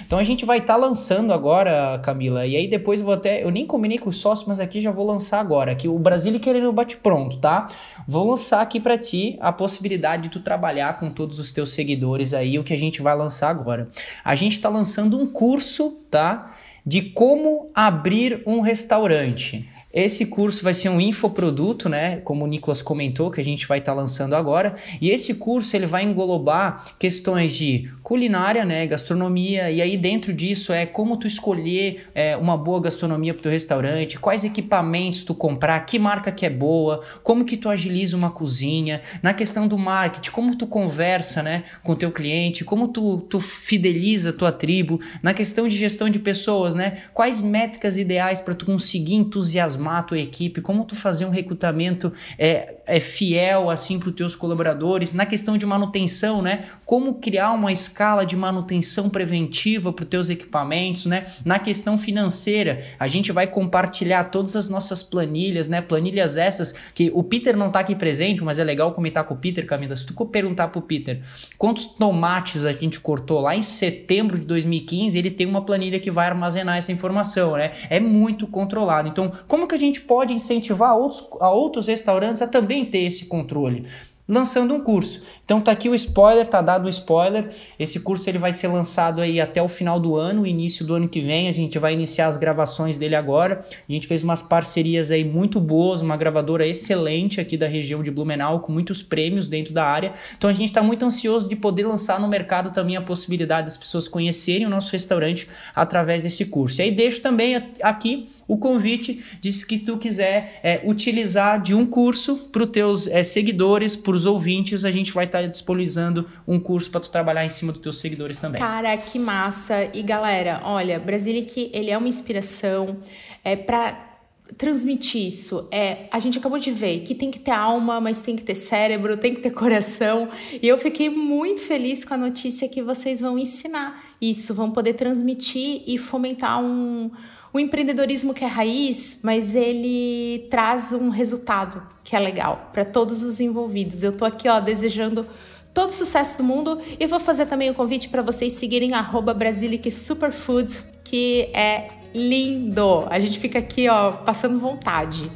Então 0.05 0.17
a 0.17 0.23
gente 0.23 0.45
vai 0.45 0.57
estar 0.57 0.73
tá 0.73 0.79
lançando 0.79 1.31
agora, 1.31 1.99
Camila, 1.99 2.45
e 2.45 2.55
aí 2.55 2.67
depois 2.67 2.99
eu 2.99 3.05
vou 3.05 3.13
até. 3.13 3.43
Eu 3.43 3.51
nem 3.51 3.65
combinei 3.65 3.97
com 3.97 4.09
os 4.09 4.17
sócios, 4.17 4.47
mas 4.47 4.59
aqui 4.59 4.81
já 4.81 4.91
vou 4.91 5.05
lançar 5.05 5.39
agora. 5.39 5.75
Que 5.75 5.87
o 5.87 5.99
Brasil 5.99 6.39
querendo 6.39 6.71
bate 6.71 6.97
pronto, 6.97 7.37
tá? 7.37 7.69
Vou 8.07 8.27
lançar 8.27 8.61
aqui 8.61 8.79
para 8.79 8.97
ti 8.97 9.37
a 9.39 9.51
possibilidade 9.51 10.23
de 10.23 10.29
tu 10.29 10.39
trabalhar 10.39 10.97
com 10.97 11.11
todos 11.11 11.39
os 11.39 11.51
teus 11.51 11.71
seguidores 11.71 12.33
aí, 12.33 12.57
o 12.57 12.63
que 12.63 12.73
a 12.73 12.77
gente 12.77 13.01
vai 13.01 13.15
lançar 13.15 13.49
agora. 13.49 13.87
A 14.23 14.35
gente 14.35 14.53
está 14.53 14.69
lançando 14.69 15.19
um 15.19 15.27
curso, 15.27 15.97
tá? 16.09 16.55
De 16.85 17.01
como 17.01 17.69
abrir 17.75 18.41
um 18.47 18.61
restaurante. 18.61 19.69
Esse 19.91 20.27
curso 20.27 20.63
vai 20.63 20.73
ser 20.73 20.89
um 20.89 21.01
infoproduto, 21.01 21.89
né? 21.89 22.17
Como 22.17 22.45
o 22.45 22.47
Nicolas 22.47 22.81
comentou, 22.81 23.31
que 23.31 23.41
a 23.41 23.43
gente 23.43 23.65
vai 23.67 23.79
estar 23.79 23.93
tá 23.93 23.97
lançando 23.97 24.35
agora. 24.35 24.75
E 25.01 25.09
esse 25.09 25.35
curso 25.35 25.75
ele 25.75 25.87
vai 25.87 26.03
englobar 26.03 26.95
questões 26.99 27.55
de 27.55 27.89
culinária, 28.09 28.65
né? 28.65 28.85
Gastronomia. 28.87 29.71
E 29.71 29.81
aí 29.81 29.95
dentro 29.95 30.33
disso 30.33 30.73
é 30.73 30.85
como 30.85 31.15
tu 31.15 31.27
escolher 31.27 32.09
é, 32.13 32.35
uma 32.35 32.57
boa 32.57 32.81
gastronomia 32.81 33.33
para 33.33 33.39
o 33.39 33.43
teu 33.43 33.51
restaurante, 33.51 34.19
quais 34.19 34.43
equipamentos 34.43 35.23
tu 35.23 35.35
comprar, 35.35 35.79
que 35.85 35.97
marca 35.97 36.31
que 36.31 36.45
é 36.45 36.49
boa, 36.49 37.01
como 37.23 37.45
que 37.45 37.55
tu 37.55 37.69
agiliza 37.69 38.17
uma 38.17 38.31
cozinha. 38.31 39.01
Na 39.21 39.33
questão 39.33 39.67
do 39.67 39.77
marketing, 39.77 40.31
como 40.31 40.55
tu 40.55 40.65
conversa, 40.65 41.41
né? 41.41 41.63
Com 41.83 41.95
teu 41.95 42.11
cliente, 42.11 42.65
como 42.65 42.87
tu, 42.87 43.19
tu 43.29 43.39
fideliza 43.39 44.31
a 44.31 44.33
tua 44.33 44.51
tribo. 44.51 44.99
Na 45.23 45.33
questão 45.33 45.69
de 45.69 45.77
gestão 45.77 46.09
de 46.09 46.17
pessoas, 46.17 46.73
né? 46.73 47.03
Quais 47.13 47.39
métricas 47.39 47.95
ideais 47.95 48.39
para 48.39 48.55
tu 48.55 48.65
conseguir 48.65 49.13
entusiasmar 49.13 49.69
entusiasmar 49.69 49.97
a 49.97 50.03
tua 50.03 50.19
equipe, 50.19 50.61
como 50.61 50.83
tu 50.85 50.95
fazer 50.95 51.25
um 51.25 51.29
recrutamento 51.29 52.11
é, 52.37 52.75
é 52.85 52.99
fiel 52.99 53.69
assim 53.69 53.99
para 53.99 54.09
os 54.09 54.15
teus 54.15 54.35
colaboradores, 54.35 55.13
na 55.13 55.25
questão 55.25 55.57
de 55.57 55.65
manutenção, 55.65 56.41
né? 56.41 56.65
Como 56.85 57.15
criar 57.15 57.51
uma 57.51 57.71
escala 57.71 57.98
de 58.25 58.35
manutenção 58.35 59.09
preventiva 59.09 59.91
para 59.91 60.03
os 60.03 60.09
teus 60.09 60.29
equipamentos, 60.29 61.05
né? 61.05 61.25
Na 61.43 61.59
questão 61.59 61.97
financeira, 61.97 62.81
a 62.97 63.07
gente 63.07 63.31
vai 63.31 63.45
compartilhar 63.45 64.25
todas 64.25 64.55
as 64.55 64.69
nossas 64.69 65.03
planilhas, 65.03 65.67
né? 65.67 65.81
Planilhas 65.81 66.37
essas 66.37 66.73
que 66.93 67.11
o 67.13 67.21
Peter 67.23 67.57
não 67.57 67.67
está 67.67 67.81
aqui 67.81 67.95
presente, 67.95 68.41
mas 68.41 68.57
é 68.57 68.63
legal 68.63 68.93
comentar 68.93 69.25
com 69.25 69.33
o 69.33 69.37
Peter, 69.37 69.65
Camila. 69.65 69.95
Se 69.97 70.05
tu 70.05 70.13
perguntar 70.25 70.69
para 70.69 70.79
o 70.79 70.81
Peter 70.81 71.21
quantos 71.57 71.85
tomates 71.85 72.63
a 72.63 72.71
gente 72.71 72.99
cortou 73.01 73.41
lá 73.41 73.55
em 73.55 73.61
setembro 73.61 74.39
de 74.39 74.45
2015, 74.45 75.17
ele 75.17 75.31
tem 75.31 75.45
uma 75.45 75.65
planilha 75.65 75.99
que 75.99 76.09
vai 76.09 76.27
armazenar 76.27 76.77
essa 76.77 76.91
informação, 76.91 77.57
né? 77.57 77.71
É 77.89 77.99
muito 77.99 78.47
controlado. 78.47 79.09
Então, 79.09 79.31
como 79.47 79.67
que 79.67 79.75
a 79.75 79.79
gente 79.79 79.99
pode 80.01 80.33
incentivar 80.33 80.95
outros, 80.95 81.27
a 81.41 81.49
outros 81.49 81.87
restaurantes 81.87 82.41
a 82.41 82.47
também 82.47 82.85
ter 82.85 82.99
esse 82.99 83.25
controle? 83.25 83.85
Lançando 84.29 84.75
um 84.75 84.79
curso. 84.79 85.23
Então 85.43 85.59
tá 85.59 85.71
aqui 85.71 85.89
o 85.89 85.95
spoiler, 85.95 86.45
tá 86.45 86.61
dado 86.61 86.85
o 86.85 86.89
spoiler. 86.89 87.49
Esse 87.79 88.01
curso 88.01 88.29
ele 88.29 88.37
vai 88.37 88.53
ser 88.53 88.67
lançado 88.67 89.19
aí 89.19 89.41
até 89.41 89.59
o 89.59 89.67
final 89.67 89.99
do 89.99 90.15
ano, 90.15 90.45
início 90.45 90.85
do 90.85 90.93
ano 90.93 91.09
que 91.09 91.19
vem. 91.19 91.49
A 91.49 91.51
gente 91.51 91.79
vai 91.79 91.93
iniciar 91.93 92.27
as 92.27 92.37
gravações 92.37 92.95
dele 92.95 93.15
agora. 93.15 93.65
A 93.87 93.91
gente 93.91 94.05
fez 94.05 94.21
umas 94.21 94.43
parcerias 94.43 95.09
aí 95.09 95.23
muito 95.23 95.59
boas, 95.59 96.01
uma 96.01 96.15
gravadora 96.15 96.67
excelente 96.67 97.41
aqui 97.41 97.57
da 97.57 97.67
região 97.67 98.03
de 98.03 98.11
Blumenau, 98.11 98.59
com 98.59 98.71
muitos 98.71 99.01
prêmios 99.01 99.47
dentro 99.47 99.73
da 99.73 99.83
área. 99.83 100.13
Então 100.37 100.47
a 100.47 100.53
gente 100.53 100.69
está 100.69 100.83
muito 100.83 101.03
ansioso 101.03 101.49
de 101.49 101.55
poder 101.55 101.87
lançar 101.87 102.19
no 102.19 102.27
mercado 102.27 102.71
também 102.71 102.95
a 102.95 103.01
possibilidade 103.01 103.65
das 103.65 103.77
pessoas 103.77 104.07
conhecerem 104.07 104.67
o 104.67 104.69
nosso 104.69 104.91
restaurante 104.91 105.47
através 105.75 106.21
desse 106.21 106.45
curso. 106.45 106.79
E 106.79 106.83
aí 106.83 106.91
deixo 106.91 107.21
também 107.21 107.55
aqui 107.81 108.29
o 108.47 108.57
convite 108.57 109.23
de 109.41 109.65
que 109.65 109.79
tu 109.79 109.97
quiser 109.97 110.59
é, 110.63 110.81
utilizar 110.85 111.61
de 111.61 111.73
um 111.73 111.85
curso 111.85 112.49
para 112.51 112.63
os 112.63 112.69
teus 112.69 113.07
é, 113.07 113.23
seguidores, 113.23 113.95
para 113.95 114.18
os 114.19 114.25
ouvintes, 114.25 114.85
a 114.85 114.91
gente 114.91 115.11
vai 115.11 115.25
estar 115.25 115.41
tá 115.41 115.47
disponibilizando 115.47 116.27
um 116.47 116.59
curso 116.59 116.89
para 116.91 117.01
tu 117.01 117.09
trabalhar 117.09 117.45
em 117.45 117.49
cima 117.49 117.71
dos 117.71 117.81
teus 117.81 117.99
seguidores 117.99 118.37
também. 118.37 118.61
Cara, 118.61 118.95
que 118.97 119.17
massa! 119.17 119.89
E 119.93 120.01
galera, 120.01 120.61
olha, 120.63 120.99
Brasilic, 120.99 121.71
ele 121.73 121.89
é 121.89 121.97
uma 121.97 122.07
inspiração 122.07 122.97
é 123.43 123.55
para 123.55 124.09
transmitir 124.57 125.27
isso. 125.27 125.67
É, 125.71 126.07
a 126.11 126.19
gente 126.19 126.37
acabou 126.37 126.57
de 126.57 126.71
ver 126.71 127.01
que 127.01 127.13
tem 127.13 127.29
que 127.29 127.39
ter 127.39 127.51
alma, 127.51 128.01
mas 128.01 128.19
tem 128.19 128.35
que 128.35 128.43
ter 128.43 128.55
cérebro, 128.55 129.15
tem 129.17 129.35
que 129.35 129.41
ter 129.41 129.51
coração. 129.51 130.29
E 130.61 130.67
eu 130.67 130.77
fiquei 130.77 131.09
muito 131.09 131.61
feliz 131.61 132.03
com 132.03 132.13
a 132.13 132.17
notícia 132.17 132.67
que 132.67 132.81
vocês 132.81 133.21
vão 133.21 133.37
ensinar 133.37 134.03
isso, 134.19 134.53
vão 134.53 134.71
poder 134.71 134.93
transmitir 134.93 135.83
e 135.85 135.97
fomentar 135.97 136.61
um 136.63 137.11
o 137.51 137.59
empreendedorismo 137.59 138.33
que 138.33 138.43
é 138.43 138.47
raiz, 138.47 139.19
mas 139.23 139.55
ele 139.55 140.47
traz 140.49 140.93
um 140.93 141.09
resultado 141.09 141.81
que 142.03 142.15
é 142.15 142.19
legal 142.19 142.69
para 142.71 142.85
todos 142.85 143.23
os 143.23 143.39
envolvidos. 143.39 144.03
Eu 144.03 144.13
tô 144.13 144.25
aqui, 144.25 144.47
ó, 144.47 144.59
desejando 144.59 145.25
todo 145.73 145.89
o 145.89 145.93
sucesso 145.93 146.37
do 146.37 146.43
mundo 146.43 146.79
e 146.99 147.07
vou 147.07 147.19
fazer 147.19 147.45
também 147.45 147.69
o 147.69 147.71
um 147.71 147.75
convite 147.75 148.09
para 148.09 148.21
vocês 148.21 148.53
seguirem 148.53 148.91
Brasilic 149.35 149.89
Superfoods, 149.89 150.83
que 151.03 151.49
é 151.53 151.87
lindo. 152.13 153.05
A 153.09 153.19
gente 153.19 153.39
fica 153.39 153.59
aqui, 153.59 153.87
ó, 153.87 154.11
passando 154.11 154.59
vontade. 154.59 155.29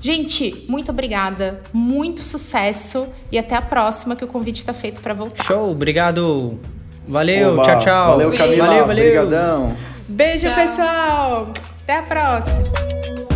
Gente, 0.00 0.64
muito 0.68 0.90
obrigada, 0.90 1.60
muito 1.72 2.22
sucesso 2.22 3.08
e 3.32 3.38
até 3.38 3.56
a 3.56 3.62
próxima 3.62 4.14
que 4.14 4.24
o 4.24 4.28
convite 4.28 4.60
está 4.60 4.72
feito 4.72 5.00
para 5.00 5.12
voltar. 5.12 5.44
Show, 5.44 5.70
obrigado. 5.70 6.58
Valeu, 7.06 7.54
Oba, 7.54 7.62
tchau, 7.62 7.78
tchau. 7.78 8.10
Valeu, 8.12 8.30
Camila. 8.30 8.66
Valeu, 8.66 8.86
valeu. 8.86 9.22
Obrigadão. 9.22 9.76
Beijo, 10.08 10.46
Tchau. 10.48 10.54
pessoal. 10.54 11.52
Até 11.82 11.96
a 11.98 12.02
próxima. 12.02 13.27